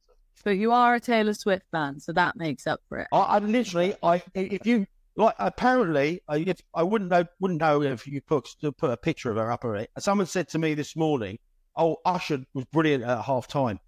But 0.43 0.51
you 0.51 0.71
are 0.71 0.95
a 0.95 0.99
Taylor 0.99 1.33
Swift 1.33 1.65
fan, 1.71 1.99
so 1.99 2.13
that 2.13 2.35
makes 2.35 2.65
up 2.67 2.79
for 2.87 2.99
it. 2.99 3.07
I, 3.11 3.17
I 3.17 3.39
literally, 3.39 3.95
I 4.01 4.23
if 4.33 4.65
you 4.65 4.87
like, 5.15 5.35
apparently, 5.39 6.21
I, 6.27 6.37
if 6.37 6.61
I 6.73 6.83
wouldn't 6.83 7.09
know, 7.09 7.25
wouldn't 7.39 7.59
know 7.59 7.81
if 7.81 8.07
you 8.07 8.21
put 8.21 8.47
put 8.77 8.91
a 8.91 8.97
picture 8.97 9.29
of 9.29 9.37
her 9.37 9.51
up 9.51 9.65
on 9.65 9.77
it. 9.77 9.89
Someone 9.99 10.27
said 10.27 10.47
to 10.49 10.59
me 10.59 10.73
this 10.73 10.95
morning, 10.95 11.37
"Oh, 11.75 11.97
Usher 12.05 12.43
was 12.53 12.65
brilliant 12.65 13.03
at 13.03 13.21
half 13.23 13.47
time." 13.47 13.79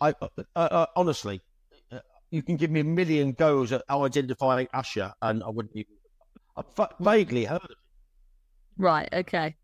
I 0.00 0.14
uh, 0.20 0.28
uh, 0.56 0.86
honestly, 0.96 1.40
uh, 1.90 2.00
you 2.30 2.42
can 2.42 2.56
give 2.56 2.70
me 2.70 2.80
a 2.80 2.84
million 2.84 3.32
goes 3.32 3.72
at 3.72 3.82
identifying 3.90 4.68
Usher, 4.72 5.12
and 5.22 5.42
I 5.42 5.48
wouldn't 5.48 5.76
even. 5.76 5.92
I 6.56 6.62
vaguely 7.00 7.44
heard 7.44 7.64
of 7.64 7.70
it. 7.70 7.76
Right, 8.78 9.08
okay. 9.12 9.56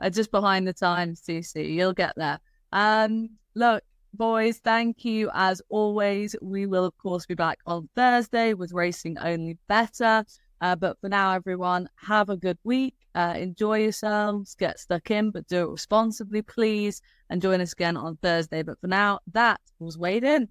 Uh, 0.00 0.10
just 0.10 0.30
behind 0.30 0.68
the 0.68 0.74
times, 0.74 1.22
CC. 1.26 1.72
You'll 1.72 1.94
get 1.94 2.12
there. 2.16 2.38
Um, 2.72 3.30
look, 3.54 3.82
boys, 4.14 4.58
thank 4.58 5.04
you 5.04 5.30
as 5.34 5.62
always. 5.68 6.34
We 6.40 6.66
will, 6.66 6.84
of 6.84 6.96
course, 6.98 7.26
be 7.26 7.34
back 7.34 7.58
on 7.66 7.88
Thursday 7.94 8.54
with 8.54 8.72
Racing 8.72 9.18
Only 9.18 9.58
Bettor. 9.68 10.24
Uh, 10.60 10.76
but 10.76 10.98
for 11.00 11.08
now, 11.08 11.32
everyone, 11.34 11.88
have 11.96 12.30
a 12.30 12.36
good 12.36 12.58
week. 12.64 12.94
Uh, 13.14 13.34
enjoy 13.36 13.80
yourselves. 13.80 14.54
Get 14.54 14.78
stuck 14.78 15.10
in, 15.10 15.30
but 15.30 15.46
do 15.48 15.64
it 15.64 15.70
responsibly, 15.70 16.42
please. 16.42 17.02
And 17.28 17.42
join 17.42 17.60
us 17.60 17.72
again 17.72 17.96
on 17.96 18.16
Thursday. 18.16 18.62
But 18.62 18.80
for 18.80 18.86
now, 18.86 19.20
that 19.32 19.60
was 19.78 19.98
Weighed-In. 19.98 20.48